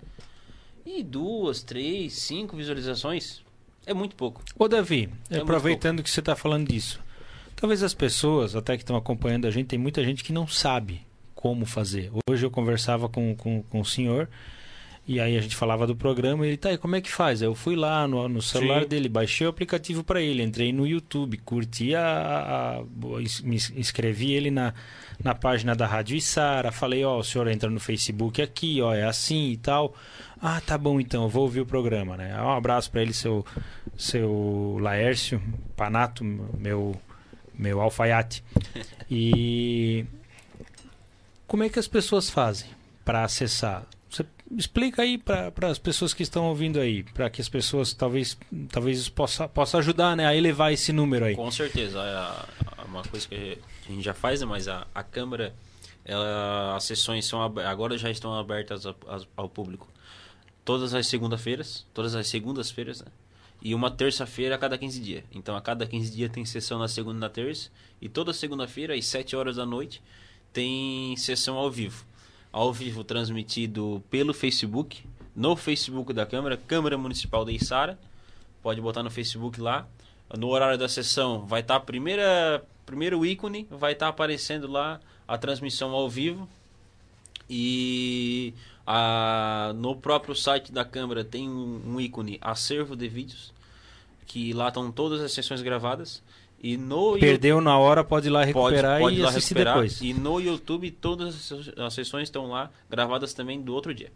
E 0.86 1.03
duas 1.03 1.64
três 1.64 2.14
cinco 2.14 2.57
visualizações 2.57 3.44
é 3.86 3.94
muito 3.94 4.15
pouco. 4.15 4.44
Ô 4.57 4.68
Davi 4.68 5.10
é 5.30 5.38
aproveitando 5.38 6.03
que 6.03 6.10
você 6.10 6.19
está 6.19 6.36
falando 6.36 6.68
disso 6.68 6.99
talvez 7.56 7.81
as 7.84 7.94
pessoas 7.94 8.56
até 8.56 8.76
que 8.76 8.84
estão 8.84 8.95
acompanhando 8.95 9.48
a 9.48 9.52
gente 9.52 9.68
tem 9.68 9.80
muita 9.80 10.03
gente 10.03 10.23
que 10.23 10.34
não 10.34 10.48
sabe 10.48 11.07
como 11.40 11.65
fazer. 11.65 12.11
Hoje 12.30 12.45
eu 12.45 12.52
conversava 12.52 13.07
com, 13.07 13.34
com, 13.34 13.64
com 13.64 13.80
o 13.80 13.86
senhor 13.86 14.27
e 15.10 15.19
aí 15.19 15.36
a 15.36 15.41
gente 15.41 15.56
falava 15.56 15.88
do 15.88 15.95
programa 15.95 16.45
e 16.45 16.49
ele, 16.49 16.57
tá, 16.57 16.72
e 16.72 16.77
como 16.77 16.95
é 16.95 17.02
que 17.02 17.11
faz? 17.11 17.41
Eu 17.41 17.56
fui 17.56 17.76
lá 17.76 18.07
no, 18.07 18.30
no 18.30 18.44
celular 18.44 18.84
Sim. 18.84 18.90
dele, 18.90 19.10
baixei 19.10 19.48
o 19.48 19.49
aplicativo 19.49 20.03
para 20.03 20.22
ele, 20.22 20.44
entrei 20.44 20.72
no 20.72 20.86
YouTube, 20.86 21.36
curti 21.40 21.95
a, 21.95 22.03
a, 22.03 22.77
a, 22.77 22.84
me 23.44 23.56
inscrevi 23.76 24.34
ele 24.34 24.52
na, 24.52 24.72
na 25.23 25.34
página 25.34 25.76
da 25.76 25.88
Rádio 25.88 26.15
Isara, 26.15 26.72
falei, 26.72 27.03
ó, 27.03 27.15
oh, 27.15 27.19
o 27.22 27.23
senhor 27.23 27.48
entra 27.48 27.72
no 27.72 27.80
Facebook 27.80 28.40
aqui, 28.40 28.84
ó, 28.84 28.94
é 28.94 29.03
assim 29.03 29.49
e 29.49 29.57
tal. 29.57 29.95
Ah, 30.40 30.61
tá 30.61 30.77
bom 30.77 30.99
então, 30.99 31.23
eu 31.23 31.30
vou 31.30 31.41
ouvir 31.41 31.61
o 31.61 31.65
programa, 31.65 32.15
né? 32.15 32.40
Um 32.40 32.52
abraço 32.52 32.91
para 32.91 33.02
ele, 33.02 33.11
seu, 33.11 33.44
seu 33.98 34.77
Laércio 34.80 35.41
Panato, 35.76 36.23
meu, 36.23 36.95
meu 37.57 37.81
alfaiate. 37.81 38.44
E 39.10 40.06
como 41.48 41.64
é 41.64 41.69
que 41.69 41.80
as 41.80 41.88
pessoas 41.88 42.30
fazem 42.30 42.69
para 43.03 43.23
acessar? 43.23 43.88
Explica 44.52 45.04
aí 45.04 45.18
para 45.18 45.70
as 45.70 45.78
pessoas 45.78 46.12
que 46.12 46.24
estão 46.24 46.46
ouvindo 46.46 46.80
aí, 46.80 47.04
para 47.04 47.30
que 47.30 47.40
as 47.40 47.48
pessoas 47.48 47.94
talvez 47.94 48.36
talvez 48.72 49.08
possa 49.08 49.48
possa 49.48 49.78
ajudar, 49.78 50.18
né, 50.18 50.26
a 50.26 50.36
elevar 50.36 50.74
esse 50.74 50.92
número 50.92 51.26
aí. 51.26 51.36
Com 51.36 51.52
certeza, 51.52 52.00
é, 52.00 52.82
é 52.82 52.86
uma 52.86 53.04
coisa 53.04 53.28
que 53.28 53.60
a 53.88 53.92
gente 53.92 54.04
já 54.04 54.14
faz, 54.14 54.42
né, 54.42 54.48
mas 54.48 54.68
a, 54.68 54.88
a 54.94 55.04
câmara, 55.04 55.54
ela, 56.04 56.76
as 56.76 56.84
sessões 56.84 57.26
são 57.26 57.42
agora 57.44 57.96
já 57.96 58.10
estão 58.10 58.34
abertas 58.34 58.88
ao, 58.88 58.96
ao 59.38 59.48
público. 59.48 59.88
Todas 60.66 60.96
as 60.96 61.06
segunda-feiras, 61.06 61.86
todas 61.94 62.16
as 62.16 62.28
segundas-feiras, 62.28 63.02
né? 63.02 63.08
E 63.62 63.76
uma 63.76 63.92
terça-feira 63.92 64.56
a 64.56 64.58
cada 64.58 64.78
15 64.78 65.00
dias. 65.02 65.24
Então, 65.34 65.56
a 65.56 65.62
cada 65.62 65.86
15 65.86 66.12
dias 66.16 66.32
tem 66.32 66.46
sessão 66.46 66.80
na 66.80 66.88
segunda 66.88 67.18
e 67.18 67.20
na 67.20 67.30
terça. 67.30 67.70
E 68.02 68.08
toda 68.08 68.32
segunda-feira, 68.32 68.94
às 68.96 69.06
7 69.06 69.36
horas 69.36 69.58
da 69.58 69.66
noite, 69.66 70.02
tem 70.54 71.16
sessão 71.18 71.58
ao 71.58 71.70
vivo 71.70 72.06
ao 72.52 72.74
vivo 72.74 73.04
transmitido 73.04 74.04
pelo 74.10 74.34
Facebook, 74.34 75.04
no 75.36 75.56
Facebook 75.56 76.14
da 76.14 76.26
Câmara, 76.26 76.58
Câmara 76.58 76.98
Municipal 76.98 77.46
de 77.46 77.54
Içara. 77.54 77.98
Pode 78.62 78.82
botar 78.82 79.04
no 79.04 79.10
Facebook 79.10 79.60
lá. 79.62 79.88
No 80.38 80.50
horário 80.50 80.78
da 80.78 80.88
sessão 80.90 81.46
vai 81.46 81.62
estar 81.62 81.80
tá 81.80 81.86
primeira 81.86 82.64
primeiro 82.86 83.26
ícone, 83.26 83.68
vai 83.70 83.94
estar 83.94 84.08
tá 84.08 84.10
aparecendo 84.10 84.68
lá 84.68 85.00
a 85.28 85.38
transmissão 85.38 85.92
ao 85.92 86.10
vivo. 86.10 86.50
E 87.50 88.54
a, 88.86 89.72
no 89.76 89.96
próprio 89.96 90.36
site 90.36 90.72
da 90.72 90.84
Câmara 90.84 91.24
tem 91.24 91.50
um, 91.50 91.82
um 91.86 92.02
ícone 92.02 92.38
acervo 92.42 92.96
de 92.96 93.08
vídeos, 93.08 93.54
que 94.26 94.54
lá 94.54 94.68
estão 94.68 94.92
todas 94.92 95.22
as 95.22 95.32
sessões 95.32 95.62
gravadas. 95.62 96.22
E 96.61 96.76
no 96.76 97.18
Perdeu 97.18 97.61
na 97.61 97.77
hora, 97.77 98.03
pode 98.03 98.27
ir 98.27 98.31
lá 98.31 98.44
recuperar 98.44 98.99
pode, 98.99 99.15
pode 99.15 99.15
e 99.15 99.22
lá 99.22 99.30
assistir 99.30 99.53
recuperar. 99.53 99.76
depois. 99.76 100.02
E 100.02 100.14
no 100.14 100.40
YouTube 100.40 100.91
todas 100.91 101.53
as 101.77 101.94
sessões 101.94 102.23
estão 102.23 102.48
lá 102.48 102.69
gravadas 102.90 103.34
também 103.34 103.61
do 103.61 103.73
outro 103.73 103.94
dia. 103.94 104.11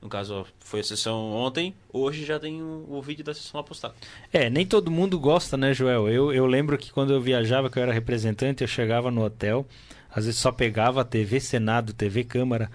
No 0.00 0.08
caso, 0.08 0.46
foi 0.60 0.80
a 0.80 0.84
sessão 0.84 1.30
ontem, 1.32 1.74
hoje 1.92 2.24
já 2.24 2.38
tem 2.38 2.62
o, 2.62 2.86
o 2.88 3.02
vídeo 3.02 3.22
da 3.22 3.34
sessão 3.34 3.60
apostado. 3.60 3.94
É, 4.32 4.48
nem 4.48 4.64
todo 4.64 4.90
mundo 4.90 5.18
gosta, 5.18 5.58
né, 5.58 5.74
Joel? 5.74 6.08
Eu, 6.08 6.32
eu 6.32 6.46
lembro 6.46 6.78
que 6.78 6.90
quando 6.90 7.12
eu 7.12 7.20
viajava, 7.20 7.68
que 7.68 7.78
eu 7.78 7.82
era 7.82 7.92
representante, 7.92 8.62
eu 8.62 8.68
chegava 8.68 9.10
no 9.10 9.22
hotel, 9.22 9.66
às 10.10 10.24
vezes 10.24 10.40
só 10.40 10.50
pegava 10.50 11.02
a 11.02 11.04
TV 11.04 11.38
Senado, 11.38 11.92
TV 11.92 12.24
Câmara, 12.24 12.70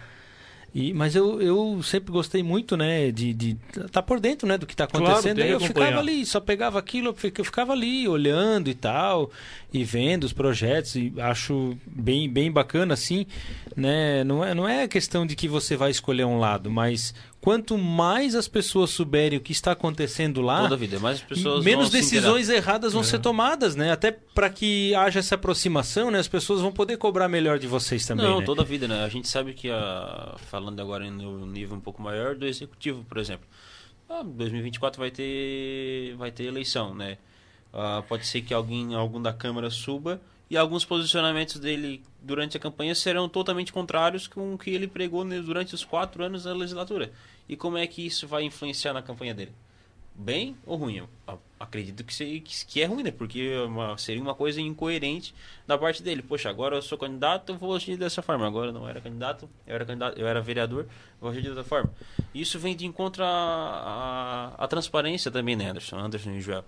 e, 0.75 0.93
mas 0.93 1.15
eu, 1.15 1.41
eu 1.41 1.81
sempre 1.81 2.11
gostei 2.11 2.43
muito, 2.43 2.75
né, 2.75 3.09
de 3.09 3.57
estar 3.69 3.87
tá 3.87 4.01
por 4.01 4.19
dentro, 4.19 4.45
né, 4.45 4.57
do 4.57 4.65
que 4.65 4.73
está 4.73 4.83
acontecendo. 4.83 5.37
Claro, 5.37 5.51
eu 5.51 5.59
ficava 5.61 5.99
ali, 5.99 6.25
só 6.25 6.41
pegava 6.41 6.77
aquilo, 6.77 7.15
eu 7.37 7.45
ficava 7.45 7.71
ali 7.71 8.05
olhando 8.09 8.69
e 8.69 8.73
tal, 8.73 9.31
e 9.71 9.85
vendo 9.85 10.25
os 10.25 10.33
projetos, 10.33 10.97
e 10.97 11.13
acho 11.17 11.77
bem, 11.87 12.29
bem 12.29 12.51
bacana, 12.51 12.93
assim, 12.93 13.25
né, 13.73 14.25
não 14.25 14.43
é, 14.43 14.53
não 14.53 14.67
é 14.67 14.85
questão 14.85 15.25
de 15.25 15.33
que 15.33 15.47
você 15.47 15.77
vai 15.77 15.91
escolher 15.91 16.25
um 16.25 16.39
lado, 16.39 16.69
mas 16.69 17.13
quanto 17.45 17.77
mais 17.77 18.33
as 18.33 18.47
pessoas 18.47 18.89
souberem 18.89 19.37
o 19.37 19.41
que 19.41 19.51
está 19.51 19.73
acontecendo 19.73 20.41
lá, 20.41 20.63
Toda 20.63 20.75
vida, 20.75 20.99
mais 20.99 21.21
pessoas 21.21 21.63
menos 21.63 21.91
decisões 21.91 22.49
erradas 22.49 22.93
vão 22.93 23.03
é. 23.03 23.05
ser 23.05 23.19
tomadas, 23.19 23.75
né? 23.75 23.91
Até 23.91 24.11
para 24.11 24.49
que 24.49 24.95
haja 24.95 25.19
essa 25.19 25.35
aproximação, 25.35 26.09
né? 26.09 26.17
As 26.17 26.27
pessoas 26.27 26.59
vão 26.59 26.71
poder 26.71 26.97
cobrar 26.97 27.29
melhor 27.29 27.59
de 27.59 27.67
vocês 27.67 28.03
também. 28.03 28.25
Não, 28.25 28.39
né? 28.39 28.45
toda 28.45 28.63
a 28.63 28.65
vida, 28.65 28.87
né? 28.87 29.03
A 29.03 29.09
gente 29.09 29.27
sabe 29.27 29.53
que 29.53 29.69
a... 29.69 30.35
falando 30.47 30.79
agora 30.79 31.07
no 31.11 31.45
nível 31.45 31.77
um 31.77 31.79
pouco 31.79 32.01
maior 32.01 32.33
do 32.33 32.47
executivo, 32.47 33.05
por 33.07 33.19
exemplo, 33.19 33.45
ah, 34.09 34.23
2024 34.23 34.99
vai 34.99 35.11
ter 35.11 36.15
vai 36.17 36.31
ter 36.31 36.45
eleição, 36.45 36.95
né? 36.95 37.19
Ah, 37.71 38.01
pode 38.09 38.25
ser 38.25 38.41
que 38.41 38.55
alguém 38.55 38.95
algum 38.95 39.21
da 39.21 39.31
câmara 39.31 39.69
suba 39.69 40.19
e 40.49 40.57
alguns 40.57 40.85
posicionamentos 40.85 41.59
dele 41.59 42.01
durante 42.21 42.57
a 42.57 42.59
campanha 42.59 42.93
serão 42.93 43.27
totalmente 43.27 43.73
contrários 43.73 44.27
com 44.27 44.53
o 44.53 44.57
que 44.57 44.69
ele 44.69 44.87
pregou 44.87 45.23
durante 45.43 45.75
os 45.75 45.83
quatro 45.83 46.23
anos 46.23 46.43
da 46.43 46.53
legislatura. 46.53 47.11
E 47.47 47.55
como 47.55 47.77
é 47.77 47.85
que 47.85 48.05
isso 48.05 48.27
vai 48.27 48.43
influenciar 48.43 48.93
na 48.93 49.01
campanha 49.01 49.33
dele? 49.33 49.51
Bem 50.17 50.55
ou 50.65 50.77
ruim? 50.77 50.97
Eu 50.97 51.09
acredito 51.59 52.03
que, 52.03 52.39
que 52.39 52.81
é 52.81 52.85
ruim, 52.85 53.03
né? 53.03 53.11
Porque 53.11 53.51
é 53.51 53.97
seria 53.97 54.21
uma 54.21 54.33
coisa 54.33 54.61
incoerente 54.61 55.35
da 55.67 55.77
parte 55.77 56.01
dele. 56.01 56.21
Poxa, 56.21 56.49
agora 56.49 56.77
eu 56.77 56.81
sou 56.81 56.97
candidato, 56.97 57.51
eu 57.51 57.57
vou 57.57 57.75
agir 57.75 57.97
dessa 57.97 58.21
forma. 58.21 58.47
Agora 58.47 58.69
eu 58.69 58.73
não 58.73 58.87
era 58.87 59.01
candidato, 59.01 59.49
eu 59.67 59.75
era 59.75 59.85
candidato, 59.85 60.17
eu 60.17 60.25
era 60.25 60.41
vereador, 60.41 60.87
vou 61.19 61.29
agir 61.29 61.41
dessa 61.41 61.63
forma. 61.63 61.93
Isso 62.33 62.57
vem 62.57 62.75
de 62.75 62.85
encontro 62.85 63.23
à, 63.25 64.53
à 64.57 64.67
transparência 64.67 65.29
também, 65.29 65.55
né, 65.55 65.69
Anderson? 65.69 65.97
Anderson 65.97 66.31
e 66.31 66.41
Joel. 66.41 66.63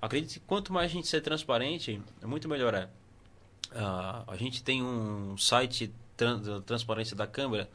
Acredito 0.00 0.32
que 0.34 0.40
quanto 0.40 0.72
mais 0.72 0.90
a 0.90 0.94
gente 0.94 1.06
ser 1.06 1.20
transparente, 1.20 2.00
é 2.22 2.26
muito 2.26 2.48
melhor 2.48 2.72
é. 2.74 2.88
Uh, 3.72 4.24
a 4.30 4.36
gente 4.38 4.62
tem 4.62 4.82
um 4.82 5.36
site 5.36 5.92
trans, 6.16 6.62
transparência 6.64 7.14
da 7.14 7.26
Câmara 7.26 7.68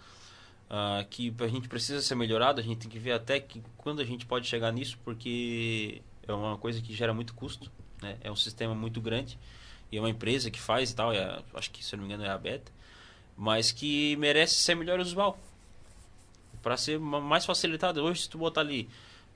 uh, 0.71 1.05
que 1.09 1.33
a 1.39 1.47
gente 1.47 1.67
precisa 1.67 2.01
ser 2.01 2.15
melhorado. 2.15 2.61
A 2.61 2.63
gente 2.63 2.79
tem 2.79 2.89
que 2.89 2.97
ver 2.97 3.11
até 3.11 3.39
que, 3.39 3.61
quando 3.77 4.01
a 4.01 4.05
gente 4.05 4.25
pode 4.25 4.47
chegar 4.47 4.71
nisso, 4.71 4.97
porque 5.03 6.01
é 6.25 6.33
uma 6.33 6.57
coisa 6.57 6.81
que 6.81 6.93
gera 6.93 7.13
muito 7.13 7.33
custo. 7.33 7.69
Né? 8.01 8.17
É 8.21 8.31
um 8.31 8.35
sistema 8.35 8.73
muito 8.73 9.01
grande 9.01 9.37
e 9.91 9.97
é 9.97 10.01
uma 10.01 10.09
empresa 10.09 10.49
que 10.49 10.59
faz 10.59 10.91
e 10.91 10.95
tal. 10.95 11.11
É, 11.13 11.43
acho 11.53 11.69
que, 11.69 11.83
se 11.83 11.93
eu 11.93 11.97
não 11.97 12.07
me 12.07 12.13
engano, 12.13 12.27
é 12.27 12.33
a 12.33 12.37
Beta. 12.37 12.71
Mas 13.37 13.71
que 13.71 14.15
merece 14.15 14.55
ser 14.55 14.75
melhor 14.75 14.99
usual. 14.99 15.37
Para 16.63 16.77
ser 16.77 16.99
mais 16.99 17.45
facilitado. 17.45 18.01
Hoje, 18.01 18.21
se 18.21 18.29
tu 18.29 18.37
botar 18.37 18.61
ali 18.61 18.87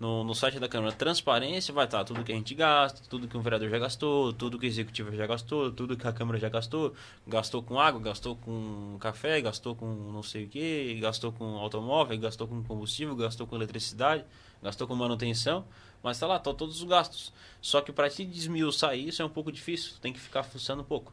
no, 0.06 0.24
no 0.24 0.36
site 0.36 0.60
da 0.60 0.70
Câmara 0.70 0.94
Transparência 0.94 1.74
vai 1.74 1.86
estar 1.86 2.04
tudo 2.04 2.24
que 2.24 2.32
a 2.32 2.36
gente 2.36 2.54
gasta, 2.54 3.02
tudo 3.10 3.28
que 3.28 3.36
um 3.36 3.42
vereador 3.42 3.68
já 3.70 3.80
gastou, 3.80 4.32
tudo 4.32 4.60
que 4.60 4.68
o 4.68 4.70
executivo 4.70 5.16
já 5.16 5.26
gastou, 5.26 5.72
tudo 5.72 5.98
que 5.98 6.08
a 6.08 6.14
Câmara 6.14 6.38
já 6.38 6.48
gastou. 6.48 6.94
Gastou 7.28 7.64
com 7.64 7.80
água, 7.80 8.00
gastou 8.00 8.36
com 8.36 8.98
café, 9.00 9.42
gastou 9.42 9.76
com 9.76 9.88
não 9.88 10.22
sei 10.22 10.46
o 10.46 10.48
que, 10.48 11.00
gastou 11.02 11.32
com 11.32 11.58
automóvel, 11.58 12.20
gastou 12.20 12.48
com 12.48 12.64
combustível, 12.64 13.16
gastou 13.16 13.48
com 13.48 13.56
eletricidade, 13.56 14.24
gastou 14.62 14.88
com 14.88 14.96
manutenção. 14.96 15.66
Mas 16.04 16.20
tá 16.20 16.28
lá, 16.28 16.38
estão 16.38 16.54
todos 16.54 16.84
os 16.84 16.88
gastos. 16.88 17.34
Só 17.60 17.82
que 17.82 17.92
para 17.92 18.08
te 18.08 18.24
desmiuçar 18.24 18.96
isso 18.96 19.24
é 19.24 19.26
um 19.26 19.30
pouco 19.30 19.52
difícil, 19.52 19.94
tem 20.00 20.14
que 20.14 20.20
ficar 20.20 20.44
funcionando 20.44 20.82
um 20.82 20.88
pouco. 20.88 21.12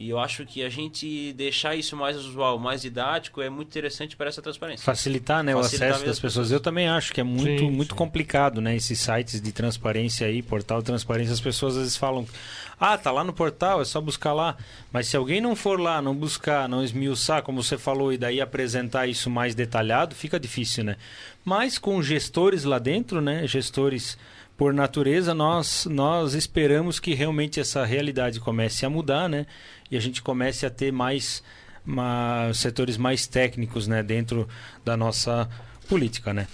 E 0.00 0.10
eu 0.10 0.18
acho 0.20 0.46
que 0.46 0.62
a 0.62 0.68
gente 0.68 1.32
deixar 1.32 1.74
isso 1.74 1.96
mais 1.96 2.16
usual, 2.16 2.56
mais 2.56 2.82
didático, 2.82 3.42
é 3.42 3.50
muito 3.50 3.66
interessante 3.66 4.16
para 4.16 4.28
essa 4.28 4.40
transparência. 4.40 4.84
Facilitar, 4.84 5.42
né, 5.42 5.52
Facilitar 5.52 5.88
o 5.88 5.90
acesso 5.90 6.06
das 6.06 6.20
pessoas. 6.20 6.52
Eu 6.52 6.60
também 6.60 6.88
acho 6.88 7.12
que 7.12 7.20
é 7.20 7.24
muito, 7.24 7.64
sim, 7.64 7.70
muito 7.72 7.94
sim. 7.94 7.98
complicado, 7.98 8.60
né? 8.60 8.76
Esses 8.76 9.00
sites 9.00 9.40
de 9.40 9.50
transparência 9.50 10.28
aí, 10.28 10.40
portal 10.40 10.78
de 10.78 10.84
transparência, 10.84 11.32
as 11.32 11.40
pessoas 11.40 11.74
às 11.74 11.80
vezes 11.80 11.96
falam, 11.96 12.24
ah, 12.78 12.96
tá 12.96 13.10
lá 13.10 13.24
no 13.24 13.32
portal, 13.32 13.82
é 13.82 13.84
só 13.84 14.00
buscar 14.00 14.32
lá. 14.32 14.56
Mas 14.92 15.08
se 15.08 15.16
alguém 15.16 15.40
não 15.40 15.56
for 15.56 15.80
lá, 15.80 16.00
não 16.00 16.14
buscar, 16.14 16.68
não 16.68 16.84
esmiuçar, 16.84 17.42
como 17.42 17.60
você 17.60 17.76
falou, 17.76 18.12
e 18.12 18.16
daí 18.16 18.40
apresentar 18.40 19.08
isso 19.08 19.28
mais 19.28 19.52
detalhado, 19.56 20.14
fica 20.14 20.38
difícil, 20.38 20.84
né? 20.84 20.96
Mas 21.44 21.76
com 21.76 22.00
gestores 22.00 22.62
lá 22.62 22.78
dentro, 22.78 23.20
né? 23.20 23.48
Gestores 23.48 24.16
por 24.58 24.74
natureza, 24.74 25.32
nós, 25.32 25.86
nós 25.88 26.34
esperamos 26.34 26.98
que 26.98 27.14
realmente 27.14 27.60
essa 27.60 27.84
realidade 27.84 28.40
comece 28.40 28.84
a 28.84 28.90
mudar, 28.90 29.28
né? 29.28 29.46
E 29.88 29.96
a 29.96 30.00
gente 30.00 30.20
comece 30.20 30.66
a 30.66 30.70
ter 30.70 30.92
mais 30.92 31.44
uma, 31.86 32.50
setores 32.52 32.96
mais 32.96 33.24
técnicos, 33.28 33.86
né? 33.86 34.02
Dentro 34.02 34.48
da 34.84 34.96
nossa 34.96 35.48
política, 35.88 36.34
né? 36.34 36.48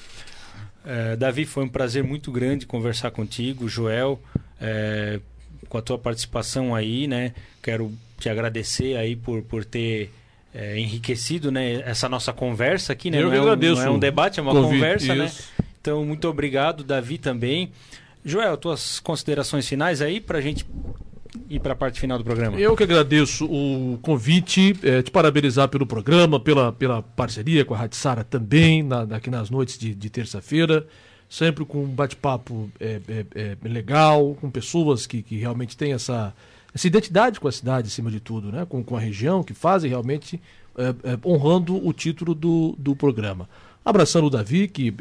É, 0.85 1.17
Davi, 1.17 1.47
foi 1.47 1.65
um 1.65 1.69
prazer 1.69 2.05
muito 2.05 2.31
grande 2.31 2.67
conversar 2.67 3.11
contigo, 3.11 3.67
Joel, 3.71 4.21
é, 4.61 5.19
com 5.67 5.79
a 5.79 5.83
tua 5.83 5.99
participação 5.99 6.75
aí, 6.75 7.07
né? 7.07 7.33
Quero 7.63 7.91
te 8.19 8.29
agradecer 8.29 8.99
aí 8.99 9.17
por, 9.17 9.41
por 9.41 9.65
ter 9.65 10.13
é, 10.55 10.79
enriquecido, 10.79 11.51
né? 11.51 11.81
Essa 11.87 12.07
nossa 12.07 12.35
conversa 12.35 12.93
aqui, 12.93 13.11
né? 13.11 13.17
Eu 13.17 13.31
não, 13.31 13.35
é 13.35 13.41
um, 13.41 13.57
não 13.57 13.83
é 13.83 13.91
um 13.91 13.99
debate, 13.99 14.39
é 14.39 14.43
uma 14.43 14.53
convite, 14.53 14.75
conversa, 14.75 15.15
né? 15.15 15.25
isso. 15.25 15.43
né? 15.43 15.54
Então, 15.85 16.03
muito 16.03 16.27
obrigado, 16.27 16.83
Davi, 16.83 17.19
também. 17.19 17.71
Joel, 18.25 18.57
tuas 18.57 18.99
considerações 18.99 19.69
finais 19.69 20.01
aí 20.01 20.19
para 20.19 20.39
a 20.39 20.41
gente 20.41 20.65
ir 21.51 21.61
para 21.61 21.75
a 21.75 21.77
parte 21.77 22.01
final 22.01 22.17
do 22.17 22.25
programa. 22.25 22.59
Eu 22.59 22.75
que 22.75 22.85
agradeço 22.85 23.45
o 23.45 23.99
convite, 24.01 24.75
é, 24.83 25.03
te 25.03 25.11
parabenizar 25.11 25.69
pelo 25.69 25.85
programa, 25.85 26.41
pela, 26.41 26.73
pela 26.73 27.03
parceria 27.03 27.67
com 27.67 27.75
a 27.75 27.77
Rádio 27.77 27.99
Sara 27.99 28.25
também, 28.25 28.83
na, 28.83 29.03
aqui 29.03 29.29
nas 29.29 29.51
noites 29.51 29.77
de, 29.77 29.95
de 29.95 30.09
terça-feira, 30.09 30.87
sempre 31.29 31.67
com 31.67 31.85
um 31.85 31.89
bate-papo 31.89 32.71
é, 32.81 33.03
é, 33.07 33.27
é, 33.35 33.69
legal, 33.69 34.35
com 34.41 34.51
pessoas 34.51 35.07
que, 35.07 35.21
que 35.21 35.37
realmente 35.37 35.77
têm 35.77 35.93
essa, 35.93 36.33
essa 36.75 36.87
identidade 36.87 37.39
com 37.39 37.47
a 37.47 37.53
cidade, 37.53 37.89
acima 37.89 38.11
de 38.11 38.21
tudo, 38.21 38.51
né? 38.51 38.65
com, 38.67 38.83
com 38.83 38.97
a 38.97 39.01
região, 39.01 39.43
que 39.43 39.53
fazem 39.53 39.91
realmente 39.91 40.41
é, 40.79 41.13
é, 41.13 41.19
honrando 41.29 41.87
o 41.87 41.93
título 41.93 42.35
do, 42.35 42.75
do 42.79 42.97
programa. 42.97 43.47
Abraçando 43.85 44.29
o 44.29 44.31
Davi, 44.31 44.67
que 44.67 44.95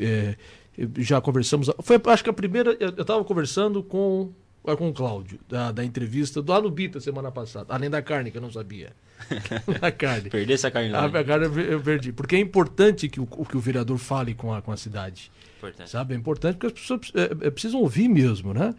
já 0.98 1.22
conversamos. 1.22 1.70
Foi, 1.82 2.02
acho 2.08 2.24
que 2.24 2.30
a 2.30 2.34
primeira. 2.34 2.76
Eu 2.80 2.90
estava 2.90 3.24
conversando 3.24 3.84
com, 3.84 4.32
com 4.64 4.90
o 4.90 4.94
Cláudio, 4.94 5.40
da, 5.48 5.72
da 5.72 5.84
entrevista 5.84 6.44
lá 6.45 6.62
no 6.62 6.70
Bita 6.70 7.00
semana 7.00 7.32
passada. 7.32 7.74
Além 7.74 7.90
da 7.90 8.02
carne, 8.02 8.32
que 8.32 8.38
eu 8.38 8.41
não 8.41 8.52
sabia. 8.52 8.94
a 9.82 9.91
carne. 9.91 10.30
Perder 10.30 10.54
essa 10.54 10.72
carne 10.72 10.90
lá. 10.90 11.02
A, 11.02 11.06
a 11.06 11.24
carne 11.24 11.45
eu 11.64 11.82
perdi. 11.82 12.12
Porque 12.12 12.36
é 12.36 12.40
importante 12.40 13.08
que 13.08 13.20
o, 13.20 13.26
que 13.26 13.58
o 13.58 13.60
vereador 13.60 13.98
fale 13.98 14.34
com 14.34 14.54
a, 14.54 14.62
com 14.62 14.72
a 14.72 14.78
cidade. 14.78 15.32
Importante. 15.58 15.90
Sabe? 15.90 16.14
É 16.14 16.18
importante 16.18 16.58
porque 16.58 16.68
as 16.68 16.74
pessoas 16.74 17.12
é, 17.16 17.48
é, 17.48 17.52
precisam 17.52 17.80
ouvir 17.80 18.08
mesmo, 18.08 18.54
né? 18.54 18.74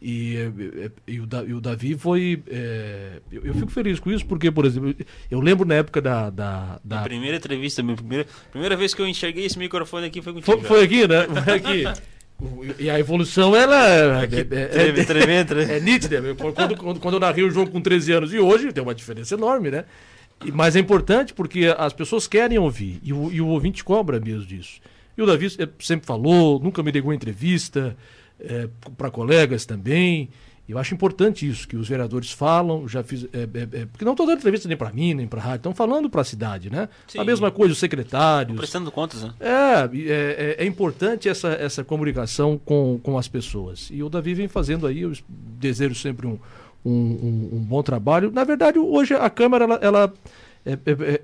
E, 0.00 0.36
e, 1.06 1.20
o, 1.20 1.28
e 1.46 1.54
o 1.54 1.60
Davi 1.60 1.96
foi. 1.96 2.42
É, 2.46 3.20
eu, 3.32 3.46
eu, 3.46 3.54
fico 3.54 3.70
feliz 3.70 3.98
com 3.98 4.10
isso, 4.12 4.24
porque, 4.24 4.50
por 4.50 4.64
exemplo, 4.64 4.94
eu 5.28 5.40
lembro 5.40 5.66
na 5.66 5.74
época 5.74 6.00
da. 6.00 6.30
da, 6.30 6.80
da... 6.84 7.02
primeira 7.02 7.36
entrevista, 7.36 7.82
minha 7.82 7.96
primeira, 7.96 8.26
primeira 8.50 8.76
vez 8.76 8.94
que 8.94 9.02
eu 9.02 9.08
enxerguei 9.08 9.44
esse 9.44 9.58
microfone 9.58 10.06
aqui 10.06 10.22
foi 10.22 10.32
contigo. 10.32 10.58
Foi, 10.58 10.62
foi 10.62 10.84
aqui, 10.84 11.08
né? 11.08 11.26
Foi 11.44 11.54
aqui. 11.54 11.84
E 12.78 12.88
a 12.88 13.00
evolução, 13.00 13.56
ela 13.56 14.22
é, 14.22 14.28
é, 14.30 15.00
é, 15.00 15.04
tremenda, 15.04 15.60
é, 15.60 15.78
é 15.78 15.80
nítida. 15.80 16.22
Quando, 16.36 16.76
quando, 16.76 17.00
quando 17.00 17.14
eu 17.14 17.18
narrei 17.18 17.42
o 17.42 17.50
jogo 17.50 17.72
com 17.72 17.80
13 17.80 18.12
anos 18.12 18.32
e 18.32 18.38
hoje, 18.38 18.72
tem 18.72 18.80
uma 18.80 18.94
diferença 18.94 19.34
enorme, 19.34 19.72
né? 19.72 19.84
Mas 20.52 20.76
é 20.76 20.78
importante 20.78 21.34
porque 21.34 21.74
as 21.76 21.92
pessoas 21.92 22.28
querem 22.28 22.56
ouvir 22.56 23.00
e 23.02 23.12
o, 23.12 23.32
e 23.32 23.40
o 23.40 23.48
ouvinte 23.48 23.82
cobra 23.82 24.20
mesmo 24.20 24.46
disso. 24.46 24.80
E 25.16 25.22
o 25.22 25.26
Davi 25.26 25.48
sempre 25.80 26.06
falou, 26.06 26.60
nunca 26.60 26.80
me 26.80 26.92
negou 26.92 27.12
entrevista 27.12 27.96
é, 28.40 28.68
para 28.96 29.10
colegas 29.10 29.64
também. 29.66 30.30
Eu 30.68 30.76
acho 30.76 30.92
importante 30.92 31.48
isso, 31.48 31.66
que 31.66 31.76
os 31.76 31.88
vereadores 31.88 32.30
falam, 32.30 32.86
já 32.86 33.02
fiz. 33.02 33.24
É, 33.32 33.38
é, 33.38 33.80
é 33.80 33.86
porque 33.86 34.04
não 34.04 34.12
estou 34.12 34.26
dando 34.26 34.36
entrevista 34.36 34.68
nem 34.68 34.76
para 34.76 34.92
mim, 34.92 35.14
nem 35.14 35.26
para 35.26 35.40
a 35.40 35.42
rádio, 35.42 35.56
estão 35.56 35.74
falando 35.74 36.10
para 36.10 36.20
a 36.20 36.24
cidade, 36.24 36.68
né? 36.68 36.90
Sim. 37.06 37.20
A 37.20 37.24
mesma 37.24 37.50
coisa, 37.50 37.72
os 37.72 37.78
secretários. 37.78 38.50
Estão 38.50 38.56
prestando 38.56 38.92
contas, 38.92 39.22
né? 39.22 39.32
É, 39.40 39.88
é, 39.94 40.56
é, 40.58 40.66
importante 40.66 41.26
essa, 41.26 41.48
essa 41.48 41.82
comunicação 41.82 42.60
com, 42.62 43.00
com 43.02 43.16
as 43.16 43.26
pessoas. 43.26 43.88
E 43.90 44.02
o 44.02 44.10
Davi 44.10 44.34
vem 44.34 44.46
fazendo 44.46 44.86
aí, 44.86 45.00
eu 45.00 45.12
desejo 45.26 45.94
sempre 45.94 46.26
um, 46.26 46.38
um, 46.84 46.92
um, 46.92 47.48
um 47.54 47.60
bom 47.60 47.82
trabalho. 47.82 48.30
Na 48.30 48.44
verdade, 48.44 48.78
hoje 48.78 49.14
a 49.14 49.30
Câmara, 49.30 49.64
ela. 49.64 49.78
ela 49.80 50.14
é, 50.66 50.72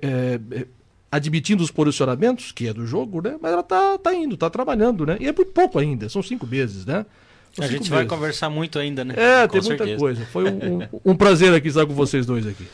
é, 0.01 0.67
admitindo 1.15 1.63
os 1.63 1.71
posicionamentos, 1.71 2.51
que 2.51 2.67
é 2.67 2.73
do 2.73 2.85
jogo, 2.85 3.21
né? 3.21 3.37
Mas 3.41 3.53
ela 3.53 3.63
tá, 3.63 3.97
tá 3.97 4.13
indo, 4.13 4.35
tá 4.37 4.49
trabalhando, 4.49 5.05
né? 5.05 5.17
E 5.19 5.27
é 5.27 5.31
muito 5.31 5.51
pouco 5.51 5.79
ainda, 5.79 6.09
são 6.09 6.21
cinco 6.21 6.45
meses, 6.45 6.85
né? 6.85 7.05
São 7.53 7.63
a 7.63 7.67
gente 7.67 7.77
meses. 7.77 7.89
vai 7.89 8.05
conversar 8.05 8.49
muito 8.49 8.77
ainda, 8.77 9.05
né? 9.05 9.13
É, 9.17 9.47
com 9.47 9.53
tem 9.53 9.61
certeza. 9.61 9.89
muita 9.89 9.99
coisa. 9.99 10.25
Foi 10.25 10.43
um, 10.45 10.81
um, 10.81 10.89
um, 11.11 11.15
prazer 11.15 11.53
aqui 11.53 11.69
estar 11.69 11.85
com 11.85 11.93
vocês 11.93 12.25
dois 12.25 12.45
aqui. 12.45 12.67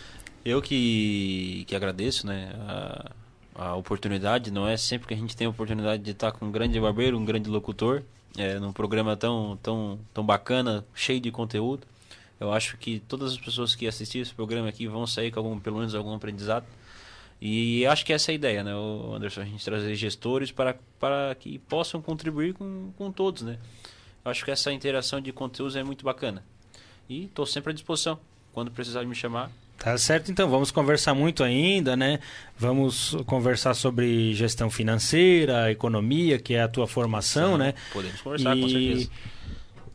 Eu 0.44 0.62
que, 0.62 1.64
que 1.68 1.76
agradeço, 1.76 2.26
né? 2.26 2.52
A, 2.68 3.12
a 3.56 3.76
oportunidade, 3.76 4.50
não 4.50 4.68
é 4.68 4.76
sempre 4.76 5.08
que 5.08 5.14
a 5.14 5.18
gente 5.18 5.36
tem 5.36 5.46
a 5.46 5.50
oportunidade 5.50 6.02
de 6.02 6.12
estar 6.12 6.32
com 6.32 6.46
um 6.46 6.52
grande 6.52 6.80
barbeiro, 6.80 7.18
um 7.18 7.26
grande 7.26 7.50
locutor, 7.50 8.02
é, 8.38 8.58
num 8.60 8.74
programa 8.74 9.16
tão, 9.16 9.58
tão, 9.62 10.00
tão 10.14 10.26
bacana, 10.26 10.84
cheio 10.96 11.20
de 11.20 11.30
conteúdo. 11.32 11.86
Eu 12.40 12.52
acho 12.52 12.76
que 12.78 13.00
todas 13.08 13.34
as 13.34 13.38
pessoas 13.38 13.76
que 13.76 13.86
assistiram 13.86 14.24
esse 14.24 14.34
programa 14.34 14.68
aqui 14.68 14.88
vão 14.88 15.06
sair 15.06 15.30
com 15.30 15.40
algum, 15.40 15.60
pelo 15.60 15.78
menos 15.78 15.94
algum 15.94 16.16
aprendizado. 16.16 16.66
E 17.42 17.86
acho 17.88 18.06
que 18.06 18.14
essa 18.14 18.32
é 18.32 18.34
a 18.34 18.36
ideia, 18.36 18.64
né, 18.64 18.72
Anderson? 18.72 19.42
A 19.42 19.46
gente 19.46 19.66
trazer 19.66 19.96
gestores 19.96 20.52
para, 20.52 20.78
para 21.00 21.34
que 21.34 21.58
possam 21.58 22.00
contribuir 22.00 22.54
com, 22.54 22.92
com 22.96 23.12
todos, 23.12 23.42
né? 23.42 23.58
Acho 24.24 24.46
que 24.46 24.52
essa 24.52 24.72
interação 24.72 25.20
de 25.20 25.32
conteúdos 25.34 25.76
é 25.76 25.84
muito 25.84 26.06
bacana. 26.06 26.44
E 27.10 27.26
estou 27.26 27.46
sempre 27.48 27.72
à 27.72 27.74
disposição. 27.74 28.20
Quando 28.54 28.70
precisar 28.70 29.04
me 29.06 29.16
chamar, 29.16 29.50
Tá 29.84 29.98
certo, 29.98 30.32
então 30.32 30.48
vamos 30.48 30.70
conversar 30.70 31.16
muito 31.16 31.44
ainda, 31.44 31.96
né? 31.96 32.20
Vamos 32.56 33.18
conversar 33.26 33.74
sobre 33.74 34.32
gestão 34.32 34.70
financeira, 34.70 35.72
economia, 35.72 36.38
que 36.38 36.54
é 36.54 36.62
a 36.62 36.68
tua 36.68 36.86
formação, 36.86 37.54
Sim, 37.54 37.58
né? 37.58 37.74
Podemos 37.92 38.22
conversar, 38.22 38.56
e... 38.56 38.62
com 38.62 38.70
certeza. 38.70 39.10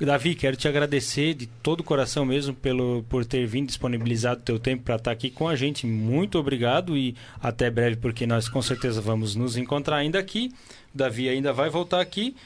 Davi, 0.04 0.34
quero 0.34 0.56
te 0.56 0.68
agradecer 0.68 1.32
de 1.32 1.46
todo 1.46 1.80
o 1.80 1.84
coração 1.84 2.26
mesmo 2.26 2.54
pelo, 2.54 3.02
por 3.08 3.24
ter 3.24 3.46
vindo 3.46 3.68
disponibilizado 3.68 4.40
o 4.40 4.44
teu 4.44 4.58
tempo 4.58 4.82
para 4.82 4.96
estar 4.96 5.10
aqui 5.10 5.30
com 5.30 5.48
a 5.48 5.56
gente. 5.56 5.86
Muito 5.86 6.38
obrigado 6.38 6.98
e 6.98 7.16
até 7.40 7.70
breve, 7.70 7.96
porque 7.96 8.26
nós 8.26 8.46
com 8.46 8.60
certeza 8.60 9.00
vamos 9.00 9.34
nos 9.34 9.56
encontrar 9.56 9.96
ainda 9.96 10.18
aqui. 10.18 10.52
O 10.94 10.98
Davi 10.98 11.30
ainda 11.30 11.50
vai 11.50 11.70
voltar 11.70 12.02
aqui. 12.02 12.36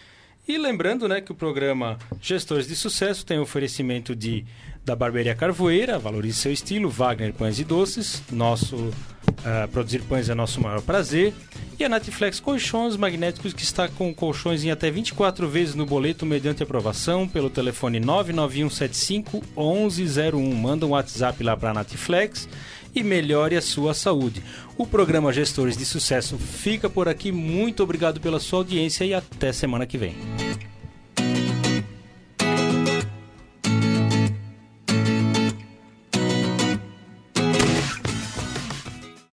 E 0.46 0.58
lembrando 0.58 1.08
né, 1.08 1.20
que 1.20 1.32
o 1.32 1.34
programa 1.34 1.98
Gestores 2.20 2.68
de 2.68 2.76
Sucesso 2.76 3.26
tem 3.26 3.38
oferecimento 3.38 4.14
de 4.14 4.44
da 4.90 4.96
Barbearia 4.96 5.36
Carvoeira, 5.36 6.00
valorize 6.00 6.38
seu 6.38 6.52
estilo, 6.52 6.90
Wagner 6.90 7.32
Pães 7.32 7.60
e 7.60 7.64
Doces, 7.64 8.24
nosso 8.28 8.74
uh, 8.74 9.68
produzir 9.70 10.00
pães 10.02 10.28
é 10.28 10.34
nosso 10.34 10.60
maior 10.60 10.82
prazer, 10.82 11.32
e 11.78 11.84
a 11.84 11.88
Natiflex 11.88 12.40
Colchões 12.40 12.96
Magnéticos 12.96 13.52
que 13.52 13.62
está 13.62 13.86
com 13.86 14.12
colchões 14.12 14.64
em 14.64 14.70
até 14.72 14.90
24 14.90 15.48
vezes 15.48 15.76
no 15.76 15.86
boleto 15.86 16.26
mediante 16.26 16.64
aprovação 16.64 17.28
pelo 17.28 17.48
telefone 17.48 18.00
99175 18.00 19.40
1101. 19.56 20.54
Manda 20.56 20.86
um 20.86 20.90
WhatsApp 20.90 21.40
lá 21.44 21.56
para 21.56 21.70
a 21.70 21.74
Natiflex 21.74 22.48
e 22.92 23.04
melhore 23.04 23.54
a 23.54 23.62
sua 23.62 23.94
saúde. 23.94 24.42
O 24.76 24.84
programa 24.84 25.32
Gestores 25.32 25.76
de 25.76 25.84
Sucesso 25.84 26.36
fica 26.36 26.90
por 26.90 27.08
aqui. 27.08 27.30
Muito 27.30 27.80
obrigado 27.84 28.20
pela 28.20 28.40
sua 28.40 28.58
audiência 28.58 29.04
e 29.04 29.14
até 29.14 29.52
semana 29.52 29.86
que 29.86 29.96
vem. 29.96 30.16